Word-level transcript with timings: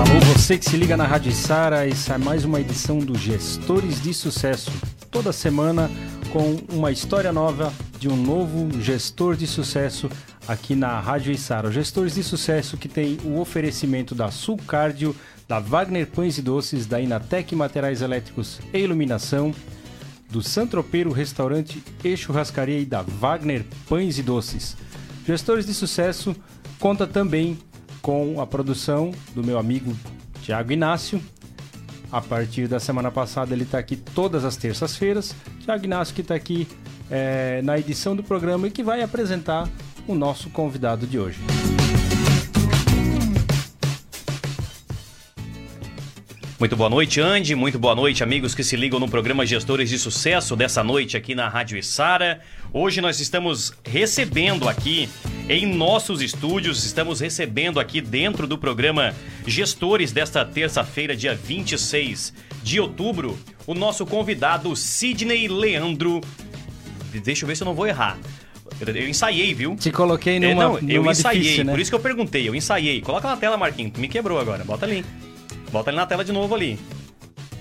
Alô, 0.00 0.18
você 0.32 0.56
que 0.56 0.64
se 0.64 0.78
liga 0.78 0.96
na 0.96 1.06
Rádio 1.06 1.30
Sara, 1.30 1.86
essa 1.86 2.14
é 2.14 2.18
mais 2.18 2.42
uma 2.46 2.58
edição 2.58 3.00
do 3.00 3.18
Gestores 3.18 4.02
de 4.02 4.14
Sucesso. 4.14 4.72
Toda 5.10 5.30
semana 5.30 5.90
com 6.32 6.56
uma 6.72 6.90
história 6.90 7.30
nova 7.30 7.70
de 7.98 8.08
um 8.08 8.16
novo 8.16 8.80
gestor 8.80 9.36
de 9.36 9.46
sucesso 9.46 10.08
aqui 10.48 10.74
na 10.74 10.98
Rádio 10.98 11.30
Isara. 11.30 11.70
Gestores 11.70 12.14
de 12.14 12.22
sucesso 12.22 12.78
que 12.78 12.88
tem 12.88 13.18
o 13.26 13.38
oferecimento 13.38 14.14
da 14.14 14.30
Sulcardio, 14.30 15.14
da 15.46 15.60
Wagner 15.60 16.06
Pães 16.06 16.38
e 16.38 16.42
Doces, 16.42 16.86
da 16.86 16.98
Inatec 16.98 17.54
Materiais 17.54 18.00
Elétricos 18.00 18.58
e 18.72 18.78
Iluminação, 18.78 19.54
do 20.30 20.42
Santropeiro 20.42 21.12
Restaurante 21.12 21.84
e 22.02 22.16
Churrascaria 22.16 22.78
e 22.78 22.86
da 22.86 23.02
Wagner 23.02 23.66
Pães 23.86 24.18
e 24.18 24.22
Doces. 24.22 24.78
Gestores 25.26 25.66
de 25.66 25.74
sucesso 25.74 26.34
conta 26.78 27.06
também 27.06 27.58
com 28.02 28.40
a 28.40 28.46
produção 28.46 29.12
do 29.34 29.42
meu 29.42 29.58
amigo 29.58 29.94
Tiago 30.42 30.72
Inácio. 30.72 31.20
A 32.10 32.20
partir 32.20 32.66
da 32.66 32.80
semana 32.80 33.10
passada 33.10 33.54
ele 33.54 33.62
está 33.62 33.78
aqui 33.78 33.96
todas 33.96 34.44
as 34.44 34.56
terças-feiras. 34.56 35.34
Tiago 35.60 35.84
Inácio 35.84 36.14
que 36.14 36.22
está 36.22 36.34
aqui 36.34 36.66
é, 37.10 37.60
na 37.62 37.78
edição 37.78 38.16
do 38.16 38.22
programa 38.22 38.66
e 38.66 38.70
que 38.70 38.82
vai 38.82 39.02
apresentar 39.02 39.68
o 40.06 40.14
nosso 40.14 40.50
convidado 40.50 41.06
de 41.06 41.18
hoje. 41.18 41.38
Muito 46.60 46.76
boa 46.76 46.90
noite, 46.90 47.22
Andy. 47.22 47.54
Muito 47.54 47.78
boa 47.78 47.94
noite, 47.94 48.22
amigos 48.22 48.54
que 48.54 48.62
se 48.62 48.76
ligam 48.76 49.00
no 49.00 49.08
programa 49.08 49.46
Gestores 49.46 49.88
de 49.88 49.98
Sucesso 49.98 50.54
dessa 50.54 50.84
noite 50.84 51.16
aqui 51.16 51.34
na 51.34 51.48
Rádio 51.48 51.78
Isara. 51.78 52.42
Hoje 52.70 53.00
nós 53.00 53.18
estamos 53.18 53.72
recebendo 53.82 54.68
aqui 54.68 55.08
em 55.48 55.64
nossos 55.64 56.20
estúdios, 56.20 56.84
estamos 56.84 57.20
recebendo 57.20 57.80
aqui 57.80 58.02
dentro 58.02 58.46
do 58.46 58.58
programa 58.58 59.14
Gestores 59.46 60.12
desta 60.12 60.44
terça-feira, 60.44 61.16
dia 61.16 61.34
26 61.34 62.34
de 62.62 62.78
outubro, 62.78 63.38
o 63.66 63.72
nosso 63.72 64.04
convidado 64.04 64.76
Sidney 64.76 65.48
Leandro. 65.48 66.20
Deixa 67.24 67.44
eu 67.44 67.48
ver 67.48 67.56
se 67.56 67.62
eu 67.62 67.66
não 67.66 67.74
vou 67.74 67.86
errar. 67.86 68.18
Eu 68.86 69.08
ensaiei, 69.08 69.54
viu? 69.54 69.76
Te 69.76 69.90
coloquei 69.90 70.38
numa, 70.38 70.50
é, 70.50 70.54
não, 70.54 70.72
numa 70.74 70.92
eu 70.92 71.10
ensaiei, 71.10 71.40
difícil, 71.40 71.64
né? 71.64 71.72
por 71.72 71.80
isso 71.80 71.90
que 71.90 71.94
eu 71.94 72.00
perguntei, 72.00 72.46
eu 72.46 72.54
ensaiei. 72.54 73.00
Coloca 73.00 73.26
na 73.26 73.36
tela, 73.38 73.56
Marquinhos, 73.56 73.94
me 73.98 74.08
quebrou 74.08 74.38
agora. 74.38 74.62
Bota 74.62 74.84
ali. 74.84 75.02
Bota 75.70 75.90
ali 75.90 75.96
na 75.96 76.06
tela 76.06 76.24
de 76.24 76.32
novo 76.32 76.54
ali. 76.54 76.78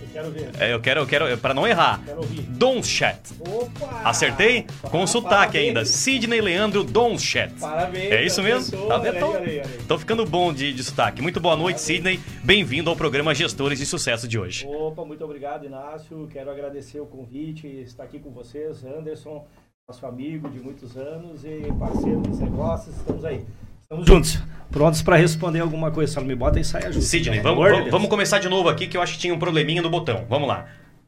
Eu 0.02 0.08
quero 0.12 0.32
ver. 0.32 0.50
É, 0.60 0.74
eu 0.74 0.80
quero, 0.82 1.00
eu 1.02 1.08
quero, 1.08 1.38
para 1.38 1.54
não 1.54 1.68
errar. 1.68 2.02
Quero 2.04 2.22
ouvir. 2.22 2.42
Donchat. 2.42 3.20
Opa! 3.40 4.02
Acertei? 4.04 4.66
Com 4.90 5.06
sotaque 5.06 5.54
Parabéns. 5.54 5.68
ainda. 5.68 5.86
Sidney 5.86 6.42
Leandro 6.42 6.84
Donchat. 6.84 7.54
Parabéns. 7.60 8.12
É 8.12 8.26
isso 8.26 8.42
mesmo? 8.42 8.88
Tá 8.88 8.98
vendo? 8.98 9.26
aí. 9.38 9.62
Tô 9.88 10.00
ficando 10.00 10.26
bom 10.26 10.52
de, 10.52 10.74
de 10.74 10.84
sotaque. 10.84 11.22
Muito 11.22 11.40
boa 11.40 11.56
noite, 11.56 11.80
Sidney. 11.80 12.20
Bem-vindo 12.44 12.90
ao 12.90 12.96
programa 12.96 13.36
Gestores 13.36 13.78
de 13.78 13.86
Sucesso 13.86 14.28
de 14.28 14.40
hoje. 14.40 14.66
Opa, 14.68 15.06
muito 15.06 15.24
obrigado, 15.24 15.66
Inácio. 15.66 16.28
Quero 16.32 16.50
agradecer 16.50 17.00
o 17.00 17.06
convite, 17.06 17.68
estar 17.68 18.04
aqui 18.04 18.20
com 18.20 18.32
vocês, 18.32 18.84
Anderson, 18.84 19.46
nosso 19.88 20.06
amigo 20.08 20.50
de 20.50 20.60
muitos 20.60 20.98
anos 20.98 21.46
e 21.46 21.72
parceiro 21.78 22.22
dos 22.22 22.40
negócios. 22.40 22.96
Estamos 22.98 23.24
aí. 23.24 23.46
Estamos 23.92 24.08
juntos, 24.08 24.40
prontos 24.70 25.02
para 25.02 25.16
responder 25.16 25.62
alguma 25.62 25.90
coisa. 25.90 26.14
Só 26.14 26.20
não 26.20 26.28
me 26.28 26.36
bota 26.36 26.60
e 26.60 26.64
saia 26.64 26.92
junto. 26.92 27.04
Sidney, 27.04 27.42
pelo 27.42 27.56
vamos, 27.56 27.72
vamos, 27.72 27.90
vamos 27.92 28.08
começar 28.08 28.38
de 28.38 28.48
novo 28.48 28.70
aqui 28.70 28.86
que 28.86 28.96
eu 28.96 29.02
acho 29.02 29.14
que 29.14 29.20
tinha 29.20 29.34
um 29.34 29.40
probleminha 29.40 29.82
no 29.82 29.90
botão. 29.90 30.28
Vamos 30.30 30.48
lá. 30.48 30.68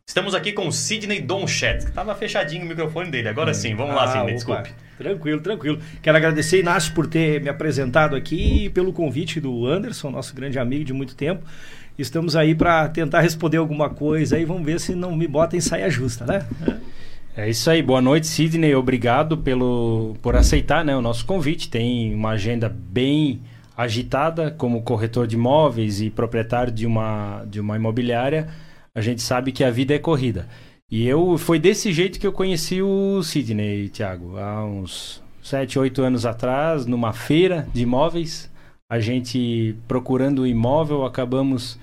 Estamos 0.10 0.34
aqui 0.34 0.52
com 0.52 0.68
o 0.68 0.72
Sidney 0.72 1.22
Donchat, 1.22 1.86
que 1.86 1.92
tava 1.92 2.16
fechadinho 2.16 2.66
o 2.66 2.68
microfone 2.68 3.12
dele. 3.12 3.30
Agora 3.30 3.54
sim, 3.54 3.76
vamos 3.76 3.94
lá, 3.94 4.06
Ah, 4.06 4.08
Sidney, 4.08 4.24
opa. 4.24 4.34
desculpe. 4.34 4.70
Tranquilo, 4.98 5.42
tranquilo. 5.42 5.80
Quero 6.02 6.18
agradecer, 6.18 6.62
Inácio, 6.62 6.92
por 6.96 7.06
ter 7.06 7.40
me 7.40 7.50
apresentado 7.50 8.16
aqui 8.16 8.66
e 8.66 8.70
pelo 8.72 8.92
convite 8.92 9.40
do 9.40 9.68
Anderson, 9.68 10.10
nosso 10.10 10.34
grande 10.34 10.58
amigo 10.58 10.84
de 10.84 10.92
muito 10.92 11.14
tempo. 11.16 11.44
Estamos 12.00 12.36
aí 12.36 12.56
para 12.56 12.90
tentar 12.90 13.22
responder 13.22 13.58
alguma 13.58 13.92
coisa 13.92 14.38
aí. 14.38 14.44
Vamos 14.44 14.66
ver 14.66 14.80
se 14.80 14.96
não 14.96 15.16
me 15.16 15.28
bota 15.28 15.56
em 15.56 15.62
saia 15.62 15.88
justa, 15.88 16.26
né? 16.26 16.48
É 16.68 16.74
isso 17.50 17.70
aí, 17.70 17.82
boa 17.82 18.02
noite, 18.02 18.28
Sidney. 18.28 18.76
Obrigado 18.76 19.38
pelo, 19.38 20.16
por 20.22 20.36
aceitar 20.36 20.84
né, 20.84 20.96
o 20.96 21.02
nosso 21.02 21.26
convite. 21.26 21.70
Tem 21.70 22.14
uma 22.14 22.32
agenda 22.32 22.68
bem 22.68 23.42
agitada 23.76 24.52
como 24.52 24.82
corretor 24.82 25.26
de 25.26 25.36
imóveis 25.36 26.02
e 26.02 26.10
proprietário 26.10 26.74
de 26.74 26.86
uma, 26.86 27.46
de 27.48 27.60
uma 27.60 27.78
imobiliária. 27.78 28.50
A 28.94 29.00
gente 29.00 29.22
sabe 29.22 29.54
que 29.54 29.64
a 29.64 29.72
vida 29.72 29.94
é 29.94 30.00
corrida. 30.00 30.48
E 30.90 31.08
eu 31.08 31.38
foi 31.38 31.58
desse 31.58 31.94
jeito 31.94 32.20
que 32.20 32.28
eu 32.28 32.34
conheci 32.34 32.82
o 32.82 33.24
Sidney, 33.24 33.88
Thiago, 33.88 34.38
há 34.38 34.66
uns 34.66 35.24
7, 35.42 35.80
8 35.80 36.02
anos 36.02 36.26
atrás, 36.26 36.86
numa 36.86 37.14
feira 37.14 37.66
de 37.74 37.84
imóveis. 37.84 38.52
A 38.90 39.00
gente 39.00 39.74
procurando 39.88 40.46
imóvel, 40.46 41.06
acabamos 41.06 41.80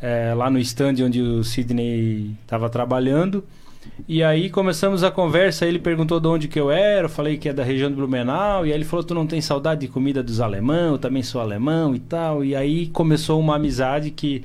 eh, 0.00 0.32
lá 0.36 0.48
no 0.48 0.60
stand 0.60 1.04
onde 1.04 1.20
o 1.20 1.42
Sidney 1.42 2.36
estava 2.44 2.70
trabalhando. 2.70 3.42
E 4.08 4.22
aí 4.22 4.50
começamos 4.50 5.02
a 5.02 5.10
conversa, 5.10 5.66
ele 5.66 5.78
perguntou 5.78 6.20
de 6.20 6.28
onde 6.28 6.48
que 6.48 6.58
eu 6.58 6.70
era, 6.70 7.06
eu 7.06 7.08
falei 7.08 7.36
que 7.38 7.48
é 7.48 7.52
da 7.52 7.62
região 7.62 7.90
do 7.90 7.96
Blumenau, 7.96 8.66
e 8.66 8.70
aí 8.70 8.76
ele 8.76 8.84
falou, 8.84 9.04
tu 9.04 9.14
não 9.14 9.26
tem 9.26 9.40
saudade 9.40 9.82
de 9.82 9.88
comida 9.88 10.22
dos 10.22 10.40
alemão, 10.40 10.92
eu 10.92 10.98
também 10.98 11.22
sou 11.22 11.40
alemão 11.40 11.94
e 11.94 11.98
tal. 11.98 12.44
E 12.44 12.54
aí 12.54 12.88
começou 12.88 13.40
uma 13.40 13.56
amizade 13.56 14.10
que 14.10 14.44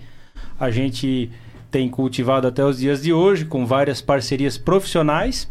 a 0.59 0.69
gente 0.69 1.29
tem 1.71 1.89
cultivado 1.89 2.47
até 2.47 2.63
os 2.63 2.79
dias 2.79 3.01
de 3.01 3.13
hoje, 3.13 3.45
com 3.45 3.65
várias 3.65 4.01
parcerias 4.01 4.57
profissionais 4.57 5.49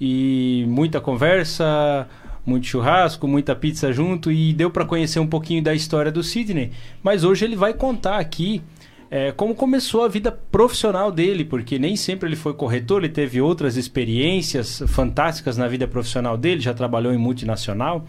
e 0.00 0.64
muita 0.68 1.00
conversa, 1.00 2.08
muito 2.44 2.66
churrasco, 2.66 3.28
muita 3.28 3.54
pizza 3.54 3.92
junto 3.92 4.32
e 4.32 4.52
deu 4.52 4.70
para 4.70 4.84
conhecer 4.84 5.20
um 5.20 5.26
pouquinho 5.26 5.62
da 5.62 5.74
história 5.74 6.10
do 6.10 6.22
Sidney. 6.22 6.72
Mas 7.02 7.22
hoje 7.22 7.44
ele 7.44 7.54
vai 7.54 7.72
contar 7.72 8.18
aqui 8.18 8.60
é, 9.14 9.30
como 9.30 9.54
começou 9.54 10.04
a 10.04 10.08
vida 10.08 10.32
profissional 10.32 11.12
dele, 11.12 11.44
porque 11.44 11.78
nem 11.78 11.96
sempre 11.96 12.30
ele 12.30 12.34
foi 12.34 12.54
corretor, 12.54 13.04
ele 13.04 13.12
teve 13.12 13.42
outras 13.42 13.76
experiências 13.76 14.82
fantásticas 14.88 15.58
na 15.58 15.68
vida 15.68 15.86
profissional 15.86 16.34
dele, 16.34 16.62
já 16.62 16.72
trabalhou 16.72 17.12
em 17.12 17.18
multinacional. 17.18 18.06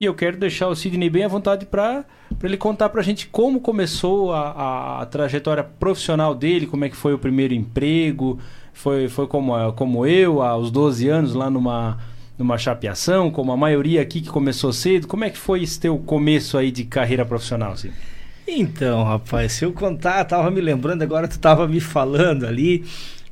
E 0.00 0.06
eu 0.06 0.14
quero 0.14 0.38
deixar 0.38 0.68
o 0.68 0.74
Sidney 0.74 1.10
bem 1.10 1.24
à 1.24 1.28
vontade 1.28 1.66
para 1.66 2.02
ele 2.42 2.56
contar 2.56 2.88
para 2.88 3.02
a 3.02 3.04
gente 3.04 3.26
como 3.26 3.60
começou 3.60 4.32
a, 4.32 4.52
a, 4.52 5.02
a 5.02 5.06
trajetória 5.06 5.62
profissional 5.62 6.34
dele, 6.34 6.66
como 6.66 6.86
é 6.86 6.88
que 6.88 6.96
foi 6.96 7.12
o 7.12 7.18
primeiro 7.18 7.52
emprego, 7.52 8.38
foi, 8.72 9.06
foi 9.06 9.26
como, 9.26 9.52
como 9.74 10.06
eu, 10.06 10.40
aos 10.40 10.70
12 10.70 11.10
anos, 11.10 11.34
lá 11.34 11.50
numa, 11.50 11.98
numa 12.38 12.56
chapeação, 12.56 13.30
como 13.30 13.52
a 13.52 13.56
maioria 13.56 14.00
aqui 14.00 14.22
que 14.22 14.30
começou 14.30 14.72
cedo. 14.72 15.08
Como 15.08 15.24
é 15.24 15.28
que 15.28 15.36
foi 15.36 15.62
esse 15.62 15.78
teu 15.78 15.98
começo 15.98 16.56
aí 16.56 16.70
de 16.70 16.84
carreira 16.84 17.26
profissional, 17.26 17.76
Sidney? 17.76 18.17
Então, 18.50 19.04
rapaz, 19.04 19.52
se 19.52 19.64
eu 19.66 19.74
contar, 19.74 20.24
tava 20.24 20.50
me 20.50 20.58
lembrando, 20.58 21.02
agora 21.02 21.28
tu 21.28 21.38
tava 21.38 21.68
me 21.68 21.80
falando 21.80 22.46
ali, 22.46 22.82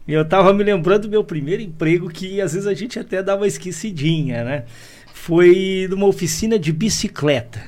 eu 0.06 0.22
tava 0.27 0.53
me 0.53 0.62
lembrando 0.62 1.03
do 1.04 1.09
meu 1.09 1.25
primeiro 1.25 1.62
emprego, 1.62 2.10
que 2.10 2.38
às 2.38 2.53
vezes 2.53 2.66
a 2.66 2.75
gente 2.75 2.99
até 2.99 3.22
dá 3.22 3.34
uma 3.34 3.47
esquecidinha, 3.47 4.44
né? 4.44 4.65
Foi 5.15 5.87
numa 5.88 6.06
oficina 6.06 6.59
de 6.59 6.71
bicicleta. 6.71 7.62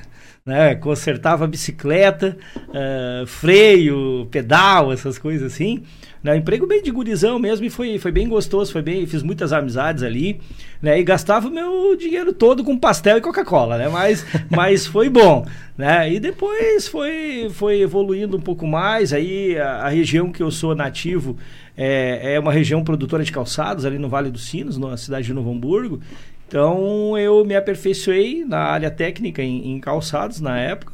Né? 0.49 0.73
Consertava 0.73 1.45
bicicleta, 1.45 2.35
ah, 2.73 3.23
freio, 3.27 4.27
pedal, 4.31 4.91
essas 4.91 5.19
coisas 5.19 5.53
assim. 5.53 5.83
Né? 6.23 6.37
Emprego 6.37 6.65
bem 6.65 6.81
de 6.81 6.89
gurizão 6.89 7.37
mesmo 7.37 7.67
e 7.67 7.69
foi, 7.69 7.99
foi 7.99 8.11
bem 8.11 8.27
gostoso, 8.27 8.71
foi 8.71 8.81
bem, 8.81 9.05
fiz 9.05 9.21
muitas 9.21 9.53
amizades 9.53 10.01
ali, 10.01 10.41
né? 10.81 10.99
E 10.99 11.03
gastava 11.03 11.47
o 11.47 11.51
meu 11.51 11.95
dinheiro 11.95 12.33
todo 12.33 12.63
com 12.63 12.77
pastel 12.77 13.19
e 13.19 13.21
Coca-Cola, 13.21 13.77
né? 13.77 13.87
Mas, 13.87 14.25
mas 14.49 14.87
foi 14.87 15.07
bom, 15.07 15.45
né? 15.77 16.11
E 16.11 16.19
depois 16.19 16.87
foi, 16.87 17.47
foi 17.51 17.79
evoluindo 17.79 18.35
um 18.35 18.41
pouco 18.41 18.65
mais, 18.65 19.13
aí 19.13 19.55
a, 19.57 19.83
a 19.83 19.89
região 19.89 20.31
que 20.31 20.41
eu 20.41 20.49
sou 20.49 20.73
nativo 20.73 21.37
é, 21.77 22.33
é 22.33 22.39
uma 22.39 22.51
região 22.51 22.83
produtora 22.83 23.23
de 23.23 23.31
calçados 23.31 23.85
ali 23.85 23.97
no 23.97 24.09
Vale 24.09 24.29
dos 24.29 24.45
Sinos, 24.49 24.77
na 24.77 24.97
cidade 24.97 25.27
de 25.27 25.33
Novo 25.33 25.49
Hamburgo. 25.49 26.01
Então 26.49 27.15
eu 27.15 27.45
me 27.45 27.55
aperfeiçoei 27.55 28.43
na 28.43 28.57
área 28.57 28.89
técnica 28.89 29.43
em, 29.43 29.71
em 29.71 29.79
calçados 29.79 30.41
na 30.41 30.59
época 30.59 30.93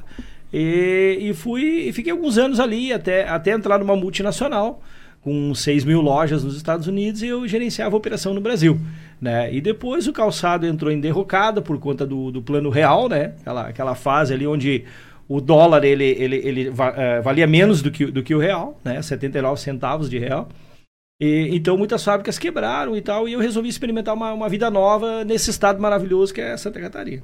e, 0.51 1.17
e 1.21 1.33
fui 1.33 1.87
e 1.87 1.93
fiquei 1.93 2.11
alguns 2.11 2.37
anos 2.37 2.59
ali 2.59 2.91
até, 2.91 3.25
até 3.25 3.51
entrar 3.51 3.79
numa 3.79 3.95
multinacional 3.95 4.83
com 5.21 5.55
6 5.55 5.85
mil 5.85 6.01
lojas 6.01 6.43
nos 6.43 6.57
Estados 6.57 6.87
Unidos 6.87 7.23
e 7.23 7.27
eu 7.27 7.47
gerenciava 7.47 7.95
a 7.95 7.97
operação 7.97 8.33
no 8.33 8.41
Brasil. 8.41 8.77
Né? 9.19 9.53
E 9.55 9.61
depois 9.61 10.07
o 10.07 10.13
calçado 10.13 10.67
entrou 10.67 10.91
em 10.91 10.99
derrocada 10.99 11.61
por 11.61 11.79
conta 11.79 12.05
do, 12.05 12.31
do 12.31 12.41
plano 12.41 12.69
real, 12.69 13.07
né? 13.07 13.31
aquela, 13.39 13.67
aquela 13.67 13.95
fase 13.95 14.33
ali 14.33 14.45
onde 14.45 14.83
o 15.27 15.39
dólar 15.39 15.85
ele, 15.85 16.03
ele, 16.03 16.35
ele 16.35 16.73
eh, 16.97 17.21
valia 17.21 17.47
menos 17.47 17.81
do 17.81 17.89
que, 17.89 18.05
do 18.05 18.21
que 18.21 18.35
o 18.35 18.39
real, 18.39 18.79
né? 18.83 19.01
79 19.01 19.59
centavos 19.59 20.09
de 20.09 20.19
real. 20.19 20.49
E, 21.19 21.49
então 21.51 21.77
muitas 21.77 22.03
fábricas 22.03 22.37
quebraram 22.37 22.95
e 22.95 23.01
tal, 23.01 23.27
e 23.27 23.33
eu 23.33 23.39
resolvi 23.39 23.69
experimentar 23.69 24.13
uma, 24.13 24.33
uma 24.33 24.49
vida 24.49 24.69
nova 24.69 25.23
nesse 25.23 25.49
estado 25.49 25.81
maravilhoso 25.81 26.33
que 26.33 26.41
é 26.41 26.55
Santa 26.57 26.79
Catarina. 26.79 27.23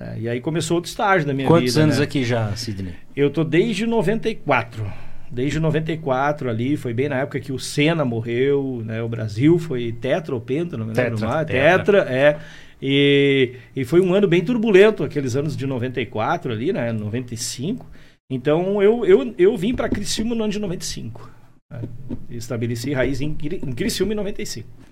É, 0.00 0.18
e 0.18 0.28
aí 0.28 0.40
começou 0.40 0.76
outro 0.76 0.90
estágio 0.90 1.26
da 1.26 1.32
minha 1.32 1.46
Quantos 1.46 1.74
vida. 1.74 1.84
anos 1.84 1.98
né? 1.98 2.04
aqui 2.04 2.24
já, 2.24 2.54
Sidney? 2.56 2.94
Eu 3.14 3.30
tô 3.30 3.44
desde 3.44 3.86
94. 3.86 4.84
Desde 5.30 5.58
94 5.58 6.48
ali, 6.48 6.76
foi 6.76 6.92
bem 6.92 7.08
na 7.08 7.16
época 7.16 7.40
que 7.40 7.52
o 7.52 7.58
Senna 7.58 8.04
morreu, 8.04 8.82
né? 8.84 9.02
O 9.02 9.08
Brasil 9.08 9.58
foi 9.58 9.90
tetra 9.92 10.34
ou 10.34 10.40
penta, 10.40 10.76
não 10.76 10.86
me 10.86 10.92
lembro 10.92 11.12
Tetra, 11.12 11.28
mais. 11.28 11.46
tetra. 11.46 11.78
Tetra, 11.78 11.98
é. 12.12 12.38
E, 12.80 13.52
e 13.74 13.84
foi 13.84 14.00
um 14.00 14.14
ano 14.14 14.28
bem 14.28 14.44
turbulento, 14.44 15.02
aqueles 15.02 15.34
anos 15.34 15.56
de 15.56 15.66
94 15.66 16.52
ali, 16.52 16.72
né? 16.72 16.92
95. 16.92 17.88
Então 18.30 18.82
eu, 18.82 19.04
eu, 19.04 19.34
eu 19.38 19.56
vim 19.56 19.74
para 19.74 19.88
Criciúma 19.88 20.34
no 20.34 20.44
ano 20.44 20.52
de 20.52 20.58
95. 20.58 21.30
Né? 21.80 21.88
Estabeleci 22.30 22.92
raiz 22.92 23.20
em, 23.20 23.36
em 23.62 23.72
Criciúma 23.72 24.12
em 24.12 24.16
95. 24.16 24.84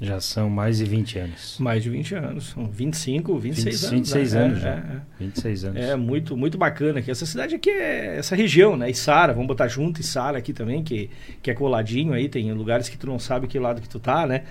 Já 0.00 0.20
são 0.20 0.50
mais 0.50 0.78
de 0.78 0.84
20 0.84 1.18
anos. 1.18 1.58
Mais 1.58 1.82
de 1.82 1.90
20 1.90 2.14
anos. 2.14 2.44
São 2.50 2.66
25, 2.66 3.38
26 3.38 3.64
20, 3.64 3.74
anos. 3.74 3.90
26 3.90 4.32
né? 4.32 4.40
anos 4.40 4.58
é, 4.58 4.60
já. 4.60 4.70
É, 4.70 4.72
é. 4.72 5.00
26 5.20 5.64
anos. 5.64 5.82
É 5.82 5.96
muito, 5.96 6.36
muito 6.36 6.58
bacana 6.58 6.98
aqui. 6.98 7.10
Essa 7.10 7.26
cidade 7.26 7.54
aqui 7.54 7.70
é 7.70 8.16
essa 8.16 8.34
região, 8.34 8.76
né? 8.76 8.92
Sara 8.92 9.32
vamos 9.32 9.48
botar 9.48 9.68
junto 9.68 10.02
Sara 10.02 10.38
aqui 10.38 10.52
também, 10.52 10.82
que, 10.82 11.10
que 11.42 11.50
é 11.50 11.54
coladinho 11.54 12.12
aí. 12.12 12.28
Tem 12.28 12.50
lugares 12.52 12.88
que 12.88 12.96
tu 12.96 13.06
não 13.06 13.18
sabe 13.18 13.46
que 13.46 13.58
lado 13.58 13.80
que 13.80 13.88
tu 13.88 14.00
tá, 14.00 14.26
né? 14.26 14.44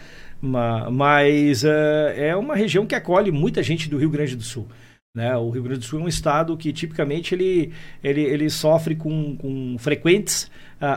Mas 0.92 1.64
uh, 1.64 1.68
é 2.16 2.36
uma 2.36 2.56
região 2.56 2.86
que 2.86 2.96
acolhe 2.96 3.32
muita 3.32 3.64
gente 3.64 3.90
do 3.90 3.98
Rio 3.98 4.10
Grande 4.10 4.36
do 4.36 4.44
Sul. 4.44 4.68
Né? 5.16 5.36
O 5.38 5.50
Rio 5.52 5.64
Grande 5.64 5.80
do 5.80 5.86
Sul 5.86 6.00
é 6.00 6.04
um 6.04 6.08
estado 6.08 6.58
que 6.58 6.74
tipicamente 6.74 7.36
ele, 7.36 7.72
ele, 8.04 8.22
ele 8.22 8.50
sofre 8.50 8.96
com, 8.96 9.38
com 9.38 9.78
frequentes 9.78 10.50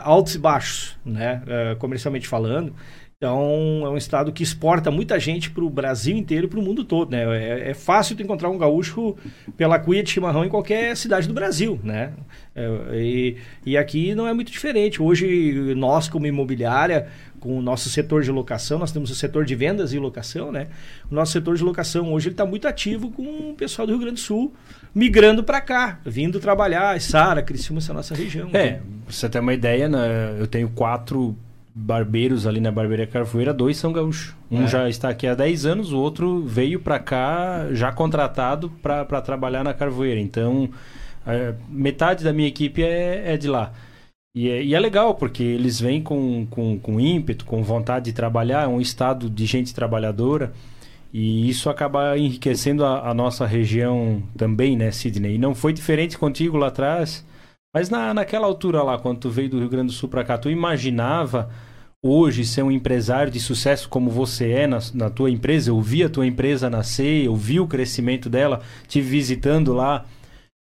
altos 0.03 0.35
e 0.35 0.39
baixos, 0.39 0.97
né? 1.05 1.41
Uh, 1.45 1.75
comercialmente 1.77 2.27
falando. 2.27 2.73
Então, 3.17 3.81
é 3.83 3.89
um 3.89 3.97
estado 3.97 4.31
que 4.31 4.43
exporta 4.43 4.91
muita 4.91 5.19
gente 5.19 5.49
para 5.49 5.63
o 5.63 5.69
Brasil 5.71 6.15
inteiro 6.15 6.45
e 6.45 6.49
para 6.49 6.59
o 6.59 6.61
mundo 6.61 6.83
todo, 6.83 7.09
né? 7.09 7.23
É, 7.35 7.71
é, 7.71 7.73
fácil 7.73 8.15
tu 8.15 8.21
encontrar 8.21 8.47
um 8.47 8.59
gaúcho 8.59 9.15
pela 9.57 9.79
cuia 9.79 10.03
de 10.03 10.11
chimarrão 10.11 10.45
em 10.45 10.49
qualquer 10.49 10.95
cidade 10.95 11.27
do 11.27 11.33
Brasil, 11.33 11.79
né? 11.83 12.13
É, 12.55 12.69
e, 12.93 13.37
e 13.65 13.75
aqui 13.75 14.13
não 14.13 14.27
é 14.27 14.33
muito 14.33 14.51
diferente. 14.51 15.01
Hoje, 15.01 15.73
nós 15.75 16.07
como 16.07 16.27
imobiliária, 16.27 17.07
com 17.47 17.57
o 17.57 17.61
nosso 17.61 17.89
setor 17.89 18.23
de 18.23 18.29
locação, 18.29 18.77
nós 18.77 18.91
temos 18.91 19.09
o 19.09 19.15
setor 19.15 19.45
de 19.45 19.55
vendas 19.55 19.93
e 19.93 19.97
locação, 19.97 20.51
né? 20.51 20.67
O 21.09 21.15
nosso 21.15 21.31
setor 21.31 21.55
de 21.55 21.63
locação 21.63 22.11
hoje 22.11 22.27
ele 22.27 22.33
está 22.33 22.45
muito 22.45 22.67
ativo 22.67 23.09
com 23.09 23.51
o 23.51 23.53
pessoal 23.53 23.85
do 23.87 23.93
Rio 23.93 24.01
Grande 24.01 24.15
do 24.15 24.19
Sul 24.19 24.53
migrando 24.93 25.45
para 25.45 25.61
cá, 25.61 25.99
vindo 26.05 26.41
trabalhar, 26.41 26.99
Sara, 26.99 27.41
Criciúma, 27.41 27.79
essa 27.79 27.93
nossa 27.93 28.13
região. 28.13 28.49
É, 28.51 28.71
né? 28.71 28.81
pra 29.05 29.13
você 29.13 29.29
ter 29.29 29.39
uma 29.39 29.53
ideia, 29.53 29.87
né? 29.87 30.35
eu 30.37 30.45
tenho 30.45 30.67
quatro 30.69 31.37
barbeiros 31.73 32.45
ali 32.45 32.59
na 32.59 32.71
Barbearia 32.71 33.07
Carvoeira, 33.07 33.53
dois 33.53 33.77
são 33.77 33.93
gaúchos. 33.93 34.35
Um 34.51 34.63
é. 34.63 34.67
já 34.67 34.89
está 34.89 35.07
aqui 35.07 35.25
há 35.25 35.33
10 35.33 35.65
anos, 35.65 35.93
o 35.93 35.99
outro 35.99 36.43
veio 36.43 36.81
para 36.81 36.99
cá 36.99 37.67
já 37.71 37.93
contratado 37.93 38.69
para 38.81 39.21
trabalhar 39.21 39.63
na 39.63 39.73
Carvoeira. 39.73 40.19
Então, 40.19 40.69
é, 41.25 41.53
metade 41.69 42.25
da 42.25 42.33
minha 42.33 42.49
equipe 42.49 42.83
é, 42.83 43.33
é 43.33 43.37
de 43.37 43.47
lá. 43.47 43.71
E 44.37 44.51
é, 44.51 44.63
e 44.63 44.75
é, 44.75 44.79
legal, 44.79 45.15
porque 45.15 45.41
eles 45.41 45.79
vêm 45.79 45.99
com, 45.99 46.45
com, 46.51 46.77
com 46.77 46.99
ímpeto, 46.99 47.43
com 47.43 47.63
vontade 47.63 48.05
de 48.05 48.13
trabalhar, 48.13 48.65
é 48.65 48.67
um 48.67 48.79
estado 48.79 49.31
de 49.31 49.47
gente 49.47 49.73
trabalhadora. 49.73 50.53
E 51.11 51.49
isso 51.49 51.71
acaba 51.71 52.15
enriquecendo 52.15 52.85
a, 52.85 53.09
a 53.09 53.15
nossa 53.15 53.47
região 53.47 54.21
também, 54.37 54.77
né, 54.77 54.91
Sidney? 54.91 55.33
E 55.33 55.37
não 55.39 55.55
foi 55.55 55.73
diferente 55.73 56.19
contigo 56.19 56.55
lá 56.55 56.67
atrás. 56.67 57.25
Mas 57.73 57.89
na, 57.89 58.13
naquela 58.13 58.45
altura 58.45 58.83
lá, 58.83 58.99
quando 58.99 59.21
tu 59.21 59.29
veio 59.31 59.49
do 59.49 59.57
Rio 59.57 59.69
Grande 59.69 59.87
do 59.87 59.93
Sul 59.93 60.07
para 60.07 60.23
cá, 60.23 60.37
tu 60.37 60.51
imaginava 60.51 61.49
hoje 61.99 62.45
ser 62.45 62.61
um 62.61 62.69
empresário 62.71 63.31
de 63.31 63.39
sucesso 63.39 63.89
como 63.89 64.11
você 64.11 64.51
é 64.51 64.67
na, 64.67 64.77
na 64.93 65.09
tua 65.09 65.31
empresa? 65.31 65.71
Eu 65.71 65.81
vi 65.81 66.03
a 66.03 66.09
tua 66.09 66.27
empresa 66.27 66.69
nascer, 66.69 67.25
eu 67.25 67.35
vi 67.35 67.59
o 67.59 67.65
crescimento 67.65 68.29
dela, 68.29 68.61
te 68.87 69.01
visitando 69.01 69.73
lá 69.73 70.05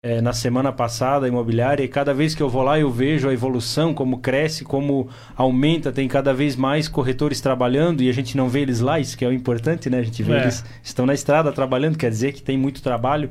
é, 0.06 0.20
na 0.20 0.32
semana 0.32 0.72
passada, 0.72 1.26
a 1.26 1.28
imobiliária, 1.28 1.82
e 1.82 1.88
cada 1.88 2.14
vez 2.14 2.32
que 2.32 2.40
eu 2.40 2.48
vou 2.48 2.62
lá 2.62 2.78
eu 2.78 2.88
vejo 2.88 3.28
a 3.28 3.32
evolução, 3.32 3.92
como 3.92 4.18
cresce, 4.18 4.64
como 4.64 5.08
aumenta, 5.34 5.90
tem 5.90 6.06
cada 6.06 6.32
vez 6.32 6.54
mais 6.54 6.86
corretores 6.86 7.40
trabalhando 7.40 8.04
e 8.04 8.08
a 8.08 8.12
gente 8.12 8.36
não 8.36 8.48
vê 8.48 8.60
eles 8.60 8.78
lá, 8.78 9.00
isso 9.00 9.18
que 9.18 9.24
é 9.24 9.28
o 9.28 9.32
importante, 9.32 9.90
né? 9.90 9.98
A 9.98 10.02
gente 10.04 10.22
vê 10.22 10.34
é. 10.34 10.42
eles 10.42 10.64
estão 10.80 11.06
na 11.06 11.12
estrada 11.12 11.50
trabalhando, 11.52 11.98
quer 11.98 12.08
dizer 12.08 12.32
que 12.32 12.40
tem 12.40 12.56
muito 12.56 12.80
trabalho. 12.80 13.30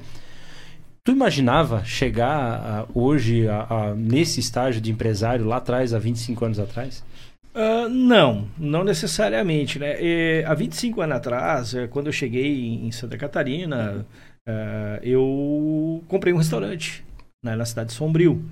Tu 1.01 1.13
imaginava 1.13 1.81
chegar 1.85 2.87
hoje 2.93 3.47
a, 3.47 3.67
a, 3.69 3.95
nesse 3.95 4.41
estágio 4.41 4.81
de 4.81 4.91
empresário 4.91 5.45
lá 5.45 5.57
atrás, 5.57 5.93
há 5.93 5.99
25 5.99 6.43
anos 6.43 6.59
atrás? 6.59 7.05
Uh, 7.53 7.87
não, 7.87 8.49
não 8.57 8.83
necessariamente. 8.83 9.79
Né? 9.79 9.95
E, 10.01 10.43
há 10.45 10.53
25 10.53 10.99
anos 10.99 11.15
atrás, 11.15 11.73
é, 11.73 11.87
quando 11.87 12.07
eu 12.07 12.11
cheguei 12.11 12.81
em 12.83 12.91
Santa 12.91 13.17
Catarina, 13.17 14.05
uh, 14.47 14.99
eu 15.03 16.03
comprei 16.07 16.33
um 16.33 16.37
restaurante 16.37 17.03
né, 17.43 17.55
na 17.55 17.65
cidade 17.65 17.89
de 17.89 17.95
Sombrio. 17.95 18.43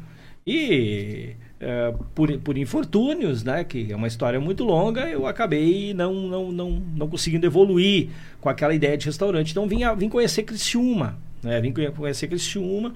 E 0.46 1.36
uh, 1.62 2.04
por, 2.14 2.38
por 2.40 2.58
infortúnios, 2.58 3.44
né, 3.44 3.64
que 3.64 3.92
é 3.92 3.96
uma 3.96 4.08
história 4.08 4.40
muito 4.40 4.64
longa, 4.64 5.08
eu 5.10 5.26
acabei 5.26 5.94
não, 5.94 6.14
não, 6.14 6.52
não, 6.52 6.70
não 6.72 7.08
conseguindo 7.08 7.46
evoluir 7.46 8.10
com 8.42 8.50
aquela 8.50 8.74
ideia 8.74 8.98
de 8.98 9.06
restaurante. 9.06 9.52
Então 9.52 9.68
vim, 9.68 9.84
a, 9.84 9.94
vim 9.94 10.10
conhecer 10.10 10.44
Criciúma, 10.44 11.18
né, 11.42 11.62
vim 11.62 11.72
conhecer 11.72 12.28
Criciúma 12.28 12.94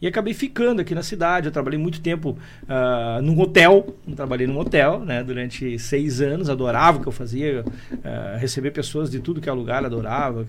e 0.00 0.06
acabei 0.06 0.34
ficando 0.34 0.80
aqui 0.80 0.94
na 0.94 1.02
cidade. 1.02 1.46
Eu 1.46 1.52
trabalhei 1.52 1.78
muito 1.78 2.00
tempo 2.00 2.36
uh, 2.64 3.22
num 3.22 3.38
hotel, 3.40 3.96
eu 4.06 4.14
trabalhei 4.14 4.46
num 4.46 4.58
hotel, 4.58 5.00
né? 5.00 5.22
Durante 5.22 5.78
seis 5.78 6.20
anos, 6.20 6.48
adorava 6.48 6.98
o 6.98 7.02
que 7.02 7.08
eu 7.08 7.12
fazia, 7.12 7.64
uh, 7.64 8.38
receber 8.38 8.70
pessoas 8.70 9.10
de 9.10 9.20
tudo 9.20 9.40
que 9.40 9.48
é 9.48 9.52
lugar, 9.52 9.84
adorava. 9.84 10.46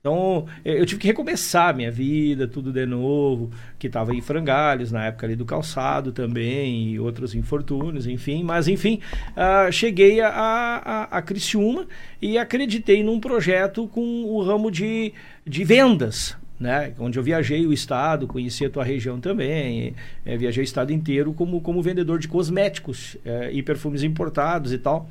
Então, 0.00 0.46
eu 0.64 0.84
tive 0.86 1.00
que 1.00 1.06
recomeçar 1.06 1.70
a 1.70 1.72
minha 1.72 1.90
vida, 1.90 2.46
tudo 2.46 2.72
de 2.72 2.86
novo, 2.86 3.50
que 3.78 3.86
estava 3.86 4.14
em 4.14 4.20
frangalhos, 4.20 4.92
na 4.92 5.06
época 5.06 5.26
ali 5.26 5.36
do 5.36 5.44
calçado 5.44 6.12
também, 6.12 6.92
e 6.92 7.00
outros 7.00 7.34
infortúnios, 7.34 8.06
enfim. 8.06 8.42
Mas, 8.42 8.68
enfim, 8.68 9.00
uh, 9.30 9.70
cheguei 9.72 10.20
a, 10.20 10.28
a, 10.28 11.02
a 11.18 11.22
Criciúma 11.22 11.86
e 12.20 12.38
acreditei 12.38 13.02
num 13.02 13.18
projeto 13.18 13.88
com 13.88 14.24
o 14.24 14.42
ramo 14.42 14.70
de, 14.70 15.12
de 15.46 15.64
vendas, 15.64 16.36
né? 16.62 16.94
Onde 16.98 17.18
eu 17.18 17.22
viajei 17.22 17.66
o 17.66 17.72
estado, 17.72 18.26
conheci 18.26 18.64
a 18.64 18.70
tua 18.70 18.84
região 18.84 19.20
também, 19.20 19.94
é, 20.24 20.36
viajei 20.36 20.62
o 20.62 20.64
estado 20.64 20.92
inteiro 20.92 21.34
como, 21.34 21.60
como 21.60 21.82
vendedor 21.82 22.18
de 22.18 22.28
cosméticos 22.28 23.16
é, 23.24 23.50
e 23.52 23.62
perfumes 23.62 24.02
importados 24.04 24.72
e 24.72 24.78
tal. 24.78 25.08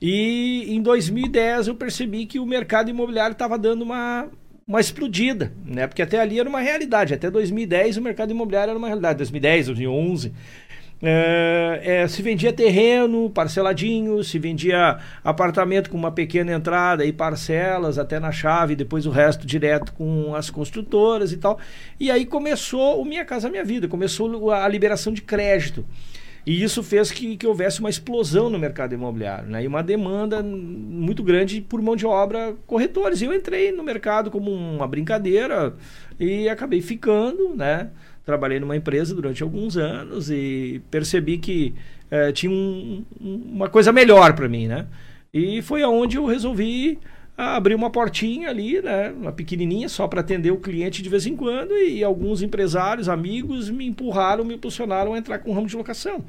E 0.00 0.66
em 0.68 0.82
2010 0.82 1.68
eu 1.68 1.74
percebi 1.74 2.26
que 2.26 2.38
o 2.38 2.44
mercado 2.44 2.90
imobiliário 2.90 3.32
estava 3.32 3.58
dando 3.58 3.82
uma, 3.82 4.28
uma 4.68 4.80
explodida, 4.80 5.52
né? 5.64 5.86
Porque 5.86 6.02
até 6.02 6.20
ali 6.20 6.38
era 6.38 6.48
uma 6.48 6.60
realidade. 6.60 7.14
Até 7.14 7.30
2010 7.30 7.96
o 7.96 8.02
mercado 8.02 8.30
imobiliário 8.30 8.70
era 8.70 8.78
uma 8.78 8.88
realidade. 8.88 9.16
2010, 9.16 9.66
2011 9.68 10.32
é, 11.06 11.80
é, 11.82 12.08
se 12.08 12.22
vendia 12.22 12.52
terreno 12.52 13.28
parceladinho, 13.28 14.24
se 14.24 14.38
vendia 14.38 14.98
apartamento 15.22 15.90
com 15.90 15.96
uma 15.98 16.10
pequena 16.10 16.52
entrada 16.52 17.04
e 17.04 17.12
parcelas 17.12 17.98
até 17.98 18.18
na 18.18 18.32
chave, 18.32 18.74
depois 18.74 19.04
o 19.04 19.10
resto 19.10 19.46
direto 19.46 19.92
com 19.92 20.34
as 20.34 20.48
construtoras 20.48 21.30
e 21.30 21.36
tal. 21.36 21.58
E 22.00 22.10
aí 22.10 22.24
começou 22.24 23.00
o 23.00 23.04
Minha 23.04 23.24
Casa 23.24 23.50
Minha 23.50 23.64
Vida, 23.64 23.86
começou 23.86 24.50
a 24.50 24.66
liberação 24.66 25.12
de 25.12 25.20
crédito. 25.20 25.84
E 26.46 26.62
isso 26.62 26.82
fez 26.82 27.10
que, 27.10 27.36
que 27.36 27.46
houvesse 27.46 27.80
uma 27.80 27.88
explosão 27.88 28.50
no 28.50 28.58
mercado 28.58 28.92
imobiliário, 28.92 29.48
né? 29.48 29.64
E 29.64 29.66
uma 29.66 29.82
demanda 29.82 30.42
muito 30.42 31.22
grande 31.22 31.60
por 31.62 31.80
mão 31.80 31.96
de 31.96 32.06
obra 32.06 32.54
corretores. 32.66 33.22
E 33.22 33.24
eu 33.24 33.32
entrei 33.32 33.72
no 33.72 33.82
mercado 33.82 34.30
como 34.30 34.50
uma 34.50 34.86
brincadeira 34.86 35.74
e 36.20 36.46
acabei 36.48 36.82
ficando, 36.82 37.54
né? 37.56 37.90
Trabalhei 38.24 38.58
numa 38.58 38.76
empresa 38.76 39.14
durante 39.14 39.42
alguns 39.42 39.76
anos 39.76 40.30
e 40.30 40.80
percebi 40.90 41.38
que 41.38 41.74
é, 42.10 42.32
tinha 42.32 42.50
um, 42.50 43.04
uma 43.20 43.68
coisa 43.68 43.92
melhor 43.92 44.34
para 44.34 44.48
mim, 44.48 44.66
né? 44.66 44.86
E 45.32 45.60
foi 45.62 45.82
aonde 45.82 46.16
eu 46.16 46.26
resolvi 46.26 46.98
abrir 47.36 47.74
uma 47.74 47.90
portinha 47.90 48.48
ali, 48.48 48.80
né, 48.80 49.10
uma 49.10 49.32
pequenininha 49.32 49.88
só 49.88 50.06
para 50.06 50.20
atender 50.20 50.52
o 50.52 50.60
cliente 50.60 51.02
de 51.02 51.08
vez 51.08 51.26
em 51.26 51.34
quando 51.34 51.72
e, 51.72 51.98
e 51.98 52.04
alguns 52.04 52.42
empresários, 52.42 53.08
amigos 53.08 53.68
me 53.68 53.86
empurraram, 53.86 54.44
me 54.44 54.54
impulsionaram 54.54 55.14
a 55.14 55.18
entrar 55.18 55.40
com 55.40 55.50
o 55.50 55.54
ramo 55.54 55.66
de 55.66 55.76
locação. 55.76 56.24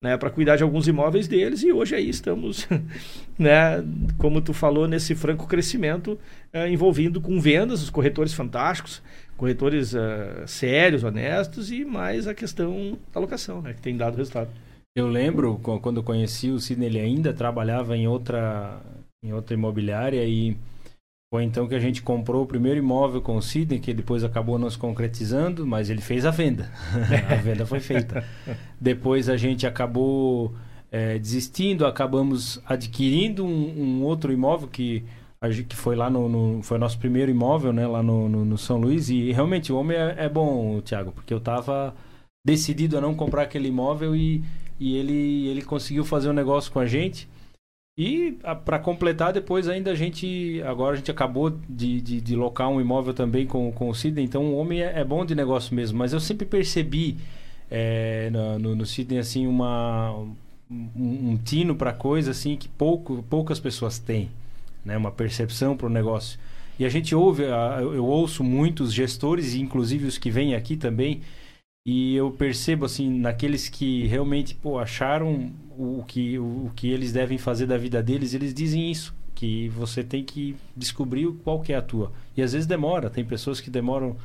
Né, 0.00 0.16
para 0.16 0.30
cuidar 0.30 0.54
de 0.54 0.62
alguns 0.62 0.86
imóveis 0.86 1.26
deles 1.26 1.64
e 1.64 1.72
hoje 1.72 1.96
aí 1.96 2.08
estamos, 2.08 2.68
né, 3.36 3.84
como 4.16 4.40
tu 4.40 4.52
falou, 4.52 4.86
nesse 4.86 5.12
franco 5.12 5.44
crescimento 5.48 6.16
é, 6.52 6.70
envolvido 6.70 7.20
com 7.20 7.40
vendas, 7.40 7.82
os 7.82 7.90
corretores 7.90 8.32
fantásticos, 8.32 9.02
corretores 9.38 9.94
uh, 9.94 10.46
sérios, 10.46 11.04
honestos 11.04 11.70
e 11.70 11.84
mais 11.84 12.26
a 12.26 12.34
questão 12.34 12.98
da 13.14 13.20
locação, 13.20 13.62
né, 13.62 13.72
que 13.72 13.80
tem 13.80 13.96
dado 13.96 14.16
resultado. 14.16 14.50
Eu 14.94 15.06
lembro 15.06 15.58
quando 15.80 15.98
eu 15.98 16.02
conheci 16.02 16.50
o 16.50 16.58
Sidney, 16.58 16.88
ele 16.88 17.00
ainda 17.00 17.32
trabalhava 17.32 17.96
em 17.96 18.08
outra, 18.08 18.80
em 19.24 19.32
outra 19.32 19.54
imobiliária 19.54 20.24
e 20.24 20.56
foi 21.32 21.44
então 21.44 21.68
que 21.68 21.74
a 21.74 21.78
gente 21.78 22.02
comprou 22.02 22.42
o 22.42 22.46
primeiro 22.46 22.78
imóvel 22.78 23.22
com 23.22 23.36
o 23.36 23.42
Sidney, 23.42 23.78
que 23.78 23.94
depois 23.94 24.24
acabou 24.24 24.58
nos 24.58 24.76
concretizando, 24.76 25.64
mas 25.64 25.88
ele 25.88 26.00
fez 26.00 26.26
a 26.26 26.30
venda. 26.30 26.68
a 27.30 27.34
venda 27.36 27.64
foi 27.64 27.78
feita. 27.78 28.24
Depois 28.80 29.28
a 29.28 29.36
gente 29.36 29.66
acabou 29.66 30.52
é, 30.90 31.16
desistindo, 31.16 31.86
acabamos 31.86 32.60
adquirindo 32.66 33.44
um, 33.44 33.82
um 34.00 34.02
outro 34.02 34.32
imóvel 34.32 34.66
que 34.66 35.04
que 35.68 35.76
foi 35.76 35.94
lá 35.94 36.10
no, 36.10 36.28
no, 36.28 36.62
foi 36.62 36.78
nosso 36.78 36.98
primeiro 36.98 37.30
imóvel, 37.30 37.72
né, 37.72 37.86
lá 37.86 38.02
no, 38.02 38.28
no, 38.28 38.44
no 38.44 38.58
São 38.58 38.78
Luís 38.78 39.08
e 39.08 39.30
realmente 39.32 39.72
o 39.72 39.76
homem 39.76 39.96
é, 39.96 40.14
é, 40.18 40.28
bom, 40.28 40.80
Thiago, 40.80 41.12
porque 41.12 41.32
eu 41.32 41.40
tava 41.40 41.94
decidido 42.44 42.98
a 42.98 43.00
não 43.00 43.14
comprar 43.14 43.42
aquele 43.42 43.68
imóvel 43.68 44.16
e, 44.16 44.42
e 44.80 44.96
ele 44.96 45.48
ele 45.48 45.62
conseguiu 45.62 46.04
fazer 46.04 46.28
um 46.28 46.32
negócio 46.32 46.72
com 46.72 46.80
a 46.80 46.86
gente. 46.86 47.28
E 47.96 48.38
para 48.64 48.78
completar 48.78 49.32
depois 49.32 49.68
ainda 49.68 49.90
a 49.90 49.94
gente 49.94 50.62
agora 50.64 50.94
a 50.94 50.96
gente 50.96 51.10
acabou 51.10 51.50
de, 51.50 52.00
de, 52.00 52.20
de 52.20 52.36
locar 52.36 52.68
um 52.68 52.80
imóvel 52.80 53.12
também 53.12 53.44
com, 53.46 53.72
com 53.72 53.88
o 53.90 53.94
Sidney, 53.94 54.24
então 54.24 54.44
o 54.52 54.56
homem 54.56 54.82
é, 54.82 55.00
é 55.00 55.04
bom 55.04 55.24
de 55.24 55.34
negócio 55.34 55.74
mesmo, 55.74 55.98
mas 55.98 56.12
eu 56.12 56.20
sempre 56.20 56.46
percebi 56.46 57.16
é, 57.70 58.30
no, 58.30 58.74
no, 58.74 58.86
Sydney 58.86 59.18
assim 59.18 59.46
uma 59.46 60.12
um, 60.70 61.30
um 61.32 61.38
tino 61.44 61.74
para 61.74 61.92
coisa 61.92 62.30
assim 62.30 62.56
que 62.56 62.68
pouco, 62.68 63.22
poucas 63.28 63.60
pessoas 63.60 63.98
têm, 63.98 64.30
né? 64.88 64.96
Uma 64.96 65.12
percepção 65.12 65.76
para 65.76 65.86
o 65.86 65.90
negócio. 65.90 66.40
E 66.78 66.84
a 66.84 66.88
gente 66.88 67.14
ouve, 67.14 67.42
eu 67.92 68.04
ouço 68.04 68.42
muitos 68.42 68.92
gestores, 68.92 69.54
inclusive 69.54 70.06
os 70.06 70.16
que 70.16 70.30
vêm 70.30 70.54
aqui 70.54 70.76
também, 70.76 71.20
e 71.86 72.14
eu 72.14 72.30
percebo 72.30 72.84
assim 72.84 73.10
naqueles 73.18 73.68
que 73.68 74.06
realmente 74.06 74.54
pô, 74.54 74.78
acharam 74.78 75.52
o 75.76 76.04
que, 76.06 76.38
o 76.38 76.70
que 76.74 76.88
eles 76.88 77.12
devem 77.12 77.36
fazer 77.36 77.66
da 77.66 77.76
vida 77.76 78.02
deles, 78.02 78.32
eles 78.32 78.54
dizem 78.54 78.90
isso 78.90 79.14
que 79.34 79.68
você 79.68 80.02
tem 80.02 80.24
que 80.24 80.56
descobrir 80.76 81.28
qual 81.44 81.60
que 81.60 81.72
é 81.72 81.76
a 81.76 81.82
tua. 81.82 82.12
E 82.36 82.42
às 82.42 82.52
vezes 82.52 82.66
demora, 82.66 83.10
tem 83.10 83.24
pessoas 83.24 83.60
que 83.60 83.70
demoram 83.70 84.16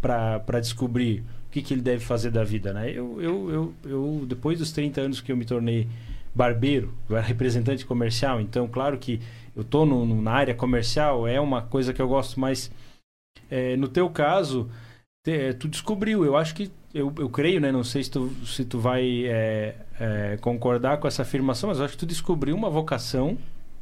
para 0.00 0.60
descobrir 0.60 1.20
o 1.46 1.50
que, 1.50 1.62
que 1.62 1.74
ele 1.74 1.82
deve 1.82 2.04
fazer 2.04 2.30
da 2.30 2.42
vida, 2.42 2.72
né? 2.72 2.90
Eu, 2.90 3.20
eu, 3.20 3.50
eu, 3.50 3.74
eu, 3.84 4.24
depois 4.26 4.58
dos 4.58 4.72
30 4.72 5.00
anos 5.00 5.20
que 5.20 5.30
eu 5.30 5.36
me 5.36 5.44
tornei 5.44 5.86
barbeiro, 6.34 6.92
representante 7.24 7.84
comercial, 7.84 8.40
então 8.40 8.66
claro 8.66 8.96
que 8.98 9.20
eu 9.54 9.64
tô 9.64 9.84
no, 9.84 10.04
no, 10.06 10.20
na 10.20 10.32
área 10.32 10.54
comercial, 10.54 11.26
é 11.26 11.40
uma 11.40 11.62
coisa 11.62 11.92
que 11.92 12.00
eu 12.00 12.08
gosto, 12.08 12.40
mas 12.40 12.70
é, 13.50 13.76
no 13.76 13.88
teu 13.88 14.08
caso, 14.08 14.70
te, 15.24 15.54
tu 15.54 15.68
descobriu, 15.68 16.24
eu 16.24 16.36
acho 16.36 16.54
que 16.54 16.70
eu, 16.94 17.12
eu 17.18 17.28
creio, 17.28 17.60
né? 17.60 17.72
Não 17.72 17.84
sei 17.84 18.04
se 18.04 18.10
tu, 18.10 18.30
se 18.44 18.64
tu 18.64 18.78
vai 18.78 19.26
é, 19.26 19.76
é, 20.00 20.38
concordar 20.40 20.98
com 20.98 21.08
essa 21.08 21.22
afirmação, 21.22 21.68
mas 21.68 21.78
eu 21.78 21.84
acho 21.84 21.94
que 21.94 22.00
tu 22.00 22.06
descobriu 22.06 22.54
uma 22.54 22.70
vocação 22.70 23.38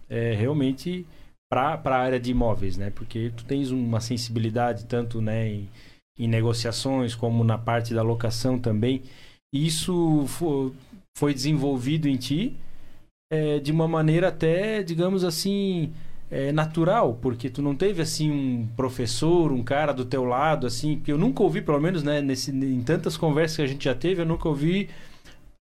é, 0.08 0.34
realmente 0.34 1.06
para 1.50 1.80
a 1.84 1.98
área 1.98 2.20
de 2.20 2.30
imóveis, 2.30 2.76
né? 2.76 2.90
Porque 2.90 3.32
tu 3.36 3.44
tens 3.44 3.70
uma 3.70 4.00
sensibilidade 4.00 4.86
tanto 4.86 5.20
né, 5.20 5.48
em, 5.48 5.68
em 6.18 6.28
negociações 6.28 7.14
como 7.14 7.42
na 7.42 7.58
parte 7.58 7.92
da 7.92 8.02
locação 8.02 8.58
também. 8.58 9.02
Isso 9.52 10.24
foi 11.16 11.34
desenvolvido 11.34 12.08
em 12.08 12.16
ti 12.16 12.56
é, 13.30 13.60
de 13.60 13.70
uma 13.70 13.86
maneira 13.86 14.28
até, 14.28 14.82
digamos 14.82 15.22
assim, 15.22 15.92
é, 16.30 16.50
natural, 16.50 17.16
porque 17.22 17.48
tu 17.48 17.62
não 17.62 17.76
teve 17.76 18.02
assim 18.02 18.30
um 18.30 18.66
professor, 18.76 19.52
um 19.52 19.62
cara 19.62 19.92
do 19.92 20.04
teu 20.04 20.24
lado, 20.24 20.66
assim, 20.66 20.98
que 20.98 21.12
eu 21.12 21.16
nunca 21.16 21.42
ouvi, 21.42 21.62
pelo 21.62 21.80
menos, 21.80 22.02
né, 22.02 22.20
nesse, 22.20 22.50
em 22.50 22.82
tantas 22.82 23.16
conversas 23.16 23.56
que 23.56 23.62
a 23.62 23.66
gente 23.66 23.84
já 23.84 23.94
teve, 23.94 24.22
eu 24.22 24.26
nunca 24.26 24.48
ouvi 24.48 24.88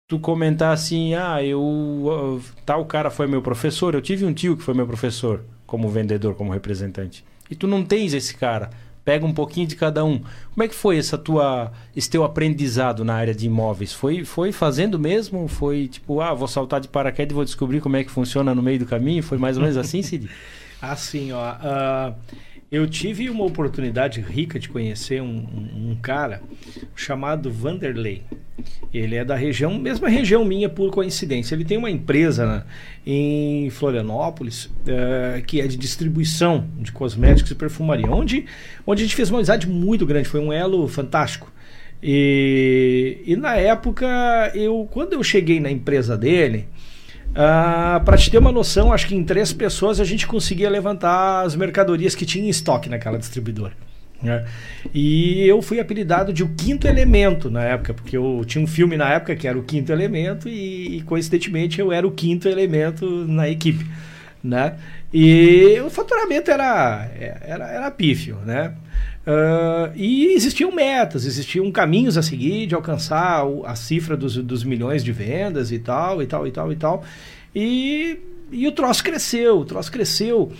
tu 0.08 0.18
comentar 0.18 0.72
assim, 0.72 1.14
ah, 1.14 1.42
eu 1.42 2.42
tal 2.66 2.84
cara 2.84 3.10
foi 3.10 3.28
meu 3.28 3.40
professor, 3.40 3.94
eu 3.94 4.02
tive 4.02 4.24
um 4.24 4.34
tio 4.34 4.56
que 4.56 4.62
foi 4.64 4.74
meu 4.74 4.86
professor 4.86 5.44
como 5.64 5.88
vendedor, 5.88 6.34
como 6.34 6.52
representante. 6.52 7.24
E 7.48 7.54
tu 7.54 7.68
não 7.68 7.84
tens 7.84 8.12
esse 8.12 8.36
cara. 8.36 8.70
Pega 9.10 9.26
um 9.26 9.32
pouquinho 9.32 9.66
de 9.66 9.74
cada 9.74 10.04
um. 10.04 10.20
Como 10.54 10.62
é 10.62 10.68
que 10.68 10.74
foi 10.74 10.96
essa 10.96 11.18
tua 11.18 11.72
esse 11.96 12.08
teu 12.08 12.22
aprendizado 12.22 13.04
na 13.04 13.14
área 13.14 13.34
de 13.34 13.44
imóveis? 13.44 13.92
Foi 13.92 14.24
foi 14.24 14.52
fazendo 14.52 15.00
mesmo? 15.00 15.48
Foi 15.48 15.88
tipo, 15.88 16.20
ah, 16.20 16.32
vou 16.32 16.46
saltar 16.46 16.80
de 16.80 16.86
paraquedas 16.86 17.32
e 17.32 17.34
vou 17.34 17.44
descobrir 17.44 17.80
como 17.80 17.96
é 17.96 18.04
que 18.04 18.10
funciona 18.12 18.54
no 18.54 18.62
meio 18.62 18.78
do 18.78 18.86
caminho? 18.86 19.20
Foi 19.20 19.36
mais 19.36 19.56
ou 19.56 19.64
menos 19.64 19.76
assim, 19.76 20.00
Cid? 20.00 20.30
assim, 20.80 21.32
ó, 21.32 21.54
uh, 21.54 22.14
eu 22.70 22.86
tive 22.86 23.28
uma 23.28 23.44
oportunidade 23.44 24.20
rica 24.20 24.58
de 24.58 24.68
conhecer 24.68 25.20
um, 25.20 25.26
um, 25.26 25.90
um, 25.90 25.96
cara 26.00 26.40
chamado 26.94 27.50
Vanderlei. 27.50 28.22
Ele 28.94 29.16
é 29.16 29.24
da 29.24 29.34
região, 29.34 29.76
mesma 29.76 30.08
região 30.08 30.44
minha 30.44 30.68
por 30.68 30.90
coincidência. 30.92 31.54
Ele 31.54 31.64
tem 31.64 31.76
uma 31.76 31.90
empresa 31.90 32.46
né, 32.46 32.64
em 33.04 33.70
Florianópolis 33.70 34.66
uh, 34.66 35.42
que 35.46 35.60
é 35.60 35.66
de 35.66 35.76
distribuição 35.76 36.68
de 36.78 36.92
cosméticos 36.92 37.50
e 37.50 37.54
perfumaria, 37.56 38.10
onde, 38.10 38.44
onde 38.86 39.02
a 39.02 39.04
gente 39.04 39.16
fez 39.16 39.30
uma 39.30 39.38
amizade 39.38 39.68
muito 39.68 40.06
grande. 40.06 40.28
Foi 40.28 40.40
um 40.40 40.52
elo 40.52 40.86
fantástico. 40.86 41.52
E, 42.02 43.20
e 43.26 43.34
na 43.34 43.56
época, 43.56 44.06
eu 44.54 44.88
quando 44.90 45.14
eu 45.14 45.22
cheguei 45.24 45.58
na 45.58 45.70
empresa 45.70 46.16
dele, 46.16 46.68
Uh, 47.30 48.04
para 48.04 48.16
te 48.16 48.30
ter 48.30 48.38
uma 48.38 48.50
noção, 48.50 48.92
acho 48.92 49.06
que 49.06 49.14
em 49.14 49.24
três 49.24 49.52
pessoas 49.52 50.00
a 50.00 50.04
gente 50.04 50.26
conseguia 50.26 50.68
levantar 50.68 51.42
as 51.42 51.54
mercadorias 51.54 52.14
que 52.14 52.26
tinha 52.26 52.44
em 52.44 52.48
estoque 52.48 52.88
naquela 52.88 53.18
distribuidora. 53.18 53.72
Né? 54.22 54.44
E 54.92 55.46
eu 55.46 55.62
fui 55.62 55.80
apelidado 55.80 56.32
de 56.32 56.42
o 56.42 56.48
quinto 56.54 56.86
elemento 56.86 57.50
na 57.50 57.62
época, 57.62 57.94
porque 57.94 58.16
eu 58.16 58.42
tinha 58.46 58.62
um 58.62 58.66
filme 58.66 58.96
na 58.96 59.10
época 59.12 59.34
que 59.34 59.48
era 59.48 59.58
o 59.58 59.62
quinto 59.62 59.92
elemento 59.92 60.48
e, 60.48 60.98
e 60.98 61.02
coincidentemente 61.02 61.80
eu 61.80 61.92
era 61.92 62.06
o 62.06 62.10
quinto 62.10 62.48
elemento 62.48 63.06
na 63.26 63.48
equipe. 63.48 63.86
Né? 64.42 64.74
E 65.12 65.80
o 65.84 65.90
faturamento 65.90 66.50
era, 66.50 67.08
era, 67.42 67.68
era 67.68 67.90
pífio, 67.90 68.36
né? 68.44 68.74
Uh, 69.30 69.92
e 69.94 70.34
existiam 70.34 70.72
metas, 70.72 71.24
existiam 71.24 71.70
caminhos 71.70 72.18
a 72.18 72.22
seguir 72.22 72.66
de 72.66 72.74
alcançar 72.74 73.44
a 73.64 73.76
cifra 73.76 74.16
dos, 74.16 74.36
dos 74.36 74.64
milhões 74.64 75.04
de 75.04 75.12
vendas 75.12 75.70
e 75.70 75.78
tal, 75.78 76.20
e 76.20 76.26
tal, 76.26 76.48
e 76.48 76.50
tal, 76.50 76.72
e 76.72 76.76
tal. 76.76 77.04
E, 77.54 78.18
e 78.50 78.66
o 78.66 78.72
troço 78.72 79.04
cresceu, 79.04 79.58
o 79.58 79.64
troço 79.64 79.92
cresceu. 79.92 80.50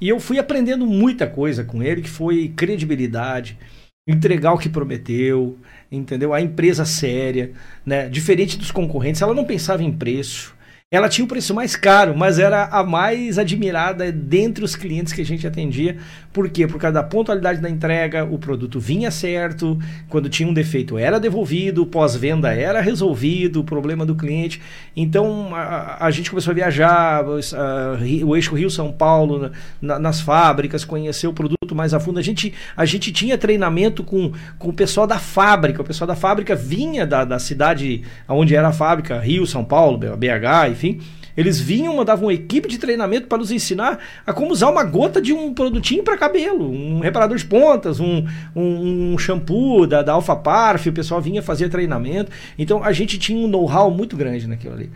E 0.00 0.08
eu 0.08 0.20
fui 0.20 0.38
aprendendo 0.38 0.86
muita 0.86 1.26
coisa 1.26 1.64
com 1.64 1.82
ele, 1.82 2.02
que 2.02 2.08
foi 2.08 2.52
credibilidade, 2.54 3.58
entregar 4.06 4.52
o 4.52 4.58
que 4.58 4.68
prometeu, 4.68 5.58
entendeu? 5.90 6.32
A 6.32 6.40
empresa 6.40 6.84
séria, 6.84 7.52
né? 7.84 8.08
Diferente 8.08 8.56
dos 8.56 8.70
concorrentes, 8.70 9.22
ela 9.22 9.34
não 9.34 9.44
pensava 9.44 9.82
em 9.82 9.90
preço. 9.90 10.54
Ela 10.92 11.08
tinha 11.08 11.24
o 11.24 11.28
preço 11.28 11.54
mais 11.54 11.76
caro, 11.76 12.16
mas 12.16 12.40
era 12.40 12.64
a 12.64 12.82
mais 12.82 13.38
admirada 13.38 14.10
dentre 14.10 14.64
os 14.64 14.74
clientes 14.74 15.12
que 15.12 15.20
a 15.20 15.24
gente 15.24 15.46
atendia. 15.46 15.98
Por 16.32 16.50
quê? 16.50 16.66
Por 16.66 16.80
causa 16.80 16.94
da 16.94 17.02
pontualidade 17.04 17.60
da 17.60 17.70
entrega, 17.70 18.24
o 18.24 18.36
produto 18.36 18.80
vinha 18.80 19.08
certo, 19.08 19.78
quando 20.08 20.28
tinha 20.28 20.48
um 20.48 20.52
defeito 20.52 20.98
era 20.98 21.20
devolvido, 21.20 21.86
pós-venda 21.86 22.52
era 22.52 22.80
resolvido, 22.80 23.60
o 23.60 23.64
problema 23.64 24.04
do 24.04 24.16
cliente. 24.16 24.60
Então 24.96 25.54
a, 25.54 26.06
a 26.06 26.10
gente 26.10 26.28
começou 26.28 26.50
a 26.50 26.54
viajar, 26.54 27.22
a, 27.22 28.24
o 28.26 28.34
eixo 28.34 28.56
Rio-São 28.56 28.90
Paulo, 28.90 29.52
na, 29.80 29.96
nas 29.96 30.20
fábricas, 30.20 30.84
conhecer 30.84 31.28
o 31.28 31.32
produto 31.32 31.72
mais 31.72 31.94
a 31.94 32.00
fundo. 32.00 32.18
A 32.18 32.22
gente, 32.22 32.52
a 32.76 32.84
gente 32.84 33.12
tinha 33.12 33.38
treinamento 33.38 34.02
com, 34.02 34.32
com 34.58 34.70
o 34.70 34.72
pessoal 34.72 35.06
da 35.06 35.20
fábrica. 35.20 35.82
O 35.82 35.84
pessoal 35.84 36.08
da 36.08 36.16
fábrica 36.16 36.56
vinha 36.56 37.06
da, 37.06 37.24
da 37.24 37.38
cidade 37.38 38.02
onde 38.28 38.56
era 38.56 38.66
a 38.66 38.72
fábrica, 38.72 39.20
Rio, 39.20 39.46
São 39.46 39.64
Paulo, 39.64 39.96
BH, 39.96 40.79
enfim. 40.80 41.00
Eles 41.36 41.60
vinham, 41.60 41.96
mandavam 41.96 42.26
uma 42.26 42.34
equipe 42.34 42.68
de 42.68 42.76
treinamento 42.76 43.26
para 43.26 43.38
nos 43.38 43.50
ensinar 43.50 43.98
a 44.26 44.32
como 44.32 44.50
usar 44.50 44.68
uma 44.68 44.82
gota 44.82 45.22
de 45.22 45.32
um 45.32 45.54
produtinho 45.54 46.02
para 46.02 46.16
cabelo, 46.16 46.68
um 46.70 47.00
reparador 47.00 47.36
de 47.36 47.44
pontas, 47.44 48.00
um, 48.00 48.26
um, 48.54 49.12
um 49.12 49.18
shampoo 49.18 49.86
da, 49.86 50.02
da 50.02 50.12
Alpha 50.12 50.34
Parf, 50.34 50.88
o 50.88 50.92
pessoal 50.92 51.20
vinha 51.20 51.42
fazer 51.42 51.68
treinamento. 51.68 52.32
Então 52.58 52.82
a 52.82 52.92
gente 52.92 53.18
tinha 53.18 53.38
um 53.38 53.48
know-how 53.48 53.90
muito 53.90 54.16
grande 54.16 54.46
naquilo 54.46 54.74
ali. 54.74 54.90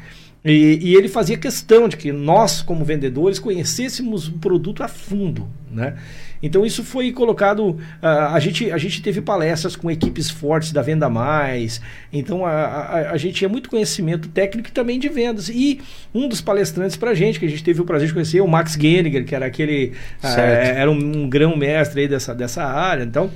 E, 0.45 0.79
e, 0.83 0.95
ele 0.95 1.09
fazia 1.09 1.39
questão 1.39 1.89
de 1.89 1.97
que 1.97 2.13
nós, 2.13 2.61
como 2.61 2.85
vendedores, 2.85 3.39
conhecêssemos 3.39 4.29
o 4.29 4.33
produto 4.33 4.83
a 4.83 4.89
fundo, 4.89 5.49
né? 5.71 5.97
Então 6.43 6.67
isso 6.67 6.85
foi 6.85 7.11
colocado. 7.11 7.71
Uh, 7.71 7.79
a, 8.03 8.39
gente, 8.39 8.71
a 8.71 8.77
gente 8.77 9.01
teve 9.01 9.23
palestras 9.23 9.75
com 9.75 9.91
equipes 9.91 10.29
fortes 10.29 10.73
da 10.73 10.83
Venda 10.83 11.09
Mais. 11.09 11.81
Então 12.13 12.45
a, 12.45 12.51
a, 12.51 13.11
a, 13.13 13.17
gente 13.17 13.37
tinha 13.37 13.49
muito 13.49 13.71
conhecimento 13.71 14.29
técnico 14.29 14.69
e 14.69 14.73
também 14.73 14.99
de 14.99 15.09
vendas. 15.09 15.49
E 15.49 15.81
um 16.15 16.29
dos 16.29 16.43
palestrantes 16.43 16.99
para 16.99 17.13
a 17.13 17.15
gente, 17.15 17.41
que 17.41 17.47
a 17.47 17.49
gente 17.49 17.65
teve 17.65 17.81
o 17.81 17.85
prazer 17.87 18.09
de 18.09 18.13
conhecer, 18.13 18.43
o 18.43 18.47
Max 18.47 18.75
Geniger, 18.79 19.25
que 19.25 19.35
era 19.35 19.47
aquele. 19.47 19.95
Uh, 20.23 20.27
era 20.37 20.91
um, 20.91 21.23
um 21.23 21.27
grão-mestre 21.27 22.03
aí 22.03 22.09
dessa, 22.09 22.35
dessa 22.35 22.63
área. 22.63 23.05
Então. 23.05 23.31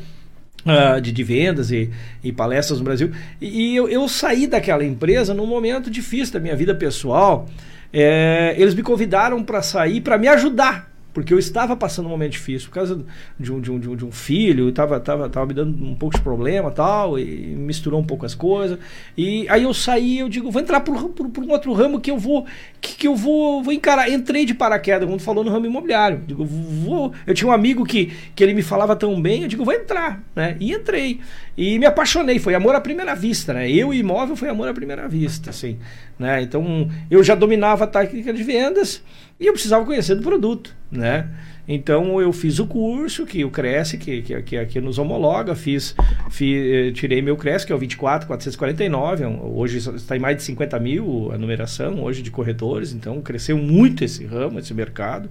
Uh, 0.67 1.01
de, 1.01 1.13
de, 1.13 1.23
vendas 1.23 1.71
e, 1.71 1.89
e, 2.23 2.33
palestras 2.33 2.79
no 2.79 2.85
Brasil. 2.85 3.11
E, 3.41 3.73
e 3.73 3.77
eu, 3.77 3.89
eu, 3.89 4.07
saí 4.09 4.47
daquela 4.47 4.85
empresa 4.85 5.33
num 5.33 5.47
momento 5.47 5.89
difícil 5.89 6.35
da 6.35 6.41
minha 6.41 6.57
vida 6.57 6.75
pessoal. 6.75 7.49
É, 7.93 8.55
eles 8.59 8.75
me 8.75 8.83
convidaram 8.83 9.43
para 9.43 9.63
sair 9.63 10.01
para 10.01 10.19
me 10.19 10.29
ajudar 10.29 10.88
porque 11.19 11.35
eu 11.35 11.39
estava 11.39 11.77
passando 11.77 12.07
um 12.07 12.11
momento 12.11 12.33
difícil 12.33 12.69
por 12.69 12.75
causa 12.75 13.05
de 13.39 13.53
um, 13.53 13.61
de 13.61 13.73
um, 13.73 13.97
de 13.97 14.05
um, 14.05 14.13
filho, 14.13 14.69
estava 14.69 15.01
tava, 15.01 15.29
tava 15.29 15.47
me 15.47 15.53
dando 15.53 15.85
um 15.85 15.93
pouco 15.93 16.17
de 16.17 16.23
problema 16.23 16.71
tal, 16.71 17.19
e 17.19 17.25
misturou 17.57 17.99
um 17.99 18.05
pouco 18.05 18.25
as 18.25 18.37
coisas. 18.37 18.79
E 19.17 19.45
aí 19.49 19.65
eu 19.65 19.75
saí, 19.75 20.21
eu 20.21 20.29
digo, 20.29 20.49
vou 20.49 20.63
entrar 20.63 20.79
por, 20.79 20.95
um 20.95 21.51
outro 21.51 21.73
ramo 21.73 22.01
que 22.01 22.09
eu 22.09 22.19
vou 22.19 22.47
que, 22.81 22.95
que 22.95 23.09
eu 23.09 23.17
vou, 23.17 23.65
vou 23.65 23.73
encarar. 23.73 24.09
Entrei 24.09 24.45
de 24.45 24.55
paraquedas, 24.55 25.09
quando 25.09 25.21
falou 25.21 25.43
no 25.43 25.51
ramo 25.51 25.67
imobiliário. 25.67 26.23
Digo, 26.25 26.45
vou. 26.45 27.13
Eu 27.27 27.35
tinha 27.35 27.49
um 27.49 27.53
amigo 27.53 27.85
que, 27.85 28.13
que 28.37 28.45
ele 28.45 28.55
me 28.55 28.63
falava 28.63 28.95
tão 28.95 29.21
bem, 29.21 29.43
eu 29.43 29.49
digo, 29.49 29.65
vou 29.65 29.75
entrar, 29.75 30.23
né? 30.37 30.57
E 30.61 30.73
entrei. 30.73 31.19
E 31.57 31.81
me 31.81 31.87
apaixonei, 31.87 32.39
foi 32.39 32.55
amor 32.55 32.77
à 32.77 32.81
primeira 32.81 33.17
vista, 33.17 33.53
né? 33.53 33.69
Eu 33.69 33.93
e 33.93 33.99
imóvel 33.99 34.37
foi 34.37 34.49
amor 34.49 34.69
à 34.69 34.73
primeira 34.73 35.09
vista, 35.09 35.51
assim. 35.51 35.79
Né? 36.17 36.43
Então 36.43 36.89
eu 37.11 37.25
já 37.25 37.35
dominava 37.35 37.85
a 37.85 37.87
técnica 37.89 38.33
de 38.33 38.43
vendas 38.43 39.03
e 39.41 39.47
eu 39.47 39.53
precisava 39.53 39.85
conhecer 39.85 40.15
do 40.15 40.23
produto, 40.23 40.75
né? 40.91 41.29
Então 41.67 42.21
eu 42.21 42.33
fiz 42.33 42.59
o 42.59 42.67
curso 42.67 43.27
que 43.27 43.45
o 43.45 43.51
Cresce, 43.51 43.99
que, 43.99 44.23
que, 44.23 44.43
que 44.43 44.57
aqui 44.57 44.81
nos 44.81 44.99
homologa, 44.99 45.55
fiz, 45.55 45.95
fiz, 46.31 46.57
eh, 46.57 46.93
tirei 46.93 47.21
meu 47.21 47.37
Cresce, 47.37 47.67
que 47.67 47.73
é 47.73 47.75
o 47.75 47.79
24449, 47.79 49.25
é 49.25 49.29
hoje 49.29 49.79
está 49.79 50.17
em 50.17 50.19
mais 50.19 50.37
de 50.39 50.43
50 50.45 50.79
mil 50.79 51.31
a 51.31 51.37
numeração 51.37 52.03
hoje 52.03 52.23
de 52.23 52.31
corretores, 52.31 52.93
então 52.93 53.21
cresceu 53.21 53.59
muito 53.59 54.03
esse 54.03 54.25
ramo, 54.25 54.59
esse 54.59 54.73
mercado. 54.73 55.29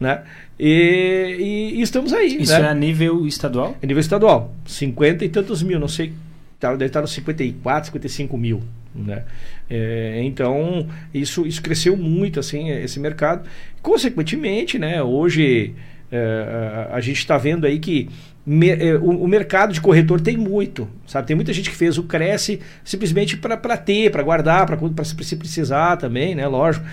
Né? 0.00 0.22
E, 0.58 1.36
e, 1.38 1.78
e 1.78 1.82
estamos 1.82 2.12
aí. 2.12 2.38
Isso 2.40 2.52
né? 2.52 2.66
é 2.66 2.68
a 2.68 2.74
nível 2.74 3.26
estadual? 3.26 3.76
É 3.80 3.86
nível 3.86 4.00
estadual. 4.00 4.54
50 4.66 5.24
e 5.24 5.28
tantos 5.28 5.62
mil, 5.62 5.80
não 5.80 5.88
sei 5.88 6.12
tá, 6.58 6.72
deve 6.72 6.86
estar 6.86 7.00
nos 7.00 7.12
54, 7.12 7.86
55 7.86 8.36
mil. 8.38 8.62
Né? 8.96 9.24
É, 9.68 10.20
então, 10.24 10.86
isso, 11.12 11.46
isso 11.46 11.62
cresceu 11.62 11.96
muito, 11.96 12.40
assim, 12.40 12.70
esse 12.70 12.98
mercado. 12.98 13.48
Consequentemente, 13.82 14.78
né, 14.78 15.02
hoje 15.02 15.74
é, 16.10 16.88
a 16.90 17.00
gente 17.00 17.18
está 17.18 17.36
vendo 17.36 17.66
aí 17.66 17.78
que 17.78 18.08
me, 18.44 18.70
é, 18.70 18.94
o, 18.94 19.24
o, 19.24 19.28
mercado 19.28 19.72
de 19.72 19.80
corretor 19.80 20.20
tem 20.20 20.36
muito, 20.36 20.88
sabe? 21.04 21.26
Tem 21.26 21.34
muita 21.34 21.52
gente 21.52 21.68
que 21.68 21.76
fez 21.76 21.98
o 21.98 22.04
Cresce 22.04 22.60
simplesmente 22.84 23.36
para 23.36 23.76
ter, 23.76 24.10
para 24.12 24.22
guardar, 24.22 24.66
para 24.66 25.04
se 25.04 25.36
precisar 25.36 25.96
também, 25.96 26.34
né? 26.34 26.46
Lógico. 26.46 26.86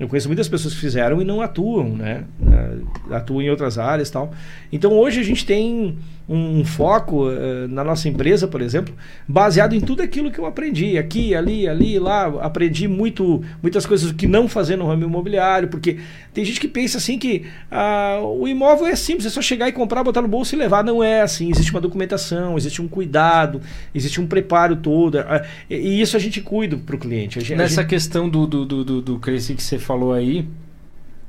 Eu 0.00 0.08
conheço 0.08 0.26
muitas 0.28 0.48
pessoas 0.48 0.74
que 0.74 0.80
fizeram 0.80 1.22
e 1.22 1.24
não 1.24 1.40
atuam, 1.40 1.94
né? 1.94 2.24
É, 2.50 3.14
atuam 3.14 3.42
em 3.42 3.50
outras 3.50 3.78
áreas 3.78 4.10
tal. 4.10 4.32
Então 4.72 4.92
hoje 4.92 5.20
a 5.20 5.22
gente 5.22 5.44
tem 5.44 5.98
um 6.28 6.64
foco 6.64 7.28
uh, 7.28 7.68
na 7.68 7.84
nossa 7.84 8.08
empresa, 8.08 8.48
por 8.48 8.62
exemplo, 8.62 8.94
baseado 9.28 9.74
em 9.74 9.80
tudo 9.80 10.02
aquilo 10.02 10.30
que 10.30 10.38
eu 10.38 10.46
aprendi 10.46 10.96
aqui, 10.96 11.34
ali, 11.34 11.68
ali, 11.68 11.98
lá. 11.98 12.26
Aprendi 12.40 12.88
muito, 12.88 13.42
muitas 13.62 13.84
coisas 13.84 14.10
que 14.12 14.26
não 14.26 14.48
fazer 14.48 14.76
no 14.76 14.86
ramo 14.86 15.04
imobiliário, 15.04 15.68
porque 15.68 15.98
tem 16.32 16.44
gente 16.44 16.58
que 16.58 16.68
pensa 16.68 16.96
assim 16.96 17.18
que 17.18 17.44
uh, 17.70 18.24
o 18.26 18.48
imóvel 18.48 18.86
é 18.86 18.96
simples, 18.96 19.26
é 19.26 19.30
só 19.30 19.42
chegar 19.42 19.68
e 19.68 19.72
comprar, 19.72 20.02
botar 20.02 20.22
no 20.22 20.28
bolso 20.28 20.54
e 20.54 20.58
levar. 20.58 20.82
Não 20.82 21.04
é 21.04 21.20
assim. 21.20 21.50
Existe 21.50 21.70
uma 21.70 21.80
documentação, 21.80 22.56
existe 22.56 22.80
um 22.80 22.88
cuidado, 22.88 23.60
existe 23.94 24.20
um 24.20 24.26
preparo 24.26 24.76
todo. 24.76 25.18
Uh, 25.18 25.44
e 25.68 26.00
isso 26.00 26.16
a 26.16 26.20
gente 26.20 26.40
cuida 26.40 26.76
para 26.76 26.96
o 26.96 26.98
cliente. 26.98 27.38
Gente, 27.40 27.54
Nessa 27.54 27.82
gente... 27.82 27.90
questão 27.90 28.28
do, 28.28 28.46
do, 28.46 28.64
do, 28.64 28.84
do, 28.84 29.02
do 29.02 29.20
que 29.20 29.38
você 29.40 29.78
falou 29.78 30.14
aí, 30.14 30.46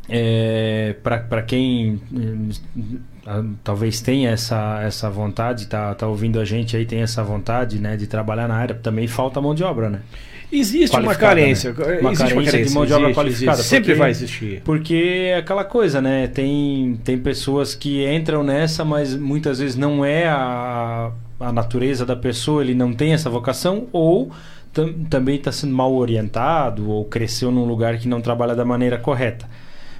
é, 0.08 0.96
para 1.02 1.42
quem 1.42 2.00
talvez 3.63 4.01
tenha 4.01 4.29
essa, 4.29 4.82
essa 4.84 5.10
vontade, 5.10 5.67
tá, 5.67 5.94
tá 5.96 6.08
ouvindo 6.08 6.39
a 6.39 6.46
gente 6.46 6.77
aí, 6.77 6.86
tem 6.86 7.01
essa 7.01 7.24
vontade 7.24 7.79
né, 7.79 7.98
de 7.98 8.05
trabalhar 8.05 8.48
na 8.48 8.55
área, 8.55 8.75
também 8.75 9.08
falta 9.08 9.41
mão 9.41 9.55
de 9.55 9.63
obra, 9.63 9.89
né? 9.89 10.01
Existe 10.51 10.96
uma 10.96 11.15
carência. 11.15 11.74
Né? 11.74 12.00
Uma, 12.00 12.12
existe 12.12 12.34
carência 12.34 12.36
uma 12.36 12.46
carência 12.46 12.65
de 12.65 12.74
mão 12.74 12.86
de 12.86 12.94
obra 12.94 13.05
existe, 13.08 13.20
qualificada. 13.20 13.58
Existe. 13.58 13.70
Sempre 13.70 13.94
vai 13.96 14.12
existir. 14.12 14.62
Porque 14.63 15.29
é 15.32 15.38
aquela 15.38 15.63
coisa, 15.63 16.01
né? 16.01 16.27
Tem, 16.27 17.00
tem 17.03 17.17
pessoas 17.17 17.74
que 17.74 18.05
entram 18.08 18.44
nessa, 18.44 18.86
mas 18.86 19.15
muitas 19.15 19.60
vezes 19.60 19.75
não 19.75 20.05
é 20.05 20.27
a, 20.27 21.12
a 21.39 21.51
natureza 21.51 22.05
da 22.05 22.15
pessoa, 22.15 22.62
ele 22.62 22.75
não 22.75 22.94
tem 22.94 23.13
essa 23.13 23.29
vocação, 23.29 23.88
ou 23.91 24.32
tam, 24.72 24.94
também 25.10 25.36
está 25.38 25.51
sendo 25.51 25.74
mal 25.74 25.94
orientado, 25.94 26.89
ou 26.89 27.05
cresceu 27.05 27.51
num 27.51 27.65
lugar 27.65 27.98
que 27.98 28.08
não 28.08 28.22
trabalha 28.22 28.55
da 28.55 28.63
maneira 28.63 28.98
correta. 28.98 29.48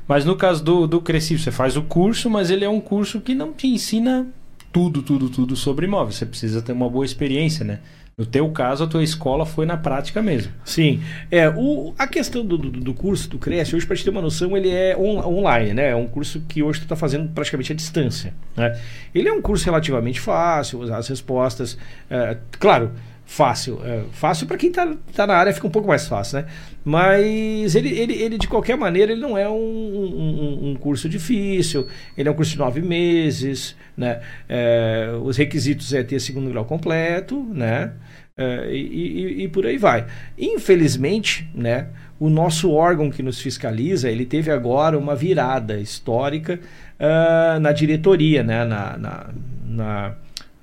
Mas 0.08 0.26
no 0.26 0.36
caso 0.36 0.64
do, 0.64 0.88
do 0.88 1.02
Cresci, 1.02 1.38
você 1.38 1.52
faz 1.52 1.76
o 1.76 1.82
curso, 1.82 2.30
mas 2.30 2.50
ele 2.50 2.64
é 2.64 2.70
um 2.70 2.80
curso 2.80 3.20
que 3.22 3.34
não 3.34 3.54
te 3.54 3.68
ensina 3.68 4.28
tudo, 4.72 5.02
tudo, 5.02 5.30
tudo 5.30 5.56
sobre 5.56 5.86
imóveis. 5.86 6.16
Você 6.16 6.26
precisa 6.26 6.62
ter 6.62 6.74
uma 6.74 6.90
boa 6.90 7.06
experiência, 7.06 7.64
né? 7.64 7.80
No 8.18 8.26
teu 8.26 8.50
caso, 8.50 8.86
a 8.86 8.88
tua 8.88 9.04
escola 9.04 9.46
foi 9.46 9.66
na 9.66 9.76
prática 9.76 10.22
mesmo. 10.22 10.54
Sim. 10.64 11.02
É, 11.30 11.50
o, 11.50 11.94
a 11.98 12.08
questão 12.08 12.46
do, 12.46 12.58
do, 12.58 12.70
do 12.72 12.94
curso 12.94 13.30
do 13.30 13.38
Cresce, 13.38 13.76
hoje, 13.76 13.86
para 13.86 13.96
te 13.96 14.06
ter 14.06 14.10
uma 14.10 14.22
noção, 14.22 14.56
ele 14.56 14.70
é 14.70 14.96
on, 14.98 15.20
online, 15.26 15.74
né? 15.74 15.90
É 15.90 15.96
um 15.96 16.08
curso 16.08 16.40
que 16.48 16.64
hoje 16.64 16.80
tu 16.80 16.84
está 16.84 16.96
fazendo 16.96 17.28
praticamente 17.34 17.74
à 17.74 17.76
distância. 17.76 18.34
Né? 18.56 18.80
Ele 19.14 19.28
é 19.28 19.34
um 19.34 19.42
curso 19.42 19.66
relativamente 19.66 20.22
fácil, 20.22 20.82
as 20.94 21.10
respostas. 21.10 21.78
É, 22.10 22.38
claro, 22.58 22.92
fácil. 23.25 23.82
É, 23.84 24.03
fácil 24.12 24.48
para 24.48 24.58
quem 24.58 24.70
está 24.70 24.96
tá 25.13 25.25
na 25.25 25.36
área 25.36 25.53
fica 25.53 25.67
um 25.67 25.72
pouco 25.72 25.88
mais 25.88 26.08
fácil, 26.08 26.39
né? 26.39 26.46
Mas 26.84 27.75
ele, 27.75 27.89
ele, 27.89 28.13
ele 28.13 28.38
de 28.38 28.48
qualquer 28.48 28.77
maneira, 28.77 29.12
ele 29.12 29.22
não 29.22 29.38
é 29.38 29.50
um, 29.50 29.53
um, 29.55 30.70
um 30.70 30.75
curso 30.75 31.10
difícil, 31.10 31.88
ele 32.17 32.29
é 32.29 32.32
um 32.32 32.36
curso 32.36 32.51
de 32.51 32.60
nove 32.60 32.82
meses, 32.82 33.75
né? 33.98 34.22
É, 34.48 35.12
os 35.24 35.38
requisitos 35.38 35.94
é 35.94 36.03
ter 36.03 36.20
segundo 36.20 36.50
grau 36.51 36.65
completo, 36.65 37.44
né? 37.51 37.94
É, 38.38 38.70
e, 38.72 38.77
e, 38.77 39.44
e, 39.44 39.48
por 39.48 39.65
aí 39.65 39.77
vai. 39.77 40.05
Infelizmente, 40.38 41.50
né? 41.55 41.88
O 42.20 42.29
nosso 42.29 42.72
órgão 42.72 43.10
que 43.10 43.24
nos 43.24 43.41
fiscaliza, 43.41 44.10
ele 44.10 44.25
teve 44.25 44.51
agora 44.51 44.98
uma 44.98 45.16
virada 45.16 45.77
histórica 45.79 46.59
uh, 46.98 47.59
na 47.59 47.74
diretoria, 47.74 48.42
né? 48.42 48.64
na, 48.64 48.98
na, 48.98 49.29
na 49.66 50.16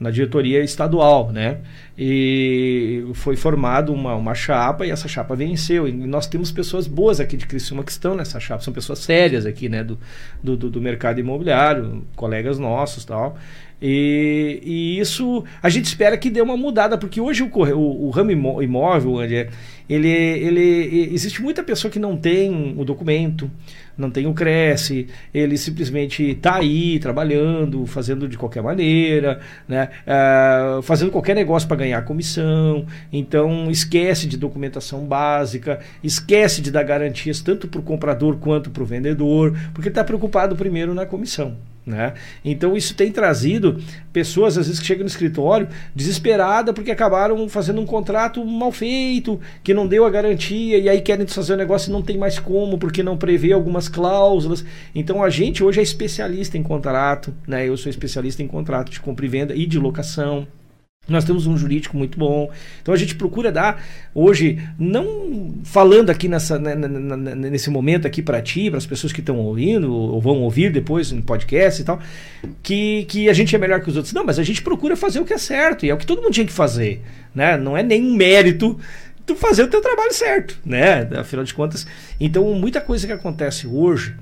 na 0.02 0.10
diretoria 0.10 0.62
estadual, 0.64 1.30
né? 1.30 1.58
E 2.04 3.04
foi 3.14 3.36
formado 3.36 3.92
uma, 3.92 4.16
uma 4.16 4.34
chapa 4.34 4.84
e 4.84 4.90
essa 4.90 5.06
chapa 5.06 5.36
venceu. 5.36 5.86
E 5.86 5.92
nós 5.92 6.26
temos 6.26 6.50
pessoas 6.50 6.88
boas 6.88 7.20
aqui 7.20 7.36
de 7.36 7.46
Criciúma 7.46 7.84
que 7.84 7.92
estão 7.92 8.16
nessa 8.16 8.40
chapa, 8.40 8.60
são 8.60 8.72
pessoas 8.72 8.98
sérias 8.98 9.46
aqui, 9.46 9.68
né? 9.68 9.84
Do, 9.84 9.96
do, 10.42 10.56
do 10.56 10.80
mercado 10.80 11.20
imobiliário, 11.20 12.02
colegas 12.16 12.58
nossos 12.58 13.04
tal. 13.04 13.38
E, 13.82 14.60
e, 14.62 15.00
isso 15.00 15.44
a 15.60 15.68
gente 15.68 15.86
espera 15.86 16.16
que 16.16 16.30
dê 16.30 16.40
uma 16.40 16.56
mudada, 16.56 16.96
porque 16.96 17.20
hoje 17.20 17.42
o, 17.42 17.50
o, 17.52 18.06
o 18.06 18.10
ramo 18.10 18.62
imóvel, 18.62 19.20
ele, 19.20 19.48
ele, 19.88 20.08
ele, 20.08 21.10
existe 21.12 21.42
muita 21.42 21.64
pessoa 21.64 21.90
que 21.90 21.98
não 21.98 22.16
tem 22.16 22.76
o 22.78 22.84
documento, 22.84 23.50
não 23.98 24.08
tem 24.08 24.24
o 24.28 24.32
Cresce, 24.32 25.08
ele 25.34 25.58
simplesmente 25.58 26.22
está 26.30 26.58
aí 26.58 27.00
trabalhando, 27.00 27.84
fazendo 27.84 28.28
de 28.28 28.38
qualquer 28.38 28.62
maneira, 28.62 29.40
né? 29.66 29.88
Uh, 30.06 30.80
fazendo 30.82 31.10
qualquer 31.10 31.34
negócio 31.34 31.66
para 31.66 31.78
ganhar 31.78 32.02
comissão, 32.02 32.86
então 33.12 33.68
esquece 33.68 34.28
de 34.28 34.36
documentação 34.36 35.04
básica, 35.04 35.80
esquece 36.04 36.62
de 36.62 36.70
dar 36.70 36.84
garantias 36.84 37.40
tanto 37.40 37.66
para 37.66 37.80
o 37.80 37.82
comprador 37.82 38.36
quanto 38.36 38.70
para 38.70 38.82
o 38.84 38.86
vendedor, 38.86 39.58
porque 39.74 39.88
está 39.88 40.04
preocupado 40.04 40.54
primeiro 40.54 40.94
na 40.94 41.04
comissão. 41.04 41.71
Né? 41.84 42.14
Então 42.44 42.76
isso 42.76 42.94
tem 42.94 43.10
trazido 43.10 43.82
pessoas 44.12 44.56
às 44.56 44.68
vezes 44.68 44.80
que 44.80 44.86
chegam 44.86 45.02
no 45.02 45.08
escritório 45.08 45.66
desesperada 45.92 46.72
porque 46.72 46.92
acabaram 46.92 47.48
fazendo 47.48 47.80
um 47.80 47.86
contrato 47.86 48.44
mal 48.44 48.70
feito, 48.70 49.40
que 49.64 49.74
não 49.74 49.88
deu 49.88 50.04
a 50.04 50.10
garantia 50.10 50.78
e 50.78 50.88
aí 50.88 51.00
querem 51.00 51.26
fazer 51.26 51.54
o 51.54 51.56
negócio 51.56 51.90
e 51.90 51.92
não 51.92 52.00
tem 52.00 52.16
mais 52.16 52.38
como 52.38 52.78
porque 52.78 53.02
não 53.02 53.16
prevê 53.16 53.52
algumas 53.52 53.88
cláusulas. 53.88 54.64
Então 54.94 55.24
a 55.24 55.28
gente 55.28 55.64
hoje 55.64 55.80
é 55.80 55.82
especialista 55.82 56.56
em 56.56 56.62
contrato, 56.62 57.34
né? 57.48 57.68
Eu 57.68 57.76
sou 57.76 57.90
especialista 57.90 58.44
em 58.44 58.46
contrato 58.46 58.92
de 58.92 59.00
compra 59.00 59.26
e 59.26 59.28
venda 59.28 59.54
e 59.54 59.66
de 59.66 59.78
locação. 59.78 60.46
Nós 61.08 61.24
temos 61.24 61.48
um 61.48 61.58
jurídico 61.58 61.96
muito 61.96 62.16
bom. 62.16 62.48
Então 62.80 62.94
a 62.94 62.96
gente 62.96 63.16
procura 63.16 63.50
dar 63.50 63.82
hoje, 64.14 64.62
não 64.78 65.52
falando 65.64 66.10
aqui 66.10 66.28
nessa, 66.28 66.60
né, 66.60 66.76
nesse 66.76 67.70
momento 67.70 68.06
aqui 68.06 68.22
para 68.22 68.40
ti, 68.40 68.70
para 68.70 68.78
as 68.78 68.86
pessoas 68.86 69.12
que 69.12 69.18
estão 69.18 69.36
ouvindo 69.38 69.92
ou 69.92 70.20
vão 70.20 70.40
ouvir 70.42 70.70
depois 70.70 71.10
no 71.10 71.20
podcast 71.20 71.82
e 71.82 71.84
tal, 71.84 72.00
que, 72.62 73.04
que 73.06 73.28
a 73.28 73.32
gente 73.32 73.54
é 73.54 73.58
melhor 73.58 73.80
que 73.80 73.90
os 73.90 73.96
outros. 73.96 74.14
Não, 74.14 74.24
mas 74.24 74.38
a 74.38 74.44
gente 74.44 74.62
procura 74.62 74.96
fazer 74.96 75.18
o 75.18 75.24
que 75.24 75.34
é 75.34 75.38
certo 75.38 75.84
e 75.84 75.90
é 75.90 75.94
o 75.94 75.98
que 75.98 76.06
todo 76.06 76.22
mundo 76.22 76.32
tinha 76.32 76.46
que 76.46 76.52
fazer, 76.52 77.02
né? 77.34 77.56
Não 77.56 77.76
é 77.76 77.82
nenhum 77.82 78.14
mérito 78.14 78.78
tu 79.26 79.34
fazer 79.34 79.64
o 79.64 79.68
teu 79.68 79.80
trabalho 79.80 80.14
certo, 80.14 80.56
né? 80.64 81.08
Afinal 81.16 81.44
de 81.44 81.52
contas, 81.52 81.84
então 82.20 82.44
muita 82.54 82.80
coisa 82.80 83.08
que 83.08 83.12
acontece 83.12 83.66
hoje 83.66 84.14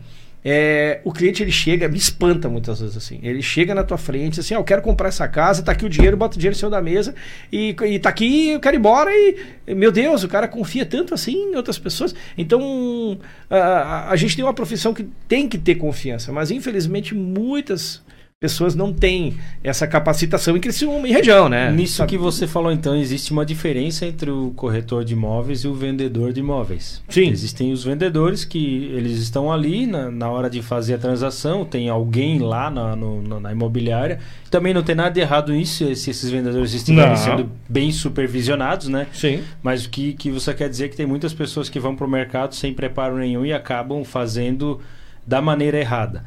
é, 0.44 1.00
o 1.04 1.12
cliente 1.12 1.42
ele 1.42 1.52
chega, 1.52 1.88
me 1.88 1.98
espanta 1.98 2.48
muitas 2.48 2.80
vezes 2.80 2.96
assim. 2.96 3.20
Ele 3.22 3.42
chega 3.42 3.74
na 3.74 3.84
tua 3.84 3.98
frente 3.98 4.40
assim, 4.40 4.54
ó, 4.54 4.58
eu 4.58 4.64
quero 4.64 4.80
comprar 4.80 5.08
essa 5.08 5.28
casa, 5.28 5.62
tá 5.62 5.72
aqui 5.72 5.84
o 5.84 5.88
dinheiro, 5.88 6.16
bota 6.16 6.36
o 6.36 6.38
dinheiro 6.38 6.56
em 6.56 6.58
cima 6.58 6.70
da 6.70 6.80
mesa 6.80 7.14
e, 7.52 7.76
e 7.86 7.98
tá 7.98 8.08
aqui, 8.08 8.50
eu 8.50 8.60
quero 8.60 8.76
ir 8.76 8.78
embora 8.78 9.10
e 9.12 9.74
meu 9.74 9.92
Deus, 9.92 10.24
o 10.24 10.28
cara 10.28 10.48
confia 10.48 10.86
tanto 10.86 11.12
assim 11.12 11.52
em 11.52 11.56
outras 11.56 11.78
pessoas. 11.78 12.14
Então 12.38 13.18
a, 13.50 14.10
a 14.10 14.16
gente 14.16 14.34
tem 14.34 14.44
uma 14.44 14.54
profissão 14.54 14.94
que 14.94 15.06
tem 15.28 15.48
que 15.48 15.58
ter 15.58 15.74
confiança, 15.74 16.32
mas 16.32 16.50
infelizmente 16.50 17.14
muitas 17.14 18.02
pessoas 18.40 18.74
não 18.74 18.90
têm 18.90 19.36
essa 19.62 19.86
capacitação 19.86 20.56
em 20.56 20.60
Criciúma 20.60 21.06
e 21.06 21.12
região, 21.12 21.46
né? 21.46 21.70
Nisso 21.70 21.96
Sabe? 21.96 22.08
que 22.08 22.18
você 22.18 22.46
falou, 22.46 22.72
então, 22.72 22.96
existe 22.96 23.32
uma 23.32 23.44
diferença 23.44 24.06
entre 24.06 24.30
o 24.30 24.50
corretor 24.56 25.04
de 25.04 25.12
imóveis 25.12 25.60
e 25.60 25.68
o 25.68 25.74
vendedor 25.74 26.32
de 26.32 26.40
imóveis. 26.40 27.02
Sim. 27.10 27.28
Existem 27.28 27.70
os 27.70 27.84
vendedores 27.84 28.42
que 28.42 28.90
eles 28.94 29.18
estão 29.18 29.52
ali 29.52 29.86
na, 29.86 30.10
na 30.10 30.30
hora 30.30 30.48
de 30.48 30.62
fazer 30.62 30.94
a 30.94 30.98
transação, 30.98 31.66
tem 31.66 31.90
alguém 31.90 32.38
lá 32.38 32.70
na, 32.70 32.96
no, 32.96 33.38
na 33.38 33.52
imobiliária. 33.52 34.20
Também 34.50 34.72
não 34.72 34.82
tem 34.82 34.94
nada 34.94 35.10
de 35.10 35.20
errado 35.20 35.52
nisso, 35.52 35.94
se 35.94 36.10
esses 36.10 36.30
vendedores 36.30 36.72
estiverem 36.72 37.16
sendo 37.16 37.52
bem 37.68 37.92
supervisionados, 37.92 38.88
né? 38.88 39.06
Sim. 39.12 39.44
Mas 39.62 39.84
o 39.84 39.90
que, 39.90 40.14
que 40.14 40.30
você 40.30 40.54
quer 40.54 40.70
dizer 40.70 40.86
é 40.86 40.88
que 40.88 40.96
tem 40.96 41.04
muitas 41.04 41.34
pessoas 41.34 41.68
que 41.68 41.78
vão 41.78 41.94
para 41.94 42.06
o 42.06 42.10
mercado 42.10 42.54
sem 42.54 42.72
preparo 42.72 43.18
nenhum 43.18 43.44
e 43.44 43.52
acabam 43.52 44.02
fazendo 44.02 44.80
da 45.26 45.42
maneira 45.42 45.78
errada. 45.78 46.24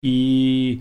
E 0.00 0.78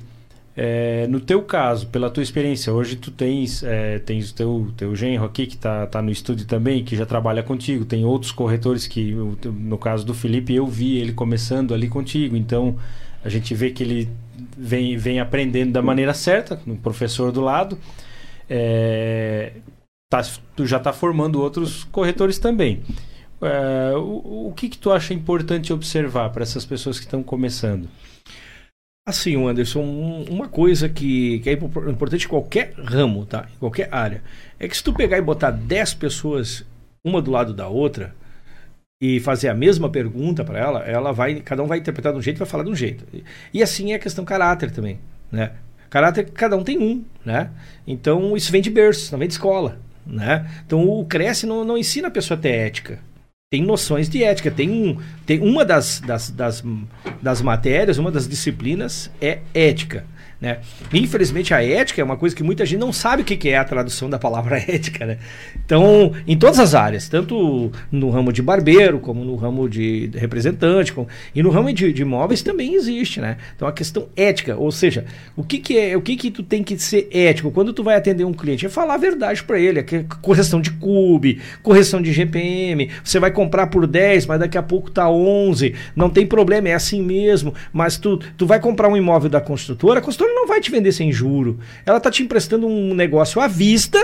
é, 0.57 1.05
no 1.07 1.19
teu 1.19 1.41
caso, 1.41 1.87
pela 1.87 2.09
tua 2.09 2.23
experiência, 2.23 2.71
hoje 2.71 2.95
tu 2.95 3.11
tens, 3.11 3.61
é, 3.61 3.99
tens 3.99 4.31
o 4.31 4.35
teu, 4.35 4.73
teu 4.77 4.95
genro 4.95 5.25
aqui 5.25 5.45
que 5.45 5.55
está 5.55 5.85
tá 5.85 6.01
no 6.01 6.09
estúdio 6.09 6.47
também, 6.47 6.83
que 6.83 6.95
já 6.95 7.05
trabalha 7.05 7.43
contigo, 7.43 7.83
tem 7.83 8.05
outros 8.05 8.31
corretores 8.31 8.87
que, 8.87 9.13
no 9.43 9.77
caso 9.77 10.05
do 10.05 10.13
Felipe, 10.13 10.53
eu 10.53 10.65
vi 10.65 10.97
ele 10.97 11.11
começando 11.11 11.73
ali 11.73 11.89
contigo, 11.89 12.37
então 12.37 12.77
a 13.23 13.27
gente 13.27 13.53
vê 13.53 13.71
que 13.71 13.83
ele 13.83 14.09
vem, 14.57 14.95
vem 14.95 15.19
aprendendo 15.19 15.73
da 15.73 15.81
maneira 15.81 16.13
certa, 16.13 16.57
no 16.65 16.77
professor 16.77 17.33
do 17.33 17.41
lado, 17.41 17.77
é, 18.49 19.51
tá, 20.09 20.21
tu 20.55 20.65
já 20.65 20.77
está 20.77 20.93
formando 20.93 21.41
outros 21.41 21.83
corretores 21.85 22.39
também. 22.39 22.81
É, 23.41 23.93
o, 23.97 24.47
o 24.47 24.53
que, 24.55 24.69
que 24.69 24.77
tu 24.77 24.89
acha 24.89 25.13
importante 25.13 25.73
observar 25.73 26.29
para 26.29 26.43
essas 26.43 26.65
pessoas 26.65 26.97
que 26.97 27.05
estão 27.05 27.21
começando? 27.21 27.89
Assim, 29.07 29.35
Anderson, 29.47 29.83
uma 30.27 30.49
coisa 30.49 30.89
que, 30.89 31.37
que 31.41 31.49
é 31.51 31.53
importante 31.53 32.25
em 32.25 32.27
qualquer 32.27 32.73
ramo, 32.75 33.23
tá? 33.23 33.47
Em 33.55 33.59
qualquer 33.59 33.87
área, 33.93 34.23
é 34.59 34.67
que 34.67 34.75
se 34.75 34.83
tu 34.83 34.91
pegar 34.91 35.19
e 35.19 35.21
botar 35.21 35.51
10 35.51 35.93
pessoas 35.93 36.65
uma 37.03 37.21
do 37.21 37.29
lado 37.29 37.53
da 37.53 37.67
outra 37.67 38.15
e 38.99 39.19
fazer 39.19 39.49
a 39.49 39.53
mesma 39.53 39.91
pergunta 39.91 40.43
para 40.43 40.57
ela, 40.57 40.79
ela 40.79 41.11
vai, 41.11 41.39
cada 41.41 41.61
um 41.61 41.67
vai 41.67 41.77
interpretar 41.77 42.13
de 42.13 42.17
um 42.17 42.21
jeito 42.21 42.37
e 42.37 42.39
vai 42.39 42.47
falar 42.47 42.63
de 42.63 42.71
um 42.71 42.75
jeito. 42.75 43.05
E 43.53 43.61
assim 43.61 43.91
é 43.91 43.95
a 43.95 43.99
questão 43.99 44.25
caráter 44.25 44.71
também, 44.71 44.97
né? 45.31 45.51
Caráter, 45.87 46.31
cada 46.31 46.57
um 46.57 46.63
tem 46.63 46.79
um, 46.79 47.05
né? 47.23 47.51
Então, 47.85 48.35
isso 48.35 48.51
vem 48.51 48.61
de 48.61 48.71
berço, 48.71 49.11
não 49.11 49.19
vem 49.19 49.27
de 49.27 49.35
escola, 49.35 49.77
né? 50.03 50.49
Então, 50.65 50.83
o 50.83 51.05
Cresce 51.05 51.45
não, 51.45 51.63
não 51.63 51.77
ensina 51.77 52.07
a 52.07 52.11
pessoa 52.11 52.39
a 52.39 52.41
ter 52.41 52.49
ética 52.49 52.97
tem 53.49 53.63
noções 53.63 54.09
de 54.09 54.23
ética. 54.23 54.49
Tem, 54.49 54.69
um, 54.69 54.97
tem 55.25 55.39
uma 55.39 55.63
das, 55.63 55.99
das, 55.99 56.29
das, 56.29 56.63
das 57.21 57.41
matérias, 57.41 57.97
uma 57.97 58.11
das 58.11 58.27
disciplinas 58.27 59.11
é 59.21 59.39
ética. 59.53 60.05
Né? 60.45 60.59
Infelizmente, 60.93 61.55
a 61.55 61.63
ética 61.63 61.99
é 61.99 62.03
uma 62.03 62.17
coisa 62.17 62.35
que 62.35 62.43
muita 62.43 62.63
gente 62.67 62.79
não 62.79 62.93
sabe 62.93 63.23
o 63.23 63.25
que 63.25 63.49
é 63.49 63.57
a 63.57 63.63
tradução 63.63 64.07
da 64.07 64.19
palavra 64.19 64.57
ética. 64.69 65.03
Né? 65.03 65.17
Então, 65.65 66.13
em 66.27 66.37
todas 66.37 66.59
as 66.59 66.75
áreas, 66.75 67.09
tanto 67.09 67.71
no 67.91 68.11
ramo 68.11 68.31
de 68.31 68.43
barbeiro, 68.43 68.99
como 68.99 69.25
no 69.25 69.35
ramo 69.35 69.67
de 69.67 70.11
representante, 70.13 70.93
como, 70.93 71.07
e 71.33 71.41
no 71.41 71.49
ramo 71.49 71.73
de, 71.73 71.91
de 71.91 72.03
imóveis 72.03 72.43
também 72.43 72.75
existe. 72.75 73.19
Né? 73.19 73.37
Então, 73.55 73.67
a 73.67 73.71
questão 73.71 74.07
ética, 74.15 74.55
ou 74.55 74.71
seja, 74.71 75.05
o 75.35 75.43
que, 75.43 75.57
que 75.57 75.79
é, 75.79 75.97
o 75.97 76.01
que, 76.01 76.15
que 76.15 76.29
tu 76.29 76.43
tem 76.43 76.63
que 76.63 76.77
ser 76.77 77.09
ético 77.11 77.49
quando 77.49 77.73
tu 77.73 77.83
vai 77.83 77.95
atender 77.95 78.23
um 78.23 78.33
cliente? 78.33 78.67
É 78.67 78.69
falar 78.69 78.93
a 78.93 78.97
verdade 78.97 79.43
para 79.43 79.59
ele, 79.59 79.79
é 79.79 80.05
correção 80.21 80.61
de 80.61 80.69
CUB, 80.69 81.41
correção 81.63 81.99
de 81.99 82.13
GPM, 82.13 82.91
você 83.03 83.19
vai 83.19 83.31
comprar 83.31 83.67
por 83.67 83.87
10, 83.87 84.27
mas 84.27 84.39
daqui 84.39 84.59
a 84.59 84.63
pouco 84.63 84.91
tá 84.91 85.09
11, 85.09 85.73
não 85.95 86.07
tem 86.07 86.27
problema, 86.27 86.69
é 86.69 86.73
assim 86.73 87.01
mesmo, 87.01 87.51
mas 87.73 87.97
tu, 87.97 88.19
tu 88.37 88.45
vai 88.45 88.59
comprar 88.59 88.89
um 88.89 88.95
imóvel 88.95 89.29
da 89.29 89.41
construtora, 89.41 89.99
a 89.99 90.03
construtora 90.03 90.34
não 90.35 90.47
vai 90.47 90.59
te 90.59 90.69
vender 90.69 90.91
sem 90.91 91.11
juro. 91.11 91.59
Ela 91.85 91.97
está 91.97 92.11
te 92.11 92.21
emprestando 92.21 92.67
um 92.67 92.93
negócio 92.93 93.41
à 93.41 93.47
vista, 93.47 93.99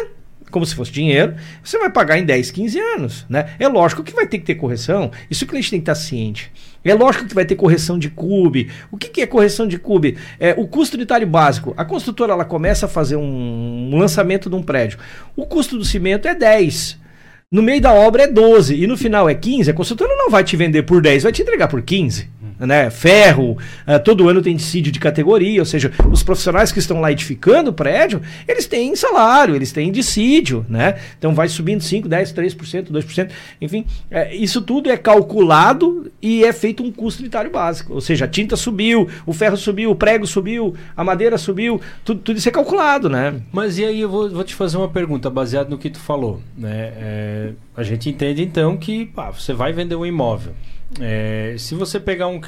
como 0.51 0.65
se 0.65 0.75
fosse 0.75 0.91
dinheiro, 0.91 1.35
você 1.63 1.77
vai 1.79 1.89
pagar 1.89 2.17
em 2.17 2.25
10, 2.25 2.51
15 2.51 2.79
anos. 2.79 3.25
Né? 3.29 3.51
É 3.57 3.67
lógico 3.67 4.03
que 4.03 4.13
vai 4.13 4.27
ter 4.27 4.37
que 4.39 4.45
ter 4.45 4.55
correção, 4.55 5.11
isso 5.29 5.45
o 5.45 5.47
cliente 5.47 5.71
tem 5.71 5.79
que 5.79 5.83
estar 5.89 5.95
ciente. 5.95 6.51
É 6.83 6.93
lógico 6.93 7.25
que 7.25 7.33
vai 7.33 7.45
ter 7.45 7.55
correção 7.55 7.97
de 7.97 8.09
CUB. 8.09 8.69
O 8.91 8.97
que, 8.97 9.07
que 9.07 9.21
é 9.21 9.27
correção 9.27 9.67
de 9.67 9.77
CUB? 9.77 10.17
É 10.39 10.55
o 10.57 10.67
custo 10.67 10.97
unitário 10.97 11.27
básico. 11.27 11.73
A 11.77 11.85
construtora 11.85 12.33
ela 12.33 12.45
começa 12.45 12.87
a 12.87 12.89
fazer 12.89 13.15
um, 13.15 13.89
um 13.93 13.97
lançamento 13.97 14.49
de 14.49 14.55
um 14.55 14.63
prédio. 14.63 14.99
O 15.35 15.45
custo 15.45 15.77
do 15.77 15.85
cimento 15.85 16.27
é 16.27 16.33
10. 16.33 16.99
No 17.51 17.61
meio 17.61 17.81
da 17.81 17.93
obra 17.93 18.23
é 18.23 18.27
12 18.27 18.75
e 18.75 18.87
no 18.87 18.97
final 18.97 19.29
é 19.29 19.35
15. 19.35 19.69
A 19.69 19.73
construtora 19.73 20.15
não 20.15 20.29
vai 20.29 20.43
te 20.43 20.55
vender 20.55 20.83
por 20.83 21.01
10, 21.01 21.23
vai 21.23 21.31
te 21.31 21.41
entregar 21.41 21.67
por 21.67 21.81
15 21.81 22.40
né? 22.65 22.89
Ferro, 22.89 23.57
uh, 23.87 23.99
todo 24.03 24.27
ano 24.29 24.41
tem 24.41 24.55
dissídio 24.55 24.91
de 24.91 24.99
categoria, 24.99 25.61
ou 25.61 25.65
seja, 25.65 25.91
os 26.11 26.23
profissionais 26.23 26.71
que 26.71 26.79
estão 26.79 27.01
lá 27.01 27.11
edificando 27.11 27.71
o 27.71 27.73
prédio, 27.73 28.21
eles 28.47 28.67
têm 28.67 28.95
salário, 28.95 29.55
eles 29.55 29.71
têm 29.71 29.91
dissídio, 29.91 30.65
né? 30.69 30.95
Então 31.17 31.33
vai 31.33 31.47
subindo 31.47 31.81
5, 31.81 32.07
10, 32.07 32.33
3%, 32.33 32.91
2%, 32.91 33.31
enfim, 33.59 33.85
é, 34.09 34.35
isso 34.35 34.61
tudo 34.61 34.89
é 34.89 34.97
calculado 34.97 36.11
e 36.21 36.43
é 36.43 36.53
feito 36.53 36.83
um 36.83 36.91
custo 36.91 37.21
unitário 37.21 37.51
básico, 37.51 37.93
ou 37.93 38.01
seja, 38.01 38.25
a 38.25 38.27
tinta 38.27 38.55
subiu, 38.55 39.07
o 39.25 39.33
ferro 39.33 39.57
subiu, 39.57 39.91
o 39.91 39.95
prego 39.95 40.27
subiu, 40.27 40.75
a 40.95 41.03
madeira 41.03 41.37
subiu, 41.37 41.81
tudo, 42.05 42.21
tudo 42.21 42.37
isso 42.37 42.49
é 42.49 42.51
calculado, 42.51 43.09
né? 43.09 43.41
Mas 43.51 43.77
e 43.77 43.85
aí 43.85 44.01
eu 44.01 44.09
vou, 44.09 44.29
vou 44.29 44.43
te 44.43 44.55
fazer 44.55 44.77
uma 44.77 44.89
pergunta 44.89 45.29
baseada 45.29 45.69
no 45.69 45.77
que 45.77 45.89
tu 45.89 45.99
falou, 45.99 46.41
né? 46.57 46.93
É, 46.95 47.51
a 47.75 47.83
gente 47.83 48.09
entende 48.09 48.43
então 48.43 48.77
que 48.77 49.05
pá, 49.05 49.31
você 49.31 49.53
vai 49.53 49.73
vender 49.73 49.95
um 49.95 50.05
imóvel. 50.05 50.53
É, 50.99 51.55
se 51.57 51.73
você 51.75 51.99
pegar 51.99 52.27
um. 52.27 52.41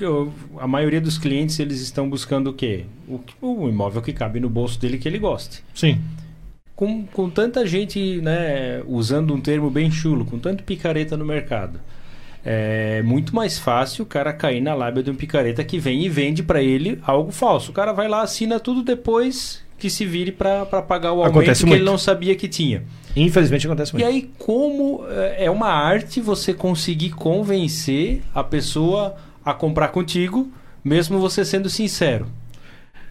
A 0.57 0.67
maioria 0.67 0.99
dos 0.99 1.17
clientes 1.17 1.59
eles 1.59 1.79
estão 1.81 2.09
buscando 2.09 2.49
o 2.49 2.53
quê? 2.53 2.85
O, 3.07 3.21
o 3.41 3.69
imóvel 3.69 4.01
que 4.01 4.11
cabe 4.11 4.39
no 4.39 4.49
bolso 4.49 4.79
dele 4.79 4.97
que 4.97 5.07
ele 5.07 5.19
goste. 5.19 5.63
Sim. 5.73 6.01
Com, 6.75 7.05
com 7.05 7.29
tanta 7.29 7.65
gente, 7.65 8.19
né, 8.21 8.81
usando 8.87 9.33
um 9.33 9.39
termo 9.39 9.69
bem 9.69 9.91
chulo, 9.91 10.25
com 10.25 10.39
tanto 10.39 10.63
picareta 10.63 11.15
no 11.15 11.23
mercado. 11.23 11.79
É 12.45 13.01
muito 13.03 13.33
mais 13.33 13.57
fácil 13.57 14.03
o 14.03 14.05
cara 14.05 14.33
cair 14.33 14.59
na 14.59 14.73
lábia 14.73 15.01
de 15.01 15.09
um 15.09 15.15
picareta 15.15 15.63
que 15.63 15.79
vem 15.79 16.03
e 16.03 16.09
vende 16.09 16.43
para 16.43 16.61
ele 16.61 16.99
algo 17.03 17.31
falso. 17.31 17.71
O 17.71 17.73
cara 17.73 17.93
vai 17.93 18.09
lá, 18.09 18.21
assina 18.21 18.59
tudo 18.59 18.83
depois 18.83 19.63
que 19.77 19.89
se 19.89 20.05
vire 20.05 20.31
para 20.31 20.65
pagar 20.65 21.13
o 21.13 21.19
aumento 21.19 21.31
Acontece 21.31 21.61
que 21.61 21.67
muito. 21.67 21.79
ele 21.79 21.85
não 21.85 21.97
sabia 21.97 22.35
que 22.35 22.47
tinha. 22.49 22.83
Infelizmente 23.15 23.67
acontece 23.67 23.93
muito. 23.93 24.03
E 24.03 24.07
aí, 24.07 24.31
como 24.39 25.05
é, 25.07 25.45
é 25.45 25.51
uma 25.51 25.69
arte 25.69 26.19
você 26.19 26.53
conseguir 26.53 27.11
convencer 27.11 28.21
a 28.33 28.43
pessoa 28.43 29.15
a 29.45 29.53
comprar 29.53 29.89
contigo, 29.89 30.51
mesmo 30.83 31.19
você 31.19 31.45
sendo 31.45 31.69
sincero? 31.69 32.27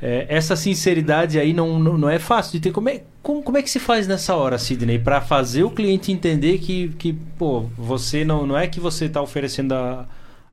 É, 0.00 0.26
essa 0.28 0.56
sinceridade 0.56 1.38
aí 1.38 1.52
não, 1.52 1.78
não, 1.78 1.96
não, 1.96 2.10
é 2.10 2.18
fácil 2.18 2.54
de 2.54 2.60
ter. 2.60 2.72
Como 2.72 2.88
é, 2.88 3.02
como, 3.22 3.40
como 3.40 3.56
é 3.56 3.62
que 3.62 3.70
se 3.70 3.78
faz 3.78 4.08
nessa 4.08 4.34
hora, 4.34 4.58
Sidney, 4.58 4.98
para 4.98 5.20
fazer 5.20 5.62
o 5.62 5.70
cliente 5.70 6.10
entender 6.10 6.58
que, 6.58 6.88
que 6.98 7.12
pô, 7.38 7.66
você 7.78 8.24
não, 8.24 8.44
não 8.44 8.58
é 8.58 8.66
que 8.66 8.80
você 8.80 9.04
está 9.04 9.22
oferecendo 9.22 9.72
a, 9.72 10.08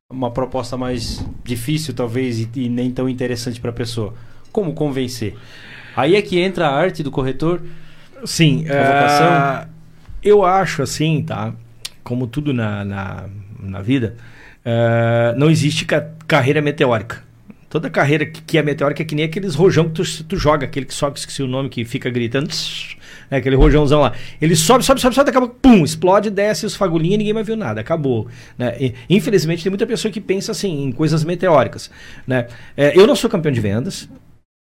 uma 0.08 0.30
proposta 0.30 0.78
mais 0.78 1.26
difícil, 1.44 1.96
talvez, 1.96 2.40
e, 2.40 2.50
e 2.56 2.70
nem 2.70 2.92
tão 2.92 3.10
interessante 3.10 3.60
para 3.60 3.72
a 3.72 3.74
pessoa? 3.74 4.14
Como 4.52 4.74
convencer? 4.74 5.36
Aí 5.96 6.16
é 6.16 6.22
que 6.22 6.40
entra 6.40 6.68
a 6.68 6.76
arte 6.76 7.02
do 7.02 7.10
corretor. 7.10 7.60
Sim. 8.26 8.66
Uh, 8.66 9.68
eu 10.24 10.46
acho 10.46 10.82
assim, 10.82 11.24
tá? 11.24 11.54
Como 12.04 12.28
tudo 12.28 12.54
na, 12.54 12.84
na, 12.84 13.26
na 13.60 13.82
vida, 13.82 14.16
uh, 14.66 15.38
não 15.38 15.50
existe 15.50 15.86
ca 15.86 16.10
carreira 16.28 16.62
meteórica. 16.62 17.24
Toda 17.70 17.90
carreira 17.90 18.26
que, 18.26 18.42
que, 18.42 18.58
é 18.58 18.64
meteórica 18.64 19.04
é 19.04 19.06
que 19.06 19.14
nem 19.14 19.26
aqueles 19.26 19.54
rojão 19.54 19.88
que 19.90 19.92
tu, 19.92 20.24
tu 20.24 20.36
joga, 20.36 20.66
aquele 20.66 20.88
que 20.88 20.94
sobe, 20.94 21.20
esqueci 21.20 21.44
o 21.44 21.48
nome, 21.48 21.70
que 21.70 21.86
fica 21.86 22.10
gritando, 22.10 22.48
tss, 22.48 22.98
né, 23.30 23.38
aquele 23.38 23.56
rojãozão 23.56 24.02
lá. 24.02 24.14
Ele 24.42 24.56
sobe, 24.56 24.84
sobe, 24.84 25.00
sobe, 25.00 25.14
sobe, 25.14 25.30
acaba, 25.30 25.48
pum, 25.48 25.84
explode, 25.84 26.32
desce 26.32 26.66
os 26.66 26.76
fagulhinhos 26.76 27.16
e 27.16 27.18
ninguém 27.20 27.34
mais 27.34 27.46
viu 27.46 27.56
nada, 27.56 27.80
acabou. 27.80 28.28
Né? 28.58 28.76
E, 28.80 28.96
infelizmente 29.08 29.62
tem 29.62 29.70
muita 29.70 29.86
pessoa 29.86 30.12
que 30.12 30.20
pensa 30.20 30.52
assim, 30.52 30.84
em 30.84 30.92
coisas 30.92 31.24
meteóricas. 31.24 31.92
Né? 32.26 32.48
É, 32.76 32.98
eu 32.98 33.06
não 33.06 33.16
sou 33.16 33.30
campeão 33.30 33.52
de 33.52 33.62
vendas, 33.62 34.10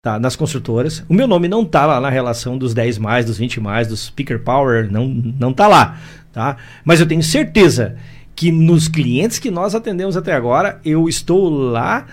tá, 0.07 0.21
nas 0.21 0.37
construtoras. 0.37 1.03
O 1.09 1.15
meu 1.15 1.27
nome 1.27 1.49
não 1.49 1.65
tá 1.65 1.85
lá 1.85 2.01
na 2.01 2.09
relação 2.09 2.57
dos 2.57 2.73
10 2.73 2.99
mais, 2.99 3.27
dos 3.27 3.39
20 3.39 3.61
mais, 3.61 3.89
dos 3.89 4.05
Speaker 4.05 4.39
Power, 4.39 4.89
não, 4.89 5.09
não 5.09 5.53
tá 5.53 5.67
lá, 5.67 5.99
tá? 6.33 6.57
Mas 6.85 7.01
eu 7.01 7.07
tenho 7.07 7.25
certeza 7.25 7.97
que 8.37 8.53
nos 8.53 8.87
clientes 8.87 9.41
que 9.41 9.51
nós 9.51 9.75
atendemos 9.75 10.17
até 10.17 10.33
agora, 10.33 10.79
eu 10.85 11.09
estou 11.09 11.49
lá 11.49 12.07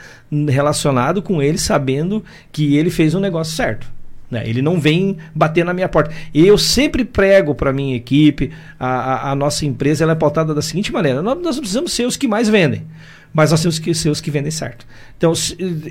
relacionado 0.50 1.22
com 1.22 1.40
ele, 1.40 1.60
sabendo 1.60 2.24
que 2.52 2.76
ele 2.76 2.90
fez 2.90 3.14
um 3.14 3.20
negócio 3.20 3.56
certo. 3.56 3.86
Né? 4.32 4.42
Ele 4.48 4.64
não 4.64 4.80
vem 4.80 5.18
bater 5.36 5.64
na 5.64 5.74
minha 5.74 5.88
porta. 5.88 6.12
E 6.34 6.48
eu 6.48 6.58
sempre 6.58 7.06
prego 7.06 7.54
para 7.54 7.72
minha 7.72 7.96
equipe, 7.96 8.50
a, 8.80 8.88
a, 8.88 9.32
a, 9.32 9.36
nossa 9.36 9.68
empresa 9.68 10.04
ela 10.04 10.14
é 10.14 10.16
pautada 10.16 10.56
da 10.56 10.64
seguinte 10.64 10.92
maneira: 10.92 11.22
nós, 11.22 11.38
nós 11.40 11.60
precisamos 11.60 11.94
ser 11.94 12.08
os 12.08 12.18
que 12.18 12.28
mais 12.28 12.50
vendem 12.50 12.88
mas 13.34 13.52
nós 13.52 13.62
temos 13.62 13.80
que 13.80 13.94
ser 13.94 14.10
os 14.10 14.22
que 14.22 14.30
vendem 14.30 14.52
certo. 14.52 14.86
Então, 15.18 15.34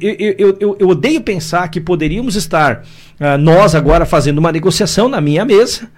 eu, 0.00 0.56
eu, 0.60 0.76
eu, 0.78 0.88
odeio 0.88 1.20
pensar 1.20 1.68
que 1.68 1.80
poderíamos 1.80 2.36
estar, 2.36 2.84
uh, 3.20 3.36
nós 3.38 3.74
agora, 3.74 4.06
fazendo 4.06 4.38
uma 4.38 4.52
negociação 4.52 5.08
na 5.08 5.20
minha 5.20 5.44
mesa, 5.44 5.90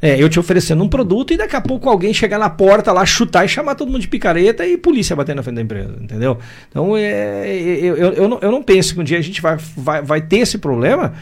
é, 0.00 0.20
eu 0.22 0.28
te 0.28 0.38
oferecendo 0.38 0.82
um 0.82 0.88
produto 0.88 1.32
e 1.32 1.36
daqui 1.36 1.56
a 1.56 1.60
pouco 1.60 1.88
alguém 1.88 2.12
chegar 2.12 2.38
na 2.38 2.50
porta 2.50 2.92
lá, 2.92 3.04
chutar 3.04 3.44
e 3.44 3.48
chamar 3.48 3.74
todo 3.74 3.90
mundo 3.90 4.00
de 4.00 4.08
picareta 4.08 4.66
e 4.66 4.76
polícia 4.76 5.16
bater 5.16 5.34
na 5.34 5.42
frente 5.42 5.56
da 5.56 5.62
empresa, 5.62 5.96
entendeu? 6.00 6.38
Então, 6.68 6.96
é, 6.96 7.46
eu, 7.56 7.96
eu, 7.96 8.12
eu, 8.12 8.28
não, 8.28 8.38
eu 8.40 8.50
não 8.50 8.62
penso 8.62 8.94
que 8.94 9.00
um 9.00 9.04
dia 9.04 9.18
a 9.18 9.22
gente 9.22 9.40
vai, 9.40 9.56
vai, 9.76 10.02
vai 10.02 10.20
ter 10.20 10.38
esse 10.38 10.58
problema 10.58 11.14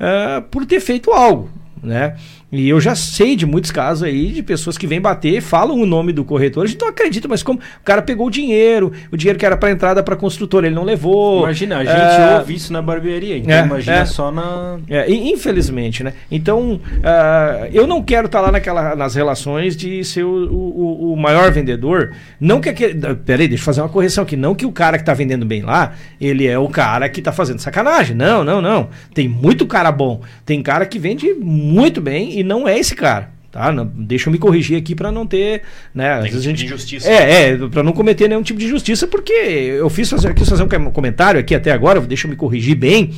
uh, 0.00 0.42
por 0.42 0.64
ter 0.64 0.80
feito 0.80 1.10
algo, 1.10 1.50
né? 1.82 2.16
E 2.52 2.68
eu 2.68 2.78
já 2.78 2.94
sei 2.94 3.34
de 3.34 3.46
muitos 3.46 3.70
casos 3.70 4.02
aí 4.02 4.28
de 4.28 4.42
pessoas 4.42 4.76
que 4.76 4.86
vêm 4.86 5.00
bater, 5.00 5.40
falam 5.40 5.80
o 5.80 5.86
nome 5.86 6.12
do 6.12 6.22
corretor, 6.22 6.64
a 6.64 6.66
gente 6.66 6.78
não 6.78 6.88
acredita, 6.88 7.26
mas 7.26 7.42
como 7.42 7.58
o 7.58 7.82
cara 7.82 8.02
pegou 8.02 8.26
o 8.26 8.30
dinheiro, 8.30 8.92
o 9.10 9.16
dinheiro 9.16 9.38
que 9.38 9.46
era 9.46 9.56
para 9.56 9.70
entrada 9.70 10.02
para 10.02 10.14
construtora, 10.16 10.66
ele 10.66 10.74
não 10.74 10.84
levou. 10.84 11.44
Imagina, 11.44 11.78
a 11.78 11.84
gente 11.84 11.96
é... 11.96 12.38
ouve 12.38 12.54
isso 12.54 12.70
na 12.70 12.82
barbearia, 12.82 13.38
então 13.38 13.54
é, 13.54 13.64
imagina 13.64 13.96
é, 13.96 14.04
só 14.04 14.30
na. 14.30 14.78
É, 14.86 15.10
infelizmente, 15.10 16.04
né? 16.04 16.12
Então, 16.30 16.74
uh, 16.74 17.68
eu 17.72 17.86
não 17.86 18.02
quero 18.02 18.26
estar 18.26 18.40
tá 18.40 18.44
lá 18.44 18.52
naquela, 18.52 18.94
nas 18.94 19.14
relações 19.14 19.74
de 19.74 20.04
ser 20.04 20.24
o, 20.24 20.28
o, 20.28 21.14
o 21.14 21.16
maior 21.16 21.50
vendedor. 21.50 22.12
Não 22.38 22.60
que 22.60 22.68
aquele. 22.68 23.14
Peraí, 23.14 23.48
deixa 23.48 23.62
eu 23.62 23.64
fazer 23.64 23.80
uma 23.80 23.88
correção 23.88 24.24
aqui. 24.24 24.36
Não 24.36 24.54
que 24.54 24.66
o 24.66 24.72
cara 24.72 24.98
que 24.98 25.02
está 25.02 25.14
vendendo 25.14 25.46
bem 25.46 25.62
lá, 25.62 25.94
ele 26.20 26.46
é 26.46 26.58
o 26.58 26.68
cara 26.68 27.08
que 27.08 27.20
está 27.20 27.32
fazendo 27.32 27.60
sacanagem. 27.60 28.14
Não, 28.14 28.44
não, 28.44 28.60
não. 28.60 28.90
Tem 29.14 29.26
muito 29.26 29.66
cara 29.66 29.90
bom. 29.90 30.20
Tem 30.44 30.62
cara 30.62 30.84
que 30.84 30.98
vende 30.98 31.32
muito 31.32 31.98
bem 31.98 32.41
e 32.42 32.44
não 32.44 32.68
é 32.68 32.78
esse 32.78 32.94
cara. 32.94 33.30
Tá? 33.50 33.70
Não, 33.70 33.84
deixa 33.84 34.28
eu 34.28 34.32
me 34.32 34.38
corrigir 34.38 34.78
aqui 34.78 34.94
para 34.94 35.12
não 35.12 35.26
ter, 35.26 35.62
né, 35.94 36.14
às 36.14 36.24
vezes 36.24 36.38
a 36.38 36.42
gente 36.42 36.64
injustiça. 36.64 37.06
É, 37.06 37.50
é, 37.50 37.68
para 37.68 37.82
não 37.82 37.92
cometer 37.92 38.26
nenhum 38.26 38.42
tipo 38.42 38.58
de 38.58 38.64
injustiça, 38.64 39.06
porque 39.06 39.32
eu 39.32 39.90
fiz 39.90 40.08
fazer 40.08 40.28
aqui 40.28 40.42
fazer 40.42 40.62
um 40.62 40.90
comentário 40.90 41.38
aqui 41.38 41.54
até 41.54 41.70
agora, 41.70 42.00
deixa 42.00 42.26
eu 42.26 42.30
me 42.30 42.36
corrigir 42.36 42.74
bem 42.74 43.10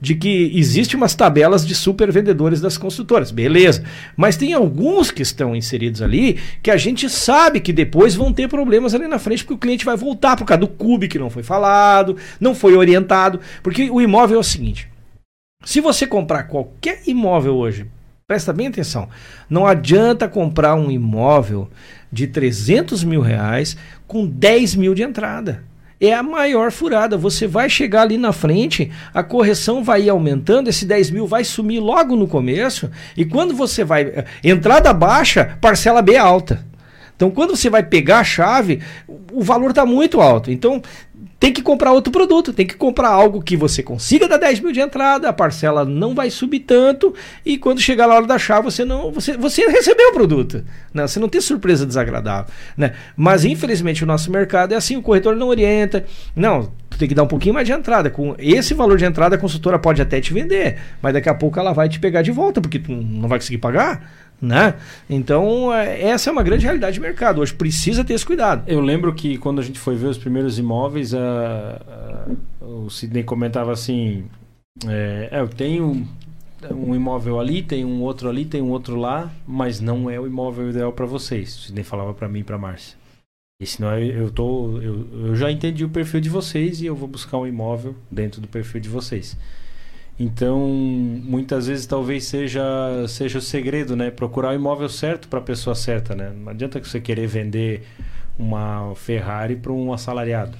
de 0.00 0.16
que 0.16 0.50
existe 0.54 0.96
umas 0.96 1.14
tabelas 1.14 1.64
de 1.64 1.76
super 1.76 2.10
vendedores 2.10 2.60
das 2.60 2.76
construtoras, 2.76 3.30
beleza. 3.30 3.84
Mas 4.16 4.36
tem 4.36 4.52
alguns 4.52 5.12
que 5.12 5.22
estão 5.22 5.54
inseridos 5.54 6.02
ali 6.02 6.40
que 6.60 6.72
a 6.72 6.76
gente 6.76 7.08
sabe 7.08 7.60
que 7.60 7.72
depois 7.72 8.16
vão 8.16 8.32
ter 8.32 8.48
problemas 8.48 8.94
ali 8.94 9.06
na 9.06 9.20
frente, 9.20 9.44
porque 9.44 9.54
o 9.54 9.58
cliente 9.58 9.84
vai 9.84 9.96
voltar 9.96 10.36
por 10.36 10.44
causa 10.44 10.60
do 10.60 10.66
CUB 10.66 11.06
que 11.06 11.20
não 11.20 11.30
foi 11.30 11.44
falado, 11.44 12.16
não 12.40 12.52
foi 12.52 12.76
orientado. 12.76 13.38
Porque 13.62 13.90
o 13.90 14.00
imóvel 14.00 14.38
é 14.38 14.40
o 14.40 14.44
seguinte: 14.44 14.88
se 15.64 15.80
você 15.80 16.04
comprar 16.04 16.44
qualquer 16.44 17.02
imóvel 17.06 17.54
hoje, 17.54 17.86
presta 18.32 18.50
bem 18.50 18.68
atenção, 18.68 19.10
não 19.48 19.66
adianta 19.66 20.26
comprar 20.26 20.74
um 20.74 20.90
imóvel 20.90 21.68
de 22.10 22.26
300 22.26 23.04
mil 23.04 23.20
reais 23.20 23.76
com 24.06 24.26
10 24.26 24.74
mil 24.76 24.94
de 24.94 25.02
entrada 25.02 25.62
é 26.00 26.14
a 26.14 26.22
maior 26.22 26.72
furada. 26.72 27.16
Você 27.16 27.46
vai 27.46 27.70
chegar 27.70 28.02
ali 28.02 28.18
na 28.18 28.32
frente, 28.32 28.90
a 29.14 29.22
correção 29.22 29.84
vai 29.84 30.08
aumentando, 30.08 30.68
esse 30.68 30.84
10 30.84 31.10
mil 31.10 31.26
vai 31.28 31.44
sumir 31.44 31.78
logo 31.78 32.16
no 32.16 32.26
começo, 32.26 32.90
e 33.16 33.24
quando 33.24 33.54
você 33.54 33.84
vai. 33.84 34.02
Eh, 34.02 34.24
entrada 34.42 34.92
baixa, 34.92 35.56
parcela 35.60 36.02
B 36.02 36.16
alta. 36.16 36.66
Então, 37.16 37.30
quando 37.30 37.56
você 37.56 37.70
vai 37.70 37.82
pegar 37.82 38.20
a 38.20 38.24
chave, 38.24 38.80
o 39.32 39.42
valor 39.42 39.70
está 39.70 39.86
muito 39.86 40.20
alto. 40.20 40.50
Então, 40.50 40.82
tem 41.42 41.52
que 41.52 41.60
comprar 41.60 41.90
outro 41.90 42.12
produto, 42.12 42.52
tem 42.52 42.64
que 42.64 42.76
comprar 42.76 43.08
algo 43.08 43.42
que 43.42 43.56
você 43.56 43.82
consiga 43.82 44.28
dar 44.28 44.36
10 44.36 44.60
mil 44.60 44.70
de 44.70 44.78
entrada, 44.78 45.28
a 45.28 45.32
parcela 45.32 45.84
não 45.84 46.14
vai 46.14 46.30
subir 46.30 46.60
tanto, 46.60 47.12
e 47.44 47.58
quando 47.58 47.80
chegar 47.80 48.06
na 48.06 48.14
hora 48.14 48.26
da 48.28 48.38
chave, 48.38 48.62
você 48.62 48.84
não. 48.84 49.10
Você, 49.10 49.36
você 49.36 49.66
recebeu 49.66 50.10
o 50.10 50.12
produto. 50.12 50.64
Né? 50.94 51.04
Você 51.04 51.18
não 51.18 51.28
tem 51.28 51.40
surpresa 51.40 51.84
desagradável. 51.84 52.46
Né? 52.76 52.92
Mas 53.16 53.44
infelizmente 53.44 54.04
o 54.04 54.06
nosso 54.06 54.30
mercado 54.30 54.72
é 54.72 54.76
assim, 54.76 54.96
o 54.96 55.02
corretor 55.02 55.34
não 55.34 55.48
orienta. 55.48 56.04
Não, 56.36 56.70
tu 56.88 56.96
tem 56.96 57.08
que 57.08 57.14
dar 57.14 57.24
um 57.24 57.28
pouquinho 57.28 57.54
mais 57.54 57.66
de 57.66 57.72
entrada. 57.72 58.08
Com 58.08 58.36
esse 58.38 58.72
valor 58.72 58.96
de 58.96 59.04
entrada, 59.04 59.34
a 59.34 59.38
consultora 59.38 59.80
pode 59.80 60.00
até 60.00 60.20
te 60.20 60.32
vender, 60.32 60.78
mas 61.02 61.12
daqui 61.12 61.28
a 61.28 61.34
pouco 61.34 61.58
ela 61.58 61.72
vai 61.72 61.88
te 61.88 61.98
pegar 61.98 62.22
de 62.22 62.30
volta, 62.30 62.60
porque 62.60 62.78
tu 62.78 62.92
não 62.92 63.28
vai 63.28 63.40
conseguir 63.40 63.58
pagar 63.58 64.08
né? 64.42 64.74
Então, 65.08 65.72
é, 65.72 66.02
essa 66.02 66.28
é 66.28 66.32
uma 66.32 66.42
grande 66.42 66.64
realidade 66.64 66.94
de 66.94 67.00
mercado. 67.00 67.40
Hoje 67.40 67.54
precisa 67.54 68.04
ter 68.04 68.14
esse 68.14 68.26
cuidado. 68.26 68.64
Eu 68.66 68.80
lembro 68.80 69.14
que 69.14 69.38
quando 69.38 69.60
a 69.60 69.64
gente 69.64 69.78
foi 69.78 69.94
ver 69.94 70.08
os 70.08 70.18
primeiros 70.18 70.58
imóveis, 70.58 71.14
a, 71.14 72.26
a, 72.60 72.64
o 72.64 72.90
Sidney 72.90 73.22
comentava 73.22 73.70
assim: 73.70 74.24
é, 74.88 75.28
é, 75.30 75.40
eu 75.40 75.48
tenho 75.48 76.06
um 76.72 76.94
imóvel 76.94 77.38
ali, 77.38 77.62
tem 77.62 77.84
um 77.84 78.02
outro 78.02 78.28
ali, 78.28 78.44
tem 78.44 78.60
um 78.60 78.70
outro 78.70 78.96
lá, 78.96 79.32
mas 79.46 79.80
não 79.80 80.10
é 80.10 80.18
o 80.18 80.26
imóvel 80.26 80.70
ideal 80.70 80.92
para 80.92 81.06
vocês. 81.06 81.56
O 81.56 81.60
Sidney 81.60 81.84
falava 81.84 82.12
para 82.12 82.28
mim 82.28 82.40
e 82.40 82.44
para 82.44 82.58
Márcia. 82.58 82.96
E 83.60 83.66
senão 83.66 83.96
eu 83.96 84.28
tô, 84.28 84.80
eu, 84.80 85.06
eu 85.26 85.36
já 85.36 85.48
entendi 85.48 85.84
o 85.84 85.88
perfil 85.88 86.20
de 86.20 86.28
vocês 86.28 86.82
e 86.82 86.86
eu 86.86 86.96
vou 86.96 87.06
buscar 87.06 87.38
um 87.38 87.46
imóvel 87.46 87.94
dentro 88.10 88.40
do 88.40 88.48
perfil 88.48 88.80
de 88.80 88.88
vocês. 88.88 89.36
Então, 90.18 90.60
muitas 90.68 91.66
vezes 91.66 91.86
talvez 91.86 92.24
seja 92.24 92.62
seja 93.08 93.38
o 93.38 93.42
segredo, 93.42 93.96
né? 93.96 94.10
Procurar 94.10 94.50
o 94.50 94.54
imóvel 94.54 94.88
certo 94.88 95.26
para 95.26 95.38
a 95.38 95.42
pessoa 95.42 95.74
certa, 95.74 96.14
né? 96.14 96.32
Não 96.36 96.50
adianta 96.50 96.78
você 96.78 97.00
querer 97.00 97.26
vender 97.26 97.82
uma 98.38 98.94
Ferrari 98.94 99.56
para 99.56 99.72
um 99.72 99.92
assalariado. 99.92 100.56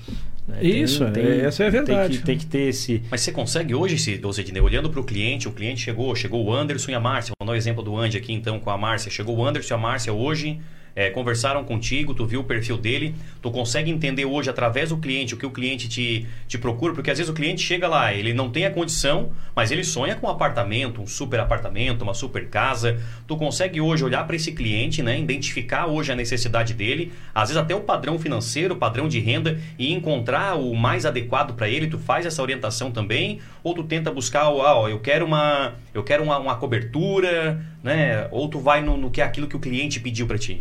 Né? 0.49 0.65
Isso, 0.65 1.09
tem, 1.11 1.25
é, 1.25 1.41
essa 1.45 1.65
é 1.65 1.67
a 1.69 1.71
verdade. 1.71 2.15
Tem 2.15 2.19
que, 2.19 2.27
tem 2.27 2.39
que, 2.39 2.47
ter 2.47 2.69
esse. 2.69 3.03
Mas 3.11 3.21
você 3.21 3.31
consegue 3.31 3.75
hoje, 3.75 3.99
Sidney, 3.99 4.61
olhando 4.61 4.91
para 4.91 5.01
o 5.01 5.05
cliente, 5.05 5.47
o 5.49 5.53
cliente 5.53 5.81
chegou, 5.81 6.15
chegou 6.17 6.45
o 6.45 6.53
Anderson 6.53 6.91
e 6.91 6.95
a 6.95 7.01
Márcia. 7.01 7.33
Vou 7.39 7.47
dar 7.47 7.53
o 7.53 7.57
exemplo 7.57 7.83
do 7.83 7.97
Andy 7.97 8.17
aqui 8.17 8.33
então 8.33 8.59
com 8.59 8.71
a 8.71 8.77
Márcia. 8.77 9.11
Chegou 9.11 9.37
o 9.37 9.45
Anderson 9.45 9.75
e 9.75 9.77
a 9.77 9.79
Márcia 9.79 10.13
hoje 10.13 10.61
é, 10.95 11.11
conversaram 11.11 11.65
contigo, 11.65 12.15
tu 12.15 12.27
viu 12.27 12.41
o 12.41 12.45
perfil 12.45 12.77
dele, 12.77 13.15
tu 13.41 13.51
consegue 13.51 13.91
entender 13.91 14.25
hoje 14.25 14.51
através 14.51 14.91
do 14.91 14.97
cliente 14.97 15.35
o 15.35 15.37
que 15.37 15.47
o 15.47 15.51
cliente 15.51 15.89
te, 15.89 16.27
te 16.47 16.59
procura, 16.59 16.93
porque 16.93 17.11
às 17.11 17.19
vezes 17.19 17.31
o 17.31 17.35
cliente 17.35 17.63
chega 17.63 17.89
lá, 17.89 18.13
ele 18.13 18.33
não 18.33 18.51
tem 18.51 18.67
a 18.67 18.71
condição, 18.71 19.33
mas 19.55 19.71
ele 19.71 19.85
sonha 19.85 20.15
com 20.17 20.27
um 20.27 20.31
apartamento, 20.31 21.01
um 21.01 21.07
super 21.07 21.41
apartamento, 21.41 22.03
uma 22.03 22.15
super 22.15 22.49
casa. 22.49 23.01
Tu 23.27 23.37
consegue 23.37 23.81
hoje 23.81 24.05
olhar 24.05 24.27
para 24.27 24.37
esse 24.37 24.53
cliente, 24.53 25.03
né, 25.03 25.19
identificar 25.19 25.87
hoje 25.87 26.13
a 26.13 26.17
necessidade 26.17 26.75
dele, 26.75 27.13
às 27.35 27.49
vezes 27.49 27.63
até 27.63 27.75
o 27.75 27.81
padrão 27.81 28.19
financeiro, 28.19 28.75
o 28.75 28.79
padrão 28.79 29.09
de 29.09 29.19
renda 29.21 29.59
e 29.79 29.93
encontrar 29.93 30.57
o 30.57 30.75
mais 30.75 31.07
adequado 31.07 31.55
para 31.55 31.69
ele. 31.69 31.87
Tu 31.87 31.99
faz 31.99 32.27
essa 32.27 32.43
orientação 32.43 32.91
também, 32.91 33.41
ou 33.63 33.75
tu 33.75 33.83
tenta 33.83 34.11
buscar, 34.11 34.43
ah, 34.43 34.51
ó, 34.51 34.89
eu 34.89 35.01
quero 35.01 35.25
uma, 35.25 35.75
eu 35.95 36.03
quero 36.03 36.23
uma, 36.23 36.39
uma 36.39 36.57
cobertura, 36.57 37.61
né? 37.83 38.29
Ou 38.31 38.49
tu 38.49 38.59
vai 38.59 38.83
no, 38.83 38.97
no 38.97 39.11
que 39.11 39.21
é 39.21 39.25
aquilo 39.25 39.47
que 39.47 39.57
o 39.57 39.61
cliente 39.61 40.01
pediu 40.01 40.27
para 40.27 40.39
ti? 40.39 40.61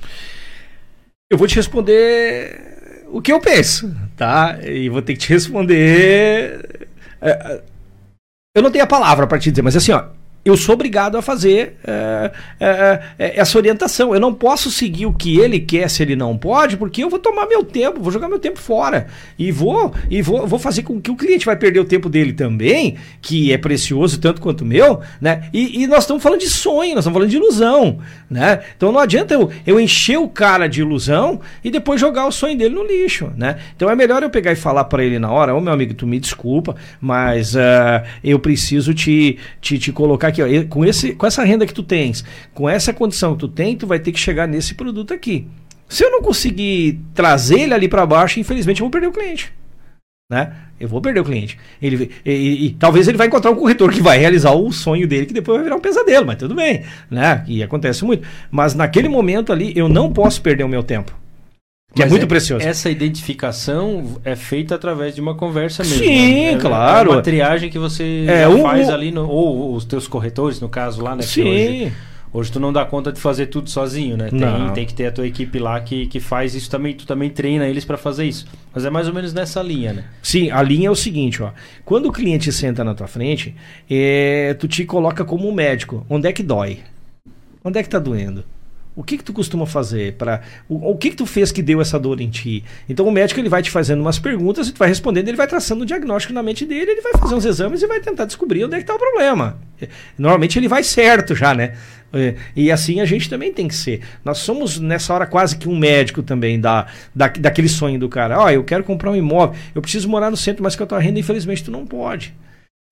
Eu 1.30 1.38
vou 1.38 1.48
te 1.48 1.56
responder 1.56 3.06
o 3.08 3.22
que 3.22 3.32
eu 3.32 3.40
penso, 3.40 3.96
tá? 4.16 4.60
E 4.64 4.90
vou 4.90 5.02
ter 5.02 5.14
que 5.14 5.20
te 5.20 5.30
responder. 5.30 6.82
É, 7.22 7.30
é, 7.30 7.64
eu 8.56 8.62
não 8.64 8.72
tenho 8.72 8.84
a 8.84 8.88
palavra 8.88 9.28
para 9.28 9.40
te 9.40 9.52
dizer, 9.52 9.62
mas 9.62 9.76
assim, 9.76 9.92
ó, 9.92 10.06
eu 10.44 10.58
sou 10.58 10.74
obrigado 10.74 11.18
a 11.18 11.22
fazer 11.22 11.78
é, 11.84 12.32
é, 12.60 13.02
é, 13.20 13.40
essa 13.40 13.58
orientação. 13.58 14.14
Eu 14.14 14.20
não 14.20 14.34
posso 14.34 14.72
seguir 14.72 15.06
o 15.06 15.14
que 15.14 15.40
ele 15.40 15.60
quer 15.60 15.88
se 15.90 16.02
ele 16.02 16.16
não 16.16 16.36
pode, 16.36 16.78
porque 16.78 17.04
eu 17.04 17.10
vou 17.10 17.20
tomar 17.20 17.46
meu 17.46 17.64
tempo, 17.64 18.02
vou 18.02 18.12
jogar 18.12 18.28
meu 18.28 18.40
tempo 18.40 18.60
fora. 18.60 19.08
E 19.38 19.52
vou 19.52 19.94
e 20.10 20.22
vou, 20.22 20.48
vou 20.48 20.58
fazer 20.58 20.82
com 20.82 21.00
que 21.00 21.12
o 21.12 21.16
cliente 21.16 21.46
vai 21.46 21.56
perder 21.56 21.80
o 21.80 21.86
tempo 21.86 22.10
dele 22.10 22.34
também, 22.34 22.98
que 23.22 23.54
é 23.54 23.58
precioso 23.58 24.20
tanto 24.20 24.42
quanto 24.42 24.62
o 24.62 24.66
meu, 24.66 25.02
né? 25.20 25.44
E, 25.54 25.84
e 25.84 25.88
nós 25.88 26.04
estamos 26.04 26.24
falando 26.24 26.40
de 26.40 26.50
sonho, 26.50 26.96
nós 26.96 27.04
estamos 27.04 27.14
falando 27.14 27.30
de 27.30 27.38
ilusão, 27.38 28.00
né? 28.30 28.62
Então 28.76 28.92
não 28.92 29.00
adianta 29.00 29.36
eu, 29.36 29.52
eu 29.66 29.80
encher 29.80 30.18
o 30.18 30.28
cara 30.28 30.68
de 30.68 30.82
ilusão 30.82 31.40
e 31.64 31.70
depois 31.70 32.02
jogar 32.02 32.26
o 32.26 32.32
sonho 32.32 32.58
dele 32.58 32.74
no 32.74 32.84
lixo, 32.84 33.32
né? 33.38 33.58
Então 33.76 33.90
é 33.90 33.96
melhor 33.96 34.24
eu 34.24 34.30
pegar 34.30 34.52
e 34.52 34.56
falar 34.56 34.86
para 34.86 35.04
ele 35.04 35.20
na 35.20 35.32
hora, 35.32 35.54
ô 35.54 35.58
oh, 35.60 35.62
meu 35.62 35.72
amigo, 35.72 35.94
tu 35.94 36.08
me 36.08 36.20
desculpa, 36.20 36.76
mas 37.00 37.54
uh, 37.54 37.60
eu 38.24 38.40
preciso 38.40 38.92
te, 38.94 39.38
te, 39.62 39.78
te 39.78 39.92
colocar 39.92 40.31
aqui, 40.32 40.42
ó, 40.42 40.66
com, 40.68 40.84
esse, 40.84 41.14
com 41.14 41.26
essa 41.26 41.44
renda 41.44 41.66
que 41.66 41.74
tu 41.74 41.84
tens, 41.84 42.24
com 42.54 42.68
essa 42.68 42.94
condição 42.94 43.34
que 43.34 43.40
tu 43.40 43.48
tem, 43.48 43.76
tu 43.76 43.86
vai 43.86 44.00
ter 44.00 44.12
que 44.12 44.20
chegar 44.20 44.48
nesse 44.48 44.74
produto 44.74 45.14
aqui. 45.14 45.48
Se 45.88 46.04
eu 46.04 46.10
não 46.10 46.22
conseguir 46.22 47.00
trazer 47.14 47.60
ele 47.60 47.74
ali 47.74 47.88
para 47.88 48.06
baixo, 48.06 48.40
infelizmente 48.40 48.80
eu 48.80 48.86
vou 48.86 48.92
perder 48.92 49.08
o 49.08 49.12
cliente. 49.12 49.54
Né? 50.32 50.54
Eu 50.80 50.88
vou 50.88 51.02
perder 51.02 51.20
o 51.20 51.26
cliente. 51.26 51.60
Ele, 51.82 52.10
e, 52.26 52.32
e, 52.32 52.66
e, 52.68 52.70
talvez 52.72 53.10
ele 53.10 53.18
vai 53.18 53.28
encontrar 53.28 53.52
um 53.52 53.56
corretor 53.56 53.92
que 53.92 54.02
vai 54.02 54.18
realizar 54.18 54.54
o 54.54 54.72
sonho 54.72 55.06
dele, 55.06 55.26
que 55.26 55.34
depois 55.34 55.58
vai 55.58 55.66
virar 55.66 55.76
um 55.76 55.82
pesadelo, 55.82 56.26
mas 56.26 56.38
tudo 56.38 56.56
bem, 56.56 56.86
né? 57.10 57.44
E 57.46 57.62
acontece 57.62 58.06
muito. 58.06 58.26
Mas 58.50 58.74
naquele 58.74 59.10
momento 59.10 59.52
ali, 59.52 59.74
eu 59.76 59.90
não 59.90 60.14
posso 60.14 60.42
perder 60.42 60.64
o 60.64 60.70
meu 60.70 60.82
tempo. 60.82 61.14
Que 61.94 62.02
é 62.02 62.06
Mas 62.06 62.12
é 62.12 62.14
muito 62.14 62.24
é, 62.24 62.28
precioso. 62.28 62.66
Essa 62.66 62.90
identificação 62.90 64.22
é 64.24 64.36
feita 64.36 64.76
através 64.76 65.14
de 65.14 65.20
uma 65.20 65.36
conversa 65.36 65.84
mesmo. 65.84 66.00
Sim, 66.00 66.46
né? 66.46 66.54
é, 66.54 66.58
claro. 66.58 67.12
É 67.12 67.14
uma 67.16 67.22
triagem 67.22 67.70
que 67.70 67.78
você 67.78 68.26
é, 68.30 68.62
faz 68.62 68.90
ali, 68.90 69.12
no, 69.12 69.28
ou 69.28 69.76
os 69.76 69.84
teus 69.84 70.08
corretores, 70.08 70.62
no 70.62 70.70
caso 70.70 71.02
lá, 71.04 71.18
né? 71.18 71.22
Sim. 71.22 71.42
Hoje, 71.42 71.94
hoje, 72.32 72.52
tu 72.54 72.62
não 72.62 72.72
dá 72.72 72.86
conta 72.86 73.12
de 73.12 73.20
fazer 73.20 73.48
tudo 73.48 73.70
sozinho, 73.70 74.16
né? 74.16 74.30
Tem, 74.30 74.74
tem 74.74 74.86
que 74.86 74.94
ter 74.94 75.08
a 75.08 75.12
tua 75.12 75.28
equipe 75.28 75.60
lá 75.60 75.82
que, 75.82 76.08
que 76.08 76.22
faz 76.22 76.56
isso 76.56 76.70
também. 76.70 76.94
Tu 76.94 77.06
também 77.06 77.30
treina 77.30 77.68
eles 77.68 77.84
para 77.84 77.98
fazer 77.98 78.24
isso. 78.24 78.46
Mas 78.74 78.86
é 78.86 78.90
mais 78.90 79.10
ou 79.10 79.14
menos 79.14 79.34
nessa 79.34 79.62
linha, 79.62 79.92
né? 79.92 80.06
Sim, 80.24 80.50
a 80.50 80.62
linha 80.62 80.88
é 80.88 80.92
o 80.92 80.96
seguinte, 80.96 81.44
ó. 81.44 81.52
Quando 81.84 82.06
o 82.06 82.12
cliente 82.12 82.54
senta 82.54 82.86
na 82.86 82.96
tua 82.96 83.08
frente, 83.08 83.54
é, 83.90 84.56
tu 84.58 84.66
te 84.66 84.86
coloca 84.86 85.26
como 85.26 85.46
um 85.46 85.54
médico. 85.54 86.06
Onde 86.10 86.30
é 86.30 86.32
que 86.32 86.42
dói? 86.42 86.80
Onde 87.66 87.80
é 87.80 87.84
que 87.84 87.90
tá 87.90 88.00
doendo? 88.00 88.46
O 88.94 89.04
que 89.04 89.18
que 89.18 89.24
tu 89.24 89.32
costuma 89.32 89.66
fazer 89.66 90.14
para 90.14 90.42
o, 90.68 90.92
o, 90.92 90.98
que 90.98 91.12
que 91.12 91.16
tu 91.16 91.26
fez 91.26 91.50
que 91.50 91.62
deu 91.62 91.80
essa 91.80 91.98
dor 91.98 92.20
em 92.20 92.30
ti? 92.30 92.64
Então 92.90 93.08
o 93.08 93.12
médico 93.12 93.40
ele 93.40 93.48
vai 93.48 93.62
te 93.62 93.72
fazendo 93.72 94.02
umas 94.02 94.20
perguntas 94.20 94.68
e 94.68 94.74
tu 94.74 94.78
vai 94.78 94.90
respondendo, 94.90 95.30
ele 95.30 95.38
vai 95.38 95.48
traçando 95.48 95.84
um 95.84 95.86
diagnóstico 95.86 96.34
na 96.34 96.44
mente 96.44 96.66
dele, 96.66 96.92
ele 96.92 97.02
vai 97.02 97.14
fazer 97.14 97.34
uns 97.36 97.46
exames 97.46 97.82
e 97.82 97.88
vai 97.88 98.02
tentar 98.02 98.26
descobrir 98.26 98.66
onde 98.66 98.76
é 98.76 98.78
que 98.78 98.84
está 98.84 98.96
o 98.96 99.00
problema. 99.00 99.58
Normalmente 100.18 100.60
ele 100.60 100.68
vai 100.68 100.84
certo 100.84 101.34
já, 101.34 101.54
né? 101.54 101.74
É, 102.14 102.36
e 102.54 102.70
assim 102.70 103.00
a 103.00 103.06
gente 103.06 103.30
também 103.30 103.54
tem 103.54 103.68
que 103.68 103.76
ser. 103.76 104.02
Nós 104.26 104.40
somos 104.40 104.78
nessa 104.78 105.14
hora 105.14 105.26
quase 105.26 105.56
que 105.56 105.70
um 105.70 105.78
médico 105.78 106.22
também 106.22 106.60
da, 106.60 106.88
da 107.16 107.30
daquele 107.30 107.70
sonho 107.70 107.98
do 107.98 108.10
cara. 108.10 108.40
Ó, 108.40 108.46
oh, 108.46 108.50
eu 108.50 108.64
quero 108.66 108.84
comprar 108.84 109.12
um 109.12 109.16
imóvel, 109.16 109.56
eu 109.74 109.82
preciso 109.82 110.10
morar 110.10 110.30
no 110.30 110.36
centro, 110.36 110.62
mas 110.62 110.76
com 110.76 110.84
a 110.84 110.88
tua 110.88 111.00
renda 111.00 111.18
infelizmente 111.18 111.64
tu 111.64 111.72
não 111.72 111.86
pode. 111.86 112.34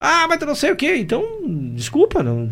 Ah, 0.02 0.26
mas 0.26 0.38
tu 0.38 0.46
não 0.46 0.54
sei 0.54 0.72
o 0.72 0.76
que. 0.76 0.96
Então, 0.96 1.22
desculpa, 1.74 2.22
não, 2.22 2.50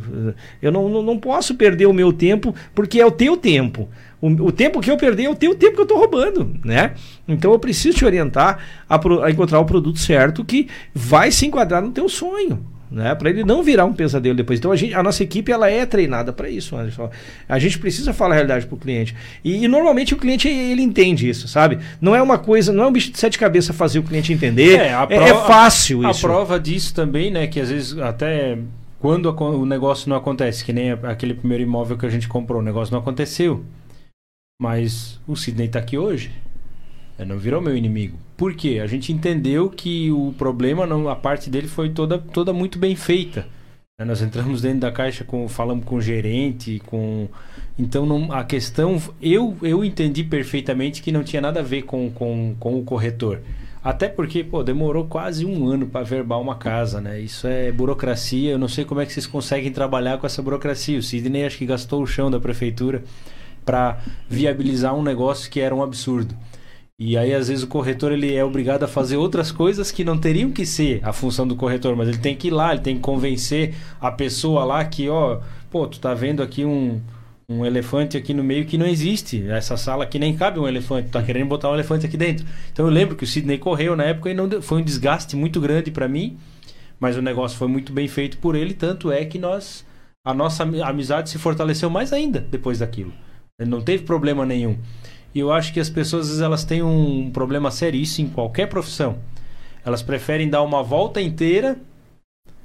eu 0.61 0.71
não, 0.71 0.87
não, 0.89 1.03
não, 1.03 1.19
posso 1.19 1.55
perder 1.55 1.87
o 1.87 1.95
meu 1.95 2.13
tempo, 2.13 2.55
porque 2.75 3.01
é 3.01 3.07
o 3.07 3.11
teu 3.11 3.39
tempo. 3.39 3.89
O, 4.21 4.29
o, 4.29 4.53
tempo 4.53 4.81
que 4.81 4.91
eu 4.91 4.99
perdi 4.99 5.25
é 5.25 5.31
o 5.31 5.35
teu 5.35 5.55
tempo 5.55 5.75
que 5.75 5.81
eu 5.81 5.85
estou 5.85 5.97
roubando, 5.97 6.55
né? 6.63 6.93
Então 7.27 7.51
eu 7.53 7.59
preciso 7.59 7.97
te 7.97 8.05
orientar 8.05 8.59
a, 8.87 9.01
a 9.25 9.31
encontrar 9.31 9.61
o 9.61 9.65
produto 9.65 9.99
certo 9.99 10.45
que 10.45 10.69
vai 10.93 11.31
se 11.31 11.47
enquadrar 11.47 11.81
no 11.81 11.91
teu 11.91 12.07
sonho 12.09 12.78
né? 12.91 13.15
Para 13.15 13.31
ele 13.31 13.45
não 13.45 13.63
virar 13.63 13.85
um 13.85 13.93
pesadelo 13.93 14.37
depois. 14.37 14.59
Então 14.59 14.73
a, 14.73 14.77
gente, 14.77 14.95
a 14.95 15.03
nossa 15.03 15.23
equipe 15.23 15.53
ela 15.53 15.71
é 15.71 15.85
treinada 15.85 16.33
para 16.33 16.49
isso, 16.49 16.77
Anderson. 16.77 17.11
A 17.49 17.59
gente 17.59 17.79
precisa 17.79 18.13
falar 18.13 18.33
a 18.33 18.35
realidade 18.37 18.67
para 18.67 18.75
o 18.75 18.79
cliente. 18.79 19.15
E, 19.45 19.65
e, 19.65 19.69
normalmente 19.69 20.15
o 20.15 20.17
cliente 20.17 20.49
ele 20.49 20.83
entende 20.83 21.29
isso, 21.29 21.49
sabe? 21.49 21.79
Não 22.01 22.15
é 22.15 22.23
uma 22.23 22.39
coisa, 22.39 22.73
não 22.73 22.85
é 22.85 22.87
um 22.87 22.93
bicho 22.93 23.11
de 23.11 23.19
sete 23.19 23.39
cabeças 23.39 23.75
fazer 23.77 23.99
o 23.99 24.03
cliente 24.03 24.33
entender. 24.33 24.79
É, 24.81 24.93
é, 25.11 25.17
é 25.17 25.35
fácil 25.47 26.07
a, 26.07 26.11
isso. 26.11 26.27
A 26.27 26.29
prova 26.29 26.59
disso 26.59 26.95
também, 26.95 27.31
né? 27.31 27.47
Que 27.47 27.61
às 27.61 27.71
vezes 27.71 27.99
até 27.99 28.59
quando 28.99 29.27
o 29.27 29.67
negócio 29.67 30.09
não 30.09 30.17
acontece, 30.17 30.65
que 30.65 30.73
nem 30.73 30.93
aquele 30.93 31.35
primeiro 31.35 31.63
imóvel 31.63 31.97
que 31.97 32.07
a 32.07 32.11
gente 32.11 32.27
comprou, 32.27 32.61
o 32.61 32.65
negócio 32.65 32.93
não 32.93 33.01
aconteceu. 33.01 33.65
Mas 34.61 35.21
o 35.27 35.37
Sidney 35.37 35.67
está 35.67 35.79
aqui 35.79 35.97
hoje. 35.97 36.33
É, 37.17 37.25
não 37.25 37.39
virou 37.39 37.61
meu 37.61 37.77
inimigo. 37.77 38.19
Por 38.39 38.55
quê? 38.55 38.79
A 38.81 38.87
gente 38.87 39.13
entendeu 39.13 39.69
que 39.69 40.13
o 40.13 40.33
problema, 40.39 40.87
não, 40.87 41.09
a 41.09 41.17
parte 41.17 41.51
dele 41.51 41.67
foi 41.67 41.91
toda, 41.91 42.19
toda 42.19 42.53
muito 42.53 42.79
bem 42.79 42.95
feita. 42.95 43.45
Né? 43.99 44.05
Nós 44.05 44.23
entramos 44.23 44.63
dentro 44.63 44.79
da 44.79 44.93
caixa, 44.93 45.25
com, 45.25 45.49
falamos 45.49 45.85
com 45.85 45.97
o 45.97 46.01
gerente, 46.01 46.81
com. 46.87 47.29
Então 47.77 48.07
não, 48.07 48.33
a 48.33 48.45
questão. 48.45 49.03
Eu, 49.21 49.57
eu 49.61 49.85
entendi 49.85 50.23
perfeitamente 50.23 51.03
que 51.03 51.11
não 51.11 51.25
tinha 51.25 51.43
nada 51.43 51.59
a 51.59 51.65
ver 51.65 51.83
com, 51.83 52.09
com, 52.13 52.55
com 52.61 52.79
o 52.79 52.85
corretor. 52.85 53.41
Até 53.83 54.09
porque, 54.09 54.45
pô, 54.45 54.63
demorou 54.63 55.07
quase 55.07 55.45
um 55.45 55.67
ano 55.67 55.89
para 55.89 56.05
verbal 56.05 56.41
uma 56.41 56.55
casa, 56.55 57.01
né? 57.01 57.19
Isso 57.19 57.45
é 57.49 57.73
burocracia. 57.73 58.53
Eu 58.53 58.59
não 58.59 58.69
sei 58.69 58.85
como 58.85 59.01
é 59.01 59.07
que 59.07 59.13
vocês 59.13 59.27
conseguem 59.27 59.73
trabalhar 59.73 60.17
com 60.19 60.27
essa 60.27 60.41
burocracia. 60.41 60.97
O 60.97 61.03
Sidney 61.03 61.45
acho 61.45 61.59
que 61.59 61.67
gastou 61.67 62.05
o 62.05 62.07
chão 62.07 62.31
da 62.31 62.39
prefeitura 62.39 63.03
para 63.65 63.99
viabilizar 64.29 64.95
um 64.95 65.03
negócio 65.03 65.51
que 65.51 65.59
era 65.59 65.75
um 65.75 65.83
absurdo. 65.83 66.37
E 67.01 67.17
aí, 67.17 67.33
às 67.33 67.47
vezes, 67.47 67.63
o 67.63 67.69
corretor 67.69 68.11
ele 68.11 68.35
é 68.35 68.45
obrigado 68.45 68.83
a 68.83 68.89
fazer 68.89 69.17
outras 69.17 69.53
coisas 69.53 69.93
que 69.93 70.03
não 70.03 70.19
teriam 70.19 70.51
que 70.51 70.67
ser 70.67 71.01
a 71.05 71.13
função 71.13 71.47
do 71.47 71.55
corretor, 71.55 71.95
mas 71.95 72.09
ele 72.09 72.19
tem 72.19 72.35
que 72.35 72.49
ir 72.49 72.51
lá, 72.51 72.73
ele 72.73 72.83
tem 72.83 72.97
que 72.97 73.01
convencer 73.01 73.75
a 74.01 74.11
pessoa 74.11 74.65
lá 74.65 74.85
que, 74.85 75.09
ó, 75.09 75.39
pô, 75.71 75.87
tu 75.87 76.01
tá 76.01 76.13
vendo 76.13 76.43
aqui 76.43 76.65
um, 76.65 77.01
um 77.49 77.65
elefante 77.65 78.17
aqui 78.17 78.35
no 78.35 78.43
meio 78.43 78.67
que 78.67 78.77
não 78.77 78.85
existe. 78.85 79.49
Essa 79.49 79.77
sala 79.77 80.03
aqui 80.03 80.19
nem 80.19 80.37
cabe 80.37 80.59
um 80.59 80.67
elefante, 80.67 81.09
tá 81.09 81.23
querendo 81.23 81.47
botar 81.47 81.71
um 81.71 81.75
elefante 81.75 82.05
aqui 82.05 82.17
dentro. 82.17 82.45
Então 82.73 82.85
eu 82.85 82.91
lembro 82.91 83.15
que 83.15 83.23
o 83.23 83.27
Sidney 83.29 83.59
correu 83.59 83.95
na 83.95 84.03
época 84.03 84.31
e 84.31 84.35
não 84.35 84.49
deu, 84.49 84.61
foi 84.61 84.81
um 84.81 84.85
desgaste 84.85 85.37
muito 85.37 85.61
grande 85.61 85.93
para 85.93 86.09
mim, 86.09 86.37
mas 86.99 87.17
o 87.17 87.23
negócio 87.23 87.57
foi 87.57 87.69
muito 87.69 87.93
bem 87.93 88.09
feito 88.09 88.39
por 88.39 88.57
ele, 88.57 88.75
tanto 88.75 89.13
é 89.13 89.25
que 89.25 89.39
nós 89.39 89.87
a 90.25 90.35
nossa 90.35 90.65
amizade 90.85 91.31
se 91.31 91.39
fortaleceu 91.39 91.89
mais 91.89 92.13
ainda 92.13 92.41
depois 92.41 92.81
daquilo. 92.81 93.13
Não 93.59 93.81
teve 93.81 94.03
problema 94.03 94.45
nenhum. 94.45 94.77
E 95.35 95.41
eu 95.41 95.53
acho 95.53 95.73
que 95.73 95.81
as 95.81 95.91
pessoas 95.91 96.41
elas 96.41 96.65
têm 96.65 96.83
um 96.83 97.31
problema 97.31 97.71
seríssimo 97.71 98.29
em 98.29 98.31
qualquer 98.31 98.67
profissão. 98.67 99.19
Elas 99.85 100.03
preferem 100.03 100.49
dar 100.49 100.63
uma 100.63 100.83
volta 100.83 101.21
inteira 101.21 101.79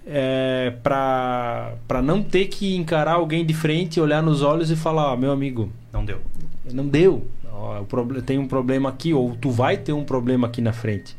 é, 0.05 0.73
para 0.83 2.01
não 2.03 2.21
ter 2.21 2.45
que 2.47 2.75
encarar 2.75 3.13
alguém 3.13 3.45
de 3.45 3.53
frente, 3.53 3.99
olhar 3.99 4.21
nos 4.21 4.41
olhos 4.41 4.71
e 4.71 4.75
falar: 4.75 5.13
oh, 5.13 5.17
meu 5.17 5.31
amigo, 5.31 5.69
não 5.91 6.03
deu. 6.03 6.19
Não 6.71 6.87
deu. 6.87 7.27
Tem 8.25 8.37
um 8.37 8.47
problema 8.47 8.89
aqui, 8.89 9.13
ou 9.13 9.35
tu 9.35 9.49
vai 9.49 9.77
ter 9.77 9.93
um 9.93 10.03
problema 10.03 10.47
aqui 10.47 10.61
na 10.61 10.73
frente. 10.73 11.15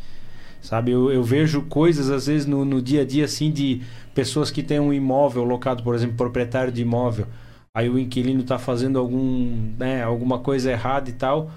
Sabe, 0.61 0.93
eu, 0.93 1.13
eu 1.13 1.23
vejo 1.23 1.63
coisas 1.63 2.09
às 2.09 2.27
vezes 2.27 2.47
no, 2.47 2.65
no 2.65 2.81
dia 2.81 3.03
a 3.03 3.05
dia 3.05 3.27
assim 3.27 3.51
de 3.51 3.83
pessoas 4.15 4.51
que 4.51 4.63
têm 4.63 4.81
um 4.81 4.95
imóvel 4.95 5.45
locado, 5.45 5.83
por 5.83 5.95
exemplo, 5.95 6.17
proprietário 6.17 6.73
de 6.73 6.81
imóvel 6.81 7.27
aí 7.75 7.89
o 7.91 7.99
inquilino 7.99 8.41
está 8.41 8.57
fazendo 8.57 8.99
algum, 9.01 9.73
né, 9.77 10.03
alguma 10.05 10.39
coisa 10.39 10.71
errada 10.71 11.11
e 11.11 11.13
tal, 11.13 11.51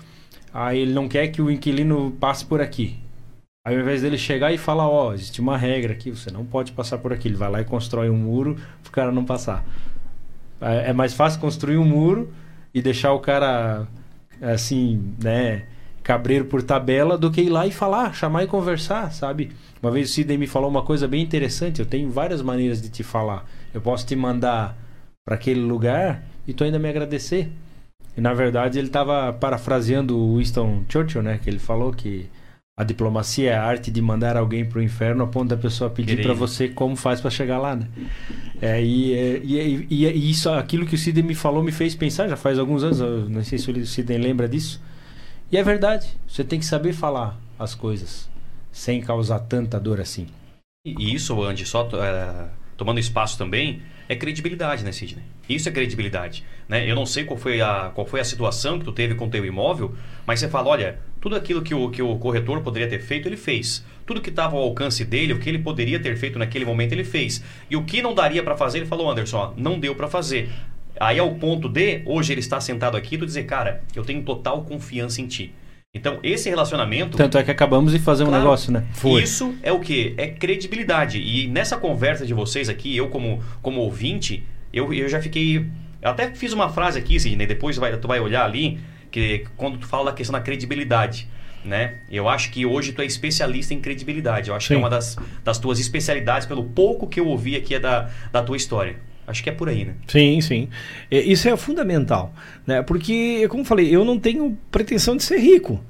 aí 0.52 0.80
ele 0.80 0.94
não 0.94 1.08
quer 1.08 1.28
que 1.28 1.42
o 1.42 1.52
inquilino 1.52 2.12
passe 2.20 2.44
por 2.44 2.60
aqui. 2.60 3.00
Aí 3.64 3.76
ao 3.76 3.82
invés 3.82 4.02
dele 4.02 4.18
chegar 4.18 4.52
e 4.52 4.58
falar, 4.58 4.90
ó, 4.90 5.10
oh, 5.10 5.14
existe 5.14 5.40
uma 5.40 5.56
regra 5.58 5.94
aqui, 5.94 6.10
você 6.10 6.32
não 6.32 6.44
pode 6.44 6.72
passar 6.72 6.98
por 6.98 7.14
aqui, 7.14 7.28
ele 7.28 7.36
vai 7.36 7.52
lá 7.52 7.62
e 7.62 7.66
constrói 7.66 8.10
um 8.10 8.18
muro 8.18 8.56
para 8.82 8.90
o 8.90 8.92
cara 8.92 9.12
não 9.12 9.24
passar. 9.24 9.64
É, 10.60 10.90
é 10.90 10.94
mais 10.94 11.14
fácil 11.14 11.40
construir 11.40 11.78
um 11.78 11.86
muro 11.86 12.34
e 12.74 12.82
deixar 12.82 13.14
o 13.14 13.20
cara 13.20 13.88
assim, 14.42 15.14
né, 15.24 15.68
cabreiro 16.02 16.46
por 16.46 16.64
tabela 16.64 17.16
do 17.16 17.30
que 17.30 17.42
ir 17.42 17.50
lá 17.50 17.68
e 17.68 17.72
falar, 17.72 18.16
chamar 18.16 18.44
e 18.44 18.48
conversar, 18.48 19.12
sabe? 19.12 19.52
Uma 19.84 19.92
vez 19.92 20.10
o 20.10 20.14
Sidney 20.14 20.38
me 20.38 20.48
falou 20.48 20.70
uma 20.70 20.82
coisa 20.82 21.08
bem 21.08 21.22
interessante, 21.22 21.80
eu 21.80 21.86
tenho 21.86 22.10
várias 22.10 22.42
maneiras 22.42 22.82
de 22.82 22.90
te 22.90 23.04
falar. 23.04 23.46
Eu 23.72 23.82
posso 23.82 24.08
te 24.08 24.16
mandar 24.16 24.87
para 25.28 25.36
aquele 25.36 25.60
lugar 25.60 26.24
e 26.48 26.54
tu 26.54 26.64
ainda 26.64 26.80
me 26.80 26.88
agradecer. 26.88 27.52
E 28.16 28.22
na 28.22 28.34
verdade 28.34 28.80
ele 28.80 28.88
estava 28.88 29.34
parafraseando 29.34 30.18
o 30.18 30.38
Winston 30.38 30.86
Churchill, 30.88 31.22
né? 31.22 31.38
Que 31.38 31.50
ele 31.50 31.60
falou 31.60 31.92
que 31.92 32.30
a 32.80 32.84
diplomacia 32.86 33.52
é 33.52 33.54
a 33.54 33.62
arte 33.62 33.92
de 33.92 34.02
mandar 34.02 34.38
alguém 34.38 34.64
para 34.64 34.80
o 34.80 34.82
inferno 34.82 35.26
a 35.26 35.28
ponto 35.28 35.50
da 35.50 35.58
pessoa 35.58 35.90
pedir 35.90 36.22
para 36.22 36.34
você 36.34 36.70
como 36.70 36.96
faz 36.96 37.20
para 37.20 37.30
chegar 37.30 37.58
lá, 37.58 37.76
né? 37.76 37.90
É, 38.62 38.82
e, 38.82 39.14
e, 39.44 39.88
e, 39.90 40.06
e, 40.06 40.32
isso, 40.32 40.50
aquilo 40.50 40.86
que 40.86 40.96
o 40.96 40.98
Sidney 40.98 41.24
me 41.24 41.36
falou 41.36 41.62
me 41.62 41.74
fez 41.74 41.94
pensar, 41.94 42.30
já 42.30 42.38
faz 42.38 42.58
alguns 42.58 42.82
anos, 42.82 43.30
não 43.30 43.44
sei 43.44 43.58
se 43.58 43.70
o 43.70 43.86
Sidney 43.86 44.18
lembra 44.18 44.48
disso. 44.48 44.82
E 45.52 45.58
é 45.58 45.64
verdade, 45.64 46.08
você 46.26 46.42
tem 46.42 46.58
que 46.58 46.66
saber 46.66 46.94
falar 46.94 47.38
as 47.60 47.76
coisas 47.76 48.30
sem 48.72 49.02
causar 49.02 49.40
tanta 49.40 49.78
dor 49.78 50.00
assim. 50.00 50.28
E 50.86 51.14
isso, 51.14 51.44
Andy, 51.44 51.66
só 51.66 51.90
é, 52.02 52.48
tomando 52.78 53.00
espaço 53.00 53.38
também, 53.38 53.82
é 54.10 54.16
credibilidade, 54.16 54.84
né, 54.84 54.92
Sidney? 54.92 55.24
Isso 55.50 55.68
é 55.68 55.72
credibilidade. 55.72 56.44
Né? 56.68 56.90
Eu 56.90 56.96
não 56.96 57.06
sei 57.06 57.24
qual 57.24 57.38
foi, 57.38 57.62
a, 57.62 57.92
qual 57.94 58.08
foi 58.08 58.20
a 58.20 58.24
situação 58.24 58.80
que 58.80 58.86
tu 58.86 58.92
teve 58.92 59.16
com 59.16 59.26
o 59.26 59.30
teu 59.30 59.46
imóvel, 59.46 59.96
mas 60.26 60.40
você 60.40 60.48
fala, 60.48 60.70
olha, 60.70 61.00
tudo 61.20 61.36
aquilo 61.36 61.62
que 61.62 61.74
o, 61.74 61.90
que 61.90 62.02
o 62.02 62.18
corretor 62.18 62.62
poderia 62.62 62.88
ter 62.88 63.00
feito, 63.00 63.28
ele 63.28 63.38
fez. 63.38 63.84
Tudo 64.06 64.22
que 64.22 64.30
estava 64.30 64.56
ao 64.56 64.64
alcance 64.64 65.04
dele, 65.04 65.34
o 65.34 65.40
que 65.40 65.50
ele 65.50 65.60
poderia 65.60 66.00
ter 66.00 66.16
feito 66.16 66.40
naquele 66.40 66.64
momento, 66.64 66.94
ele 66.94 67.04
fez. 67.04 67.44
E 67.70 67.76
o 67.76 67.84
que 67.84 68.02
não 68.02 68.14
daria 68.14 68.42
para 68.42 68.56
fazer, 68.56 68.80
ele 68.80 68.88
falou, 68.88 69.10
Anderson, 69.10 69.54
não 69.58 69.80
deu 69.80 69.94
para 69.94 70.08
fazer. 70.08 70.50
Aí 71.00 71.20
ao 71.20 71.36
ponto 71.36 71.70
de, 71.70 72.02
hoje 72.06 72.34
ele 72.34 72.40
está 72.40 72.60
sentado 72.60 72.98
aqui, 72.98 73.18
tu 73.18 73.26
dizer, 73.26 73.44
cara, 73.44 73.84
eu 73.96 74.04
tenho 74.04 74.24
total 74.24 74.64
confiança 74.64 75.22
em 75.22 75.28
ti. 75.28 75.54
Então, 75.94 76.20
esse 76.22 76.50
relacionamento. 76.50 77.18
Tanto 77.18 77.38
é 77.38 77.44
que 77.44 77.52
acabamos 77.52 77.92
de 77.92 78.00
fazer 78.00 78.24
um 78.24 78.28
claro, 78.28 78.44
negócio, 78.44 78.72
né? 78.72 78.86
Foi. 78.94 79.24
Isso 79.24 79.56
é 79.64 79.72
o 79.72 79.80
que? 79.80 80.14
É 80.18 80.28
credibilidade. 80.28 81.20
E 81.20 81.48
nessa 81.48 81.78
conversa 81.78 82.26
de 82.26 82.34
vocês 82.34 82.70
aqui, 82.70 82.96
eu 82.96 83.08
como, 83.10 83.42
como 83.62 83.82
ouvinte, 83.82 84.46
eu, 84.72 84.94
eu 84.94 85.10
já 85.10 85.22
fiquei. 85.22 85.66
Eu 86.02 86.12
até 86.12 86.30
fiz 86.32 86.54
uma 86.54 86.70
frase 86.70 87.00
aqui, 87.00 87.20
Sidney, 87.20 87.48
depois 87.48 87.76
tu 87.76 87.80
vai, 87.80 87.98
tu 87.98 88.08
vai 88.08 88.20
olhar 88.20 88.46
ali, 88.46 88.80
que 89.10 89.46
quando 89.56 89.80
tu 89.80 89.88
fala 89.88 90.12
da 90.12 90.14
questão 90.14 90.34
da 90.34 90.42
credibilidade. 90.42 91.28
Né? 91.66 92.00
Eu 92.10 92.30
acho 92.30 92.52
que 92.52 92.66
hoje 92.66 92.94
tu 92.94 93.02
é 93.02 93.06
especialista 93.06 93.74
em 93.74 93.82
credibilidade. 93.82 94.50
Eu 94.50 94.56
acho 94.56 94.68
Sim. 94.68 94.76
que 94.76 94.76
é 94.76 94.80
uma 94.80 94.90
das, 94.90 95.18
das 95.44 95.58
tuas 95.58 95.80
especialidades, 95.80 96.48
pelo 96.48 96.64
pouco 96.64 97.08
que 97.08 97.20
eu 97.20 97.28
ouvi 97.28 97.58
aqui 97.58 97.76
é 97.76 97.80
da, 97.80 98.10
da 98.32 98.42
tua 98.42 98.56
história. 98.56 98.96
Acho 99.28 99.44
que 99.44 99.50
é 99.50 99.54
por 99.54 99.68
aí, 99.68 99.84
né? 99.84 99.94
Sim, 100.08 100.40
sim. 100.40 100.70
Isso 101.12 101.50
é 101.50 101.58
fundamental, 101.58 102.34
né? 102.66 102.82
Porque, 102.82 103.46
como 103.50 103.66
falei, 103.66 103.94
eu 103.94 104.06
não 104.06 104.18
tenho 104.18 104.58
pretensão 104.72 105.18
de 105.18 105.24
ser 105.24 105.38
rico, 105.38 105.84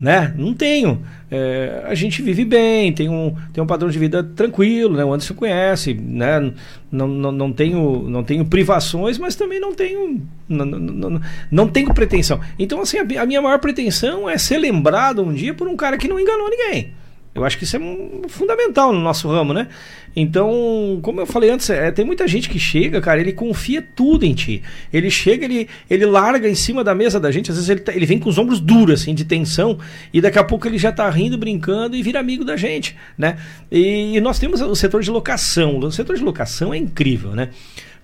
né? 0.00 0.32
Não 0.34 0.54
tenho. 0.54 1.04
É, 1.30 1.82
a 1.84 1.94
gente 1.94 2.22
vive 2.22 2.46
bem, 2.46 2.90
tem 2.94 3.10
um, 3.10 3.36
tem 3.52 3.62
um 3.62 3.66
padrão 3.66 3.90
de 3.90 3.98
vida 3.98 4.24
tranquilo, 4.24 4.96
né? 4.96 5.04
O 5.04 5.12
Anderson 5.12 5.34
conhece, 5.34 5.92
né? 5.92 6.50
Não, 6.90 7.06
não, 7.06 7.30
não, 7.30 7.52
tenho, 7.52 8.08
não 8.08 8.24
tenho 8.24 8.46
privações, 8.46 9.18
mas 9.18 9.36
também 9.36 9.60
não 9.60 9.74
tenho, 9.74 10.26
não, 10.48 10.64
não, 10.64 11.20
não 11.50 11.68
tenho 11.68 11.92
pretensão. 11.92 12.40
Então, 12.58 12.80
assim, 12.80 12.96
a, 12.96 13.22
a 13.22 13.26
minha 13.26 13.42
maior 13.42 13.58
pretensão 13.58 14.30
é 14.30 14.38
ser 14.38 14.56
lembrado 14.56 15.22
um 15.22 15.34
dia 15.34 15.52
por 15.52 15.68
um 15.68 15.76
cara 15.76 15.98
que 15.98 16.08
não 16.08 16.18
enganou 16.18 16.48
ninguém. 16.48 16.94
Eu 17.40 17.46
acho 17.46 17.58
que 17.58 17.64
isso 17.64 17.76
é 17.76 17.80
fundamental 18.28 18.92
no 18.92 19.00
nosso 19.00 19.28
ramo, 19.28 19.52
né? 19.52 19.68
Então, 20.14 20.98
como 21.02 21.20
eu 21.20 21.26
falei 21.26 21.50
antes, 21.50 21.70
é, 21.70 21.90
tem 21.90 22.04
muita 22.04 22.26
gente 22.26 22.48
que 22.48 22.58
chega, 22.58 23.00
cara, 23.00 23.20
ele 23.20 23.32
confia 23.32 23.80
tudo 23.80 24.24
em 24.24 24.34
ti. 24.34 24.62
Ele 24.92 25.10
chega, 25.10 25.44
ele, 25.44 25.68
ele 25.88 26.06
larga 26.06 26.48
em 26.48 26.54
cima 26.54 26.82
da 26.82 26.94
mesa 26.94 27.20
da 27.20 27.30
gente, 27.30 27.50
às 27.50 27.56
vezes 27.56 27.70
ele, 27.70 27.80
tá, 27.80 27.94
ele 27.94 28.06
vem 28.06 28.18
com 28.18 28.28
os 28.28 28.38
ombros 28.38 28.58
duros, 28.58 29.02
assim, 29.02 29.14
de 29.14 29.24
tensão, 29.24 29.78
e 30.12 30.20
daqui 30.20 30.38
a 30.38 30.44
pouco 30.44 30.66
ele 30.66 30.78
já 30.78 30.90
tá 30.90 31.08
rindo, 31.08 31.38
brincando 31.38 31.94
e 31.94 32.02
vira 32.02 32.18
amigo 32.18 32.44
da 32.44 32.56
gente, 32.56 32.96
né? 33.16 33.36
E, 33.70 34.16
e 34.16 34.20
nós 34.20 34.38
temos 34.38 34.60
o 34.60 34.74
setor 34.74 35.02
de 35.02 35.10
locação. 35.10 35.78
O 35.78 35.92
setor 35.92 36.16
de 36.16 36.24
locação 36.24 36.74
é 36.74 36.76
incrível, 36.78 37.34
né? 37.34 37.50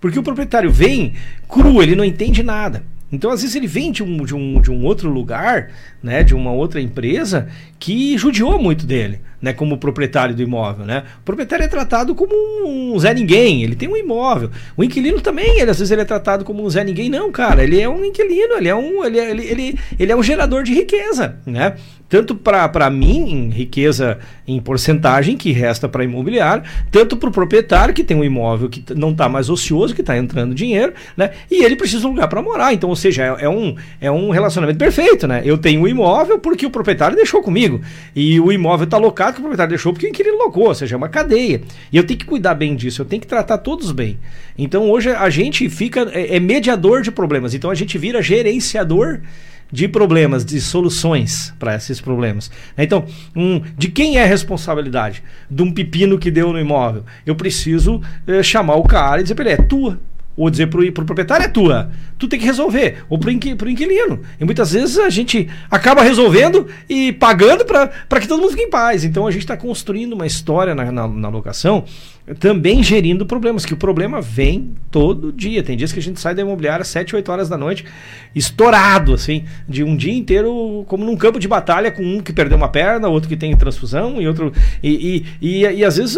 Porque 0.01 0.19
o 0.19 0.23
proprietário 0.23 0.71
vem 0.71 1.15
cru, 1.49 1.83
ele 1.83 1.97
não 1.97 2.05
entende 2.05 2.43
nada. 2.43 2.85
Então, 3.15 3.31
às 3.31 3.43
vezes, 3.43 3.55
ele 3.55 3.67
vem 3.67 3.93
de 3.93 4.03
um, 4.03 4.25
de 4.25 4.35
um, 4.35 4.61
de 4.61 4.71
um 4.71 4.85
outro 4.85 5.09
lugar, 5.09 5.71
né, 6.03 6.23
de 6.25 6.35
uma 6.35 6.51
outra 6.51 6.81
empresa, 6.81 7.49
que 7.85 8.17
judiou 8.17 8.59
muito 8.59 8.87
dele, 8.87 9.21
né, 9.43 9.53
como 9.53 9.77
proprietário 9.77 10.35
do 10.35 10.41
imóvel. 10.41 10.87
Né? 10.87 11.03
O 11.21 11.23
proprietário 11.23 11.67
é 11.67 11.69
tratado 11.69 12.15
como 12.15 12.35
um 12.67 12.99
Zé 12.99 13.13
Ninguém, 13.13 13.63
ele 13.63 13.77
tem 13.77 13.87
um 13.87 13.95
imóvel. 13.95 14.51
O 14.75 14.83
inquilino 14.83 15.21
também, 15.21 15.61
ele, 15.61 15.71
às 15.71 15.79
vezes, 15.79 15.91
ele 15.91 16.01
é 16.01 16.05
tratado 16.07 16.47
como 16.47 16.65
um 16.65 16.71
Zé 16.71 16.83
Ninguém. 16.83 17.11
Não, 17.11 17.31
cara, 17.31 17.63
ele 17.63 17.79
é 17.79 17.87
um 17.87 18.03
inquilino, 18.03 18.55
ele 18.55 18.69
é 18.69 18.75
um, 18.75 19.05
ele, 19.05 19.19
é, 19.19 19.31
ele, 19.31 19.45
ele, 19.45 19.79
ele 19.99 20.13
é 20.13 20.17
um 20.17 20.23
gerador 20.23 20.63
de 20.63 20.73
riqueza. 20.73 21.37
Né? 21.45 21.75
tanto 22.15 22.37
para 22.37 22.89
mim, 22.91 23.51
riqueza 23.51 24.19
em 24.47 24.61
porcentagem, 24.61 25.37
que 25.37 25.51
resta 25.51 25.89
para 25.89 26.05
imobiliário, 26.05 26.63
tanto 26.89 27.17
para 27.17 27.29
o 27.29 27.33
proprietário, 27.33 27.93
que 27.93 28.05
tem 28.05 28.17
um 28.17 28.23
imóvel 28.23 28.69
que 28.69 28.85
não 28.95 29.11
está 29.11 29.29
mais 29.29 29.51
ocioso, 29.51 29.93
que 29.93 30.01
está 30.01 30.17
entrando 30.17 30.55
dinheiro, 30.55 30.93
né? 31.17 31.31
E 31.51 31.65
ele 31.65 31.75
precisa 31.75 32.03
de 32.03 32.07
um 32.07 32.11
lugar 32.11 32.29
para 32.29 32.41
morar. 32.41 32.73
Então, 32.73 32.89
ou 32.89 32.95
seja, 32.95 33.25
é, 33.25 33.47
é, 33.47 33.49
um, 33.49 33.75
é 34.01 34.11
um 34.13 34.31
relacionamento 34.31 34.79
perfeito, 34.79 35.27
né? 35.27 35.43
Eu 35.45 35.59
tenho 35.59 35.83
um 35.83 35.89
imóvel 35.89 36.39
porque 36.39 36.65
o 36.65 36.71
proprietário 36.71 37.17
deixou 37.17 37.43
comigo. 37.43 37.74
E 38.15 38.41
o 38.41 38.53
imóvel 38.53 38.85
está 38.85 38.99
locado 38.99 39.35
que 39.35 39.41
o 39.41 39.43
proprietário 39.43 39.71
deixou 39.71 39.93
porque 39.93 40.07
o 40.07 40.11
inquilino 40.11 40.39
locou, 40.39 40.69
ou 40.69 40.75
seja, 40.75 40.95
é 40.95 40.99
uma 40.99 41.09
cadeia. 41.09 41.63
E 41.93 41.97
eu 41.97 42.05
tenho 42.05 42.19
que 42.19 42.27
cuidar 42.27 42.55
bem 42.55 42.75
disso, 42.75 43.03
eu 43.03 43.07
tenho 43.07 43.21
que 43.21 43.29
tratar 43.29 43.59
todos 43.59 43.93
bem. 43.93 44.19
Então, 44.57 44.91
hoje 44.91 45.11
a 45.11 45.31
gente 45.31 45.69
fica, 45.69 46.09
é, 46.13 46.37
é 46.37 46.41
mediador 46.41 47.03
de 47.03 47.11
problemas. 47.11 47.55
Então, 47.55 47.71
a 47.71 47.75
gente 47.75 47.99
vira 47.99 48.23
gerenciador 48.23 49.21
de 49.71 49.89
problemas, 49.89 50.45
de 50.45 50.61
soluções 50.61 51.53
para 51.59 51.75
esses 51.75 52.01
problemas. 52.01 52.51
Então, 52.79 53.05
um, 53.35 53.61
de 53.77 53.89
quem 53.89 54.19
é 54.19 54.23
a 54.23 54.27
responsabilidade 54.27 55.23
de 55.51 55.63
um 55.63 55.73
pepino 55.73 56.19
que 56.19 56.31
deu 56.31 56.53
no 56.53 56.61
imóvel? 56.61 57.05
Eu 57.27 57.35
preciso 57.35 58.01
eh, 58.27 58.43
chamar 58.43 58.77
o 58.77 58.85
cara 58.85 59.21
e 59.21 59.25
dizer 59.25 59.35
para 59.35 59.51
ele: 59.51 59.63
é 59.63 59.65
tua. 59.65 59.99
Ou 60.37 60.51
dizer 60.51 60.69
pro, 60.69 60.91
pro 60.93 61.05
proprietário 61.05 61.45
é 61.45 61.49
tua. 61.49 61.91
Tu 62.19 62.29
tem 62.29 62.39
que 62.39 62.45
resolver. 62.45 63.05
Ou 63.09 63.19
inqui, 63.31 63.55
pro 63.55 63.69
inquilino. 63.69 64.21
E 64.41 64.45
muitas 64.45 64.73
vezes 64.73 64.99
a 64.99 65.09
gente 65.11 65.49
acaba 65.71 66.03
resolvendo 66.03 66.67
e 66.89 67.13
pagando 67.13 67.65
para 67.65 68.21
que 68.21 68.29
todo 68.29 68.41
mundo 68.41 68.51
fique 68.51 68.63
em 68.63 68.71
paz. 68.71 69.05
Então 69.05 69.27
a 69.27 69.31
gente 69.31 69.43
está 69.43 69.57
construindo 69.57 70.13
uma 70.13 70.27
história 70.27 70.75
na, 70.75 70.91
na, 70.91 71.09
na 71.09 71.29
locação 71.29 71.85
também 72.39 72.83
gerindo 72.83 73.27
problemas, 73.27 73.67
que 73.67 73.75
o 73.75 73.77
problema 73.77 74.21
vem 74.23 74.75
todo 74.91 75.31
dia. 75.31 75.63
Tem 75.63 75.77
dias 75.77 75.93
que 75.93 75.99
a 75.99 76.03
gente 76.03 76.19
sai 76.19 76.35
da 76.35 76.41
imobiliária 76.41 76.81
às 76.81 76.89
7, 76.89 77.15
8 77.15 77.31
horas 77.31 77.49
da 77.51 77.59
noite, 77.59 77.85
estourado, 78.35 79.13
assim, 79.13 79.45
de 79.69 79.85
um 79.85 79.95
dia 79.95 80.15
inteiro, 80.15 80.85
como 80.89 81.05
num 81.05 81.17
campo 81.17 81.39
de 81.39 81.47
batalha, 81.47 81.91
com 81.91 82.03
um 82.03 82.21
que 82.21 82.33
perdeu 82.33 82.57
uma 82.57 82.69
perna, 82.69 83.09
outro 83.09 83.29
que 83.29 83.37
tem 83.37 83.55
transfusão, 83.55 84.23
e 84.23 84.27
outro. 84.27 84.53
E, 84.83 85.25
e, 85.41 85.59
e, 85.61 85.61
e 85.61 85.85
às 85.85 85.99
vezes 85.99 86.17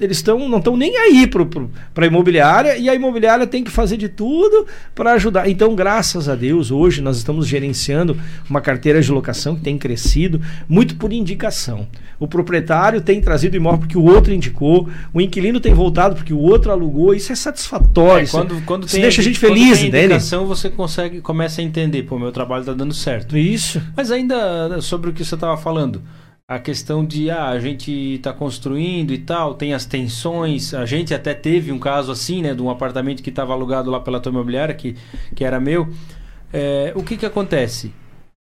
eles 0.00 0.16
estão 0.16 0.48
não 0.48 0.58
estão 0.58 0.76
nem 0.76 0.96
aí 0.96 1.28
para 1.28 2.04
a 2.04 2.06
imobiliária, 2.06 2.76
e 2.76 2.88
a 2.88 2.94
imobiliária 2.94 3.46
tem 3.46 3.62
que 3.62 3.70
fazer 3.70 3.96
de 3.96 4.08
tudo 4.08 4.66
para 4.96 5.12
ajudar. 5.12 5.48
Então, 5.48 5.76
graças 5.76 6.28
a 6.28 6.34
Deus, 6.34 6.72
hoje 6.72 7.00
nós 7.00 7.18
estamos 7.18 7.46
gerenciando 7.46 8.18
uma 8.48 8.60
carteira 8.60 9.00
de 9.00 9.12
locação 9.12 9.54
que 9.54 9.62
tem 9.62 9.78
crescido, 9.78 10.40
muito 10.68 10.96
por 10.96 11.12
indicação. 11.12 11.86
O 12.20 12.28
proprietário 12.28 13.00
tem 13.00 13.18
trazido 13.18 13.56
imóvel 13.56 13.80
porque 13.80 13.96
o 13.96 14.04
outro 14.04 14.30
indicou, 14.30 14.86
o 15.12 15.22
inquilino 15.22 15.58
tem 15.58 15.72
voltado 15.72 16.14
porque 16.14 16.34
o 16.34 16.38
outro 16.38 16.70
alugou, 16.70 17.14
isso 17.14 17.32
é 17.32 17.34
satisfatório. 17.34 18.26
É, 18.26 18.30
quando, 18.30 18.62
quando 18.66 18.84
isso 18.84 18.92
tem, 18.92 19.00
deixa 19.00 19.22
a 19.22 19.24
gente 19.24 19.38
feliz, 19.38 19.78
quando 19.78 19.90
tem 19.90 20.04
indicação, 20.04 20.44
você 20.44 20.68
consegue, 20.68 21.22
começa 21.22 21.62
a 21.62 21.64
entender, 21.64 22.02
pô, 22.02 22.18
meu 22.18 22.30
trabalho 22.30 22.60
está 22.60 22.74
dando 22.74 22.92
certo. 22.92 23.38
Isso. 23.38 23.80
Mas 23.96 24.10
ainda 24.10 24.82
sobre 24.82 25.08
o 25.08 25.14
que 25.14 25.24
você 25.24 25.34
estava 25.34 25.56
falando, 25.56 26.02
a 26.46 26.58
questão 26.58 27.06
de 27.06 27.30
ah, 27.30 27.48
a 27.48 27.58
gente 27.58 27.90
está 27.90 28.34
construindo 28.34 29.14
e 29.14 29.18
tal, 29.18 29.54
tem 29.54 29.72
as 29.72 29.86
tensões. 29.86 30.74
A 30.74 30.84
gente 30.84 31.14
até 31.14 31.32
teve 31.32 31.72
um 31.72 31.78
caso 31.78 32.12
assim, 32.12 32.42
né, 32.42 32.52
de 32.52 32.60
um 32.60 32.68
apartamento 32.68 33.22
que 33.22 33.30
estava 33.30 33.54
alugado 33.54 33.90
lá 33.90 33.98
pela 33.98 34.20
tua 34.20 34.30
imobiliária, 34.30 34.74
que, 34.74 34.94
que 35.34 35.42
era 35.42 35.58
meu. 35.58 35.88
É, 36.52 36.92
o 36.94 37.02
que 37.02 37.16
que 37.16 37.24
acontece? 37.24 37.94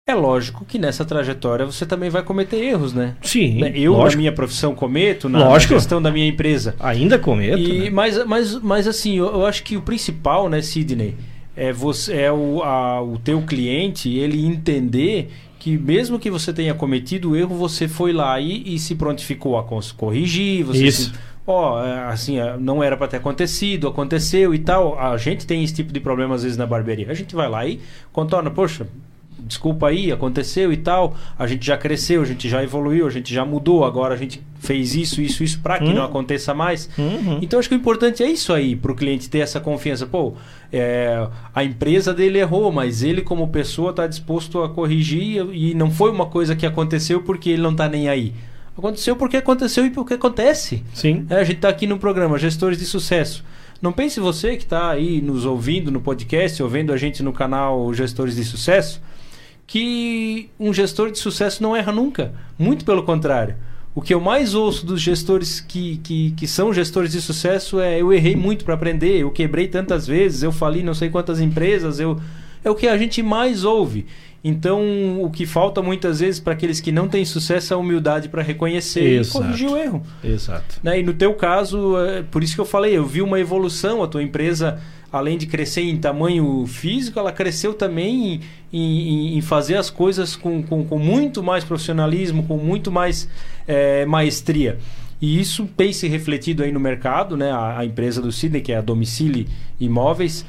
É 0.04 0.14
lógico 0.14 0.64
que 0.64 0.80
nessa 0.80 1.04
trajetória 1.04 1.64
você 1.64 1.86
também 1.86 2.10
vai 2.10 2.24
cometer 2.24 2.56
erros, 2.56 2.92
né? 2.92 3.16
Sim. 3.22 3.60
Né? 3.60 3.72
Eu, 3.72 3.92
lógico. 3.92 4.10
na 4.10 4.16
minha 4.16 4.32
profissão, 4.32 4.74
cometo, 4.74 5.28
na, 5.28 5.48
na 5.48 5.58
gestão 5.60 6.02
da 6.02 6.10
minha 6.10 6.26
empresa. 6.26 6.74
Ainda 6.80 7.20
cometo. 7.20 7.60
E, 7.60 7.84
né? 7.84 7.90
mas, 7.90 8.26
mas, 8.26 8.56
mas 8.56 8.88
assim, 8.88 9.16
eu, 9.16 9.26
eu, 9.26 9.46
acho 9.46 9.62
que 9.62 9.76
o 9.76 9.82
principal, 9.82 10.48
né, 10.48 10.60
Sidney, 10.60 11.14
é, 11.54 11.72
você, 11.72 12.14
é 12.14 12.32
o, 12.32 12.64
a, 12.64 13.00
o 13.00 13.16
teu 13.16 13.42
cliente 13.42 14.10
ele 14.10 14.44
entender 14.44 15.30
que 15.60 15.78
mesmo 15.78 16.18
que 16.18 16.28
você 16.28 16.52
tenha 16.52 16.74
cometido 16.74 17.30
o 17.30 17.36
erro, 17.36 17.54
você 17.54 17.86
foi 17.86 18.12
lá 18.12 18.40
e, 18.40 18.74
e 18.74 18.80
se 18.80 18.96
prontificou 18.96 19.56
a 19.56 19.62
corrigir. 19.96 20.64
Você 20.64 20.84
Isso. 20.84 21.12
Se, 21.12 21.18
ó, 21.46 21.76
oh, 21.76 22.10
assim, 22.10 22.38
não 22.58 22.82
era 22.82 22.96
para 22.96 23.06
ter 23.06 23.18
acontecido, 23.18 23.86
aconteceu 23.86 24.52
e 24.52 24.58
tal. 24.58 24.98
A 24.98 25.16
gente 25.16 25.46
tem 25.46 25.62
esse 25.62 25.74
tipo 25.74 25.92
de 25.92 26.00
problema 26.00 26.34
às 26.34 26.42
vezes 26.42 26.58
na 26.58 26.66
barbearia. 26.66 27.08
A 27.08 27.14
gente 27.14 27.36
vai 27.36 27.48
lá 27.48 27.64
e 27.64 27.78
contorna, 28.12 28.50
poxa, 28.50 28.88
desculpa 29.46 29.88
aí, 29.88 30.10
aconteceu 30.12 30.72
e 30.72 30.76
tal. 30.76 31.16
A 31.38 31.46
gente 31.46 31.66
já 31.66 31.76
cresceu, 31.76 32.22
a 32.22 32.24
gente 32.24 32.48
já 32.48 32.62
evoluiu, 32.62 33.06
a 33.06 33.10
gente 33.10 33.32
já 33.32 33.44
mudou. 33.44 33.84
Agora 33.84 34.14
a 34.14 34.16
gente 34.16 34.42
fez 34.58 34.94
isso, 34.94 35.20
isso, 35.20 35.42
isso 35.42 35.60
para 35.60 35.78
que 35.78 35.84
Uhum. 35.86 35.94
não 35.94 36.04
aconteça 36.04 36.54
mais. 36.54 36.88
Uhum. 36.96 37.38
Então 37.42 37.58
acho 37.58 37.68
que 37.68 37.74
o 37.74 37.78
importante 37.78 38.22
é 38.22 38.30
isso 38.30 38.52
aí, 38.52 38.76
para 38.76 38.92
o 38.92 38.94
cliente 38.94 39.28
ter 39.28 39.38
essa 39.40 39.60
confiança. 39.60 40.06
Pô, 40.06 40.34
é, 40.72 41.26
a 41.54 41.64
empresa 41.64 42.14
dele 42.14 42.38
errou, 42.38 42.70
mas 42.72 43.02
ele 43.02 43.22
como 43.22 43.48
pessoa 43.48 43.90
está 43.90 44.06
disposto 44.06 44.62
a 44.62 44.68
corrigir 44.68 45.44
e 45.52 45.74
não 45.74 45.90
foi 45.90 46.10
uma 46.10 46.26
coisa 46.26 46.54
que 46.56 46.64
aconteceu 46.64 47.22
porque 47.22 47.50
ele 47.50 47.62
não 47.62 47.72
está 47.72 47.88
nem 47.88 48.08
aí. 48.08 48.32
Aconteceu 48.78 49.14
porque 49.16 49.36
aconteceu 49.36 49.84
e 49.84 49.90
porque 49.90 50.14
acontece. 50.14 50.82
Sim. 50.94 51.26
É, 51.28 51.36
a 51.36 51.44
gente 51.44 51.56
está 51.56 51.68
aqui 51.68 51.86
no 51.86 51.98
programa 51.98 52.38
Gestores 52.38 52.78
de 52.78 52.86
Sucesso. 52.86 53.44
Não 53.82 53.92
pense 53.92 54.20
você 54.20 54.56
que 54.56 54.62
está 54.62 54.90
aí 54.90 55.20
nos 55.20 55.44
ouvindo 55.44 55.90
no 55.90 56.00
podcast, 56.00 56.62
ouvindo 56.62 56.92
a 56.92 56.96
gente 56.96 57.20
no 57.22 57.32
canal 57.32 57.92
Gestores 57.92 58.36
de 58.36 58.44
Sucesso, 58.44 59.02
que 59.66 60.50
um 60.58 60.72
gestor 60.72 61.10
de 61.10 61.18
sucesso 61.18 61.62
não 61.62 61.74
erra 61.74 61.92
nunca. 61.92 62.32
Muito 62.58 62.84
pelo 62.84 63.02
contrário. 63.02 63.56
O 63.94 64.00
que 64.00 64.14
eu 64.14 64.20
mais 64.20 64.54
ouço 64.54 64.86
dos 64.86 65.00
gestores 65.00 65.60
que, 65.60 65.98
que, 65.98 66.30
que 66.32 66.46
são 66.46 66.72
gestores 66.72 67.12
de 67.12 67.20
sucesso 67.20 67.78
é 67.78 68.00
eu 68.00 68.12
errei 68.12 68.34
muito 68.34 68.64
para 68.64 68.74
aprender, 68.74 69.18
eu 69.18 69.30
quebrei 69.30 69.68
tantas 69.68 70.06
vezes, 70.06 70.42
eu 70.42 70.50
fali 70.50 70.82
não 70.82 70.94
sei 70.94 71.10
quantas 71.10 71.40
empresas, 71.40 72.00
eu 72.00 72.18
é 72.64 72.70
o 72.70 72.74
que 72.74 72.86
a 72.86 72.96
gente 72.96 73.22
mais 73.22 73.64
ouve. 73.64 74.06
Então, 74.44 75.22
o 75.22 75.30
que 75.30 75.46
falta 75.46 75.80
muitas 75.80 76.18
vezes 76.18 76.40
para 76.40 76.52
aqueles 76.52 76.80
que 76.80 76.90
não 76.90 77.06
têm 77.08 77.24
sucesso 77.24 77.72
é 77.72 77.76
a 77.76 77.78
humildade 77.78 78.28
para 78.28 78.42
reconhecer 78.42 79.20
Exato. 79.20 79.38
e 79.38 79.40
corrigir 79.40 79.68
o 79.68 79.76
erro. 79.76 80.02
Exato. 80.22 80.80
Né? 80.82 80.98
E 80.98 81.02
no 81.02 81.14
teu 81.14 81.34
caso, 81.34 81.96
é 82.00 82.22
por 82.22 82.42
isso 82.42 82.54
que 82.54 82.60
eu 82.60 82.64
falei, 82.64 82.96
eu 82.96 83.06
vi 83.06 83.22
uma 83.22 83.38
evolução, 83.38 84.02
a 84.02 84.08
tua 84.08 84.22
empresa, 84.22 84.80
além 85.12 85.36
de 85.36 85.46
crescer 85.46 85.82
em 85.82 85.96
tamanho 85.98 86.64
físico, 86.66 87.18
ela 87.18 87.30
cresceu 87.30 87.74
também 87.74 88.40
em, 88.72 88.80
em, 88.80 89.36
em 89.36 89.40
fazer 89.42 89.76
as 89.76 89.90
coisas 89.90 90.34
com, 90.34 90.62
com, 90.62 90.84
com, 90.84 90.98
muito 90.98 91.42
mais 91.42 91.62
profissionalismo, 91.62 92.44
com 92.44 92.56
muito 92.56 92.90
mais 92.90 93.28
é, 93.68 94.06
maestria. 94.06 94.78
E 95.20 95.38
isso 95.38 95.68
tem 95.76 95.92
se 95.92 96.08
refletido 96.08 96.62
aí 96.62 96.72
no 96.72 96.80
mercado, 96.80 97.36
né? 97.36 97.52
A, 97.52 97.80
a 97.80 97.84
empresa 97.84 98.22
do 98.22 98.32
Sidney, 98.32 98.62
que 98.62 98.72
é 98.72 98.78
a 98.78 98.80
Domicile 98.80 99.46
Imóveis, 99.78 100.46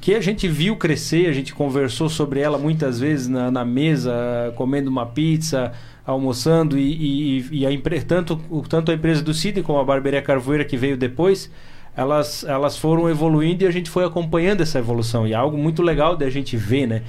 que 0.00 0.14
a 0.14 0.20
gente 0.20 0.48
viu 0.48 0.76
crescer, 0.76 1.28
a 1.28 1.32
gente 1.32 1.54
conversou 1.54 2.08
sobre 2.08 2.40
ela 2.40 2.58
muitas 2.58 2.98
vezes 2.98 3.28
na, 3.28 3.50
na 3.50 3.64
mesa, 3.64 4.52
comendo 4.56 4.90
uma 4.90 5.06
pizza, 5.06 5.72
almoçando, 6.06 6.78
e, 6.78 7.40
e, 7.40 7.60
e 7.60 7.66
a 7.66 7.70
tanto, 8.06 8.40
tanto 8.68 8.90
a 8.90 8.94
empresa 8.94 9.22
do 9.22 9.34
Sidney 9.34 9.62
como 9.62 9.78
a 9.78 9.84
Barbearia 9.84 10.22
Carvoeira 10.22 10.64
que 10.64 10.76
veio 10.76 10.96
depois, 10.96 11.50
elas, 11.96 12.44
elas 12.44 12.76
foram 12.76 13.08
evoluindo 13.08 13.64
e 13.64 13.66
a 13.66 13.70
gente 13.70 13.88
foi 13.88 14.04
acompanhando 14.04 14.60
essa 14.60 14.78
evolução. 14.78 15.26
E 15.26 15.32
é 15.32 15.36
algo 15.36 15.56
muito 15.56 15.82
legal 15.82 16.14
de 16.14 16.24
a 16.24 16.30
gente 16.30 16.56
ver, 16.56 16.86
né? 16.86 17.02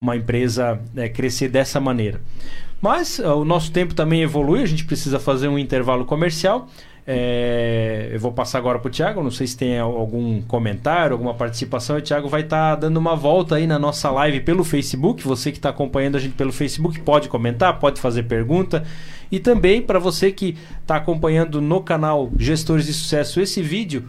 Uma 0.00 0.16
empresa 0.16 0.80
é, 0.96 1.08
crescer 1.08 1.48
dessa 1.48 1.80
maneira. 1.80 2.20
Mas 2.80 3.18
o 3.18 3.44
nosso 3.44 3.72
tempo 3.72 3.92
também 3.92 4.22
evolui, 4.22 4.62
a 4.62 4.66
gente 4.66 4.84
precisa 4.84 5.18
fazer 5.18 5.48
um 5.48 5.58
intervalo 5.58 6.04
comercial. 6.04 6.68
É, 7.10 8.10
eu 8.12 8.20
vou 8.20 8.30
passar 8.30 8.58
agora 8.58 8.78
para 8.78 8.86
o 8.86 8.90
Tiago, 8.90 9.22
não 9.22 9.30
sei 9.30 9.46
se 9.46 9.56
tem 9.56 9.78
algum 9.78 10.42
comentário, 10.42 11.14
alguma 11.14 11.34
participação. 11.34 11.96
O 11.96 12.00
Tiago 12.00 12.28
vai 12.28 12.42
estar 12.42 12.74
tá 12.74 12.80
dando 12.82 12.98
uma 12.98 13.16
volta 13.16 13.56
aí 13.56 13.66
na 13.66 13.78
nossa 13.78 14.10
live 14.10 14.40
pelo 14.40 14.62
Facebook. 14.62 15.24
Você 15.24 15.50
que 15.50 15.58
está 15.58 15.70
acompanhando 15.70 16.16
a 16.16 16.20
gente 16.20 16.34
pelo 16.34 16.52
Facebook 16.52 17.00
pode 17.00 17.28
comentar, 17.28 17.78
pode 17.80 18.00
fazer 18.00 18.24
pergunta. 18.24 18.84
E 19.32 19.40
também 19.40 19.82
para 19.82 19.98
você 19.98 20.30
que 20.30 20.56
está 20.82 20.96
acompanhando 20.96 21.60
no 21.60 21.80
canal 21.80 22.30
Gestores 22.38 22.86
de 22.86 22.92
Sucesso 22.92 23.40
esse 23.40 23.62
vídeo, 23.62 24.04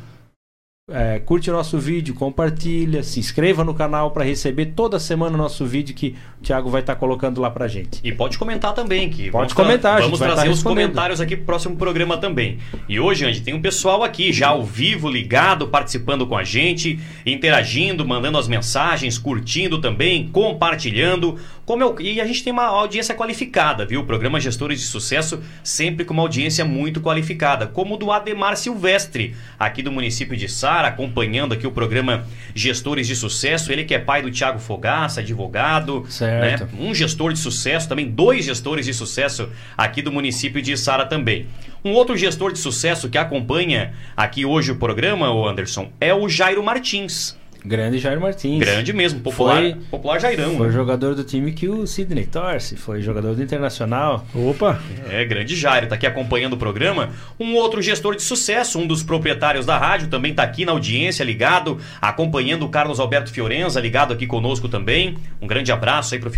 é, 0.92 1.20
curte 1.20 1.50
nosso 1.52 1.78
vídeo, 1.78 2.14
compartilha, 2.14 3.04
se 3.04 3.20
inscreva 3.20 3.64
no 3.64 3.74
canal 3.74 4.12
para 4.12 4.24
receber 4.24 4.68
toda 4.68 5.00
semana 5.00 5.36
o 5.36 5.38
nosso 5.38 5.66
vídeo 5.66 5.96
que 5.96 6.16
o 6.40 6.44
Thiago 6.44 6.70
vai 6.70 6.82
estar 6.82 6.96
tá 6.96 7.00
colocando 7.00 7.40
lá 7.40 7.50
pra 7.50 7.68
gente. 7.68 8.00
E 8.04 8.12
pode 8.12 8.38
comentar 8.38 8.74
também, 8.74 9.10
que 9.10 9.30
pode 9.30 9.54
comentar, 9.54 10.02
vamos 10.02 10.20
trazer 10.20 10.46
tá 10.46 10.52
os 10.52 10.64
comentários 10.64 11.22
aqui 11.22 11.36
pro 11.36 11.46
próximo 11.46 11.76
programa 11.76 12.18
também. 12.18 12.60
E 12.88 13.00
hoje, 13.00 13.26
Andy, 13.26 13.42
tem 13.42 13.54
um 13.54 13.62
pessoal 13.62 14.04
aqui 14.04 14.32
já 14.34 14.50
ao 14.50 14.64
vivo, 14.64 15.10
ligado, 15.10 15.68
participando 15.68 16.26
com 16.26 16.38
a 16.38 16.44
gente, 16.44 17.00
interagindo, 17.26 18.08
mandando 18.08 18.38
as 18.38 18.48
mensagens, 18.48 19.18
curtindo 19.18 19.80
também, 19.80 20.28
compartilhando. 20.28 21.38
Como 21.70 21.84
eu, 21.84 21.96
e 22.00 22.20
a 22.20 22.26
gente 22.26 22.44
tem 22.44 22.52
uma 22.52 22.66
audiência 22.66 23.14
qualificada, 23.14 23.86
viu? 23.86 24.02
O 24.02 24.04
programa 24.04 24.40
Gestores 24.40 24.80
de 24.80 24.88
Sucesso 24.88 25.40
sempre 25.64 26.04
com 26.04 26.16
uma 26.16 26.24
audiência 26.24 26.66
muito 26.66 27.00
qualificada, 27.00 27.68
como 27.68 27.94
o 27.94 27.98
do 27.98 28.12
Ademar 28.12 28.58
Silvestre, 28.58 29.36
aqui 29.60 29.84
do 29.84 29.92
município 29.92 30.36
de 30.36 30.50
Sá 30.50 30.82
acompanhando 30.82 31.54
aqui 31.54 31.68
o 31.68 31.72
programa 31.72 32.26
Gestores 32.56 33.06
de 33.06 33.16
Sucesso. 33.16 33.72
Ele 33.72 33.84
que 33.84 33.94
é 33.94 34.00
pai 34.00 34.24
do 34.24 34.32
Thiago 34.32 34.58
Fogaça, 34.58 35.22
advogado. 35.22 36.08
Certo. 36.10 36.66
Né? 36.66 36.72
Um 36.80 36.92
gestor 36.92 37.34
de 37.34 37.38
sucesso, 37.38 37.88
também 37.88 38.08
dois 38.08 38.46
gestores 38.46 38.88
de 38.88 38.94
sucesso 38.96 39.48
aqui 39.78 40.02
do 40.02 40.12
município 40.12 40.64
de 40.64 40.76
Sara 40.76 41.06
também. 41.06 41.46
Um 41.86 41.92
outro 41.92 42.18
gestor 42.18 42.52
de 42.52 42.58
sucesso 42.58 43.10
que 43.10 43.18
acompanha 43.20 43.94
aqui 44.18 44.44
hoje 44.44 44.72
o 44.72 44.76
programa, 44.76 45.32
o 45.32 45.48
Anderson, 45.48 45.92
é 46.02 46.16
o 46.16 46.28
Jairo 46.28 46.64
Martins. 46.64 47.38
Grande 47.66 48.00
Jair 48.00 48.20
Martins. 48.20 48.60
Grande 48.60 48.94
mesmo, 48.94 49.20
popular, 49.20 49.62
foi, 49.62 49.76
popular 49.92 50.20
Jairão. 50.20 50.56
Foi 50.56 50.68
né? 50.68 50.74
jogador 50.74 51.14
do 51.14 51.24
time 51.24 51.52
que 51.52 51.68
o 51.68 51.86
Sidney 51.86 52.26
torce, 52.26 52.78
foi 52.78 53.02
jogador 53.02 53.36
do 53.36 53.44
Internacional. 53.44 54.26
Opa! 54.34 54.80
É, 55.10 55.26
grande 55.26 55.56
Jair, 55.56 55.88
tá 55.88 55.96
aqui 55.96 56.08
acompanhando 56.08 56.54
o 56.54 56.58
programa. 56.58 57.10
Um 57.40 57.56
outro 57.56 57.82
gestor 57.82 58.16
de 58.16 58.22
sucesso, 58.22 58.80
um 58.80 58.88
dos 58.88 59.04
proprietários 59.04 59.66
da 59.66 59.78
rádio, 59.78 60.08
também 60.08 60.34
tá 60.34 60.44
aqui 60.44 60.64
na 60.64 60.72
audiência, 60.72 61.24
ligado, 61.24 61.78
acompanhando 62.02 62.66
o 62.66 62.70
Carlos 62.70 63.00
Alberto 63.00 63.32
Fiorenza, 63.32 63.82
ligado 63.82 64.14
aqui 64.14 64.26
conosco 64.26 64.70
também. 64.70 65.18
Um 65.42 65.48
grande 65.48 65.72
abraço 65.72 66.14
aí 66.14 66.20
pro 66.20 66.32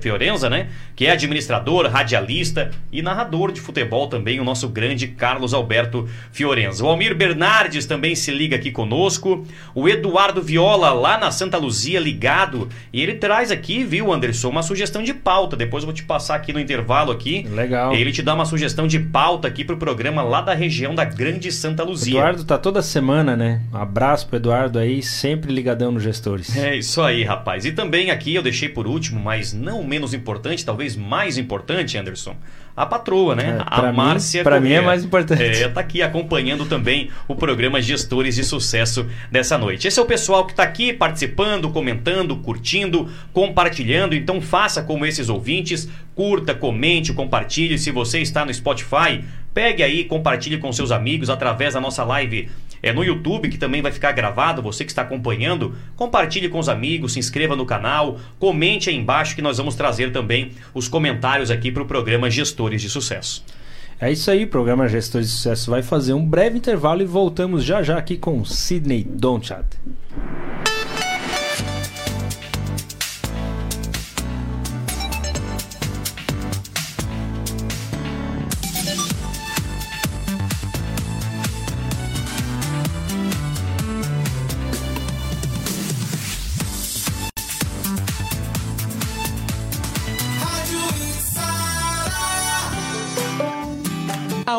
Fiorenza, 0.00 0.50
né? 0.50 0.68
Que 0.96 1.06
é 1.06 1.12
administrador, 1.12 1.86
radialista 1.86 2.70
e 2.90 3.00
narrador 3.00 3.52
de 3.52 3.60
futebol 3.60 4.08
também, 4.08 4.40
o 4.40 4.44
nosso 4.44 4.68
grande 4.68 5.06
Carlos 5.08 5.54
Alberto 5.54 6.08
Fiorenza. 6.32 6.84
O 6.84 6.88
Almir 6.88 7.14
Bernardes 7.14 7.86
também 7.86 8.16
se 8.16 8.32
liga 8.32 8.56
aqui 8.56 8.72
conosco. 8.72 9.46
O 9.74 9.88
Eduardo 9.88 10.42
Viola, 10.48 10.94
lá 10.94 11.18
na 11.18 11.30
Santa 11.30 11.58
Luzia, 11.58 12.00
ligado. 12.00 12.70
E 12.90 13.02
ele 13.02 13.16
traz 13.16 13.50
aqui, 13.50 13.84
viu, 13.84 14.10
Anderson, 14.10 14.48
uma 14.48 14.62
sugestão 14.62 15.02
de 15.02 15.12
pauta. 15.12 15.54
Depois 15.54 15.84
eu 15.84 15.86
vou 15.86 15.94
te 15.94 16.02
passar 16.02 16.36
aqui 16.36 16.54
no 16.54 16.58
intervalo 16.58 17.12
aqui. 17.12 17.46
Legal. 17.50 17.94
Ele 17.94 18.10
te 18.10 18.22
dá 18.22 18.34
uma 18.34 18.46
sugestão 18.46 18.86
de 18.86 18.98
pauta 18.98 19.46
aqui 19.46 19.62
pro 19.62 19.76
programa 19.76 20.22
lá 20.22 20.40
da 20.40 20.54
região 20.54 20.94
da 20.94 21.04
Grande 21.04 21.52
Santa 21.52 21.84
Luzia. 21.84 22.14
Eduardo 22.14 22.44
tá 22.44 22.56
toda 22.56 22.80
semana, 22.80 23.36
né? 23.36 23.60
Um 23.70 23.76
abraço 23.76 24.26
pro 24.26 24.36
Eduardo 24.36 24.78
aí, 24.78 25.02
sempre 25.02 25.52
ligadão 25.52 25.92
nos 25.92 26.02
gestores. 26.02 26.56
É 26.56 26.74
isso 26.74 27.02
aí, 27.02 27.22
rapaz. 27.22 27.66
E 27.66 27.72
também 27.72 28.10
aqui 28.10 28.34
eu 28.34 28.42
deixei 28.42 28.70
por 28.70 28.86
último, 28.86 29.20
mas 29.20 29.52
não 29.52 29.84
menos 29.84 30.14
importante, 30.14 30.64
talvez 30.64 30.96
mais 30.96 31.36
importante, 31.36 31.98
Anderson, 31.98 32.34
a 32.78 32.86
patroa, 32.86 33.34
né? 33.34 33.58
É, 33.58 33.64
a 33.66 33.92
Márcia 33.92 34.44
pra 34.44 34.60
mim 34.60 34.70
é 34.70 34.80
mais 34.80 35.04
importante. 35.04 35.42
É, 35.42 35.68
tá 35.68 35.80
aqui 35.80 36.00
acompanhando 36.00 36.64
também 36.64 37.10
o 37.26 37.34
programa 37.34 37.82
Gestores 37.82 38.36
de 38.36 38.44
Sucesso 38.44 39.06
dessa 39.30 39.58
noite. 39.58 39.88
Esse 39.88 39.98
é 39.98 40.02
o 40.02 40.06
pessoal 40.06 40.46
que 40.46 40.54
tá 40.54 40.62
aqui 40.62 40.92
participando, 40.92 41.70
comentando, 41.70 42.36
curtindo, 42.36 43.10
compartilhando. 43.32 44.14
Então 44.14 44.40
faça 44.40 44.80
como 44.80 45.04
esses 45.04 45.28
ouvintes, 45.28 45.88
curta, 46.14 46.54
comente, 46.54 47.12
compartilhe. 47.12 47.76
Se 47.78 47.90
você 47.90 48.20
está 48.20 48.44
no 48.44 48.54
Spotify, 48.54 49.24
pegue 49.52 49.82
aí, 49.82 50.04
compartilhe 50.04 50.58
com 50.58 50.72
seus 50.72 50.92
amigos 50.92 51.28
através 51.28 51.74
da 51.74 51.80
nossa 51.80 52.04
live 52.04 52.48
é 52.82 52.92
no 52.92 53.04
YouTube, 53.04 53.48
que 53.48 53.58
também 53.58 53.82
vai 53.82 53.92
ficar 53.92 54.12
gravado. 54.12 54.62
Você 54.62 54.84
que 54.84 54.90
está 54.90 55.02
acompanhando, 55.02 55.74
compartilhe 55.96 56.48
com 56.48 56.58
os 56.58 56.68
amigos, 56.68 57.12
se 57.12 57.18
inscreva 57.18 57.56
no 57.56 57.66
canal, 57.66 58.18
comente 58.38 58.90
aí 58.90 58.96
embaixo 58.96 59.34
que 59.34 59.42
nós 59.42 59.58
vamos 59.58 59.74
trazer 59.74 60.12
também 60.12 60.52
os 60.74 60.88
comentários 60.88 61.50
aqui 61.50 61.70
para 61.70 61.82
o 61.82 61.86
programa 61.86 62.30
Gestores 62.30 62.82
de 62.82 62.88
Sucesso. 62.88 63.44
É 64.00 64.12
isso 64.12 64.30
aí, 64.30 64.44
o 64.44 64.48
programa 64.48 64.86
Gestores 64.88 65.28
de 65.28 65.34
Sucesso 65.34 65.70
vai 65.70 65.82
fazer 65.82 66.12
um 66.12 66.24
breve 66.24 66.56
intervalo 66.56 67.02
e 67.02 67.04
voltamos 67.04 67.64
já 67.64 67.82
já 67.82 67.98
aqui 67.98 68.16
com 68.16 68.44
Sidney 68.44 69.02
Donchat. 69.02 69.66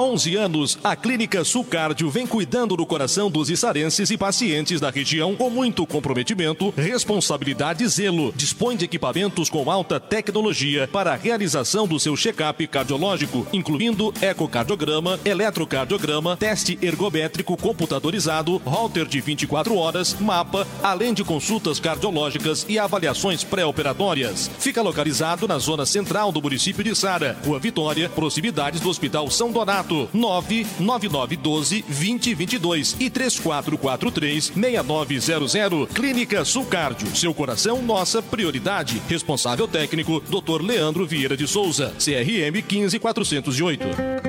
11 0.10 0.36
anos, 0.38 0.80
a 0.84 0.95
Clínica 0.95 1.43
Sulcárdio 1.43 2.10
vem 2.10 2.26
cuidando 2.26 2.76
do 2.76 2.84
coração 2.84 3.30
dos 3.30 3.47
içarenses 3.47 4.10
e 4.10 4.18
pacientes 4.18 4.82
da 4.82 4.89
região 4.89 5.36
com 5.36 5.51
muito 5.51 5.86
comprometimento, 5.86 6.74
responsabilidade 6.76 7.84
e 7.84 7.88
zelo. 7.88 8.34
Dispõe 8.36 8.76
de 8.76 8.86
equipamentos 8.86 9.51
com 9.51 9.70
alta 9.70 9.99
tecnologia 9.99 10.89
para 10.91 11.14
a 11.14 11.16
realização 11.16 11.88
do 11.88 11.99
seu 11.99 12.18
check-up 12.18 12.66
cardiológico, 12.66 13.45
incluindo 13.53 14.12
ecocardiograma, 14.20 15.20
eletrocardiograma, 15.24 16.36
teste 16.36 16.80
ergométrico 16.82 17.55
computadorizado, 17.55 18.60
holter 18.66 19.05
de 19.05 19.22
24 19.22 19.76
horas, 19.76 20.16
mapa, 20.20 20.68
além 20.82 21.14
de 21.14 21.24
consultas 21.24 21.80
cardiológicas 21.80 22.66
e 22.68 22.80
avaliações 22.80 23.43
pré-operatórias. 23.43 24.49
Fica 24.57 24.82
localizado 24.82 25.47
na 25.47 25.60
zona 25.60 25.86
central 25.86 26.32
do 26.32 26.41
município 26.41 26.84
de 26.84 26.95
Sara, 26.95 27.38
Rua 27.45 27.60
Vitória, 27.60 28.10
proximidades 28.10 28.82
do 28.82 28.89
Hospital 28.89 29.30
São 29.30 29.51
Donato, 29.51 29.99
99912 30.14 31.84
2022 31.88 32.95
e 32.99 33.10
3443 33.10 34.51
6900. 34.55 35.88
Clínica 35.93 36.45
Sulcárdio, 36.45 37.16
seu 37.16 37.34
coração, 37.34 37.82
nossa 37.82 38.22
prioridade. 38.22 39.01
Responsável 39.07 39.68
técnico, 39.68 40.22
Dr. 40.22 40.62
Leandro 40.62 41.05
Vieira 41.05 41.36
de 41.36 41.47
Souza, 41.47 41.93
CRM 41.97 42.62
15408. 42.68 44.28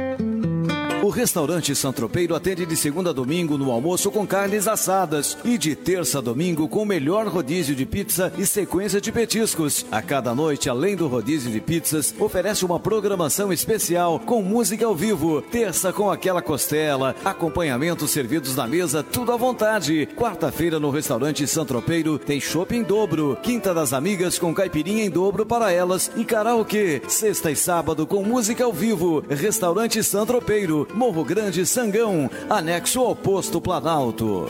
O 1.03 1.09
restaurante 1.09 1.75
Santropeiro 1.75 2.35
atende 2.35 2.67
de 2.67 2.77
segunda 2.77 3.09
a 3.09 3.13
domingo 3.15 3.57
no 3.57 3.71
almoço 3.71 4.11
com 4.11 4.27
carnes 4.27 4.69
assadas 4.69 5.37
e 5.43 5.57
de 5.57 5.75
terça 5.75 6.19
a 6.19 6.21
domingo 6.21 6.69
com 6.69 6.83
o 6.83 6.87
melhor 6.87 7.27
rodízio 7.27 7.75
de 7.75 7.87
pizza 7.87 8.31
e 8.37 8.45
sequência 8.45 9.01
de 9.01 9.11
petiscos. 9.11 9.87
A 9.91 10.03
cada 10.03 10.35
noite, 10.35 10.69
além 10.69 10.95
do 10.95 11.09
rodízio 11.09 11.51
de 11.51 11.59
pizzas, 11.59 12.15
oferece 12.19 12.67
uma 12.67 12.79
programação 12.79 13.51
especial 13.51 14.21
com 14.21 14.43
música 14.43 14.85
ao 14.85 14.95
vivo. 14.95 15.41
Terça 15.41 15.91
com 15.91 16.11
aquela 16.11 16.43
costela, 16.43 17.17
acompanhamentos 17.25 18.11
servidos 18.11 18.55
na 18.55 18.67
mesa, 18.67 19.03
tudo 19.03 19.33
à 19.33 19.39
vontade. 19.39 20.07
Quarta-feira 20.15 20.79
no 20.79 20.91
restaurante 20.91 21.47
Santropeiro 21.47 22.19
tem 22.19 22.39
chopp 22.39 22.77
em 22.77 22.83
dobro. 22.83 23.39
Quinta 23.43 23.73
das 23.73 23.95
amigas 23.95 24.39
com 24.39 24.53
caipirinha 24.53 25.07
em 25.07 25.11
dobro 25.11 25.47
para 25.47 25.73
elas 25.73 26.11
e 26.15 26.27
karaokê. 26.27 27.01
Sexta 27.09 27.51
e 27.51 27.57
sábado 27.57 28.07
com 28.07 28.23
música 28.23 28.65
ao 28.65 28.73
vivo. 28.73 29.25
Restaurante 29.31 30.05
Santropeiro, 30.05 30.90
Morro 30.95 31.25
Grande, 31.25 31.65
Sangão, 31.67 32.31
anexo 32.49 33.01
ao 33.01 33.15
posto 33.15 33.61
Planalto. 33.61 34.47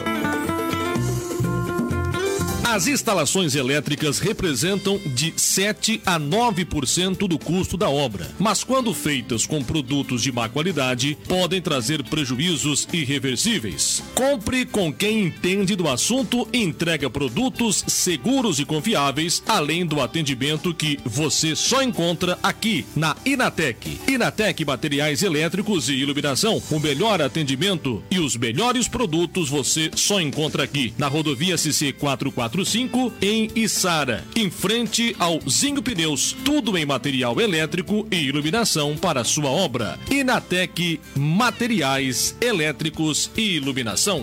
As 2.70 2.86
instalações 2.86 3.56
elétricas 3.56 4.20
representam 4.20 4.96
de 5.04 5.34
7 5.36 6.00
a 6.06 6.20
9% 6.20 7.26
do 7.26 7.36
custo 7.36 7.76
da 7.76 7.90
obra, 7.90 8.30
mas 8.38 8.62
quando 8.62 8.94
feitas 8.94 9.44
com 9.44 9.60
produtos 9.60 10.22
de 10.22 10.30
má 10.30 10.48
qualidade, 10.48 11.18
podem 11.26 11.60
trazer 11.60 12.04
prejuízos 12.04 12.86
irreversíveis. 12.92 14.04
Compre 14.14 14.64
com 14.64 14.92
quem 14.92 15.24
entende 15.24 15.74
do 15.74 15.88
assunto 15.88 16.46
e 16.52 16.62
entrega 16.62 17.10
produtos 17.10 17.84
seguros 17.88 18.60
e 18.60 18.64
confiáveis, 18.64 19.42
além 19.48 19.84
do 19.84 20.00
atendimento 20.00 20.72
que 20.72 21.00
você 21.04 21.56
só 21.56 21.82
encontra 21.82 22.38
aqui 22.40 22.86
na 22.94 23.16
Inatec. 23.26 23.98
Inatec 24.06 24.64
Materiais 24.64 25.24
Elétricos 25.24 25.88
e 25.88 25.94
Iluminação. 25.94 26.62
O 26.70 26.78
melhor 26.78 27.20
atendimento 27.20 28.00
e 28.12 28.20
os 28.20 28.36
melhores 28.36 28.86
produtos 28.86 29.48
você 29.48 29.90
só 29.96 30.20
encontra 30.20 30.62
aqui 30.62 30.94
na 30.96 31.08
rodovia 31.08 31.58
CC 31.58 31.92
445 32.64 33.12
em 33.20 33.50
Içara, 33.54 34.24
em 34.36 34.50
frente 34.50 35.14
ao 35.18 35.40
Zinho 35.48 35.82
Pneus. 35.82 36.36
Tudo 36.44 36.76
em 36.76 36.84
material 36.84 37.40
elétrico 37.40 38.06
e 38.10 38.16
iluminação 38.16 38.96
para 38.96 39.24
sua 39.24 39.50
obra. 39.50 39.98
Inatec 40.10 41.00
Materiais 41.16 42.36
Elétricos 42.40 43.30
e 43.36 43.56
Iluminação. 43.56 44.22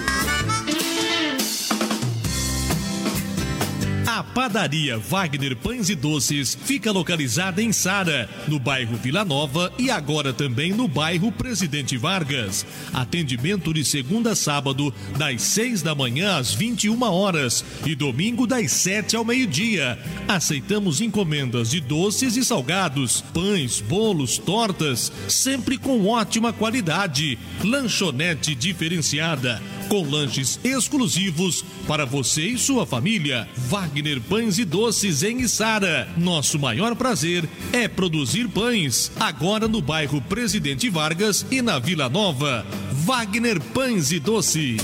A 4.11 4.24
padaria 4.24 4.96
Wagner 4.96 5.54
Pães 5.54 5.90
e 5.90 5.94
Doces 5.94 6.56
fica 6.64 6.90
localizada 6.90 7.62
em 7.62 7.72
Sara, 7.72 8.26
no 8.48 8.59
bairro 8.59 8.96
Vila 8.96 9.22
Nova 9.22 9.70
e 9.78 9.90
agora 9.90 10.32
também 10.32 10.72
no 10.72 10.88
bairro 10.88 11.30
Presidente 11.30 11.94
Vargas. 11.98 12.64
Atendimento 12.94 13.72
de 13.74 13.84
segunda 13.84 14.30
a 14.30 14.34
sábado, 14.34 14.94
das 15.18 15.42
6 15.42 15.82
da 15.82 15.94
manhã 15.94 16.38
às 16.38 16.54
21 16.54 17.02
horas 17.02 17.62
e 17.84 17.94
domingo 17.94 18.46
das 18.46 18.72
7 18.72 19.14
ao 19.14 19.26
meio-dia. 19.26 19.98
Aceitamos 20.26 21.02
encomendas 21.02 21.68
de 21.70 21.78
doces 21.78 22.34
e 22.38 22.42
salgados, 22.42 23.20
pães, 23.34 23.78
bolos, 23.78 24.38
tortas, 24.38 25.12
sempre 25.28 25.76
com 25.76 26.06
ótima 26.06 26.50
qualidade. 26.50 27.38
Lanchonete 27.62 28.54
diferenciada, 28.54 29.62
com 29.90 30.02
lanches 30.02 30.59
exclusivos 30.64 31.62
para 31.86 32.06
você 32.06 32.46
e 32.46 32.59
sua 32.59 32.86
família. 32.86 33.46
Wagner 33.68 33.97
Pães 34.28 34.59
e 34.59 34.64
Doces 34.64 35.24
em 35.24 35.40
Içara. 35.40 36.09
Nosso 36.16 36.57
maior 36.57 36.94
prazer 36.94 37.49
é 37.72 37.88
produzir 37.88 38.46
pães. 38.46 39.11
Agora 39.18 39.66
no 39.66 39.82
bairro 39.82 40.20
Presidente 40.22 40.88
Vargas 40.88 41.44
e 41.51 41.61
na 41.61 41.80
Vila 41.80 42.09
Nova. 42.09 42.64
Wagner 42.92 43.61
Pães 43.61 44.12
e 44.12 44.20
Doces. 44.20 44.80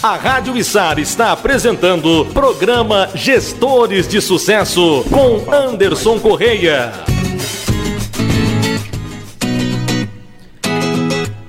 A 0.00 0.14
Rádio 0.14 0.56
Içara 0.56 1.00
está 1.00 1.32
apresentando 1.32 2.24
programa 2.32 3.10
Gestores 3.16 4.06
de 4.06 4.20
Sucesso 4.20 5.04
com 5.10 5.52
Anderson 5.52 6.20
Correia. 6.20 7.17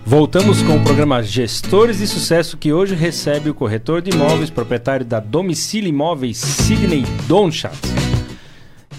Voltamos 0.09 0.63
com 0.63 0.75
o 0.75 0.83
programa 0.83 1.21
Gestores 1.21 1.99
de 1.99 2.07
Sucesso, 2.07 2.57
que 2.57 2.73
hoje 2.73 2.95
recebe 2.95 3.51
o 3.51 3.53
corretor 3.53 4.01
de 4.01 4.09
imóveis, 4.09 4.49
proprietário 4.49 5.05
da 5.05 5.19
Domicílio 5.19 5.87
Imóveis, 5.87 6.37
Sidney 6.37 7.03
Donchat. 7.27 7.77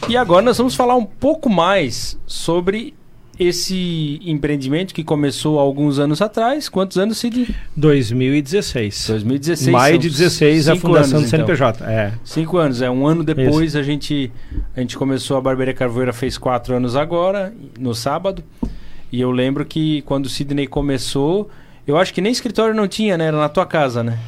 E 0.08 0.16
agora 0.16 0.40
nós 0.44 0.56
vamos 0.56 0.76
falar 0.76 0.94
um 0.94 1.04
pouco 1.04 1.50
mais 1.50 2.16
sobre 2.28 2.94
esse 3.36 4.20
empreendimento 4.24 4.94
que 4.94 5.02
começou 5.02 5.58
há 5.58 5.62
alguns 5.62 5.98
anos 5.98 6.22
atrás. 6.22 6.68
Quantos 6.68 6.96
anos, 6.96 7.18
Sidney? 7.18 7.48
2016. 7.74 9.08
2016. 9.08 9.72
Maio 9.72 9.98
de 9.98 10.08
16, 10.08 10.68
a 10.68 10.76
fundação 10.76 11.18
anos, 11.18 11.28
do 11.28 11.28
CNPJ. 11.28 11.82
Então. 11.82 11.92
É. 11.92 12.12
Cinco 12.22 12.56
anos. 12.56 12.80
É 12.82 12.88
um 12.88 13.04
ano 13.04 13.24
depois 13.24 13.74
a 13.74 13.82
gente, 13.82 14.30
a 14.76 14.80
gente 14.80 14.96
começou 14.96 15.36
a 15.36 15.40
Barbearia 15.40 15.74
Carvoeira, 15.74 16.12
fez 16.12 16.38
quatro 16.38 16.72
anos 16.76 16.94
agora, 16.94 17.52
no 17.80 17.96
sábado. 17.96 18.44
E 19.12 19.20
eu 19.20 19.30
lembro 19.30 19.64
que 19.64 20.02
quando 20.02 20.26
o 20.26 20.28
Sidney 20.28 20.66
começou, 20.66 21.50
eu 21.86 21.96
acho 21.96 22.14
que 22.14 22.20
nem 22.20 22.30
escritório 22.30 22.74
não 22.74 22.86
tinha, 22.86 23.16
né? 23.18 23.26
Era 23.26 23.38
na 23.38 23.48
tua 23.48 23.66
casa, 23.66 24.02
né? 24.02 24.18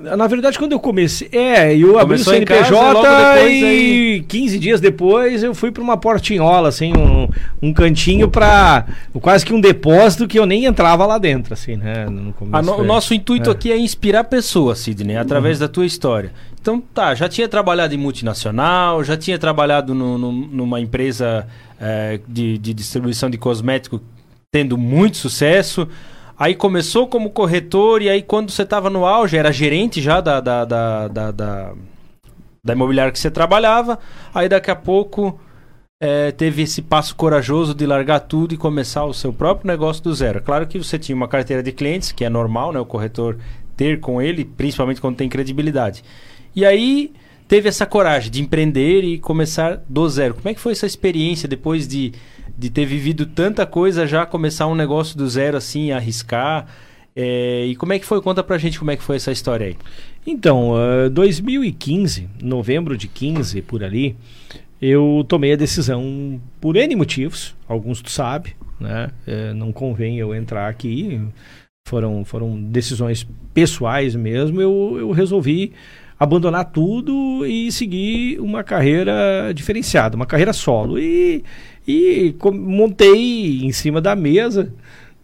Na 0.00 0.26
verdade, 0.26 0.58
quando 0.58 0.72
eu 0.72 0.80
comecei. 0.80 1.28
É, 1.30 1.76
eu 1.76 1.98
abri 1.98 2.16
o 2.16 2.24
CNPJ 2.24 3.02
casa, 3.02 3.42
e, 3.42 3.64
aí... 3.64 4.24
15 4.26 4.58
dias 4.58 4.80
depois 4.80 5.42
eu 5.42 5.54
fui 5.54 5.70
para 5.70 5.82
uma 5.82 5.98
portinhola, 5.98 6.70
assim, 6.70 6.90
um, 6.96 7.28
um 7.60 7.70
cantinho 7.70 8.26
para 8.26 8.86
quase 9.20 9.44
que 9.44 9.52
um 9.52 9.60
depósito 9.60 10.26
que 10.26 10.38
eu 10.38 10.46
nem 10.46 10.64
entrava 10.64 11.04
lá 11.04 11.18
dentro, 11.18 11.52
assim, 11.52 11.76
né? 11.76 12.06
No 12.06 12.34
no, 12.62 12.76
o 12.78 12.82
nosso 12.82 13.12
intuito 13.12 13.50
é. 13.50 13.52
aqui 13.52 13.70
é 13.70 13.76
inspirar 13.76 14.24
pessoas, 14.24 14.78
Sidney, 14.78 15.18
através 15.18 15.60
uhum. 15.60 15.66
da 15.66 15.68
tua 15.70 15.84
história. 15.84 16.32
Então, 16.58 16.82
tá, 16.94 17.14
já 17.14 17.28
tinha 17.28 17.46
trabalhado 17.46 17.94
em 17.94 17.98
multinacional, 17.98 19.04
já 19.04 19.18
tinha 19.18 19.38
trabalhado 19.38 19.94
no, 19.94 20.16
numa 20.16 20.80
empresa 20.80 21.46
é, 21.78 22.20
de, 22.26 22.56
de 22.56 22.72
distribuição 22.72 23.28
de 23.28 23.36
cosméticos 23.36 24.00
tendo 24.50 24.76
muito 24.76 25.16
sucesso. 25.16 25.88
Aí 26.38 26.54
começou 26.54 27.06
como 27.06 27.30
corretor 27.30 28.02
e 28.02 28.08
aí 28.08 28.22
quando 28.22 28.50
você 28.50 28.62
estava 28.62 28.88
no 28.88 29.04
auge, 29.04 29.36
era 29.36 29.52
gerente 29.52 30.00
já 30.00 30.20
da, 30.20 30.40
da, 30.40 30.64
da, 30.64 31.08
da, 31.08 31.30
da, 31.30 31.72
da 32.64 32.72
imobiliária 32.72 33.12
que 33.12 33.18
você 33.18 33.30
trabalhava. 33.30 33.98
Aí 34.34 34.48
daqui 34.48 34.70
a 34.70 34.76
pouco 34.76 35.38
é, 36.02 36.32
teve 36.32 36.62
esse 36.62 36.80
passo 36.80 37.14
corajoso 37.14 37.74
de 37.74 37.84
largar 37.86 38.20
tudo 38.20 38.54
e 38.54 38.56
começar 38.56 39.04
o 39.04 39.12
seu 39.12 39.32
próprio 39.32 39.68
negócio 39.68 40.02
do 40.02 40.14
zero. 40.14 40.42
Claro 40.42 40.66
que 40.66 40.78
você 40.78 40.98
tinha 40.98 41.14
uma 41.14 41.28
carteira 41.28 41.62
de 41.62 41.72
clientes, 41.72 42.10
que 42.10 42.24
é 42.24 42.30
normal, 42.30 42.72
né? 42.72 42.80
O 42.80 42.86
corretor 42.86 43.38
ter 43.76 44.00
com 44.00 44.20
ele, 44.20 44.44
principalmente 44.44 45.00
quando 45.00 45.16
tem 45.16 45.28
credibilidade. 45.28 46.02
E 46.56 46.64
aí 46.64 47.12
teve 47.50 47.68
essa 47.68 47.84
coragem 47.84 48.30
de 48.30 48.40
empreender 48.40 49.02
e 49.02 49.18
começar 49.18 49.82
do 49.86 50.08
zero. 50.08 50.34
Como 50.34 50.48
é 50.48 50.54
que 50.54 50.60
foi 50.60 50.72
essa 50.72 50.86
experiência 50.86 51.46
depois 51.46 51.86
de 51.86 52.12
de 52.60 52.68
ter 52.68 52.84
vivido 52.84 53.24
tanta 53.24 53.64
coisa, 53.64 54.06
já 54.06 54.26
começar 54.26 54.66
um 54.66 54.74
negócio 54.74 55.16
do 55.16 55.26
zero 55.26 55.56
assim, 55.56 55.92
arriscar. 55.92 56.66
É, 57.16 57.64
e 57.64 57.74
como 57.74 57.94
é 57.94 57.98
que 57.98 58.04
foi? 58.04 58.20
Conta 58.20 58.44
pra 58.44 58.58
gente 58.58 58.78
como 58.78 58.90
é 58.90 58.96
que 58.96 59.02
foi 59.02 59.16
essa 59.16 59.32
história 59.32 59.68
aí. 59.68 59.76
Então, 60.26 60.72
uh, 60.72 61.08
2015, 61.08 62.28
novembro 62.42 62.98
de 62.98 63.08
15, 63.08 63.62
por 63.62 63.82
ali, 63.82 64.14
eu 64.80 65.24
tomei 65.26 65.54
a 65.54 65.56
decisão 65.56 66.38
por 66.60 66.76
N 66.76 66.94
motivos, 66.96 67.56
alguns 67.66 68.02
tu 68.02 68.10
sabe, 68.10 68.54
né? 68.78 69.10
É, 69.26 69.54
não 69.54 69.72
convém 69.72 70.18
eu 70.18 70.34
entrar 70.34 70.68
aqui, 70.68 71.18
foram, 71.88 72.26
foram 72.26 72.60
decisões 72.60 73.26
pessoais 73.54 74.14
mesmo, 74.14 74.60
eu, 74.60 74.96
eu 74.98 75.10
resolvi 75.12 75.72
abandonar 76.20 76.66
tudo 76.66 77.44
e 77.46 77.72
seguir 77.72 78.38
uma 78.38 78.62
carreira 78.62 79.52
diferenciada, 79.52 80.14
uma 80.14 80.26
carreira 80.26 80.52
solo. 80.52 80.98
E 80.98 81.42
e 81.90 82.34
montei 82.52 83.64
em 83.64 83.72
cima 83.72 84.00
da 84.00 84.14
mesa, 84.14 84.72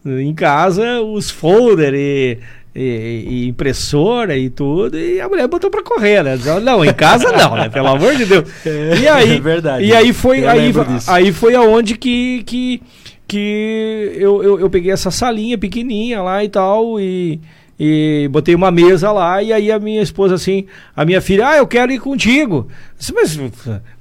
em 0.04 0.34
casa, 0.34 1.00
os 1.00 1.30
folders 1.30 1.96
e, 1.96 2.38
e, 2.74 3.26
e, 3.28 3.48
impressora 3.48 4.36
e 4.36 4.50
tudo, 4.50 4.98
e 4.98 5.20
a 5.20 5.28
mulher 5.28 5.46
botou 5.46 5.70
para 5.70 5.82
correr, 5.82 6.24
né? 6.24 6.36
Não, 6.62 6.84
em 6.84 6.92
casa 6.92 7.30
não, 7.30 7.54
né? 7.54 7.68
Pelo 7.68 7.88
amor 7.88 8.14
de 8.16 8.24
Deus. 8.24 8.48
É, 8.66 8.98
e 8.98 9.08
aí, 9.08 9.36
é 9.36 9.40
verdade. 9.40 9.84
E 9.84 9.94
aí 9.94 10.12
foi, 10.12 10.46
aí, 10.46 10.72
aí 11.06 11.32
foi 11.32 11.54
aonde 11.54 11.96
que, 11.96 12.42
que, 12.44 12.82
que 13.28 14.12
eu, 14.16 14.42
eu, 14.42 14.60
eu 14.60 14.70
peguei 14.70 14.90
essa 14.90 15.10
salinha 15.10 15.58
pequenininha 15.58 16.22
lá 16.22 16.42
e 16.42 16.48
tal, 16.48 16.98
e 16.98 17.40
e 17.78 18.28
botei 18.30 18.54
uma 18.54 18.70
mesa 18.70 19.12
lá 19.12 19.42
e 19.42 19.52
aí 19.52 19.70
a 19.70 19.78
minha 19.78 20.00
esposa 20.02 20.34
assim, 20.34 20.66
a 20.94 21.04
minha 21.04 21.20
filha, 21.20 21.48
ah, 21.48 21.56
eu 21.58 21.66
quero 21.66 21.92
ir 21.92 21.98
contigo. 21.98 22.68
Disse, 22.98 23.12
mas 23.12 23.38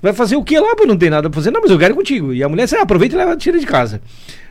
vai 0.01 0.13
fazer 0.13 0.37
o 0.37 0.43
que 0.43 0.57
lá? 0.57 0.73
Não 0.87 0.97
tem 0.97 1.09
nada 1.09 1.29
pra 1.29 1.35
fazer. 1.35 1.51
Não, 1.51 1.61
mas 1.61 1.71
eu 1.71 1.77
quero 1.77 1.93
ir 1.93 1.97
contigo. 1.97 2.33
E 2.33 2.41
a 2.41 2.49
mulher 2.49 2.63
disse, 2.63 2.77
ah, 2.77 2.83
aproveita 2.83 3.15
e 3.15 3.17
leva, 3.17 3.35
tira 3.35 3.59
de 3.59 3.65
casa. 3.65 4.01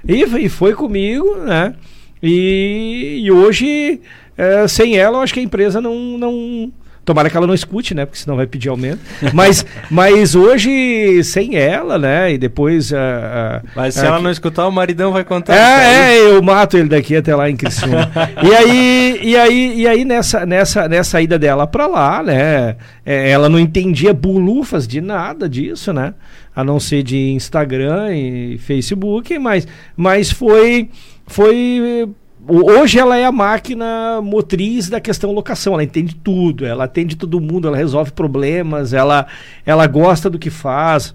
E, 0.06 0.22
e 0.22 0.48
foi 0.48 0.74
comigo, 0.74 1.36
né? 1.36 1.74
E, 2.22 3.20
e 3.22 3.30
hoje, 3.30 4.00
é, 4.36 4.66
sem 4.68 4.96
ela, 4.96 5.18
eu 5.18 5.22
acho 5.22 5.34
que 5.34 5.40
a 5.40 5.42
empresa 5.42 5.80
não, 5.80 6.18
não, 6.18 6.72
Tomara 7.04 7.28
que 7.28 7.36
ela 7.36 7.46
não 7.46 7.54
escute, 7.54 7.94
né? 7.94 8.06
Porque 8.06 8.18
senão 8.18 8.36
vai 8.36 8.46
pedir 8.46 8.68
aumento. 8.68 9.00
Mas, 9.32 9.64
mas 9.90 10.34
hoje, 10.34 11.22
sem 11.24 11.56
ela, 11.56 11.98
né? 11.98 12.32
E 12.32 12.38
depois. 12.38 12.90
Uh, 12.90 12.94
uh, 12.94 13.68
mas 13.74 13.94
se 13.94 14.02
uh, 14.02 14.06
ela 14.06 14.20
não 14.20 14.30
escutar, 14.30 14.66
o 14.66 14.72
maridão 14.72 15.12
vai 15.12 15.24
contar. 15.24 15.54
É, 15.54 16.16
é, 16.16 16.30
eu 16.30 16.42
mato 16.42 16.76
ele 16.76 16.88
daqui 16.88 17.16
até 17.16 17.34
lá 17.34 17.50
em 17.50 17.56
Criciúma. 17.56 18.10
e 18.42 18.54
aí, 18.54 19.20
e 19.22 19.36
aí, 19.36 19.74
e 19.80 19.88
aí 19.88 20.04
nessa, 20.04 20.46
nessa, 20.46 20.88
nessa 20.88 21.20
ida 21.20 21.38
dela 21.38 21.66
pra 21.66 21.86
lá, 21.86 22.22
né? 22.22 22.76
É, 23.04 23.30
ela 23.30 23.48
não 23.48 23.58
entendia 23.58 24.14
bulufas 24.14 24.86
de 24.86 25.00
nada 25.00 25.48
disso, 25.48 25.92
né? 25.92 26.14
A 26.54 26.62
não 26.62 26.78
ser 26.78 27.02
de 27.02 27.32
Instagram 27.32 28.14
e 28.14 28.58
Facebook, 28.58 29.38
mas, 29.38 29.66
mas 29.96 30.30
foi. 30.30 30.88
Foi 31.26 32.06
Hoje 32.46 32.98
ela 32.98 33.16
é 33.16 33.24
a 33.24 33.32
máquina 33.32 34.20
motriz 34.22 34.90
da 34.90 35.00
questão 35.00 35.32
locação, 35.32 35.72
ela 35.72 35.84
entende 35.84 36.14
tudo, 36.14 36.66
ela 36.66 36.84
atende 36.84 37.16
todo 37.16 37.40
mundo, 37.40 37.66
ela 37.66 37.76
resolve 37.76 38.12
problemas, 38.12 38.92
ela, 38.92 39.26
ela 39.64 39.86
gosta 39.86 40.28
do 40.28 40.38
que 40.38 40.50
faz. 40.50 41.14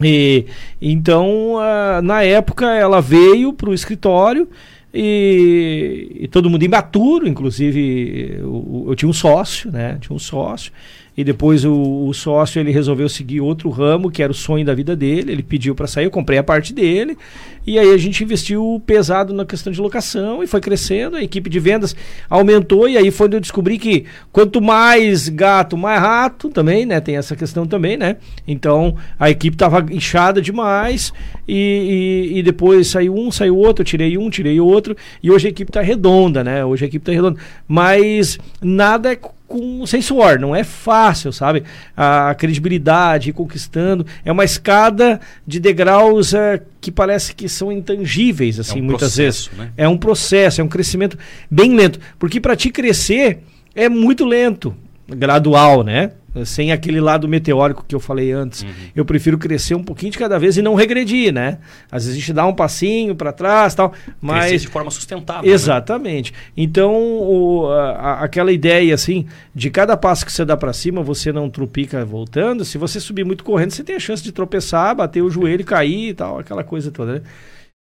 E, 0.00 0.46
então, 0.80 1.54
uh, 1.54 2.02
na 2.02 2.22
época, 2.22 2.66
ela 2.66 3.00
veio 3.00 3.52
para 3.52 3.70
o 3.70 3.74
escritório 3.74 4.48
e, 4.94 6.18
e, 6.20 6.28
todo 6.28 6.48
mundo 6.48 6.62
imaturo, 6.62 7.26
inclusive 7.26 8.36
eu, 8.38 8.84
eu, 8.88 8.94
tinha 8.94 9.08
um 9.08 9.12
sócio, 9.12 9.70
né? 9.70 9.96
Tinha 10.00 10.14
um 10.14 10.18
sócio 10.18 10.72
e 11.16 11.22
depois 11.22 11.64
o, 11.64 12.06
o, 12.06 12.14
sócio 12.14 12.58
ele 12.58 12.70
resolveu 12.70 13.08
seguir 13.08 13.40
outro 13.40 13.68
ramo 13.68 14.10
que 14.10 14.22
era 14.22 14.32
o 14.32 14.34
sonho 14.34 14.64
da 14.64 14.74
vida 14.74 14.96
dele. 14.96 15.32
Ele 15.32 15.42
pediu 15.42 15.74
para 15.74 15.86
sair, 15.86 16.04
eu 16.04 16.10
comprei 16.10 16.38
a 16.38 16.42
parte 16.42 16.72
dele 16.72 17.18
e 17.66 17.78
aí 17.78 17.92
a 17.92 17.98
gente 17.98 18.24
investiu 18.24 18.82
pesado 18.86 19.34
na 19.34 19.44
questão 19.44 19.72
de 19.72 19.80
locação 19.80 20.42
e 20.42 20.46
foi 20.46 20.60
crescendo. 20.60 21.16
A 21.16 21.22
equipe 21.22 21.50
de 21.50 21.60
vendas 21.60 21.94
aumentou 22.30 22.88
e 22.88 22.96
aí 22.96 23.10
foi 23.10 23.26
onde 23.26 23.36
eu 23.36 23.40
descobri 23.40 23.78
que 23.78 24.06
quanto 24.32 24.60
mais 24.60 25.28
gato, 25.28 25.76
mais 25.76 26.00
rato 26.00 26.48
também, 26.48 26.86
né? 26.86 26.98
Tem 26.98 27.16
essa 27.16 27.36
questão 27.36 27.66
também, 27.66 27.96
né? 27.96 28.16
Então 28.48 28.96
a 29.18 29.28
equipe 29.28 29.54
estava 29.54 29.84
inchada 29.92 30.40
demais 30.40 31.12
e, 31.46 32.30
e, 32.32 32.38
e, 32.38 32.42
depois 32.42 32.88
saiu 32.88 33.14
um, 33.14 33.30
saiu 33.30 33.56
outro, 33.56 33.84
tirei 33.84 34.16
um, 34.16 34.30
tirei 34.30 34.58
outro 34.58 34.96
e 35.22 35.30
hoje 35.30 35.46
a 35.46 35.50
equipe 35.50 35.68
está 35.68 35.82
redonda, 35.82 36.42
né? 36.42 36.64
Hoje 36.64 36.84
a 36.84 36.88
equipe 36.88 37.02
está 37.02 37.12
redonda, 37.12 37.38
mas 37.68 38.38
nada 38.62 39.12
é 39.12 39.18
com 39.52 39.84
sem 39.86 40.00
suor, 40.00 40.38
não 40.38 40.56
é 40.56 40.64
fácil, 40.64 41.30
sabe? 41.30 41.62
A 41.94 42.34
credibilidade 42.34 43.32
conquistando 43.34 44.06
é 44.24 44.32
uma 44.32 44.44
escada 44.44 45.20
de 45.46 45.60
degraus 45.60 46.32
é, 46.32 46.62
que 46.80 46.90
parece 46.90 47.34
que 47.34 47.48
são 47.50 47.70
intangíveis 47.70 48.58
assim, 48.58 48.78
é 48.78 48.82
um 48.82 48.86
muitas 48.86 49.14
processo, 49.14 49.50
vezes. 49.50 49.58
Né? 49.58 49.72
É 49.76 49.86
um 49.86 49.98
processo, 49.98 50.62
é 50.62 50.64
um 50.64 50.68
crescimento 50.68 51.18
bem 51.50 51.76
lento, 51.76 52.00
porque 52.18 52.40
para 52.40 52.56
te 52.56 52.70
crescer 52.70 53.40
é 53.74 53.90
muito 53.90 54.24
lento, 54.24 54.74
gradual, 55.08 55.82
né? 55.82 56.12
sem 56.46 56.72
aquele 56.72 57.00
lado 57.00 57.28
meteórico 57.28 57.84
que 57.86 57.94
eu 57.94 58.00
falei 58.00 58.32
antes. 58.32 58.62
Uhum. 58.62 58.70
Eu 58.96 59.04
prefiro 59.04 59.36
crescer 59.36 59.74
um 59.74 59.82
pouquinho 59.82 60.12
de 60.12 60.18
cada 60.18 60.38
vez 60.38 60.56
e 60.56 60.62
não 60.62 60.74
regredir, 60.74 61.32
né? 61.32 61.58
Às 61.90 62.04
vezes 62.04 62.16
a 62.16 62.20
gente 62.20 62.32
dá 62.32 62.46
um 62.46 62.54
passinho 62.54 63.14
para 63.14 63.32
trás, 63.32 63.74
tal, 63.74 63.92
mas 64.20 64.48
crescer 64.48 64.66
de 64.66 64.68
forma 64.68 64.90
sustentável. 64.90 65.42
Né? 65.42 65.54
Exatamente. 65.54 66.32
Né? 66.32 66.38
Então, 66.56 66.94
o, 66.94 67.68
a, 67.70 68.22
aquela 68.22 68.50
ideia 68.50 68.94
assim, 68.94 69.26
de 69.54 69.68
cada 69.68 69.96
passo 69.96 70.24
que 70.24 70.32
você 70.32 70.44
dá 70.44 70.56
para 70.56 70.72
cima, 70.72 71.02
você 71.02 71.32
não 71.32 71.50
trupica 71.50 72.02
voltando. 72.04 72.64
Se 72.64 72.78
você 72.78 72.98
subir 72.98 73.24
muito 73.24 73.44
correndo, 73.44 73.72
você 73.72 73.84
tem 73.84 73.96
a 73.96 74.00
chance 74.00 74.22
de 74.22 74.32
tropeçar, 74.32 74.96
bater 74.96 75.22
o 75.22 75.30
joelho, 75.30 75.64
cair 75.64 76.10
e 76.10 76.14
tal, 76.14 76.38
aquela 76.38 76.64
coisa 76.64 76.90
toda, 76.90 77.14
né? 77.14 77.22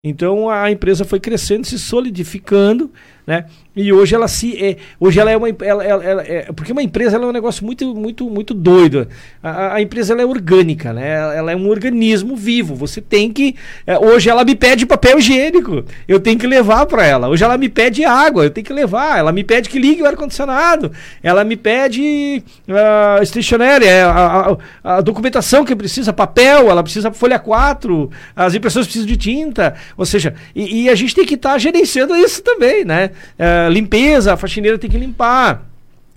Então 0.02 0.48
a 0.48 0.70
empresa 0.70 1.04
foi 1.04 1.18
crescendo, 1.18 1.66
se 1.66 1.78
solidificando 1.78 2.90
né? 3.28 3.44
E 3.76 3.92
hoje 3.92 4.14
ela 4.14 4.26
se 4.26 4.56
é, 4.56 4.78
hoje 4.98 5.20
ela 5.20 5.30
é 5.30 5.36
uma 5.36 5.50
ela, 5.50 5.84
ela, 5.84 6.02
ela 6.02 6.22
é, 6.22 6.50
porque 6.50 6.72
uma 6.72 6.82
empresa 6.82 7.18
é 7.18 7.20
um 7.20 7.30
negócio 7.30 7.62
muito 7.62 7.94
muito 7.94 8.30
muito 8.30 8.54
doido. 8.54 9.06
A, 9.42 9.74
a, 9.74 9.82
empresa 9.82 10.14
é 10.14 10.24
orgânica, 10.24 10.94
né? 10.94 11.36
Ela 11.36 11.52
é 11.52 11.56
um 11.56 11.68
organismo 11.68 12.34
vivo. 12.34 12.74
Você 12.74 13.02
tem 13.02 13.30
que 13.30 13.54
é, 13.86 13.98
hoje 13.98 14.30
ela 14.30 14.44
me 14.44 14.54
pede 14.54 14.86
papel 14.86 15.18
higiênico, 15.18 15.84
eu 16.08 16.18
tenho 16.18 16.38
que 16.38 16.46
levar 16.46 16.86
para 16.86 17.04
ela. 17.04 17.28
Hoje 17.28 17.44
ela 17.44 17.58
me 17.58 17.68
pede 17.68 18.02
água, 18.02 18.44
eu 18.44 18.50
tenho 18.50 18.66
que 18.66 18.72
levar. 18.72 19.18
Ela 19.18 19.30
me 19.30 19.44
pede 19.44 19.68
que 19.68 19.78
ligue 19.78 20.02
o 20.02 20.06
ar 20.06 20.16
condicionado. 20.16 20.90
Ela 21.22 21.44
me 21.44 21.56
pede 21.56 22.42
uh, 22.66 23.22
stationery, 23.26 23.84
é, 23.84 24.04
a, 24.04 24.56
a, 24.82 24.96
a, 24.96 25.00
documentação 25.02 25.66
que 25.66 25.76
precisa, 25.76 26.14
papel, 26.14 26.70
ela 26.70 26.82
precisa 26.82 27.12
folha 27.12 27.38
4, 27.38 28.10
as 28.34 28.54
impressoras 28.54 28.86
precisam 28.86 29.06
de 29.06 29.18
tinta, 29.18 29.74
ou 29.98 30.06
seja, 30.06 30.34
e, 30.54 30.84
e 30.84 30.88
a 30.88 30.94
gente 30.94 31.14
tem 31.14 31.26
que 31.26 31.34
estar 31.34 31.52
tá 31.52 31.58
gerenciando 31.58 32.16
isso 32.16 32.42
também, 32.42 32.86
né? 32.86 33.10
Uh, 33.38 33.70
limpeza, 33.70 34.34
a 34.34 34.36
faxineira 34.36 34.78
tem 34.78 34.90
que 34.90 34.98
limpar. 34.98 35.64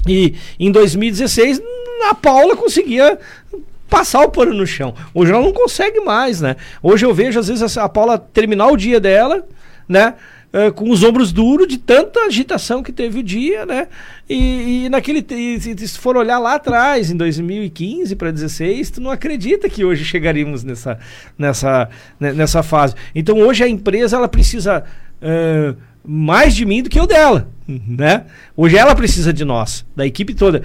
E 0.07 0.35
em 0.59 0.71
2016, 0.71 1.61
a 2.09 2.15
Paula 2.15 2.55
conseguia 2.55 3.19
passar 3.89 4.21
o 4.21 4.29
pano 4.29 4.53
no 4.53 4.65
chão. 4.65 4.95
Hoje 5.13 5.31
ela 5.31 5.41
não 5.43 5.51
consegue 5.51 5.99
mais, 5.99 6.39
né? 6.39 6.55
Hoje 6.81 7.05
eu 7.05 7.13
vejo, 7.13 7.37
às 7.37 7.49
vezes, 7.49 7.77
a 7.77 7.89
Paula 7.89 8.17
terminar 8.17 8.67
o 8.67 8.77
dia 8.77 8.99
dela, 8.99 9.45
né? 9.87 10.15
Uh, 10.53 10.73
com 10.73 10.89
os 10.89 11.01
ombros 11.01 11.31
duros 11.31 11.65
de 11.65 11.77
tanta 11.77 12.21
agitação 12.21 12.83
que 12.83 12.91
teve 12.91 13.19
o 13.19 13.23
dia, 13.23 13.65
né? 13.65 13.87
E, 14.29 14.85
e 14.85 14.89
naquele. 14.89 15.25
E, 15.29 15.59
se 15.59 15.97
for 15.97 16.17
olhar 16.17 16.39
lá 16.39 16.55
atrás, 16.55 17.09
em 17.09 17.15
2015 17.15 18.15
para 18.15 18.31
2016, 18.31 18.91
tu 18.91 19.01
não 19.01 19.11
acredita 19.11 19.69
que 19.69 19.85
hoje 19.85 20.03
chegaríamos 20.03 20.63
nessa, 20.63 20.99
nessa, 21.37 21.89
né, 22.19 22.33
nessa 22.33 22.63
fase. 22.63 22.95
Então 23.15 23.37
hoje 23.39 23.63
a 23.63 23.67
empresa 23.67 24.17
ela 24.17 24.27
precisa. 24.27 24.83
Uh, 25.21 25.90
mais 26.03 26.55
de 26.55 26.65
mim 26.65 26.81
do 26.81 26.89
que 26.89 26.99
eu 26.99 27.05
dela, 27.05 27.47
né? 27.67 28.25
Hoje 28.55 28.77
ela 28.77 28.95
precisa 28.95 29.31
de 29.31 29.45
nós, 29.45 29.85
da 29.95 30.05
equipe 30.05 30.33
toda, 30.33 30.63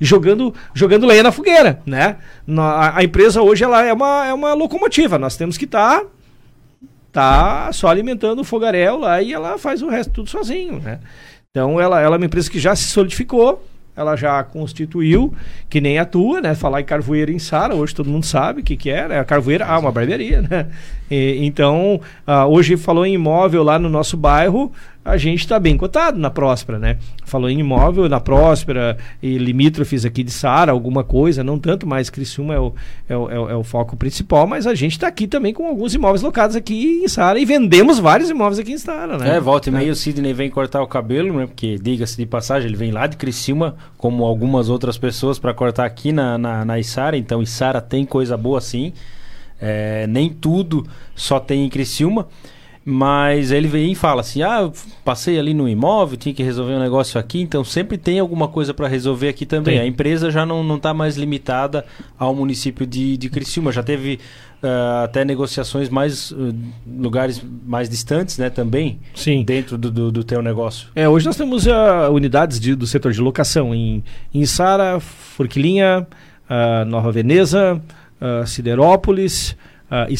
jogando, 0.00 0.54
jogando 0.74 1.06
lenha 1.06 1.22
na 1.22 1.32
fogueira, 1.32 1.80
né? 1.84 2.16
A, 2.58 2.98
a, 2.98 3.04
empresa 3.04 3.42
hoje 3.42 3.64
ela 3.64 3.84
é 3.84 3.92
uma, 3.92 4.26
é 4.26 4.32
uma 4.32 4.54
locomotiva, 4.54 5.18
nós 5.18 5.36
temos 5.36 5.58
que 5.58 5.64
estar 5.64 6.00
tá, 7.10 7.66
tá 7.66 7.72
só 7.72 7.88
alimentando 7.88 8.40
o 8.40 8.44
fogaréu 8.44 8.98
lá 8.98 9.20
e 9.20 9.32
ela 9.32 9.58
faz 9.58 9.82
o 9.82 9.88
resto 9.88 10.12
tudo 10.12 10.30
sozinho, 10.30 10.80
né? 10.80 11.00
Então 11.50 11.80
ela, 11.80 12.00
ela 12.00 12.16
é 12.16 12.18
uma 12.18 12.26
empresa 12.26 12.50
que 12.50 12.58
já 12.58 12.74
se 12.74 12.84
solidificou, 12.84 13.62
ela 13.94 14.16
já 14.16 14.42
constituiu, 14.42 15.34
que 15.68 15.80
nem 15.80 15.98
a 15.98 16.06
tua, 16.06 16.40
né? 16.40 16.54
Falar 16.54 16.80
em 16.80 16.84
carvoeira 16.84 17.30
em 17.30 17.38
Sara, 17.38 17.74
hoje 17.74 17.94
todo 17.94 18.08
mundo 18.08 18.24
sabe 18.24 18.62
o 18.62 18.64
que, 18.64 18.74
que 18.76 18.90
é, 18.90 19.06
né? 19.06 19.18
A 19.18 19.24
carvoeira, 19.24 19.66
ah, 19.66 19.78
uma 19.78 19.92
barbearia, 19.92 20.40
né? 20.40 20.68
E, 21.12 21.44
então, 21.44 22.00
ah, 22.26 22.46
hoje 22.46 22.74
falou 22.74 23.04
em 23.04 23.12
imóvel 23.12 23.62
lá 23.62 23.78
no 23.78 23.90
nosso 23.90 24.16
bairro, 24.16 24.72
a 25.04 25.18
gente 25.18 25.40
está 25.40 25.58
bem 25.58 25.76
cotado 25.76 26.18
na 26.18 26.30
Próspera, 26.30 26.78
né? 26.78 26.96
Falou 27.26 27.50
em 27.50 27.58
imóvel 27.58 28.08
na 28.08 28.18
Próspera 28.18 28.96
e 29.22 29.36
limítrofes 29.36 30.06
aqui 30.06 30.22
de 30.22 30.30
Sara, 30.30 30.72
alguma 30.72 31.04
coisa, 31.04 31.44
não 31.44 31.58
tanto, 31.58 31.86
mais 31.86 32.08
Criciúma 32.08 32.54
é 32.54 32.58
o, 32.58 32.72
é 33.06 33.16
o, 33.16 33.30
é 33.30 33.38
o, 33.38 33.50
é 33.50 33.56
o 33.56 33.62
foco 33.62 33.94
principal, 33.94 34.46
mas 34.46 34.66
a 34.66 34.74
gente 34.74 34.92
está 34.92 35.06
aqui 35.06 35.26
também 35.26 35.52
com 35.52 35.66
alguns 35.66 35.92
imóveis 35.92 36.22
locados 36.22 36.56
aqui 36.56 37.02
em 37.04 37.08
Sara 37.08 37.38
e 37.38 37.44
vendemos 37.44 37.98
vários 37.98 38.30
imóveis 38.30 38.58
aqui 38.58 38.72
em 38.72 38.78
Sara, 38.78 39.18
né? 39.18 39.36
É, 39.36 39.40
volta 39.40 39.68
e 39.68 39.72
meia 39.72 39.92
o 39.92 39.94
Sidney 39.94 40.32
vem 40.32 40.48
cortar 40.48 40.80
o 40.80 40.86
cabelo, 40.86 41.30
né? 41.36 41.46
Porque, 41.46 41.76
diga-se 41.78 42.16
de 42.16 42.24
passagem, 42.24 42.68
ele 42.68 42.76
vem 42.76 42.90
lá 42.90 43.06
de 43.06 43.18
Criciúma, 43.18 43.76
como 43.98 44.24
algumas 44.24 44.70
outras 44.70 44.96
pessoas, 44.96 45.38
para 45.38 45.52
cortar 45.52 45.84
aqui 45.84 46.10
na, 46.10 46.38
na, 46.38 46.64
na 46.64 46.78
Isara, 46.78 47.18
então 47.18 47.42
Isara 47.42 47.82
tem 47.82 48.06
coisa 48.06 48.34
boa 48.34 48.62
sim. 48.62 48.94
É, 49.62 50.06
nem 50.08 50.28
tudo 50.28 50.84
só 51.14 51.38
tem 51.38 51.64
em 51.64 51.68
Criciúma. 51.68 52.26
Mas 52.84 53.52
ele 53.52 53.68
vem 53.68 53.92
e 53.92 53.94
fala 53.94 54.22
assim: 54.22 54.42
ah, 54.42 54.68
passei 55.04 55.38
ali 55.38 55.54
no 55.54 55.68
imóvel, 55.68 56.16
tinha 56.16 56.34
que 56.34 56.42
resolver 56.42 56.72
um 56.72 56.80
negócio 56.80 57.18
aqui, 57.18 57.40
então 57.40 57.62
sempre 57.62 57.96
tem 57.96 58.18
alguma 58.18 58.48
coisa 58.48 58.74
para 58.74 58.88
resolver 58.88 59.28
aqui 59.28 59.46
também. 59.46 59.76
Tem. 59.76 59.84
A 59.84 59.86
empresa 59.86 60.32
já 60.32 60.44
não 60.44 60.74
está 60.74 60.92
mais 60.92 61.16
limitada 61.16 61.84
ao 62.18 62.34
município 62.34 62.84
de, 62.84 63.16
de 63.16 63.30
Criciúma, 63.30 63.70
já 63.70 63.84
teve 63.84 64.18
uh, 64.62 65.04
até 65.04 65.24
negociações 65.24 65.88
mais 65.88 66.32
uh, 66.32 66.52
lugares 66.98 67.40
mais 67.64 67.88
distantes, 67.88 68.36
né, 68.36 68.50
também. 68.50 68.98
Sim. 69.14 69.44
Dentro 69.44 69.78
do, 69.78 69.88
do, 69.88 70.10
do 70.10 70.24
teu 70.24 70.42
negócio. 70.42 70.88
É, 70.96 71.08
hoje 71.08 71.24
nós 71.24 71.36
temos 71.36 71.66
uh, 71.66 72.10
unidades 72.12 72.58
de, 72.58 72.74
do 72.74 72.86
setor 72.86 73.12
de 73.12 73.20
locação 73.20 73.72
em, 73.72 74.02
em 74.34 74.44
Sara, 74.44 74.98
Forquilinha, 74.98 76.06
Nova 76.86 77.10
Veneza, 77.10 77.80
Siderópolis, 78.46 79.56
uh, 79.90 80.10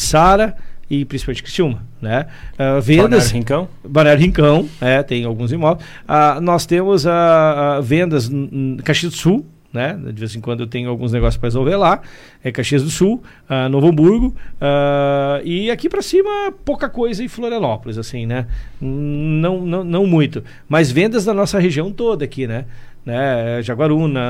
e 0.89 1.05
principalmente 1.05 1.41
Criciúma, 1.43 1.83
né? 2.01 2.27
Uh, 2.53 2.81
vendas... 2.81 3.09
Balneário 3.09 3.33
Rincão? 3.33 3.69
Balneário 3.83 4.21
Rincão, 4.21 4.69
é, 4.79 5.01
tem 5.01 5.25
alguns 5.25 5.51
imóveis. 5.51 5.87
Uh, 6.07 6.41
nós 6.41 6.65
temos 6.65 7.05
uh, 7.05 7.81
vendas 7.81 8.29
em 8.29 8.77
Caxias 8.83 9.11
do 9.11 9.17
Sul, 9.17 9.45
né? 9.73 9.97
De 9.99 10.19
vez 10.19 10.35
em 10.35 10.39
quando 10.39 10.59
eu 10.59 10.67
tenho 10.67 10.87
alguns 10.87 11.11
negócios 11.11 11.37
para 11.37 11.47
resolver 11.47 11.75
lá. 11.75 12.01
É 12.43 12.51
Caxias 12.51 12.83
do 12.83 12.91
Sul, 12.91 13.23
uh, 13.49 13.67
Novo 13.69 13.87
Hamburgo 13.87 14.27
uh, 14.27 15.43
e 15.43 15.71
aqui 15.71 15.89
para 15.89 16.03
cima 16.03 16.53
pouca 16.63 16.87
coisa 16.87 17.23
em 17.23 17.27
Florianópolis, 17.27 17.97
assim, 17.97 18.27
né? 18.27 18.45
Não, 18.79 19.65
não, 19.65 19.83
não 19.83 20.05
muito. 20.05 20.43
Mas 20.69 20.91
vendas 20.91 21.25
da 21.25 21.33
nossa 21.33 21.57
região 21.57 21.91
toda 21.91 22.23
aqui, 22.23 22.45
né? 22.45 22.65
né? 23.03 23.63
Jaguaruna, 23.63 24.21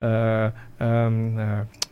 uh, 0.00 0.52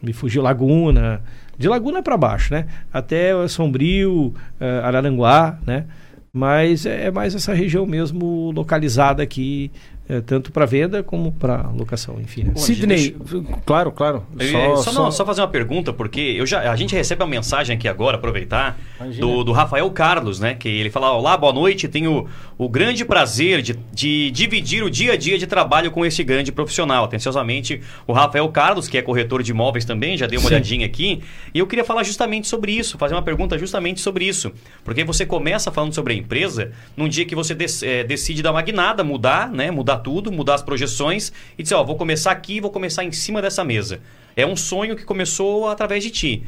me 0.02 0.12
fugiu 0.12 0.42
Laguna, 0.42 1.22
de 1.58 1.68
Laguna 1.68 2.02
para 2.02 2.16
baixo, 2.16 2.52
né? 2.52 2.66
Até 2.92 3.32
Sombrio, 3.48 4.34
uh, 4.60 4.84
Araranguá, 4.84 5.58
né? 5.66 5.86
Mas 6.32 6.84
é, 6.84 7.06
é 7.06 7.10
mais 7.10 7.34
essa 7.34 7.54
região 7.54 7.86
mesmo 7.86 8.52
localizada 8.54 9.22
aqui 9.22 9.70
é, 10.08 10.20
tanto 10.20 10.52
para 10.52 10.64
venda 10.64 11.02
como 11.02 11.32
para 11.32 11.68
locação, 11.70 12.20
enfim. 12.20 12.44
Né? 12.44 12.52
Sidney, 12.54 13.16
claro, 13.64 13.90
claro. 13.90 14.24
Só, 14.38 14.76
só, 14.76 14.92
não, 14.92 15.10
só, 15.10 15.26
fazer 15.26 15.40
uma 15.40 15.48
pergunta, 15.48 15.92
porque 15.92 16.20
eu 16.20 16.46
já, 16.46 16.70
a 16.70 16.76
gente 16.76 16.94
recebe 16.94 17.24
uma 17.24 17.28
mensagem 17.28 17.76
aqui 17.76 17.88
agora, 17.88 18.16
aproveitar, 18.16 18.78
do, 19.18 19.42
do, 19.42 19.50
Rafael 19.50 19.90
Carlos, 19.90 20.38
né? 20.38 20.54
Que 20.54 20.68
ele 20.68 20.90
fala: 20.90 21.10
Olá, 21.10 21.36
boa 21.36 21.52
noite, 21.52 21.88
tenho 21.88 22.28
o 22.56 22.68
grande 22.68 23.04
prazer 23.04 23.60
de, 23.60 23.76
de 23.92 24.30
dividir 24.30 24.84
o 24.84 24.90
dia 24.90 25.14
a 25.14 25.16
dia 25.16 25.36
de 25.36 25.46
trabalho 25.46 25.90
com 25.90 26.06
esse 26.06 26.22
grande 26.22 26.52
profissional. 26.52 27.04
Atenciosamente, 27.04 27.80
o 28.06 28.12
Rafael 28.12 28.48
Carlos, 28.48 28.86
que 28.86 28.96
é 28.96 29.02
corretor 29.02 29.42
de 29.42 29.50
imóveis 29.50 29.84
também, 29.84 30.16
já 30.16 30.26
deu 30.28 30.38
uma 30.38 30.48
Sim. 30.48 30.54
olhadinha 30.54 30.86
aqui. 30.86 31.20
E 31.52 31.58
eu 31.58 31.66
queria 31.66 31.84
falar 31.84 32.04
justamente 32.04 32.46
sobre 32.46 32.70
isso, 32.70 32.96
fazer 32.96 33.14
uma 33.14 33.22
pergunta 33.22 33.58
justamente 33.58 34.00
sobre 34.00 34.24
isso. 34.24 34.52
Porque 34.84 35.02
você 35.02 35.26
começa 35.26 35.72
falando 35.72 35.92
sobre 35.92 36.14
a 36.14 36.16
empresa 36.16 36.70
num 36.96 37.08
dia 37.08 37.24
que 37.24 37.34
você 37.34 37.54
dec, 37.54 37.82
é, 37.82 38.04
decide 38.04 38.40
dar 38.40 38.52
uma 38.52 38.62
guinada, 38.62 39.02
mudar, 39.02 39.50
né? 39.50 39.70
Mudar 39.70 39.95
mudar 39.96 39.98
tudo, 39.98 40.32
mudar 40.32 40.54
as 40.54 40.62
projeções 40.62 41.32
e 41.58 41.62
dizer, 41.62 41.74
ó, 41.74 41.84
vou 41.84 41.96
começar 41.96 42.30
aqui, 42.30 42.60
vou 42.60 42.70
começar 42.70 43.04
em 43.04 43.12
cima 43.12 43.40
dessa 43.40 43.64
mesa. 43.64 44.00
É 44.36 44.46
um 44.46 44.56
sonho 44.56 44.94
que 44.96 45.04
começou 45.04 45.68
através 45.68 46.04
de 46.04 46.10
ti. 46.10 46.42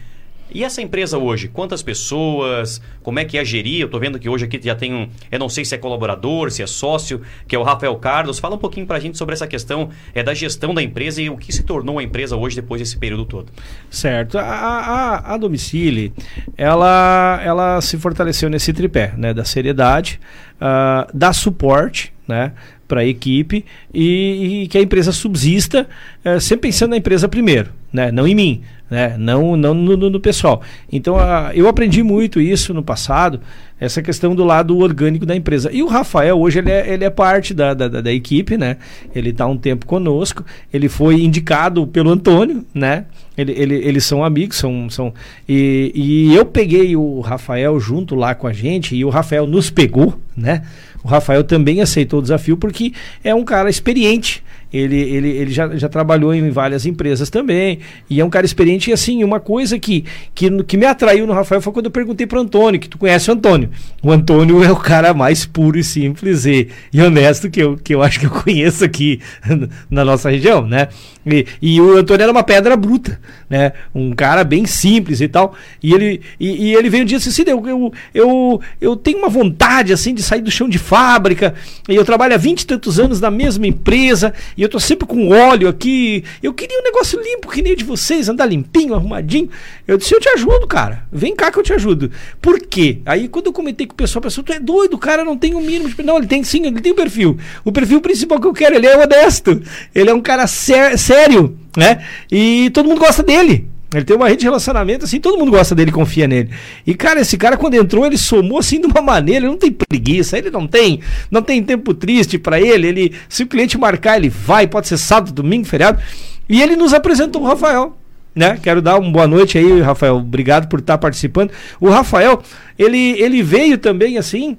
E 0.51 0.65
essa 0.65 0.81
empresa 0.81 1.19
hoje, 1.19 1.47
quantas 1.47 1.83
pessoas? 1.83 2.81
Como 3.03 3.19
é 3.19 3.25
que 3.25 3.37
é 3.37 3.45
gerir? 3.45 3.81
Eu 3.81 3.85
estou 3.85 4.01
vendo 4.01 4.19
que 4.19 4.31
hoje 4.31 4.47
aqui 4.47 4.59
já 4.63 4.75
tem 4.75 4.95
um, 4.95 5.07
eu 5.31 5.39
não 5.39 5.49
sei 5.49 5.63
se 5.63 5.75
é 5.75 5.79
colaborador, 5.79 6.51
se 6.51 6.63
é 6.63 6.67
sócio, 6.67 7.21
que 7.47 7.55
é 7.55 7.59
o 7.59 7.63
Rafael 7.63 7.95
Carlos. 7.97 8.39
Fala 8.39 8.55
um 8.55 8.59
pouquinho 8.59 8.87
para 8.87 8.97
a 8.97 9.01
gente 9.01 9.19
sobre 9.19 9.35
essa 9.35 9.47
questão 9.47 9.91
é, 10.15 10.23
da 10.23 10.33
gestão 10.33 10.73
da 10.73 10.83
empresa 10.83 11.21
e 11.21 11.29
o 11.29 11.37
que 11.37 11.53
se 11.53 11.65
tornou 11.65 11.99
a 11.99 12.03
empresa 12.03 12.35
hoje 12.35 12.57
depois 12.57 12.81
desse 12.81 12.97
período 12.97 13.27
todo. 13.27 13.53
Certo. 13.91 14.39
A, 14.39 14.43
a, 14.43 15.35
a 15.35 15.37
Domicile, 15.37 16.15
ela, 16.57 17.43
ela 17.45 17.81
se 17.83 17.99
fortaleceu 17.99 18.49
nesse 18.49 18.73
tripé, 18.73 19.13
né? 19.19 19.35
Da 19.35 19.45
seriedade, 19.45 20.19
uh, 20.55 21.15
da 21.15 21.35
suporte, 21.35 22.11
né? 22.27 22.53
Para 22.89 23.03
a 23.03 23.05
equipe 23.05 23.65
e, 23.93 24.63
e, 24.63 24.69
que 24.69 24.79
a 24.79 24.81
empresa 24.81 25.13
subsista, 25.13 25.87
é, 26.25 26.41
sempre 26.41 26.71
pensando 26.71 26.91
na 26.91 26.97
empresa 26.97 27.29
primeiro, 27.29 27.71
né? 27.93 28.11
não 28.11 28.27
em 28.27 28.35
mim, 28.35 28.63
né? 28.91 29.15
não, 29.19 29.57
não 29.57 29.75
no, 29.75 30.09
no 30.09 30.19
pessoal. 30.19 30.63
Então 30.91 31.17
a, 31.17 31.53
eu 31.55 31.69
aprendi 31.69 32.03
muito 32.03 32.41
isso 32.41 32.73
no 32.73 32.83
passado, 32.83 33.41
essa 33.79 34.03
questão 34.03 34.35
do 34.35 34.43
lado 34.43 34.77
orgânico 34.79 35.27
da 35.27 35.37
empresa. 35.37 35.71
E 35.71 35.83
o 35.83 35.87
Rafael, 35.87 36.41
hoje, 36.41 36.59
ele 36.59 36.71
é, 36.71 36.93
ele 36.93 37.05
é 37.05 37.11
parte 37.11 37.53
da, 37.53 37.75
da, 37.75 37.89
da 37.89 38.13
equipe, 38.13 38.57
né? 38.57 38.79
ele 39.15 39.31
está 39.31 39.47
um 39.47 39.57
tempo 39.57 39.85
conosco, 39.85 40.45
ele 40.73 40.89
foi 40.89 41.23
indicado 41.23 41.87
pelo 41.87 42.11
Antônio, 42.11 42.65
né? 42.75 43.05
Ele, 43.39 43.53
ele, 43.53 43.75
eles 43.77 44.05
são 44.05 44.25
amigos, 44.25 44.57
são. 44.59 44.91
são 44.91 45.15
e, 45.49 45.93
e 45.95 46.35
eu 46.35 46.45
peguei 46.45 46.97
o 46.97 47.21
Rafael 47.21 47.79
junto 47.79 48.17
lá 48.17 48.35
com 48.35 48.49
a 48.49 48.53
gente, 48.53 48.97
e 48.97 49.05
o 49.05 49.09
Rafael 49.09 49.47
nos 49.47 49.71
pegou, 49.71 50.19
né? 50.37 50.63
O 51.05 51.09
Rafael 51.09 51.45
também 51.45 51.81
aceitou 51.81 52.19
o 52.19 52.23
desafio 52.23 52.57
porque 52.57 52.93
é 53.23 53.33
um 53.33 53.45
cara 53.45 53.71
experiente 53.71 54.43
Ele, 54.73 54.97
ele, 54.97 55.29
ele 55.29 55.51
já, 55.51 55.75
já 55.77 55.89
trabalhou 55.89 56.35
em 56.35 56.51
várias 56.51 56.85
empresas 56.85 57.31
também. 57.31 57.79
E 58.09 58.21
é 58.21 58.25
um 58.25 58.31
cara 58.31 58.45
experiente. 58.45 58.91
E 58.91 58.93
assim, 58.93 59.25
uma 59.25 59.41
coisa 59.41 59.79
que, 59.79 60.05
que, 60.35 60.63
que 60.65 60.77
me 60.77 60.87
atraiu 60.87 61.27
no 61.27 61.33
Rafael 61.33 61.61
foi 61.61 61.73
quando 61.73 61.87
eu 61.87 61.91
perguntei 61.91 62.27
para 62.27 62.41
Antônio, 62.41 62.81
que 62.81 62.89
tu 62.89 62.99
conhece 62.99 63.31
o 63.31 63.35
Antônio. 63.35 63.71
O 64.03 64.11
Antônio 64.11 64.63
é 64.63 64.71
o 64.71 64.77
cara 64.77 65.15
mais 65.15 65.47
puro 65.47 65.79
e 65.79 65.85
simples 65.85 66.45
e, 66.45 66.69
e 66.93 67.01
honesto 67.01 67.51
que 67.51 67.61
eu, 67.61 67.77
que 67.77 67.95
eu 67.95 68.03
acho 68.03 68.21
que 68.21 68.27
eu 68.27 68.31
conheço 68.31 68.85
aqui 68.85 69.21
na 69.91 70.05
nossa 70.05 70.31
região, 70.31 70.67
né? 70.67 70.89
E, 71.27 71.47
e, 71.61 71.81
o 71.81 71.97
Antônio 71.97 72.23
era 72.23 72.33
uma 72.33 72.43
pedra 72.43 72.77
bruta, 72.77 73.21
né? 73.49 73.73
Um 73.95 74.13
cara 74.13 74.45
bem 74.45 74.65
simples 74.67 75.21
e 75.21 75.29
tal. 75.29 75.55
E 75.83 75.93
ele, 75.93 76.21
e, 76.41 76.69
e 76.69 76.75
ele 76.75 76.89
veio 76.89 77.03
um 77.03 77.07
dia 77.07 77.19
assim, 77.19 77.43
eu, 77.47 77.67
eu, 77.67 77.93
eu, 78.15 78.61
eu 78.81 78.97
tenho 78.97 79.19
uma 79.19 79.29
vontade 79.29 79.93
assim 79.93 80.15
de 80.15 80.23
sair 80.23 80.41
do 80.41 80.51
chão 80.51 80.69
de 80.69 80.79
fábrica. 80.79 81.55
E 81.89 81.95
eu 81.95 82.05
trabalho 82.05 82.35
há 82.35 82.39
20 82.39 82.61
e 82.61 82.67
tantos 82.67 82.99
anos 82.99 83.21
na 83.21 83.31
mesma 83.31 83.67
empresa. 83.67 84.33
E 84.59 84.63
eu 84.63 84.69
tô 84.69 84.81
sempre 84.81 85.07
com 85.07 85.29
óleo 85.29 85.69
aqui. 85.69 86.25
Eu 86.43 86.53
queria 86.53 86.81
um 86.81 86.83
negócio 86.83 87.23
limpo, 87.23 87.49
que 87.49 87.63
nem 87.63 87.75
o 87.75 87.77
de 87.77 87.85
vocês, 87.85 88.29
andar 88.29 88.45
limpinho, 88.45 88.93
arrumadinho. 88.93 89.49
Eu 89.87 89.97
disse, 89.97 90.13
eu 90.13 90.19
te 90.19 90.29
ajudo, 90.31 90.67
cara. 90.67 91.05
Vem 91.13 91.37
cá 91.37 91.53
que 91.53 91.61
eu 91.61 91.63
te 91.63 91.73
ajudo. 91.73 92.11
Por 92.43 92.59
quê? 92.59 92.99
Aí 93.07 93.29
quando 93.29 93.47
eu 93.47 93.53
comentei 93.53 93.87
com 93.87 93.93
o 93.93 93.97
pessoal, 93.97 94.19
o 94.19 94.23
pessoal, 94.25 94.45
tu 94.45 94.53
é 94.53 94.59
doido, 94.59 94.95
o 94.95 94.99
cara 94.99 95.25
não 95.25 95.39
tem 95.39 95.55
o 95.55 95.59
um 95.59 95.61
mínimo 95.61 95.89
de... 95.89 96.03
Não, 96.03 96.19
ele 96.19 96.27
tem 96.27 96.43
sim, 96.43 96.67
ele 96.67 96.81
tem 96.81 96.91
o 96.91 96.95
um 96.95 96.99
perfil. 96.99 97.39
O 97.65 97.71
perfil 97.71 98.01
principal 98.01 98.41
que 98.41 98.49
eu 98.49 98.53
quero, 98.53 98.75
ele 98.75 98.89
é 98.89 98.99
honesto. 98.99 99.63
Ele 99.95 100.11
é 100.11 100.15
um 100.15 100.21
cara 100.21 100.45
sério, 100.49 101.57
né? 101.77 102.05
E 102.29 102.69
todo 102.71 102.89
mundo 102.89 102.99
gosta 102.99 103.23
dele. 103.23 103.71
Ele 103.93 104.05
tem 104.05 104.17
uma 104.17 104.29
rede 104.29 104.41
de 104.41 104.47
relacionamento, 104.47 105.07
assim, 105.07 105.19
todo 105.19 105.39
mundo 105.39 105.51
gosta 105.51 105.75
dele, 105.75 105.91
confia 105.91 106.29
nele. 106.29 106.51
E, 106.87 106.95
cara, 106.95 107.21
esse 107.21 107.39
cara, 107.39 107.57
quando 107.57 107.75
entrou, 107.75 108.05
ele 108.05 108.19
somou 108.19 108.59
assim 108.59 108.79
de 108.81 108.87
uma 108.87 109.01
maneira, 109.01 109.47
ele 109.47 109.53
não 109.53 109.57
tem 109.57 109.73
preguiça, 109.73 110.37
ele 110.37 110.51
não 110.51 110.67
tem, 110.67 111.01
não 111.31 111.41
tem 111.41 111.63
tempo 111.63 111.95
triste 111.95 112.39
para 112.39 112.61
ele. 112.61 112.87
Ele, 112.87 113.15
se 113.31 113.45
o 113.45 113.47
cliente 113.47 113.79
marcar, 113.79 114.19
ele 114.19 114.29
vai, 114.29 114.67
pode 114.67 114.89
ser 114.89 114.99
sábado, 114.99 115.33
domingo, 115.33 115.65
feriado. 115.65 116.03
E 116.47 116.61
ele 116.61 116.77
nos 116.77 116.93
apresentou 116.93 117.43
o 117.43 117.47
Rafael. 117.47 117.97
Né? 118.35 118.59
Quero 118.63 118.83
dar 118.83 118.99
uma 118.99 119.11
boa 119.11 119.27
noite 119.27 119.57
aí, 119.57 119.81
Rafael. 119.81 120.17
Obrigado 120.17 120.69
por 120.69 120.81
estar 120.81 120.99
participando. 120.99 121.51
O 121.81 121.89
Rafael, 121.89 122.43
ele, 122.79 123.21
ele 123.21 123.43
veio 123.43 123.79
também 123.79 124.19
assim, 124.19 124.59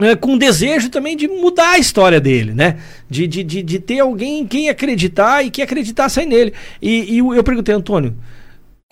é, 0.00 0.14
com 0.14 0.38
desejo 0.38 0.90
também 0.90 1.16
de 1.16 1.26
mudar 1.26 1.72
a 1.72 1.78
história 1.78 2.20
dele, 2.20 2.52
né? 2.54 2.78
De, 3.10 3.26
de, 3.26 3.42
de, 3.42 3.62
de, 3.62 3.78
ter 3.78 3.98
alguém 4.00 4.40
em 4.40 4.46
quem 4.46 4.68
acreditar 4.68 5.44
e 5.44 5.50
que 5.50 5.60
acreditasse 5.60 6.24
nele. 6.24 6.52
E, 6.80 7.16
e 7.16 7.18
eu 7.18 7.44
perguntei, 7.44 7.74
Antônio, 7.74 8.16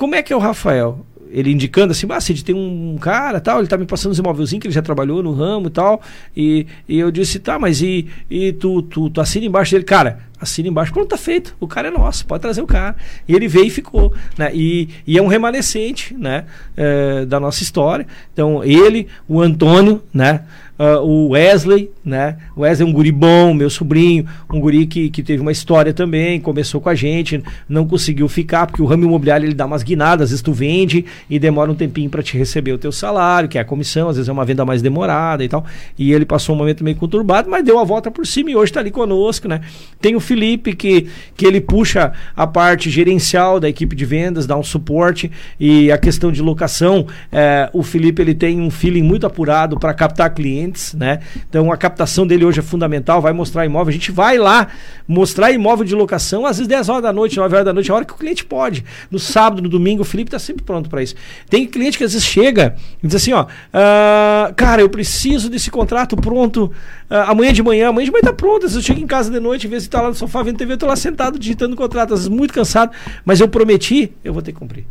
como 0.03 0.17
é 0.17 0.23
que 0.23 0.33
é 0.33 0.37
o 0.37 0.41
Rafael? 0.41 1.07
Ele 1.31 1.53
indicando 1.53 1.93
assim, 1.93 2.09
ah, 2.11 2.21
Cid, 2.21 2.45
tem 2.45 2.57
um 2.57 2.99
cara 3.01 3.41
tal, 3.41 3.61
ele 3.61 3.69
tá 3.69 3.79
me 3.79 3.87
passando 3.87 4.11
os 4.11 4.19
imóvelzinhos 4.19 4.61
que 4.61 4.67
ele 4.67 4.75
já 4.75 4.83
trabalhou 4.83 5.23
no 5.23 5.33
ramo 5.33 5.69
e 5.69 5.71
tal. 5.71 6.03
E, 6.37 6.67
e 6.89 6.99
eu 6.99 7.09
disse, 7.13 7.39
tá, 7.39 7.57
mas 7.57 7.81
e, 7.81 8.09
e 8.29 8.53
tu, 8.53 8.83
tu, 8.83 9.09
tu 9.09 9.21
assina 9.21 9.47
embaixo 9.47 9.71
dele? 9.71 9.85
Cara, 9.85 10.19
assina 10.41 10.69
embaixo, 10.69 10.93
pronto, 10.93 11.07
tá 11.07 11.17
feito. 11.17 11.55
O 11.61 11.69
cara 11.69 11.87
é 11.87 11.91
nosso, 11.93 12.27
pode 12.27 12.43
trazer 12.43 12.61
o 12.61 12.67
cara. 12.67 12.97
E 13.29 13.33
ele 13.33 13.47
veio 13.47 13.67
e 13.67 13.71
ficou. 13.71 14.13
Né? 14.37 14.51
E, 14.53 14.89
e 15.07 15.17
é 15.17 15.23
um 15.23 15.29
remanescente 15.29 16.15
né? 16.15 16.47
É, 16.77 17.25
da 17.25 17.39
nossa 17.39 17.63
história. 17.63 18.05
Então, 18.33 18.65
ele, 18.65 19.07
o 19.29 19.41
Antônio, 19.41 20.03
né? 20.13 20.43
Uh, 20.83 21.01
o 21.01 21.29
Wesley, 21.29 21.93
né? 22.05 22.39
O 22.57 22.63
Wesley 22.63 22.89
é 22.89 22.91
um 22.91 22.93
guri 22.93 23.13
bom, 23.13 23.55
meu 23.55 23.71
sobrinho, 23.71 24.27
um 24.53 24.59
guri 24.59 24.85
que, 24.85 25.11
que 25.11 25.23
teve 25.23 25.41
uma 25.41 25.53
história 25.53 25.95
também, 25.95 26.41
começou 26.41 26.81
com 26.81 26.89
a 26.89 26.95
gente, 26.97 27.41
não 27.69 27.87
conseguiu 27.87 28.27
ficar, 28.27 28.67
porque 28.67 28.83
o 28.83 28.85
ramo 28.85 29.05
imobiliário 29.05 29.47
ele 29.47 29.55
dá 29.55 29.65
umas 29.65 29.85
guinadas, 29.85 30.25
às 30.25 30.31
vezes 30.31 30.43
tu 30.43 30.53
vende 30.53 31.05
e 31.31 31.39
demora 31.39 31.71
um 31.71 31.75
tempinho 31.77 32.11
para 32.11 32.21
te 32.21 32.37
receber 32.37 32.73
o 32.73 32.79
teu 32.79 32.91
salário, 32.91 33.49
que 33.49 33.59
é 33.59 33.61
a 33.61 33.65
comissão, 33.65 34.09
às 34.09 34.17
vezes 34.17 34.29
é 34.29 34.33
uma 34.33 34.45
venda 34.45 34.65
mais 34.65 34.83
demorada 34.83 35.45
e 35.45 35.49
tal. 35.49 35.65
E 35.97 36.13
ele 36.13 36.25
passou 36.25 36.53
um 36.53 36.59
momento 36.59 36.83
meio 36.83 36.97
conturbado, 36.97 37.49
mas 37.49 37.65
deu 37.65 37.79
a 37.79 37.85
volta 37.85 38.11
por 38.11 38.27
cima 38.27 38.51
e 38.51 38.57
hoje 38.57 38.73
está 38.73 38.81
ali 38.81 38.91
conosco, 38.91 39.47
né? 39.47 39.61
Tem 40.01 40.17
o 40.17 40.21
Felipe, 40.21 40.75
que, 40.75 41.07
que 41.37 41.47
ele 41.47 41.61
puxa 41.61 42.13
a 42.35 42.45
parte 42.45 42.91
gerencial 42.91 43.61
da 43.61 43.69
equipe 43.69 43.95
de 43.95 44.05
vendas, 44.05 44.49
dá 44.49 44.57
um 44.57 44.65
suporte 44.65 45.31
e 45.61 45.93
a 45.93 45.99
questão 45.99 46.33
de 46.33 46.43
locação, 46.43 47.07
é, 47.31 47.71
o 47.73 47.85
Felipe 47.85 48.21
ele 48.21 48.35
tem 48.35 48.61
um 48.61 48.71
feeling 48.71 49.03
muito 49.03 49.27
apurado 49.27 49.79
para 49.79 49.95
captar 49.95 50.35
clientes, 50.35 50.72
né? 50.95 51.21
Então 51.49 51.73
a 51.73 51.77
captação 51.77 52.27
dele 52.27 52.45
hoje 52.45 52.61
é 52.61 52.63
fundamental, 52.63 53.21
vai 53.21 53.33
mostrar 53.33 53.65
imóvel, 53.65 53.91
a 53.91 53.93
gente 53.93 54.11
vai 54.11 54.39
lá 54.39 54.69
mostrar 55.07 55.51
imóvel 55.51 55.85
de 55.85 55.95
locação 55.95 56.47
às 56.47 56.59
vezes 56.59 56.69
10 56.69 56.89
horas 56.89 57.03
da 57.03 57.13
noite, 57.13 57.37
9 57.37 57.55
horas 57.55 57.65
da 57.65 57.73
noite, 57.73 57.91
a 57.91 57.95
hora 57.95 58.05
que 58.05 58.13
o 58.13 58.17
cliente 58.17 58.45
pode. 58.45 58.85
No 59.11 59.19
sábado, 59.19 59.63
no 59.63 59.69
domingo, 59.69 60.03
o 60.03 60.05
Felipe 60.05 60.29
está 60.29 60.39
sempre 60.39 60.63
pronto 60.63 60.89
para 60.89 61.03
isso. 61.03 61.15
Tem 61.49 61.67
cliente 61.67 61.99
que 61.99 62.05
às 62.05 62.13
vezes 62.13 62.27
chega 62.27 62.77
e 63.03 63.07
diz 63.07 63.17
assim, 63.17 63.33
ó, 63.33 63.45
uh, 63.45 64.55
cara, 64.55 64.83
eu 64.83 64.89
preciso 64.89 65.49
desse 65.51 65.71
contrato 65.71 66.17
pronto 66.17 66.73
uh, 67.11 67.31
amanhã 67.31 67.53
de 67.53 67.63
manhã, 67.63 67.89
amanhã 67.89 68.07
de 68.07 68.13
manhã 68.13 68.23
tá 68.23 68.33
pronto, 68.33 68.67
às 68.67 68.73
vezes 68.73 68.77
eu 68.77 68.83
chego 68.83 69.01
em 69.01 69.07
casa 69.07 69.31
de 69.31 69.41
noite, 69.41 69.67
às 69.67 69.71
vezes 69.71 69.89
tá 69.89 70.01
lá 70.01 70.09
no 70.09 70.15
sofá 70.15 70.43
vendo 70.43 70.57
TV, 70.57 70.75
eu 70.75 70.79
tô 70.79 70.87
lá 70.87 70.97
sentado 70.97 71.39
digitando 71.39 71.75
o 71.75 71.77
contrato, 71.77 72.15
às 72.15 72.21
vezes 72.21 72.29
muito 72.29 72.55
cansado, 72.55 72.93
mas 73.25 73.41
eu 73.41 73.49
prometi, 73.49 74.13
eu 74.25 74.33
vou 74.33 74.43
ter 74.43 74.53
que 74.53 74.59
cumprir. 74.59 74.87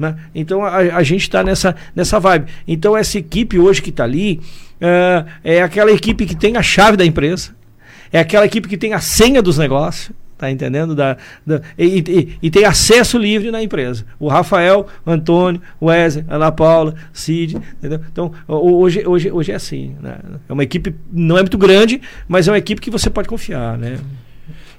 Né? 0.00 0.16
Então 0.34 0.64
a, 0.64 0.78
a 0.78 1.02
gente 1.02 1.20
está 1.20 1.44
nessa, 1.44 1.76
nessa 1.94 2.18
vibe. 2.18 2.50
Então 2.66 2.96
essa 2.96 3.18
equipe 3.18 3.58
hoje 3.58 3.82
que 3.82 3.90
está 3.90 4.04
ali 4.04 4.40
uh, 4.80 5.28
é 5.44 5.60
aquela 5.60 5.92
equipe 5.92 6.24
que 6.24 6.34
tem 6.34 6.56
a 6.56 6.62
chave 6.62 6.96
da 6.96 7.04
empresa, 7.04 7.54
é 8.10 8.18
aquela 8.18 8.46
equipe 8.46 8.66
que 8.66 8.78
tem 8.78 8.94
a 8.94 9.00
senha 9.00 9.42
dos 9.42 9.58
negócios, 9.58 10.10
tá 10.38 10.50
entendendo? 10.50 10.94
Da, 10.94 11.18
da 11.46 11.60
e, 11.78 11.98
e, 11.98 12.38
e, 12.42 12.50
tem 12.50 12.64
acesso 12.64 13.18
livre 13.18 13.50
na 13.50 13.62
empresa. 13.62 14.06
O 14.18 14.26
Rafael, 14.26 14.86
Antônio, 15.06 15.60
Wesley, 15.82 16.24
Ana 16.30 16.50
Paula, 16.50 16.94
Cid, 17.12 17.58
entendeu? 17.78 18.00
Então, 18.10 18.32
hoje, 18.48 19.06
hoje, 19.06 19.30
hoje 19.30 19.52
é 19.52 19.54
assim. 19.54 19.94
Né? 20.00 20.16
É 20.48 20.52
uma 20.52 20.62
equipe, 20.62 20.94
não 21.12 21.36
é 21.36 21.42
muito 21.42 21.58
grande, 21.58 22.00
mas 22.26 22.48
é 22.48 22.52
uma 22.52 22.58
equipe 22.58 22.80
que 22.80 22.90
você 22.90 23.10
pode 23.10 23.28
confiar, 23.28 23.76
né? 23.76 23.98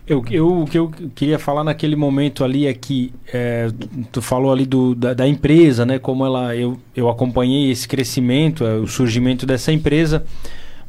Eu, 0.07 0.23
eu, 0.31 0.61
o 0.61 0.65
que 0.65 0.77
eu 0.77 0.91
queria 1.13 1.37
falar 1.37 1.63
naquele 1.63 1.95
momento 1.95 2.43
ali 2.43 2.65
é 2.65 2.73
que 2.73 3.13
é, 3.31 3.69
tu 4.11 4.21
falou 4.21 4.51
ali 4.51 4.65
do, 4.65 4.95
da, 4.95 5.13
da, 5.13 5.27
empresa, 5.27 5.85
né? 5.85 5.99
Como 5.99 6.25
ela, 6.25 6.55
eu, 6.55 6.77
eu 6.95 7.07
acompanhei 7.07 7.69
esse 7.71 7.87
crescimento, 7.87 8.65
é, 8.65 8.75
o 8.75 8.87
surgimento 8.87 9.45
dessa 9.45 9.71
empresa, 9.71 10.25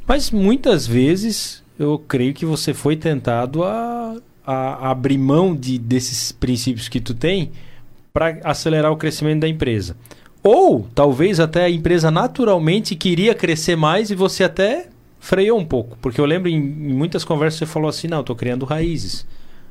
mas 0.07 0.31
muitas 0.31 0.87
vezes 0.87 1.63
eu 1.79 1.99
creio 1.99 2.33
que 2.33 2.47
você 2.47 2.73
foi 2.73 2.97
tentado 2.97 3.63
a, 3.63 4.17
a 4.47 4.91
abrir 4.91 5.19
mão 5.19 5.55
de, 5.55 5.79
desses 5.79 6.33
princípios 6.33 6.89
que 6.89 7.01
tu 7.01 7.15
tem 7.15 7.53
para 8.13 8.39
acelerar 8.45 8.93
o 8.93 8.97
crescimento 8.97 9.41
da 9.41 9.49
empresa. 9.49 9.97
Ou 10.43 10.87
talvez 10.95 11.39
até 11.39 11.65
a 11.65 11.71
empresa 11.71 12.11
naturalmente 12.11 12.97
queria 12.97 13.35
crescer 13.35 13.77
mais 13.77 14.11
e 14.11 14.15
você 14.15 14.43
até 14.43 14.89
freou 15.23 15.57
um 15.57 15.65
pouco. 15.65 15.97
Porque 16.03 16.21
eu 16.21 16.27
lembro 16.27 16.51
em, 16.51 16.61
muitas 16.61 17.25
conversas 17.25 17.61
você 17.61 17.67
falou 17.67 17.89
assim: 17.89 18.09
não, 18.09 18.21
estou 18.21 18.35
criando 18.35 18.67
raízes. 18.67 19.25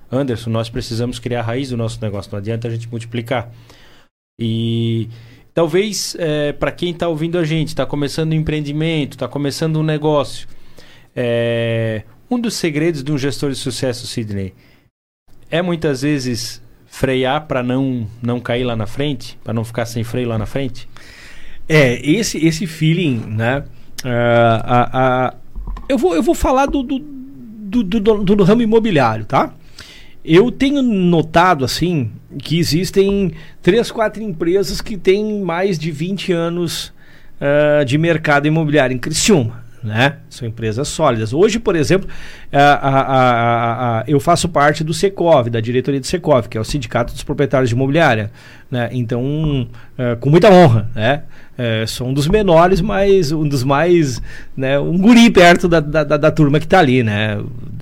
Anderson, 0.09 0.49
nós 0.49 0.69
precisamos 0.69 1.19
criar 1.19 1.41
a 1.41 1.43
raiz 1.43 1.69
do 1.69 1.77
nosso 1.77 1.99
negócio, 2.01 2.31
não 2.31 2.39
adianta 2.39 2.67
a 2.67 2.71
gente 2.71 2.89
multiplicar. 2.89 3.51
E 4.39 5.07
talvez 5.53 6.15
é, 6.17 6.51
para 6.53 6.71
quem 6.71 6.91
está 6.91 7.07
ouvindo 7.07 7.37
a 7.37 7.45
gente, 7.45 7.69
está 7.69 7.85
começando 7.85 8.31
um 8.31 8.35
empreendimento, 8.35 9.13
está 9.13 9.27
começando 9.27 9.77
um 9.77 9.83
negócio, 9.83 10.47
é, 11.15 12.03
um 12.29 12.39
dos 12.39 12.55
segredos 12.55 13.03
de 13.03 13.11
um 13.11 13.17
gestor 13.17 13.51
de 13.51 13.55
sucesso, 13.55 14.05
Sidney, 14.05 14.53
é 15.49 15.61
muitas 15.61 16.01
vezes 16.01 16.61
frear 16.85 17.47
para 17.47 17.63
não, 17.63 18.05
não 18.21 18.39
cair 18.41 18.65
lá 18.65 18.75
na 18.75 18.87
frente, 18.87 19.39
para 19.41 19.53
não 19.53 19.63
ficar 19.63 19.85
sem 19.85 20.03
freio 20.03 20.27
lá 20.27 20.37
na 20.37 20.45
frente? 20.45 20.89
É, 21.69 22.05
esse, 22.05 22.45
esse 22.45 22.67
feeling, 22.67 23.17
né? 23.27 23.63
Uh, 24.03 24.59
a, 24.63 25.35
eu, 25.91 25.97
vou, 25.97 26.15
eu 26.15 26.23
vou 26.23 26.35
falar 26.35 26.65
do, 26.67 26.81
do, 26.81 26.99
do, 26.99 27.83
do, 27.83 28.35
do 28.35 28.43
ramo 28.43 28.61
imobiliário, 28.61 29.25
tá? 29.25 29.53
Eu 30.23 30.51
tenho 30.51 30.81
notado, 30.81 31.65
assim, 31.65 32.11
que 32.37 32.59
existem 32.59 33.33
três, 33.61 33.91
quatro 33.91 34.21
empresas 34.21 34.81
que 34.81 34.97
têm 34.97 35.41
mais 35.41 35.79
de 35.79 35.91
20 35.91 36.31
anos 36.31 36.93
uh, 37.39 37.83
de 37.83 37.97
mercado 37.97 38.47
imobiliário 38.47 38.95
em 38.95 38.99
Criciúma 38.99 39.60
né? 39.83 40.17
São 40.29 40.47
empresas 40.47 40.87
sólidas. 40.87 41.33
Hoje, 41.33 41.59
por 41.59 41.75
exemplo, 41.75 42.07
a, 42.51 42.59
a, 42.59 43.99
a, 43.99 44.03
eu 44.07 44.19
faço 44.19 44.47
parte 44.49 44.83
do 44.83 44.93
Secov, 44.93 45.49
da 45.49 45.59
diretoria 45.59 45.99
do 45.99 46.05
Secov, 46.05 46.47
que 46.47 46.57
é 46.57 46.61
o 46.61 46.63
Sindicato 46.63 47.13
dos 47.13 47.23
Proprietários 47.23 47.69
de 47.69 47.75
Imobiliária. 47.75 48.31
Né? 48.69 48.89
Então, 48.93 49.67
é, 49.97 50.15
com 50.15 50.29
muita 50.29 50.49
honra, 50.49 50.89
né? 50.95 51.23
É, 51.57 51.85
sou 51.85 52.07
um 52.07 52.13
dos 52.13 52.27
menores, 52.27 52.81
mas 52.81 53.31
um 53.31 53.47
dos 53.47 53.63
mais, 53.63 54.21
né? 54.55 54.79
Um 54.79 54.97
guri 54.97 55.29
perto 55.29 55.67
da, 55.67 55.79
da, 55.79 56.03
da, 56.03 56.17
da 56.17 56.31
turma 56.31 56.59
que 56.59 56.65
está 56.65 56.79
ali, 56.79 57.03
né? 57.03 57.37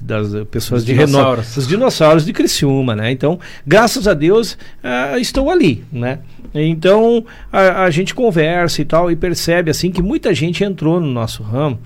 Das 0.09 0.33
pessoas 0.45 0.81
Os 0.81 0.85
de 0.87 0.93
renome. 0.93 1.41
Os 1.55 1.67
dinossauros 1.67 2.25
de 2.25 2.33
Criciúma, 2.33 2.95
né? 2.95 3.11
Então, 3.11 3.39
graças 3.65 4.07
a 4.07 4.15
Deus, 4.15 4.53
uh, 4.83 5.19
estou 5.19 5.51
ali, 5.51 5.83
né? 5.91 6.17
Então 6.51 7.23
a, 7.51 7.83
a, 7.83 7.89
gente 7.91 8.15
conversa 8.15 8.81
e 8.81 8.85
tal 8.85 9.11
e 9.11 9.15
percebe 9.15 9.69
assim 9.69 9.91
que 9.91 10.01
muita 10.01 10.33
gente 10.33 10.63
entrou 10.63 10.99
no 10.99 11.05
nosso 11.05 11.43
ramo 11.43 11.79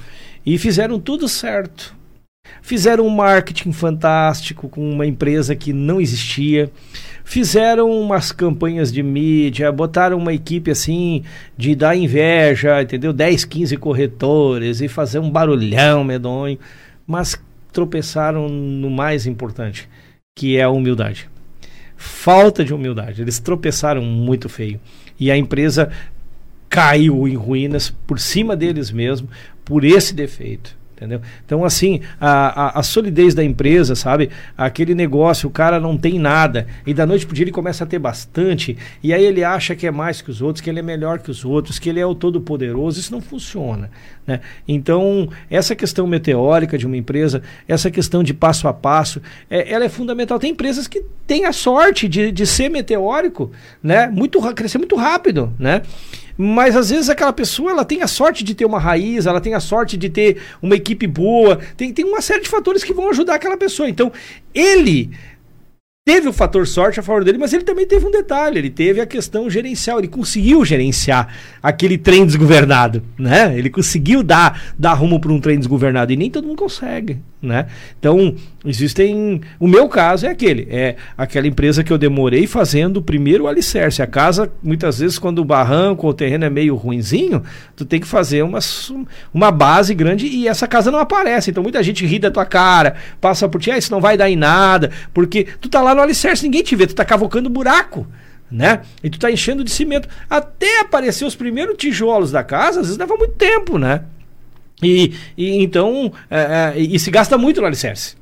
e 0.45 0.57
fizeram 0.57 0.97
tudo 1.01 1.27
certo. 1.27 1.93
Fizeram 2.61 3.05
um 3.05 3.09
marketing 3.09 3.73
fantástico 3.73 4.69
com 4.69 4.89
uma 4.89 5.05
empresa 5.05 5.53
que 5.53 5.73
não 5.73 5.99
existia. 5.99 6.71
Fizeram 7.25 7.89
umas 7.89 8.31
campanhas 8.31 8.91
de 8.91 9.03
mídia, 9.03 9.69
botaram 9.69 10.17
uma 10.17 10.33
equipe 10.33 10.71
assim 10.71 11.23
de 11.57 11.75
dar 11.75 11.95
inveja, 11.95 12.81
entendeu? 12.81 13.11
10, 13.11 13.43
15 13.43 13.75
corretores 13.75 14.79
e 14.79 14.87
fazer 14.87 15.19
um 15.19 15.29
barulhão 15.29 16.05
medonho. 16.05 16.57
Mas 17.05 17.37
tropeçaram 17.73 18.47
no 18.47 18.89
mais 18.89 19.25
importante, 19.25 19.89
que 20.35 20.55
é 20.57 20.63
a 20.63 20.69
humildade. 20.69 21.29
Falta 21.97 22.63
de 22.63 22.73
humildade. 22.73 23.21
Eles 23.21 23.39
tropeçaram 23.39 24.01
muito 24.01 24.47
feio. 24.47 24.79
E 25.19 25.29
a 25.31 25.37
empresa 25.37 25.91
caiu 26.69 27.27
em 27.27 27.35
ruínas 27.35 27.89
por 27.89 28.19
cima 28.19 28.55
deles 28.55 28.91
mesmo, 28.91 29.27
por 29.65 29.83
esse 29.83 30.13
defeito 30.13 30.77
entendeu? 31.03 31.21
Então, 31.45 31.65
assim, 31.65 32.01
a, 32.19 32.77
a, 32.77 32.79
a, 32.79 32.83
solidez 32.83 33.35
da 33.35 33.43
empresa, 33.43 33.93
sabe? 33.93 34.29
Aquele 34.57 34.95
negócio, 34.95 35.49
o 35.49 35.51
cara 35.51 35.79
não 35.79 35.97
tem 35.97 36.17
nada, 36.17 36.65
e 36.87 36.93
da 36.93 37.05
noite 37.05 37.25
pro 37.25 37.35
dia 37.35 37.43
ele 37.43 37.51
começa 37.51 37.83
a 37.83 37.87
ter 37.87 37.99
bastante, 37.99 38.77
e 39.03 39.13
aí 39.13 39.23
ele 39.23 39.43
acha 39.43 39.75
que 39.75 39.85
é 39.85 39.91
mais 39.91 40.21
que 40.21 40.31
os 40.31 40.41
outros, 40.41 40.61
que 40.61 40.69
ele 40.69 40.79
é 40.79 40.83
melhor 40.83 41.19
que 41.19 41.29
os 41.29 41.43
outros, 41.43 41.77
que 41.77 41.89
ele 41.89 41.99
é 41.99 42.05
o 42.05 42.15
todo-poderoso, 42.15 42.99
isso 42.99 43.11
não 43.11 43.21
funciona, 43.21 43.91
né? 44.25 44.39
Então, 44.67 45.29
essa 45.49 45.75
questão 45.75 46.07
meteórica 46.07 46.77
de 46.77 46.85
uma 46.85 46.95
empresa, 46.95 47.41
essa 47.67 47.91
questão 47.91 48.23
de 48.23 48.33
passo 48.33 48.67
a 48.67 48.73
passo, 48.73 49.21
é, 49.49 49.71
ela 49.71 49.83
é 49.83 49.89
fundamental. 49.89 50.39
Tem 50.39 50.51
empresas 50.51 50.87
que 50.87 51.03
têm 51.27 51.45
a 51.45 51.51
sorte 51.51 52.07
de, 52.07 52.31
de 52.31 52.45
ser 52.47 52.69
meteórico, 52.69 53.51
né? 53.81 54.07
Muito, 54.07 54.41
crescer 54.53 54.77
muito 54.77 54.95
rápido, 54.95 55.53
né? 55.59 55.81
Mas 56.37 56.75
às 56.75 56.89
vezes 56.89 57.09
aquela 57.09 57.33
pessoa 57.33 57.71
ela 57.71 57.85
tem 57.85 58.01
a 58.01 58.07
sorte 58.07 58.43
de 58.43 58.55
ter 58.55 58.65
uma 58.65 58.79
raiz, 58.79 59.25
ela 59.25 59.39
tem 59.39 59.53
a 59.53 59.59
sorte 59.59 59.95
de 59.95 60.09
ter 60.09 60.41
uma 60.61 60.75
equipe 60.75 61.05
boa, 61.05 61.59
tem, 61.77 61.93
tem 61.93 62.05
uma 62.05 62.21
série 62.21 62.41
de 62.41 62.49
fatores 62.49 62.83
que 62.83 62.93
vão 62.93 63.09
ajudar 63.09 63.35
aquela 63.35 63.57
pessoa. 63.57 63.89
Então, 63.89 64.11
ele 64.53 65.11
teve 66.05 66.27
o 66.27 66.33
fator 66.33 66.67
sorte 66.67 66.99
a 66.99 67.03
favor 67.03 67.23
dele, 67.23 67.37
mas 67.37 67.53
ele 67.53 67.63
também 67.63 67.87
teve 67.87 68.05
um 68.05 68.11
detalhe, 68.11 68.57
ele 68.57 68.69
teve 68.69 68.99
a 68.99 69.05
questão 69.05 69.49
gerencial, 69.49 69.99
ele 69.99 70.09
conseguiu 70.09 70.65
gerenciar 70.65 71.33
aquele 71.61 71.97
trem 71.97 72.25
desgovernado, 72.25 73.01
né? 73.17 73.57
Ele 73.57 73.69
conseguiu 73.69 74.21
dar, 74.21 74.61
dar 74.77 74.93
rumo 74.95 75.17
para 75.17 75.31
um 75.31 75.39
trem 75.39 75.57
desgovernado 75.57 76.11
e 76.11 76.17
nem 76.17 76.29
todo 76.29 76.45
mundo 76.45 76.57
consegue, 76.57 77.19
né? 77.41 77.67
Então, 77.97 78.35
existem, 78.65 79.39
o 79.57 79.65
meu 79.65 79.87
caso 79.87 80.25
é 80.25 80.29
aquele, 80.29 80.67
é 80.69 80.97
aquela 81.17 81.47
empresa 81.47 81.85
que 81.85 81.93
eu 81.93 81.97
demorei 81.97 82.47
fazendo 82.47 83.01
primeiro 83.01 83.45
o 83.45 83.47
alicerce. 83.47 84.01
A 84.01 84.07
casa, 84.07 84.51
muitas 84.61 84.99
vezes 84.99 85.17
quando 85.17 85.39
o 85.39 85.45
barranco 85.45 86.05
ou 86.05 86.11
o 86.11 86.13
terreno 86.13 86.43
é 86.43 86.49
meio 86.49 86.75
ruinzinho, 86.75 87.41
tu 87.77 87.85
tem 87.85 88.01
que 88.01 88.07
fazer 88.07 88.43
uma, 88.43 88.59
uma 89.33 89.51
base 89.51 89.95
grande 89.95 90.27
e 90.27 90.49
essa 90.49 90.67
casa 90.67 90.91
não 90.91 90.99
aparece. 90.99 91.49
Então, 91.49 91.63
muita 91.63 91.81
gente 91.81 92.05
ri 92.05 92.19
da 92.19 92.29
tua 92.29 92.45
cara, 92.45 92.95
passa 93.21 93.47
por 93.47 93.61
ti, 93.61 93.71
ah, 93.71 93.77
isso 93.77 93.91
não 93.91 94.01
vai 94.01 94.17
dar 94.17 94.29
em 94.29 94.35
nada, 94.35 94.91
porque 95.13 95.47
tu 95.61 95.69
tá 95.69 95.81
lá 95.81 95.92
no 95.95 96.01
alicerce, 96.01 96.43
ninguém 96.43 96.63
te 96.63 96.75
vê, 96.75 96.87
tu 96.87 96.95
tá 96.95 97.05
cavocando 97.05 97.49
buraco. 97.49 98.07
Né? 98.51 98.81
E 99.03 99.09
tu 99.09 99.17
tá 99.17 99.31
enchendo 99.31 99.63
de 99.63 99.71
cimento. 99.71 100.07
Até 100.29 100.81
aparecer 100.81 101.25
os 101.25 101.35
primeiros 101.35 101.75
tijolos 101.75 102.31
da 102.31 102.43
casa, 102.43 102.81
às 102.81 102.85
vezes 102.85 102.99
leva 102.99 103.15
muito 103.17 103.33
tempo, 103.33 103.79
né? 103.79 104.03
E, 104.81 105.13
e 105.35 105.63
então, 105.63 106.13
é, 106.29 106.73
é, 106.75 106.79
e 106.79 106.99
se 106.99 107.09
gasta 107.09 107.37
muito 107.37 107.61
no 107.61 107.67
alicerce. 107.67 108.15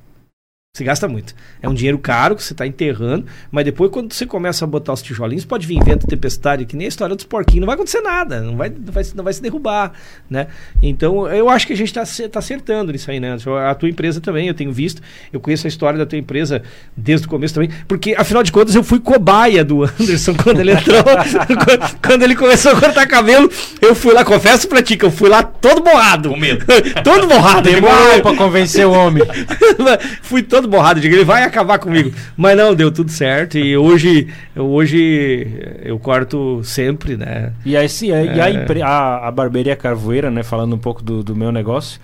Se 0.74 0.86
gasta 0.86 1.06
muito. 1.06 1.36
É 1.62 1.68
um 1.68 1.74
dinheiro 1.74 2.00
caro 2.00 2.34
que 2.34 2.42
você 2.42 2.54
está 2.54 2.66
enterrando, 2.66 3.26
mas 3.52 3.66
depois, 3.66 3.92
quando 3.92 4.14
você 4.14 4.26
começa 4.26 4.64
a 4.64 4.68
botar 4.68 4.94
os 4.94 5.02
tijolinhos, 5.02 5.44
pode 5.44 5.68
vir 5.68 5.84
vento, 5.84 6.08
tempestade, 6.08 6.64
que 6.64 6.78
nem 6.78 6.86
a 6.86 6.88
história 6.88 7.14
dos 7.14 7.26
porquinhos, 7.26 7.60
não 7.60 7.66
vai 7.66 7.76
acontecer 7.76 8.00
nada, 8.00 8.40
não 8.40 8.56
vai, 8.56 8.70
não 8.70 8.94
vai, 8.94 9.04
não 9.14 9.22
vai 9.22 9.34
se 9.34 9.42
derrubar. 9.42 9.92
Né? 10.30 10.48
Então, 10.82 11.28
eu 11.28 11.50
acho 11.50 11.68
que 11.68 11.74
a 11.74 11.76
gente 11.76 11.90
está 11.90 12.06
tá 12.30 12.40
acertando 12.40 12.94
nisso 12.94 13.12
aí, 13.12 13.20
né? 13.20 13.36
A 13.70 13.76
tua 13.76 13.90
empresa 13.90 14.22
também, 14.22 14.48
eu 14.48 14.54
tenho 14.54 14.72
visto, 14.72 15.02
eu 15.34 15.42
conheço 15.42 15.68
a 15.68 15.70
história 15.70 16.00
da 16.00 16.06
tua 16.06 16.18
empresa 16.18 16.64
desde 16.96 17.28
o 17.28 17.30
começo 17.30 17.54
também, 17.54 17.70
porque, 17.86 18.16
afinal 18.18 18.42
de 18.42 18.54
contas, 18.54 18.74
eu 18.74 18.82
fui 18.82 19.02
cobaia 19.02 19.66
do 19.66 19.84
Anderson 19.84 20.34
quando 20.42 20.62
ele 20.62 20.72
entrou, 20.72 21.04
quando, 21.04 22.02
quando, 22.02 22.24
ele 22.24 22.36
começou 22.36 22.72
a 22.72 22.80
cortar 22.80 23.06
cabelo, 23.08 23.52
eu 23.82 23.94
fui 23.94 24.14
lá, 24.14 24.24
confesso 24.24 24.70
pra 24.70 24.82
ti, 24.82 24.96
que 24.96 25.04
eu 25.04 25.12
fui 25.12 25.28
lá 25.28 25.44
todo 25.44 25.82
borrado. 25.82 26.30
Com 26.30 26.38
medo. 26.38 26.66
todo 27.04 27.28
borrado. 27.28 27.70
Demorou 27.70 28.22
pra 28.22 28.36
convencer 28.38 28.88
o 28.88 28.92
homem. 28.94 29.24
fui 30.24 30.42
todo 30.42 30.61
todo 30.62 30.70
borrado. 30.70 31.02
Digo, 31.02 31.16
ele 31.16 31.26
vai 31.26 31.44
acabar 31.44 31.80
comigo. 31.80 32.12
Mas 32.38 32.56
não, 32.56 32.76
deu 32.76 32.92
tudo 32.92 33.12
certo. 33.12 33.58
E 33.58 33.76
hoje, 33.76 34.28
hoje 34.56 35.48
eu 35.84 35.98
corto 36.00 36.62
sempre, 36.64 37.18
né? 37.18 37.54
E, 37.66 37.76
aí, 37.76 37.90
sim, 37.90 38.12
é... 38.12 38.36
e 38.36 38.82
a, 38.82 38.88
a, 38.88 39.28
a 39.28 39.32
barbearia 39.32 39.76
Carvoeira, 39.76 40.30
né? 40.30 40.44
Falando 40.44 40.76
um 40.76 40.80
pouco 40.80 41.04
do, 41.04 41.24
do 41.24 41.36
meu 41.36 41.52
negócio. 41.52 42.00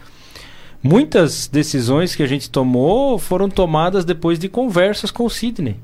Muitas 0.81 1.47
decisões 1.47 2.15
que 2.15 2.23
a 2.23 2.27
gente 2.27 2.49
tomou 2.49 3.17
foram 3.17 3.49
tomadas 3.49 4.05
depois 4.05 4.37
de 4.37 4.47
conversas 4.47 5.11
com 5.11 5.25
o 5.25 5.29
Sidney. 5.29 5.75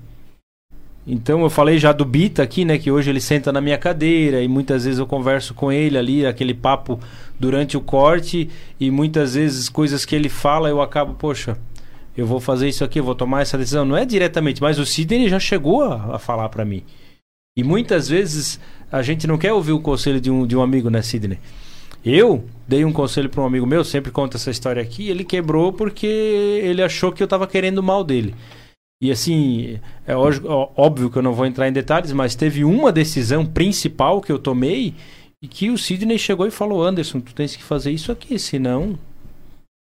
Então 1.06 1.42
eu 1.42 1.50
falei 1.50 1.78
já 1.78 1.92
do 1.92 2.06
Bita 2.06 2.42
aqui, 2.42 2.64
né? 2.64 2.78
Que 2.78 2.90
hoje 2.90 3.10
ele 3.10 3.20
senta 3.20 3.52
na 3.52 3.60
minha 3.60 3.78
cadeira 3.78 4.42
e 4.42 4.48
muitas 4.48 4.86
vezes 4.86 5.00
eu 5.00 5.06
converso 5.06 5.54
com 5.54 5.72
ele 5.72 5.98
ali, 5.98 6.26
aquele 6.26 6.54
papo 6.54 7.00
durante 7.38 7.76
o 7.76 7.82
corte, 7.82 8.50
e 8.80 8.90
muitas 8.90 9.36
vezes 9.36 9.68
coisas 9.68 10.06
que 10.06 10.16
ele 10.16 10.30
fala 10.30 10.70
eu 10.70 10.82
acabo, 10.82 11.14
poxa, 11.16 11.58
eu 12.16 12.26
vou 12.26 12.40
fazer 12.40 12.68
isso 12.68 12.84
aqui, 12.84 13.00
eu 13.00 13.04
vou 13.04 13.16
tomar 13.16 13.42
essa 13.42 13.58
decisão. 13.58 13.86
Não 13.86 13.98
é 13.98 14.06
diretamente, 14.06 14.62
mas 14.62 14.80
o 14.80 14.86
Sidney 14.86 15.30
já 15.30 15.40
chegou 15.40 15.84
a, 15.84 16.16
a 16.16 16.20
falar 16.20 16.50
para 16.50 16.64
mim. 16.64 16.84
E 17.58 17.64
muitas 17.64 18.08
vezes 18.08 18.60
a 18.92 19.02
gente 19.02 19.28
não 19.28 19.38
quer 19.38 19.54
ouvir 19.54 19.72
o 19.72 19.80
conselho 19.80 20.20
de 20.20 20.30
um, 20.30 20.46
de 20.46 20.56
um 20.56 20.62
amigo, 20.62 20.90
né, 20.90 21.02
Sidney? 21.02 21.40
Eu 22.04 22.44
dei 22.68 22.84
um 22.84 22.92
conselho 22.92 23.30
para 23.30 23.42
um 23.42 23.46
amigo 23.46 23.66
meu, 23.66 23.84
sempre 23.84 24.12
conta 24.12 24.38
essa 24.38 24.52
história 24.52 24.82
aqui, 24.82 25.10
ele 25.10 25.24
quebrou 25.24 25.72
porque 25.72 26.06
ele 26.06 26.84
achou 26.84 27.12
que 27.12 27.24
eu 27.24 27.26
estava 27.26 27.48
querendo 27.48 27.78
o 27.78 27.84
mal 27.84 28.04
dele. 28.04 28.36
E 29.02 29.12
assim, 29.12 29.80
é 30.08 30.16
óbvio 30.16 31.10
que 31.10 31.18
eu 31.18 31.22
não 31.22 31.34
vou 31.34 31.46
entrar 31.46 31.68
em 31.68 31.74
detalhes, 31.74 32.12
mas 32.12 32.36
teve 32.36 32.64
uma 32.64 32.92
decisão 32.92 33.46
principal 33.46 34.22
que 34.22 34.32
eu 34.32 34.40
tomei 34.40 34.94
e 35.42 35.48
que 35.48 35.70
o 35.70 35.78
Sidney 35.78 36.18
chegou 36.18 36.48
e 36.48 36.52
falou: 36.52 36.84
Anderson, 36.84 37.20
tu 37.20 37.34
tens 37.34 37.56
que 37.56 37.64
fazer 37.64 37.92
isso 37.92 38.12
aqui, 38.12 38.40
senão 38.40 38.98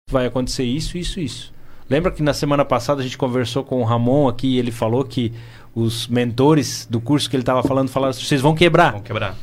vai 0.10 0.26
acontecer 0.26 0.64
isso, 0.64 0.98
isso, 0.98 1.20
isso. 1.20 1.54
Lembra 1.90 2.12
que 2.12 2.24
na 2.24 2.34
semana 2.34 2.64
passada 2.64 3.02
a 3.02 3.04
gente 3.04 3.18
conversou 3.18 3.64
com 3.64 3.82
o 3.82 3.84
Ramon 3.84 4.28
aqui 4.28 4.56
e 4.56 4.60
ele 4.60 4.72
falou 4.72 5.04
que 5.04 5.34
os 5.76 6.08
mentores 6.08 6.88
do 6.90 7.02
curso 7.02 7.30
que 7.30 7.36
ele 7.36 7.42
estava 7.42 7.64
falando 7.64 7.90
falaram 7.90 8.14
vocês 8.14 8.42
vão 8.42 8.56
quebrar. 8.56 8.92
Vão 8.92 9.02
quebrar. 9.02 9.36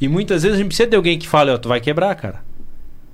E 0.00 0.08
muitas 0.08 0.42
vezes 0.42 0.56
a 0.56 0.58
gente 0.58 0.68
precisa 0.68 0.88
de 0.88 0.96
alguém 0.96 1.18
que 1.18 1.28
fale, 1.28 1.50
ó, 1.50 1.58
tu 1.58 1.68
vai 1.68 1.80
quebrar, 1.80 2.14
cara. 2.14 2.42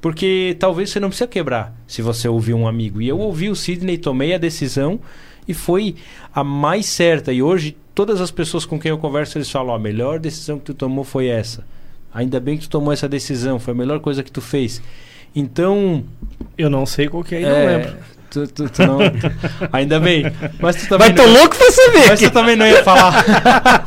Porque 0.00 0.56
talvez 0.58 0.90
você 0.90 0.98
não 0.98 1.08
precisa 1.08 1.28
quebrar 1.28 1.74
se 1.86 2.00
você 2.00 2.26
ouvir 2.28 2.54
um 2.54 2.66
amigo. 2.66 3.02
E 3.02 3.08
eu 3.08 3.18
ouvi 3.18 3.50
o 3.50 3.56
Sidney, 3.56 3.98
tomei 3.98 4.34
a 4.34 4.38
decisão 4.38 4.98
e 5.46 5.52
foi 5.52 5.96
a 6.34 6.42
mais 6.42 6.86
certa. 6.86 7.32
E 7.32 7.42
hoje 7.42 7.76
todas 7.94 8.20
as 8.20 8.30
pessoas 8.30 8.64
com 8.64 8.78
quem 8.78 8.90
eu 8.90 8.98
converso 8.98 9.36
eles 9.36 9.50
falam, 9.50 9.72
ó, 9.72 9.76
a 9.76 9.78
melhor 9.78 10.18
decisão 10.18 10.58
que 10.58 10.64
tu 10.64 10.74
tomou 10.74 11.04
foi 11.04 11.26
essa. 11.26 11.66
Ainda 12.12 12.40
bem 12.40 12.56
que 12.56 12.64
tu 12.64 12.70
tomou 12.70 12.92
essa 12.92 13.08
decisão, 13.08 13.58
foi 13.58 13.72
a 13.72 13.76
melhor 13.76 14.00
coisa 14.00 14.22
que 14.22 14.32
tu 14.32 14.40
fez. 14.40 14.82
Então, 15.34 16.04
eu 16.58 16.68
não 16.68 16.84
sei 16.86 17.08
qual 17.08 17.22
que 17.22 17.34
é, 17.34 17.42
é 17.42 17.48
não 17.48 17.66
lembro. 17.66 17.98
Tu, 18.30 18.46
tu, 18.46 18.70
tu 18.70 18.86
não... 18.86 18.98
Ainda 19.72 19.98
bem. 19.98 20.24
Mas 20.60 20.76
tu 20.76 20.88
também. 20.88 21.08
Mas 21.08 21.16
tô 21.16 21.26
não... 21.26 21.32
louco 21.34 21.56
pra 21.56 21.70
saber. 21.70 22.08
Mas 22.08 22.20
tu 22.20 22.30
também 22.30 22.56
não 22.56 22.66
ia 22.66 22.84
falar. 22.84 23.24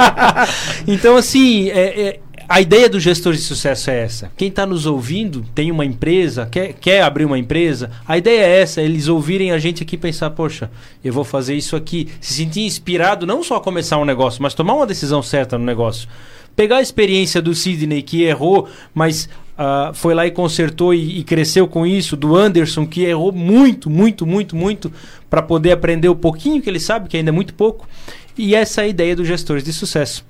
então, 0.86 1.16
assim, 1.16 1.70
é, 1.70 2.02
é, 2.02 2.20
a 2.48 2.60
ideia 2.60 2.90
do 2.90 3.00
gestor 3.00 3.34
de 3.34 3.40
sucesso 3.40 3.90
é 3.90 4.02
essa. 4.02 4.32
Quem 4.36 4.50
está 4.50 4.66
nos 4.66 4.86
ouvindo 4.86 5.46
tem 5.56 5.72
uma 5.72 5.86
empresa, 5.86 6.46
quer, 6.52 6.74
quer 6.74 7.02
abrir 7.02 7.26
uma 7.26 7.40
empresa. 7.40 7.90
A 8.06 8.18
ideia 8.18 8.42
é 8.42 8.62
essa: 8.62 8.82
eles 8.82 9.08
ouvirem 9.08 9.52
a 9.52 9.58
gente 9.58 9.82
aqui 9.82 9.98
pensar, 9.98 10.30
poxa, 10.32 10.70
eu 11.04 11.14
vou 11.14 11.24
fazer 11.24 11.56
isso 11.56 11.76
aqui. 11.76 12.10
Se 12.20 12.34
sentir 12.34 12.62
inspirado, 12.62 13.26
não 13.26 13.44
só 13.44 13.56
a 13.56 13.62
começar 13.62 13.98
um 13.98 14.06
negócio, 14.06 14.44
mas 14.44 14.54
tomar 14.54 14.74
uma 14.74 14.88
decisão 14.88 15.24
certa 15.24 15.58
no 15.58 15.66
negócio 15.66 16.08
pegar 16.56 16.78
a 16.78 16.82
experiência 16.82 17.42
do 17.42 17.56
Sidney 17.56 18.02
que 18.02 18.24
errou, 18.24 18.68
mas 18.94 19.28
uh, 19.58 19.94
foi 19.94 20.14
lá 20.14 20.26
e 20.26 20.32
consertou 20.32 20.94
e, 20.94 21.20
e, 21.20 21.24
cresceu 21.24 21.68
com 21.68 21.86
isso, 21.86 22.16
do 22.16 22.36
Anderson 22.36 22.86
que 22.86 23.04
errou 23.04 23.32
muito, 23.32 23.90
muito, 23.90 24.26
muito, 24.26 24.56
muito 24.56 24.92
para 25.30 25.42
poder 25.42 25.72
aprender 25.72 26.10
o 26.10 26.16
pouquinho 26.16 26.62
que 26.62 26.70
ele 26.70 26.80
sabe, 26.80 27.10
que 27.10 27.18
ainda 27.18 27.30
é 27.30 27.32
muito 27.32 27.54
pouco. 27.54 27.88
E 28.38 28.56
essa 28.56 28.82
é 28.82 28.86
a 28.86 28.88
ideia 28.88 29.16
dos 29.16 29.28
gestores 29.28 29.64
de 29.64 29.72
sucesso. 29.74 30.26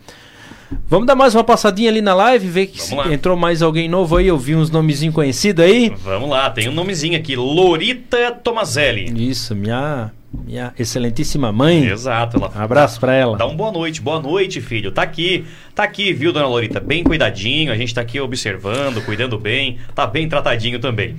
Vamos 0.87 1.05
dar 1.05 1.15
mais 1.15 1.35
uma 1.35 1.43
passadinha 1.43 1.89
ali 1.89 2.01
na 2.01 2.13
live, 2.15 2.47
ver 2.47 2.67
que 2.67 2.79
entrou 3.11 3.37
mais 3.37 3.61
alguém 3.61 3.87
novo 3.87 4.17
aí. 4.17 4.27
Eu 4.27 4.37
vi 4.37 4.55
uns 4.55 4.69
nomezinhos 4.69 5.13
conhecidos 5.13 5.63
aí. 5.63 5.93
Vamos 6.03 6.29
lá, 6.29 6.49
tem 6.49 6.67
um 6.67 6.73
nomezinho 6.73 7.17
aqui: 7.17 7.35
Lorita 7.35 8.31
Tomazelli. 8.31 9.29
Isso, 9.29 9.55
minha 9.55 10.11
minha 10.33 10.73
excelentíssima 10.77 11.51
mãe. 11.51 11.85
Exato. 11.85 12.37
Ela, 12.37 12.51
Abraço 12.55 12.99
para 12.99 13.13
ela. 13.13 13.37
Dá 13.37 13.45
um 13.45 13.55
boa 13.55 13.71
noite. 13.71 14.01
Boa 14.01 14.19
noite, 14.19 14.59
filho. 14.61 14.91
Tá 14.91 15.03
aqui. 15.03 15.45
Tá 15.75 15.83
aqui, 15.83 16.11
viu, 16.13 16.33
dona 16.33 16.47
Lorita? 16.47 16.79
Bem 16.79 17.03
cuidadinho. 17.03 17.71
A 17.71 17.75
gente 17.75 17.93
tá 17.93 18.01
aqui 18.01 18.19
observando, 18.19 19.03
cuidando 19.05 19.37
bem. 19.37 19.77
Tá 19.93 20.07
bem 20.07 20.27
tratadinho 20.27 20.79
também. 20.79 21.15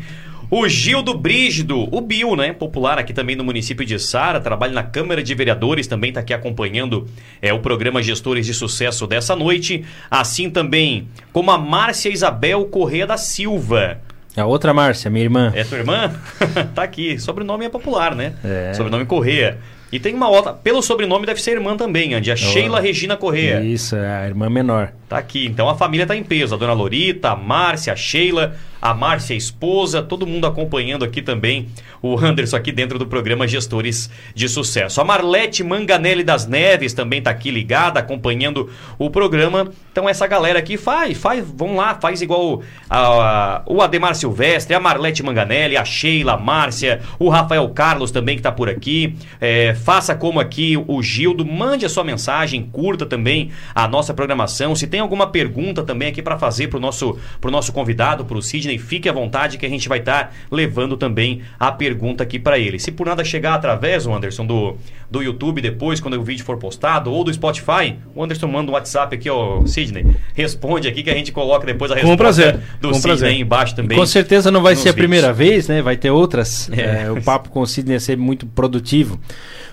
O 0.51 0.69
Gildo 0.69 1.15
Brígido, 1.15 1.89
o 1.91 2.01
Bill, 2.01 2.37
né? 2.37 2.53
Popular 2.53 2.99
aqui 2.99 3.13
também 3.13 3.35
no 3.35 3.43
município 3.43 3.85
de 3.85 3.99
Sara, 3.99 4.41
trabalha 4.41 4.73
na 4.73 4.83
Câmara 4.83 5.23
de 5.23 5.35
Vereadores, 5.35 5.87
também 5.87 6.11
está 6.11 6.21
aqui 6.21 6.35
acompanhando 6.35 7.09
é, 7.41 7.53
o 7.53 7.61
programa 7.61 8.03
Gestores 8.03 8.47
de 8.47 8.53
Sucesso 8.53 9.07
dessa 9.07 9.35
noite. 9.35 9.85
Assim 10.11 10.51
também 10.51 11.09
como 11.33 11.51
a 11.51 11.59
Márcia 11.59 12.11
Isabel 12.11 12.67
Correia 12.67 13.07
da 13.07 13.17
Silva. 13.17 14.01
A 14.37 14.45
outra 14.47 14.75
Márcia, 14.75 15.11
minha 15.11 15.25
irmã. 15.25 15.53
É 15.55 15.63
tua 15.63 15.79
irmã? 15.79 16.13
tá 16.75 16.83
aqui. 16.83 17.19
Sobrenome 17.19 17.65
é 17.65 17.69
popular, 17.69 18.15
né? 18.15 18.35
É. 18.45 18.75
Sobrenome 18.75 19.07
Correia. 19.07 19.59
E 19.93 20.01
tem 20.01 20.13
uma 20.13 20.29
outra. 20.29 20.53
Pelo 20.53 20.83
sobrenome 20.83 21.25
deve 21.25 21.41
ser 21.41 21.53
irmã 21.53 21.77
também, 21.77 22.15
Andy. 22.15 22.31
A 22.31 22.35
oh. 22.35 22.37
Sheila 22.37 22.81
Regina 22.81 23.17
Correia. 23.17 23.63
Isso, 23.63 23.95
é 23.95 24.25
a 24.25 24.27
irmã 24.27 24.51
menor. 24.51 24.93
Tá 25.15 25.21
aqui. 25.21 25.47
Então 25.47 25.69
a 25.69 25.77
família 25.77 26.05
tá 26.05 26.17
em 26.17 26.25
peso. 26.25 26.57
A 26.57 26.59
dona 26.59 26.73
Lorita, 26.73 27.31
a 27.31 27.37
Márcia, 27.37 27.93
a 27.93 27.97
Sheila, 27.97 28.57
a 28.83 28.93
Márcia, 28.93 29.33
a 29.33 29.37
esposa, 29.37 30.03
todo 30.03 30.27
mundo 30.27 30.45
acompanhando 30.45 31.05
aqui 31.05 31.23
também 31.23 31.69
o 32.03 32.19
Anderson 32.19 32.57
aqui 32.57 32.71
dentro 32.71 32.99
do 32.99 33.07
programa 33.07 33.49
Gestores 33.49 34.11
de 34.35 34.47
Sucesso. 34.47 35.01
A 35.01 35.05
Marlete 35.05 35.65
Manganelli 35.65 36.23
das 36.23 36.47
Neves 36.47 36.93
também 36.93 37.23
tá 37.23 37.31
aqui 37.31 37.51
ligada, 37.51 37.99
acompanhando 37.99 38.69
o 38.99 39.09
programa. 39.09 39.71
Então 39.91 40.07
essa 40.07 40.27
galera 40.27 40.59
aqui 40.59 40.77
faz, 40.77 41.17
faz, 41.17 41.43
vamos 41.57 41.77
lá, 41.77 41.95
faz 41.95 42.21
igual 42.21 42.61
a, 42.91 42.99
a, 42.99 43.63
o 43.67 43.81
Ademar 43.81 44.15
Silvestre, 44.15 44.75
a 44.75 44.81
Marlete 44.81 45.23
Manganelli, 45.23 45.79
a 45.79 45.85
Sheila, 45.85 46.35
a 46.35 46.37
Márcia, 46.37 47.01
o 47.19 47.31
Rafael 47.31 47.67
Carlos 47.71 48.11
também 48.11 48.37
que 48.37 48.43
tá 48.43 48.53
por 48.53 48.69
aqui. 48.69 49.17
É, 49.41 49.75
faça 49.75 50.15
como 50.15 50.41
aqui 50.41 50.77
o 50.87 51.03
Gildo, 51.03 51.47
mande 51.47 51.87
a 51.87 51.89
sua 51.89 52.05
mensagem, 52.05 52.69
curta 52.71 53.07
também 53.07 53.51
a 53.75 53.89
nossa 53.89 54.13
programação. 54.13 54.77
Se 54.77 54.87
tem 54.87 55.01
alguma 55.05 55.29
pergunta 55.29 55.83
também 55.83 56.09
aqui 56.09 56.21
para 56.21 56.39
fazer 56.39 56.69
pro 56.69 56.81
nosso, 56.81 57.17
pro 57.41 57.51
nosso 57.51 57.73
convidado, 57.73 58.25
pro 58.25 58.43
Sidney, 58.43 58.79
fique 58.79 59.09
à 59.09 59.13
vontade 59.13 59.59
que 59.59 59.65
a 59.65 59.69
gente 59.69 59.89
vai 59.89 59.99
estar 60.01 60.25
tá 60.25 60.31
levando 60.51 60.97
também 60.97 61.43
a 61.59 61.71
pergunta 61.71 62.23
aqui 62.25 62.39
para 62.39 62.59
ele. 62.59 62.79
Se 62.79 62.91
por 62.91 63.07
nada 63.07 63.25
chegar 63.25 63.55
através, 63.55 64.07
o 64.07 64.13
Anderson, 64.13 64.47
do, 64.47 64.77
do 65.11 65.23
YouTube 65.23 65.61
depois, 65.61 66.01
quando 66.01 66.15
o 66.15 66.23
vídeo 66.23 66.45
for 66.45 66.57
postado, 66.57 67.13
ou 67.13 67.23
do 67.23 67.33
Spotify, 67.33 67.97
o 68.15 68.23
Anderson 68.23 68.49
manda 68.49 68.71
um 68.71 68.75
WhatsApp 68.75 69.15
aqui, 69.15 69.31
ó, 69.31 69.65
Sidney, 69.67 70.07
responde 70.35 70.89
aqui 70.89 71.03
que 71.03 71.11
a 71.11 71.15
gente 71.15 71.33
coloca 71.33 71.67
depois 71.67 71.91
a 71.91 71.95
resposta 71.95 72.17
Com 72.17 72.19
prazer. 72.19 72.61
do 72.81 72.89
Com 72.89 72.95
Sidney 72.95 73.03
prazer. 73.03 73.29
aí 73.29 73.41
embaixo 73.41 73.77
também. 73.77 73.97
Com 73.97 74.07
certeza 74.07 74.51
não 74.51 74.63
vai 74.63 74.75
ser 74.77 74.89
a 74.89 74.95
primeira 74.95 75.33
vez, 75.33 75.69
né? 75.69 75.83
Vai 75.83 75.97
ter 75.97 76.11
outras. 76.11 76.71
É. 76.71 77.05
É, 77.05 77.11
o 77.11 77.21
papo 77.23 77.49
com 77.51 77.61
o 77.61 77.67
Sidney 77.67 77.97
vai 77.97 78.01
ser 78.01 78.17
muito 78.17 78.47
produtivo. 78.47 79.19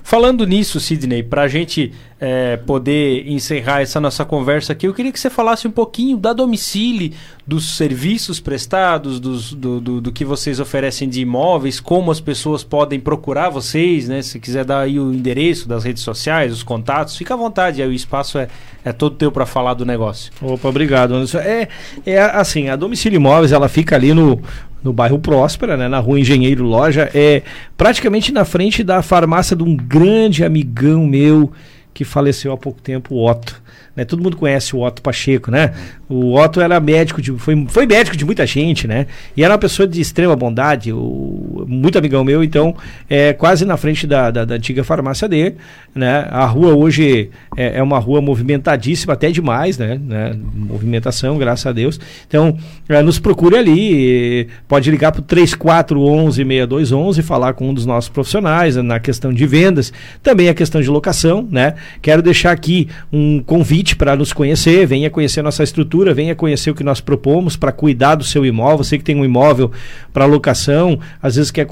Falando 0.03 0.45
nisso, 0.45 0.79
Sidney, 0.79 1.23
para 1.23 1.43
a 1.43 1.47
gente 1.47 1.91
é, 2.23 2.55
poder 2.55 3.27
encerrar 3.27 3.81
essa 3.81 3.99
nossa 3.99 4.23
conversa 4.23 4.73
aqui, 4.73 4.87
eu 4.87 4.93
queria 4.93 5.11
que 5.11 5.19
você 5.19 5.27
falasse 5.27 5.67
um 5.67 5.71
pouquinho 5.71 6.15
da 6.17 6.33
domicílio, 6.33 7.11
dos 7.47 7.75
serviços 7.75 8.39
prestados, 8.39 9.19
dos- 9.19 9.55
do, 9.55 9.81
do, 9.81 9.99
do 10.01 10.11
que 10.11 10.23
vocês 10.23 10.59
oferecem 10.59 11.09
de 11.09 11.19
imóveis, 11.21 11.79
como 11.79 12.11
as 12.11 12.19
pessoas 12.19 12.63
podem 12.63 12.99
procurar 12.99 13.49
vocês, 13.49 14.07
né? 14.07 14.21
Se 14.21 14.39
quiser 14.39 14.63
dar 14.63 14.81
aí 14.81 14.99
o 14.99 15.11
endereço 15.11 15.67
das 15.67 15.83
redes 15.83 16.03
sociais, 16.03 16.53
os 16.53 16.61
contatos, 16.61 17.17
fica 17.17 17.33
à 17.33 17.37
vontade, 17.37 17.81
aí 17.81 17.89
o 17.89 17.93
espaço 17.93 18.37
é, 18.37 18.47
é 18.85 18.93
todo 18.93 19.15
teu 19.15 19.31
para 19.31 19.47
falar 19.47 19.73
do 19.73 19.83
negócio. 19.83 20.31
Opa, 20.39 20.69
obrigado, 20.69 21.15
Anderson. 21.15 21.39
É, 21.39 21.67
é 22.05 22.19
assim, 22.21 22.69
a 22.69 22.75
Domicílio 22.75 23.17
Imóveis, 23.17 23.51
ela 23.51 23.67
fica 23.67 23.95
ali 23.95 24.13
no, 24.13 24.39
no 24.83 24.93
bairro 24.93 25.17
Próspera, 25.17 25.75
né, 25.75 25.87
na 25.87 25.97
rua 25.97 26.19
Engenheiro 26.19 26.63
Loja, 26.65 27.09
é 27.15 27.41
praticamente 27.75 28.31
na 28.31 28.45
frente 28.45 28.83
da 28.83 29.01
farmácia 29.01 29.55
de 29.55 29.63
um 29.63 29.75
grande 29.75 30.45
amigão 30.45 31.07
meu 31.07 31.51
que 31.93 32.03
faleceu 32.03 32.51
há 32.51 32.57
pouco 32.57 32.81
tempo, 32.81 33.15
o 33.15 33.29
Otto. 33.29 33.61
Né? 33.95 34.05
Todo 34.05 34.23
mundo 34.23 34.37
conhece 34.37 34.75
o 34.75 34.81
Otto 34.81 35.01
Pacheco, 35.01 35.51
né? 35.51 35.73
O 36.07 36.35
Otto 36.35 36.61
era 36.61 36.79
médico, 36.79 37.21
de, 37.21 37.31
foi, 37.33 37.65
foi 37.67 37.85
médico 37.85 38.15
de 38.15 38.25
muita 38.25 38.45
gente, 38.45 38.87
né? 38.87 39.07
E 39.35 39.43
era 39.43 39.53
uma 39.53 39.59
pessoa 39.59 39.87
de 39.87 39.99
extrema 39.99 40.35
bondade, 40.35 40.91
o, 40.93 41.65
muito 41.67 41.97
amigão 41.97 42.23
meu, 42.23 42.43
então, 42.43 42.75
é 43.09 43.33
quase 43.33 43.65
na 43.65 43.77
frente 43.77 44.07
da, 44.07 44.31
da, 44.31 44.45
da 44.45 44.55
antiga 44.55 44.83
farmácia 44.83 45.27
dele, 45.27 45.57
né? 45.93 46.27
A 46.29 46.45
rua 46.45 46.73
hoje 46.73 47.29
é, 47.57 47.79
é 47.79 47.83
uma 47.83 47.99
rua 47.99 48.21
movimentadíssima, 48.21 49.13
até 49.13 49.29
demais, 49.31 49.77
né? 49.77 49.99
né? 50.01 50.35
Movimentação, 50.53 51.37
graças 51.37 51.65
a 51.65 51.71
Deus. 51.71 51.99
Então, 52.27 52.57
é, 52.87 53.01
nos 53.01 53.19
procure 53.19 53.57
ali, 53.57 54.47
pode 54.67 54.89
ligar 54.91 55.11
para 55.11 55.21
o 55.21 55.23
3411-6211, 55.23 57.21
falar 57.21 57.53
com 57.53 57.69
um 57.69 57.73
dos 57.73 57.85
nossos 57.85 58.09
profissionais 58.09 58.75
né, 58.75 58.81
na 58.81 58.99
questão 58.99 59.33
de 59.33 59.45
vendas, 59.45 59.91
também 60.21 60.49
a 60.49 60.53
questão 60.53 60.81
de 60.81 60.89
locação, 60.89 61.47
né? 61.49 61.75
Quero 62.01 62.21
deixar 62.21 62.51
aqui 62.51 62.87
um 63.11 63.41
convite 63.41 63.80
para 63.95 64.15
nos 64.15 64.31
conhecer, 64.31 64.85
venha 64.85 65.09
conhecer 65.09 65.41
nossa 65.41 65.63
estrutura, 65.63 66.13
venha 66.13 66.35
conhecer 66.35 66.69
o 66.71 66.75
que 66.75 66.83
nós 66.83 67.01
propomos 67.01 67.55
para 67.57 67.71
cuidar 67.71 68.15
do 68.15 68.23
seu 68.23 68.45
imóvel. 68.45 68.83
Você 68.83 68.97
que 68.97 69.03
tem 69.03 69.15
um 69.15 69.25
imóvel 69.25 69.71
para 70.13 70.25
locação, 70.25 70.99
às 71.21 71.35
vezes 71.35 71.51
quer 71.51 71.65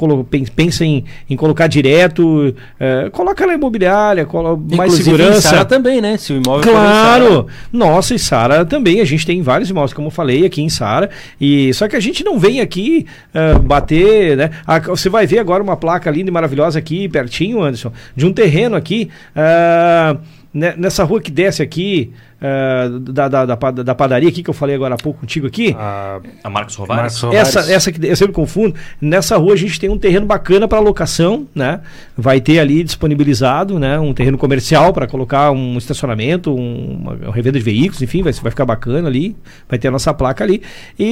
pensa 0.56 0.84
em, 0.84 1.04
em 1.30 1.36
colocar 1.36 1.68
direto, 1.68 2.54
eh, 2.80 3.10
coloca 3.12 3.46
na 3.46 3.54
imobiliária, 3.54 4.26
colo- 4.26 4.58
mais 4.76 4.94
segurança. 4.94 5.42
Sara 5.42 5.66
também, 5.66 6.02
né? 6.02 6.18
Se 6.18 6.34
o 6.34 6.38
imóvel 6.38 6.72
Claro! 6.72 7.48
Nossa, 7.72 8.16
e 8.16 8.20
Sara 8.20 8.66
também. 8.66 9.00
A 9.02 9.06
gente 9.06 9.26
tem 9.26 9.42
vários 9.42 9.70
imóveis, 9.70 9.94
como 9.94 10.08
eu 10.08 10.12
falei, 10.12 10.46
aqui 10.46 10.62
em 10.62 10.70
Sara. 10.70 11.10
E 11.40 11.74
só 11.74 11.88
que 11.88 11.96
a 11.96 12.00
gente 12.00 12.24
não 12.24 12.40
vem 12.40 12.62
aqui 12.62 13.06
ah, 13.34 13.60
bater, 13.60 14.36
né? 14.36 14.50
Ah, 14.66 14.80
você 14.80 15.10
vai 15.10 15.28
ver 15.28 15.40
agora 15.40 15.62
uma 15.62 15.78
placa 15.78 16.10
linda 16.10 16.30
e 16.30 16.34
maravilhosa 16.34 16.80
aqui 16.80 17.08
pertinho, 17.10 17.62
Anderson, 17.62 17.92
de 18.16 18.26
um 18.26 18.34
terreno 18.34 18.76
aqui. 18.76 19.10
ne- 19.36 20.20
nessa 20.54 21.04
rua 21.04 21.22
que 21.22 21.32
desce 21.32 21.62
aqui, 21.62 22.14
ah, 22.42 22.90
da, 23.02 23.28
da, 23.28 23.46
da, 23.46 23.56
da 23.72 23.96
padaria 23.96 24.30
aqui 24.30 24.42
que 24.44 24.50
eu 24.50 24.54
falei 24.54 24.76
agora 24.76 24.96
há 24.96 24.98
pouco 24.98 25.20
contigo 25.22 25.48
aqui. 25.48 25.76
A 25.78 26.20
A 26.44 26.50
Marcos 26.50 26.76
Rovares? 26.76 27.02
Marcos 27.02 27.22
Rovares. 27.22 27.56
Essa, 27.56 27.72
essa 27.74 27.92
que 27.92 28.06
eu 28.06 28.16
sempre 28.16 28.34
confundo. 28.34 28.76
Nessa 29.02 29.38
rua 29.38 29.54
a 29.54 29.58
gente 29.58 29.80
tem 29.80 29.90
um 29.90 29.98
terreno 29.98 30.26
bacana 30.26 30.68
para 30.68 30.80
locação, 30.80 31.48
né? 31.54 31.82
Vai 32.18 32.40
ter 32.40 32.60
ali 32.60 32.84
disponibilizado, 32.84 33.80
né? 33.80 34.00
Um 34.00 34.14
terreno 34.14 34.38
comercial 34.38 34.94
para 34.94 35.08
colocar 35.08 35.52
um 35.52 35.78
estacionamento, 35.78 36.54
um- 36.54 36.98
uma, 37.02 37.14
uma 37.14 37.34
revenda 37.34 37.58
de 37.58 37.64
veículos, 37.66 38.02
enfim, 38.02 38.22
vai, 38.24 38.32
vai 38.34 38.52
ficar 38.52 38.66
bacana 38.66 39.08
ali. 39.08 39.36
Vai 39.68 39.78
ter 39.80 39.88
a 39.88 39.92
nossa 39.92 40.14
placa 40.14 40.44
ali. 40.44 40.62
E, 40.98 41.04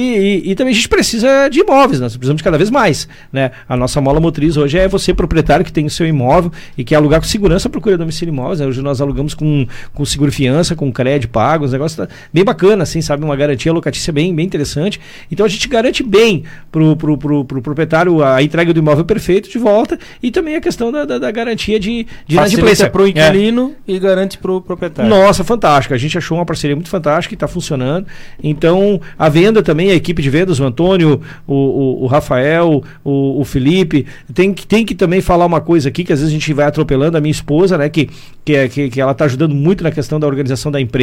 e- 0.46 0.50
e 0.50 0.54
também 0.54 0.72
a 0.72 0.76
gente 0.76 0.88
precisa 0.88 1.48
de 1.48 1.60
imóveis, 1.60 2.00
nós 2.00 2.16
precisamos 2.16 2.38
de 2.40 2.44
cada 2.44 2.56
vez 2.56 2.70
mais, 2.70 3.08
né? 3.32 3.50
A 3.68 3.76
nossa 3.76 4.00
mola 4.00 4.20
motriz 4.20 4.56
hoje 4.56 4.78
é 4.78 4.86
você 4.88 5.12
proprietário 5.12 5.64
que 5.64 5.72
tem 5.72 5.84
o 5.86 5.90
seu 5.90 6.06
imóvel 6.06 6.50
e 6.76 6.84
quer 6.84 6.94
alugar 6.96 7.20
com 7.20 7.26
segurança, 7.26 7.68
procura 7.68 7.98
domicílio 7.98 8.32
imóveis. 8.32 8.60
né? 8.60 8.66
Hoje 8.66 8.80
nós 8.82 9.00
alugamos 9.00 9.34
com, 9.34 9.66
com 9.92 10.04
seguro 10.04 10.30
fiança, 10.32 10.74
com 10.76 10.90
crédito 10.92 11.17
pago, 11.26 11.64
os 11.64 11.72
negócios 11.72 11.96
tá 11.96 12.14
bem 12.32 12.44
bacana, 12.44 12.82
assim, 12.84 13.00
sabe? 13.02 13.24
Uma 13.24 13.34
garantia 13.34 13.72
locatícia 13.72 14.12
bem, 14.12 14.32
bem 14.34 14.46
interessante. 14.46 15.00
Então 15.32 15.44
a 15.44 15.48
gente 15.48 15.66
garante 15.68 16.02
bem 16.02 16.44
pro, 16.70 16.94
pro, 16.96 17.16
pro, 17.18 17.44
pro 17.44 17.62
proprietário 17.62 18.22
a 18.22 18.42
entrega 18.42 18.72
do 18.72 18.78
imóvel 18.78 19.04
perfeito 19.04 19.48
de 19.50 19.58
volta 19.58 19.98
e 20.22 20.30
também 20.30 20.54
a 20.54 20.60
questão 20.60 20.92
da, 20.92 21.04
da, 21.04 21.18
da 21.18 21.30
garantia 21.30 21.80
de, 21.80 22.06
de 22.26 22.36
inadimplência. 22.36 22.88
para 22.90 23.02
o 23.02 23.06
É. 23.06 23.08
inquilino 23.08 23.74
e 23.86 23.98
garante 23.98 24.38
para 24.38 24.52
o 24.52 24.60
proprietário. 24.60 25.08
Nossa, 25.10 25.42
fantástico. 25.42 25.94
A 25.94 25.98
gente 25.98 26.16
achou 26.18 26.36
uma 26.38 26.44
parceria 26.46 26.76
muito 26.76 26.90
fantástica 26.90 27.34
e 27.34 27.36
está 27.36 27.48
funcionando. 27.48 28.06
Então, 28.42 29.00
a 29.18 29.28
venda 29.28 29.62
também, 29.62 29.90
a 29.90 29.94
equipe 29.94 30.20
de 30.22 30.30
vendas, 30.30 30.60
o 30.60 30.64
Antônio, 30.64 31.20
o, 31.46 31.54
o, 31.54 32.02
o 32.04 32.06
Rafael, 32.06 32.82
o, 33.04 33.40
o 33.40 33.44
Felipe, 33.44 34.06
tem 34.34 34.52
que, 34.52 34.66
tem 34.66 34.84
que 34.84 34.94
também 34.94 35.20
falar 35.20 35.46
uma 35.46 35.60
coisa 35.60 35.88
aqui, 35.88 36.04
que 36.04 36.12
às 36.12 36.20
vezes 36.20 36.32
a 36.34 36.38
gente 36.38 36.52
vai 36.52 36.66
atropelando 36.66 37.16
a 37.16 37.20
minha 37.20 37.30
esposa, 37.32 37.78
né? 37.78 37.88
Que, 37.88 38.08
que, 38.44 38.54
é- 38.54 38.68
que, 38.68 38.90
que 38.90 39.00
ela 39.00 39.12
está 39.12 39.24
ajudando 39.24 39.54
muito 39.54 39.82
na 39.82 39.90
questão 39.90 40.20
da 40.20 40.26
organização 40.26 40.70
da 40.70 40.80
empresa. 40.80 40.98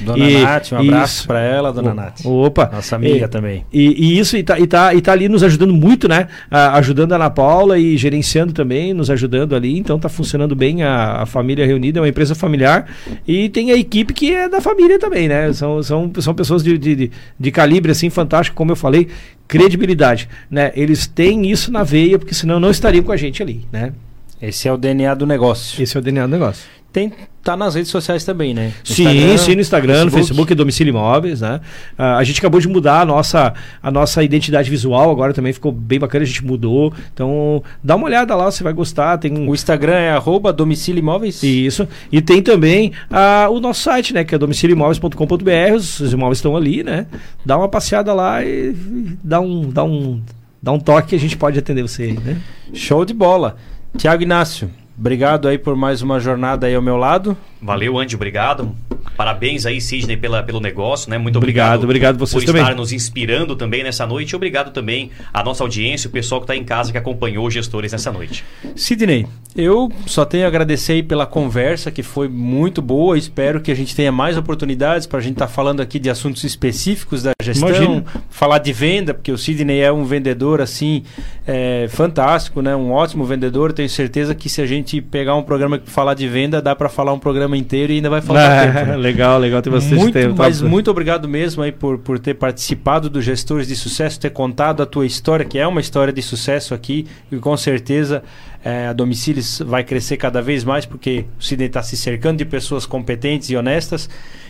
Dona 0.00 0.24
E- 0.28 0.42
Nath, 0.42 0.72
um 0.72 0.78
abraço 0.78 1.26
para 1.26 1.40
ela, 1.40 1.72
Dona 1.72 1.90
O- 1.90 1.94
Nath. 1.94 2.20
Opa. 2.24 2.70
Nossa 2.72 2.96
amiga 2.96 3.24
E- 3.24 3.28
também. 3.28 3.64
E, 3.72 4.14
e 4.14 4.18
isso, 4.18 4.36
e 4.36 4.42
tá, 4.42 4.58
e, 4.58 4.66
tá, 4.66 4.94
e 4.94 5.00
tá 5.00 5.12
ali 5.12 5.28
nos 5.28 5.42
ajudando 5.42 5.72
muito, 5.74 6.08
né? 6.08 6.28
Ah, 6.50 6.76
ajudando 6.78 7.12
a 7.12 7.16
Ana 7.16 7.30
Paula 7.30 7.78
e 7.78 7.96
gerenciando 7.96 8.52
também, 8.52 8.92
nos 8.94 9.10
ajudando 9.10 9.54
ali. 9.56 9.78
Então 9.78 9.98
tá 9.98 10.08
funcionando 10.08 10.54
bem 10.54 10.82
a, 10.82 11.22
a 11.22 11.26
família 11.26 11.66
reunida, 11.66 11.98
é 11.98 12.02
uma 12.02 12.08
empresa 12.08 12.34
familiar. 12.34 12.86
E 13.26 13.48
tem 13.48 13.70
a 13.70 13.76
equipe 13.76 14.12
que 14.14 14.32
é 14.34 14.48
da 14.48 14.60
família 14.60 14.98
também, 14.98 15.28
né? 15.28 15.52
São, 15.52 15.82
são, 15.82 16.10
são 16.20 16.34
pessoas 16.34 16.62
de, 16.62 16.76
de, 16.78 16.94
de- 16.94 17.10
de 17.38 17.50
calibre 17.50 17.92
assim 17.92 18.10
fantástico, 18.10 18.56
como 18.56 18.72
eu 18.72 18.76
falei, 18.76 19.08
credibilidade, 19.48 20.28
né? 20.50 20.70
Eles 20.76 21.06
têm 21.06 21.50
isso 21.50 21.72
na 21.72 21.82
veia, 21.82 22.18
porque 22.18 22.34
senão 22.34 22.60
não 22.60 22.70
estariam 22.70 23.02
com 23.02 23.12
a 23.12 23.16
gente 23.16 23.42
ali, 23.42 23.64
né? 23.72 23.92
Esse 24.40 24.68
é 24.68 24.72
o 24.72 24.76
DNA 24.76 25.14
do 25.14 25.26
negócio. 25.26 25.82
Esse 25.82 25.96
é 25.96 26.00
o 26.00 26.02
DNA 26.02 26.26
do 26.26 26.30
negócio. 26.30 26.64
Tem, 26.90 27.12
tá 27.44 27.54
nas 27.54 27.74
redes 27.74 27.90
sociais 27.90 28.24
também, 28.24 28.54
né? 28.54 28.72
Sim, 28.82 29.36
sim, 29.36 29.54
no 29.54 29.60
Instagram, 29.60 30.06
no 30.06 30.10
Facebook, 30.10 30.54
Domicílio 30.54 30.90
Imóveis, 30.90 31.42
né? 31.42 31.60
Ah, 31.98 32.16
a 32.16 32.24
gente 32.24 32.38
acabou 32.38 32.60
de 32.60 32.66
mudar 32.66 33.02
a 33.02 33.04
nossa, 33.04 33.52
a 33.82 33.90
nossa 33.90 34.22
identidade 34.22 34.70
visual, 34.70 35.10
agora 35.10 35.34
também 35.34 35.52
ficou 35.52 35.70
bem 35.70 35.98
bacana, 35.98 36.24
a 36.24 36.26
gente 36.26 36.44
mudou. 36.44 36.92
Então, 37.12 37.62
dá 37.84 37.94
uma 37.94 38.06
olhada 38.06 38.34
lá, 38.34 38.50
você 38.50 38.64
vai 38.64 38.72
gostar. 38.72 39.18
Tem 39.18 39.36
um 39.36 39.50
O 39.50 39.54
Instagram 39.54 39.94
é 39.94 40.10
arroba 40.10 40.52
domicílio 40.52 41.00
imóveis. 41.00 41.42
isso. 41.42 41.86
E 42.10 42.22
tem 42.22 42.42
também 42.42 42.92
ah, 43.10 43.48
o 43.50 43.60
nosso 43.60 43.82
site, 43.82 44.14
né? 44.14 44.24
Que 44.24 44.34
é 44.34 44.38
domicilioimóveis.com.br. 44.38 45.74
Os, 45.76 46.00
os 46.00 46.12
imóveis 46.12 46.38
estão 46.38 46.56
ali, 46.56 46.82
né? 46.82 47.06
Dá 47.44 47.58
uma 47.58 47.68
passeada 47.68 48.14
lá 48.14 48.42
e, 48.42 48.70
e 48.70 49.18
dá 49.22 49.40
um, 49.40 49.70
dá 49.70 49.84
um, 49.84 50.22
dá 50.62 50.72
um 50.72 50.80
toque 50.80 51.08
que 51.08 51.16
a 51.16 51.20
gente 51.20 51.36
pode 51.36 51.58
atender 51.58 51.82
você 51.82 52.04
aí, 52.04 52.12
né? 52.18 52.38
Show 52.72 53.04
de 53.04 53.12
bola. 53.12 53.56
Tiago 53.96 54.22
Inácio, 54.22 54.70
obrigado 54.98 55.48
aí 55.48 55.56
por 55.56 55.76
mais 55.76 56.02
uma 56.02 56.18
jornada 56.18 56.66
aí 56.66 56.74
ao 56.74 56.82
meu 56.82 56.96
lado. 56.96 57.36
Valeu, 57.62 57.98
Andy, 57.98 58.16
obrigado. 58.16 58.74
Parabéns 59.18 59.66
aí, 59.66 59.80
Sidney, 59.80 60.16
pela, 60.16 60.44
pelo 60.44 60.60
negócio, 60.60 61.10
né? 61.10 61.18
Muito 61.18 61.38
Obrigado, 61.38 61.82
obrigado. 61.82 62.14
obrigado 62.14 62.18
vocês 62.20 62.44
por 62.44 62.46
também. 62.46 62.62
estar 62.62 62.76
nos 62.76 62.92
inspirando 62.92 63.56
também 63.56 63.82
nessa 63.82 64.06
noite. 64.06 64.30
E 64.30 64.36
obrigado 64.36 64.70
também 64.70 65.10
à 65.34 65.42
nossa 65.42 65.64
audiência, 65.64 66.06
o 66.06 66.10
pessoal 66.12 66.40
que 66.40 66.44
está 66.44 66.54
em 66.54 66.62
casa 66.62 66.92
que 66.92 66.98
acompanhou 66.98 67.44
os 67.44 67.52
gestores 67.52 67.90
nessa 67.90 68.12
noite. 68.12 68.44
Sidney, 68.76 69.26
eu 69.56 69.90
só 70.06 70.24
tenho 70.24 70.44
a 70.44 70.46
agradecer 70.46 70.92
aí 70.92 71.02
pela 71.02 71.26
conversa, 71.26 71.90
que 71.90 72.00
foi 72.00 72.28
muito 72.28 72.80
boa. 72.80 73.18
Espero 73.18 73.60
que 73.60 73.72
a 73.72 73.74
gente 73.74 73.92
tenha 73.92 74.12
mais 74.12 74.36
oportunidades 74.36 75.04
para 75.04 75.18
a 75.18 75.22
gente 75.22 75.32
estar 75.32 75.48
falando 75.48 75.80
aqui 75.80 75.98
de 75.98 76.08
assuntos 76.08 76.44
específicos 76.44 77.24
da 77.24 77.32
gestão, 77.42 77.68
Imagina. 77.70 78.04
falar 78.30 78.58
de 78.58 78.72
venda, 78.72 79.12
porque 79.12 79.32
o 79.32 79.36
Sidney 79.36 79.80
é 79.80 79.90
um 79.90 80.04
vendedor 80.04 80.60
assim 80.60 81.02
é, 81.44 81.88
fantástico, 81.90 82.62
né? 82.62 82.76
Um 82.76 82.92
ótimo 82.92 83.24
vendedor. 83.24 83.72
Tenho 83.72 83.88
certeza 83.88 84.32
que 84.32 84.48
se 84.48 84.62
a 84.62 84.66
gente 84.66 85.00
pegar 85.00 85.34
um 85.34 85.42
programa 85.42 85.76
que 85.76 85.90
falar 85.90 86.14
de 86.14 86.28
venda, 86.28 86.62
dá 86.62 86.76
para 86.76 86.88
falar 86.88 87.12
um 87.12 87.18
programa 87.18 87.56
inteiro 87.56 87.92
e 87.92 87.96
ainda 87.96 88.08
vai 88.10 88.20
faltar 88.20 88.62
tempo. 88.72 88.86
né? 88.90 89.07
Legal, 89.10 89.38
legal 89.38 89.62
ter 89.62 89.70
bastante 89.70 89.96
muito. 89.96 90.34
Mas 90.36 90.60
muito 90.60 90.90
obrigado 90.90 91.28
mesmo 91.28 91.62
aí 91.62 91.72
por, 91.72 91.98
por 91.98 92.18
ter 92.18 92.34
participado 92.34 93.08
do 93.08 93.20
Gestores 93.20 93.66
de 93.66 93.76
Sucesso, 93.76 94.18
ter 94.20 94.30
contado 94.30 94.82
a 94.82 94.86
tua 94.86 95.06
história, 95.06 95.44
que 95.44 95.58
é 95.58 95.66
uma 95.66 95.80
história 95.80 96.12
de 96.12 96.22
sucesso 96.22 96.74
aqui, 96.74 97.06
e 97.30 97.36
com 97.36 97.56
certeza 97.56 98.22
é, 98.64 98.86
a 98.86 98.92
Domicílios 98.92 99.62
vai 99.64 99.84
crescer 99.84 100.16
cada 100.16 100.42
vez 100.42 100.64
mais, 100.64 100.84
porque 100.84 101.24
o 101.38 101.42
Sidney 101.42 101.68
está 101.68 101.82
se 101.82 101.96
cercando 101.96 102.38
de 102.38 102.44
pessoas 102.44 102.86
competentes 102.86 103.50
e 103.50 103.56
honestas. 103.56 104.08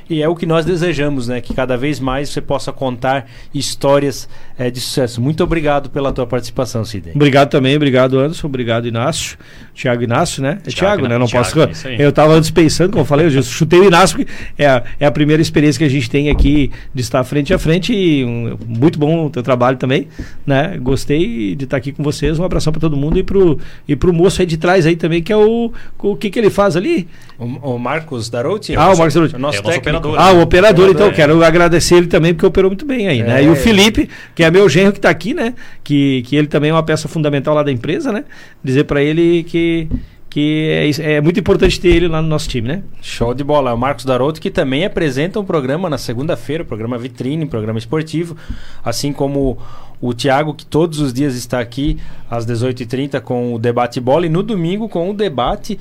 E 0.08 0.22
é 0.22 0.28
o 0.28 0.34
que 0.34 0.46
nós 0.46 0.64
desejamos, 0.64 1.28
né? 1.28 1.40
Que 1.40 1.52
cada 1.52 1.76
vez 1.76 2.00
mais 2.00 2.30
você 2.30 2.40
possa 2.40 2.72
contar 2.72 3.26
histórias 3.52 4.28
é, 4.58 4.70
de 4.70 4.80
sucesso. 4.80 5.20
Muito 5.20 5.44
obrigado 5.44 5.90
pela 5.90 6.12
tua 6.12 6.26
participação, 6.26 6.84
Sidney. 6.84 7.14
Obrigado 7.14 7.50
também, 7.50 7.76
obrigado 7.76 8.18
Anderson, 8.18 8.46
obrigado 8.46 8.86
Inácio. 8.86 9.38
Tiago 9.74 10.02
Inácio, 10.02 10.42
né? 10.42 10.58
É 10.66 10.70
Tiago, 10.70 11.06
né? 11.06 11.18
Não 11.18 11.26
Thiago, 11.26 11.68
posso. 11.68 11.88
é 11.88 11.96
eu 11.98 12.08
estava 12.08 12.32
antes 12.32 12.50
pensando, 12.50 12.90
como 12.90 13.02
eu 13.02 13.06
falei, 13.06 13.26
eu 13.26 13.42
chutei 13.42 13.78
o 13.78 13.84
Inácio, 13.84 14.16
porque 14.16 14.32
é 14.56 14.66
a, 14.66 14.82
é 14.98 15.06
a 15.06 15.10
primeira 15.10 15.40
experiência 15.40 15.78
que 15.78 15.84
a 15.84 15.90
gente 15.90 16.10
tem 16.10 16.30
aqui 16.30 16.72
de 16.92 17.00
estar 17.00 17.22
frente 17.22 17.54
a 17.54 17.58
frente 17.58 17.92
e 17.92 18.24
um, 18.24 18.56
muito 18.66 18.98
bom 18.98 19.26
o 19.26 19.30
teu 19.30 19.42
trabalho 19.42 19.76
também, 19.76 20.08
né? 20.46 20.78
Gostei 20.80 21.54
de 21.54 21.64
estar 21.64 21.76
aqui 21.76 21.92
com 21.92 22.02
vocês. 22.02 22.38
Um 22.38 22.44
abração 22.44 22.72
para 22.72 22.80
todo 22.80 22.96
mundo 22.96 23.18
e 23.18 23.22
pro, 23.22 23.58
e 23.86 23.94
pro 23.94 24.12
moço 24.12 24.40
aí 24.40 24.46
de 24.46 24.56
trás 24.56 24.86
aí 24.86 24.96
também, 24.96 25.22
que 25.22 25.32
é 25.32 25.36
o. 25.36 25.72
O 25.98 26.16
que, 26.16 26.30
que 26.30 26.38
ele 26.38 26.50
faz 26.50 26.76
ali? 26.76 27.08
O, 27.38 27.44
o 27.74 27.78
Marcos 27.78 28.28
Darouti? 28.28 28.74
Ah, 28.74 28.92
o 28.92 28.98
Marcos 28.98 29.14
Darouti. 29.14 29.36
O 29.36 29.38
nosso 29.38 29.58
É 29.58 29.60
o 29.60 29.62
nosso 29.62 29.74
técnico. 29.76 29.97
Operador. 29.98 30.18
Ah, 30.18 30.32
o 30.32 30.42
operador, 30.42 30.84
Operador, 30.84 30.90
então, 30.90 31.06
é. 31.08 31.12
quero 31.12 31.44
agradecer 31.44 31.96
ele 31.96 32.06
também, 32.06 32.32
porque 32.32 32.46
operou 32.46 32.70
muito 32.70 32.86
bem 32.86 33.08
aí, 33.08 33.22
né? 33.22 33.42
É. 33.42 33.44
E 33.44 33.48
o 33.48 33.56
Felipe, 33.56 34.08
que 34.34 34.42
é 34.42 34.50
meu 34.50 34.68
genro 34.68 34.92
que 34.92 34.98
está 34.98 35.10
aqui, 35.10 35.34
né? 35.34 35.54
Que, 35.84 36.22
que 36.22 36.36
ele 36.36 36.46
também 36.46 36.70
é 36.70 36.72
uma 36.72 36.82
peça 36.82 37.08
fundamental 37.08 37.54
lá 37.54 37.62
da 37.62 37.72
empresa, 37.72 38.12
né? 38.12 38.24
Dizer 38.62 38.84
para 38.84 39.02
ele 39.02 39.42
que, 39.44 39.88
que 40.30 40.94
é, 41.00 41.14
é 41.14 41.20
muito 41.20 41.40
importante 41.40 41.80
ter 41.80 41.88
ele 41.88 42.08
lá 42.08 42.22
no 42.22 42.28
nosso 42.28 42.48
time, 42.48 42.68
né? 42.68 42.82
Show 43.00 43.34
de 43.34 43.42
bola. 43.42 43.70
É 43.70 43.74
o 43.74 43.78
Marcos 43.78 44.04
Daroto, 44.04 44.40
que 44.40 44.50
também 44.50 44.84
apresenta 44.84 45.40
um 45.40 45.44
programa 45.44 45.90
na 45.90 45.98
segunda-feira, 45.98 46.62
o 46.62 46.66
programa 46.66 46.98
Vitrine, 46.98 47.46
programa 47.46 47.78
esportivo. 47.78 48.36
Assim 48.84 49.12
como 49.12 49.58
o 50.00 50.14
Thiago, 50.14 50.54
que 50.54 50.64
todos 50.64 51.00
os 51.00 51.12
dias 51.12 51.34
está 51.34 51.60
aqui 51.60 51.98
às 52.30 52.46
18h30 52.46 53.20
com 53.20 53.54
o 53.54 53.58
Debate 53.58 54.00
Bola. 54.00 54.26
E 54.26 54.28
no 54.28 54.42
domingo 54.42 54.88
com 54.88 55.10
o 55.10 55.14
debate. 55.14 55.78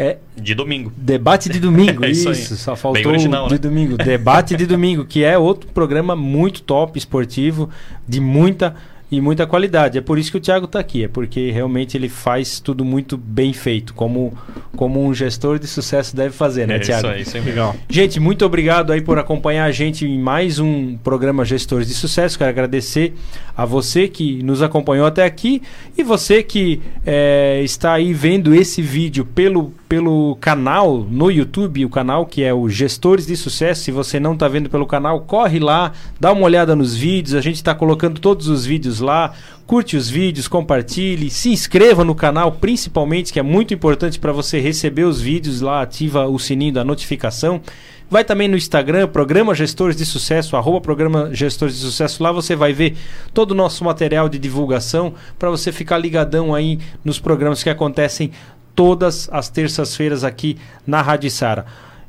É, 0.00 0.18
De 0.36 0.54
domingo. 0.54 0.92
Debate 0.96 1.48
de 1.48 1.58
domingo, 1.58 2.04
É 2.06 2.10
isso 2.10 2.30
isso, 2.30 2.52
aí. 2.54 2.58
só 2.58 2.76
faltou 2.76 3.10
original, 3.10 3.46
o 3.46 3.48
de 3.48 3.54
né? 3.54 3.58
domingo. 3.58 3.96
Debate 3.96 4.56
de 4.56 4.64
domingo, 4.64 5.04
que 5.04 5.24
é 5.24 5.36
outro 5.36 5.68
programa 5.74 6.14
muito 6.14 6.62
top, 6.62 6.96
esportivo, 6.96 7.68
de 8.06 8.20
muita 8.20 8.76
e 9.10 9.20
muita 9.22 9.46
qualidade. 9.46 9.96
É 9.96 10.00
por 10.02 10.18
isso 10.18 10.30
que 10.30 10.36
o 10.36 10.40
Thiago 10.40 10.66
está 10.66 10.78
aqui, 10.78 11.04
é 11.04 11.08
porque 11.08 11.50
realmente 11.50 11.96
ele 11.96 12.10
faz 12.10 12.60
tudo 12.60 12.84
muito 12.84 13.16
bem 13.16 13.54
feito, 13.54 13.94
como, 13.94 14.36
como 14.76 15.02
um 15.02 15.14
gestor 15.14 15.58
de 15.58 15.66
sucesso 15.66 16.14
deve 16.14 16.34
fazer, 16.34 16.68
né, 16.68 16.76
É 16.76 16.78
Thiago? 16.78 17.06
isso 17.06 17.14
aí, 17.16 17.22
isso 17.22 17.36
aí. 17.38 17.42
Legal. 17.42 17.74
Gente, 17.88 18.20
muito 18.20 18.44
obrigado 18.44 18.92
aí 18.92 19.00
por 19.00 19.18
acompanhar 19.18 19.64
a 19.64 19.72
gente 19.72 20.06
em 20.06 20.18
mais 20.20 20.58
um 20.58 20.98
programa 20.98 21.42
Gestores 21.42 21.88
de 21.88 21.94
Sucesso. 21.94 22.36
Quero 22.36 22.50
agradecer 22.50 23.14
a 23.56 23.64
você 23.64 24.08
que 24.08 24.42
nos 24.42 24.60
acompanhou 24.60 25.06
até 25.06 25.24
aqui 25.24 25.62
e 25.96 26.02
você 26.02 26.42
que 26.42 26.82
eh, 27.06 27.62
está 27.64 27.94
aí 27.94 28.12
vendo 28.12 28.54
esse 28.54 28.82
vídeo 28.82 29.24
pelo, 29.24 29.72
pelo 29.88 30.36
canal 30.36 30.98
no 31.10 31.30
YouTube, 31.30 31.84
o 31.84 31.88
canal 31.88 32.26
que 32.26 32.44
é 32.44 32.52
o 32.52 32.68
Gestores 32.68 33.26
de 33.26 33.36
Sucesso. 33.36 33.84
Se 33.84 33.90
você 33.90 34.20
não 34.20 34.34
está 34.34 34.46
vendo 34.46 34.68
pelo 34.68 34.86
canal, 34.86 35.22
corre 35.22 35.58
lá, 35.58 35.92
dá 36.20 36.30
uma 36.32 36.42
olhada 36.44 36.76
nos 36.76 36.94
vídeos. 36.94 37.34
A 37.34 37.40
gente 37.40 37.56
está 37.56 37.74
colocando 37.74 38.20
todos 38.20 38.48
os 38.48 38.66
vídeos 38.66 39.00
lá. 39.00 39.32
Curte 39.66 39.96
os 39.96 40.08
vídeos, 40.08 40.48
compartilhe, 40.48 41.28
se 41.28 41.50
inscreva 41.50 42.02
no 42.02 42.14
canal, 42.14 42.52
principalmente, 42.52 43.32
que 43.32 43.38
é 43.38 43.42
muito 43.42 43.74
importante 43.74 44.18
para 44.18 44.32
você 44.32 44.58
receber 44.60 45.04
os 45.04 45.20
vídeos 45.20 45.60
lá, 45.60 45.82
ativa 45.82 46.26
o 46.26 46.38
sininho 46.38 46.72
da 46.72 46.84
notificação. 46.84 47.60
Vai 48.10 48.24
também 48.24 48.48
no 48.48 48.56
Instagram, 48.56 49.06
Programa 49.08 49.54
Gestores 49.54 49.94
de 49.94 50.06
Sucesso, 50.06 50.56
arroba 50.56 50.80
Programa 50.80 51.28
Gestores 51.34 51.74
de 51.74 51.82
Sucesso. 51.82 52.22
Lá 52.22 52.32
você 52.32 52.56
vai 52.56 52.72
ver 52.72 52.96
todo 53.34 53.50
o 53.50 53.54
nosso 53.54 53.84
material 53.84 54.30
de 54.30 54.38
divulgação 54.38 55.12
para 55.38 55.50
você 55.50 55.70
ficar 55.70 55.98
ligadão 55.98 56.54
aí 56.54 56.78
nos 57.04 57.18
programas 57.18 57.62
que 57.62 57.68
acontecem 57.68 58.30
todas 58.78 59.28
as 59.32 59.48
terças-feiras 59.48 60.22
aqui 60.22 60.56
na 60.86 61.02
Rádio 61.02 61.28
Sara. 61.32 61.66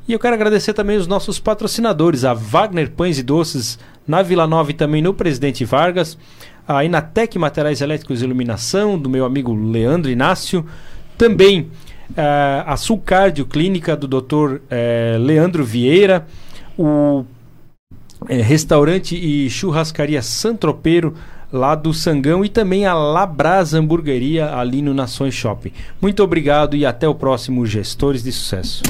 E 0.07 0.13
eu 0.13 0.19
quero 0.19 0.35
agradecer 0.35 0.71
também 0.71 0.97
os 0.97 1.07
nossos 1.07 1.39
patrocinadores, 1.39 2.23
a 2.23 2.35
Wagner 2.35 2.91
Pães 2.91 3.17
e 3.17 3.23
Doces, 3.23 3.79
na 4.07 4.21
Vila 4.21 4.45
Nova 4.45 4.69
e 4.69 4.75
também 4.75 5.01
no 5.01 5.11
Presidente 5.11 5.65
Vargas, 5.65 6.15
a 6.67 6.85
Inatec 6.85 7.39
Materiais 7.39 7.81
Elétricos 7.81 8.21
e 8.21 8.25
Iluminação, 8.25 8.99
do 8.99 9.09
meu 9.09 9.25
amigo 9.25 9.51
Leandro 9.51 10.11
Inácio, 10.11 10.63
também 11.17 11.71
eh, 12.15 12.63
a 12.63 12.77
Sulcardio 12.77 13.47
Clínica 13.47 13.95
do 13.95 14.07
Dr. 14.07 14.57
eh, 14.69 15.17
Leandro 15.19 15.65
Vieira, 15.65 16.27
o 16.77 17.25
eh, 18.27 18.43
restaurante 18.43 19.15
e 19.15 19.49
churrascaria 19.49 20.21
Santropeiro 20.21 21.15
lá 21.51 21.75
do 21.75 21.93
Sangão 21.93 22.43
e 22.45 22.49
também 22.49 22.85
a 22.85 22.93
Labras 22.93 23.73
Hamburgueria 23.73 24.55
ali 24.55 24.81
no 24.81 24.93
Nações 24.93 25.33
Shopping. 25.33 25.71
Muito 26.01 26.23
obrigado 26.23 26.75
e 26.75 26.85
até 26.85 27.07
o 27.07 27.15
próximo 27.15 27.65
Gestores 27.65 28.23
de 28.23 28.31
Sucesso. 28.31 28.83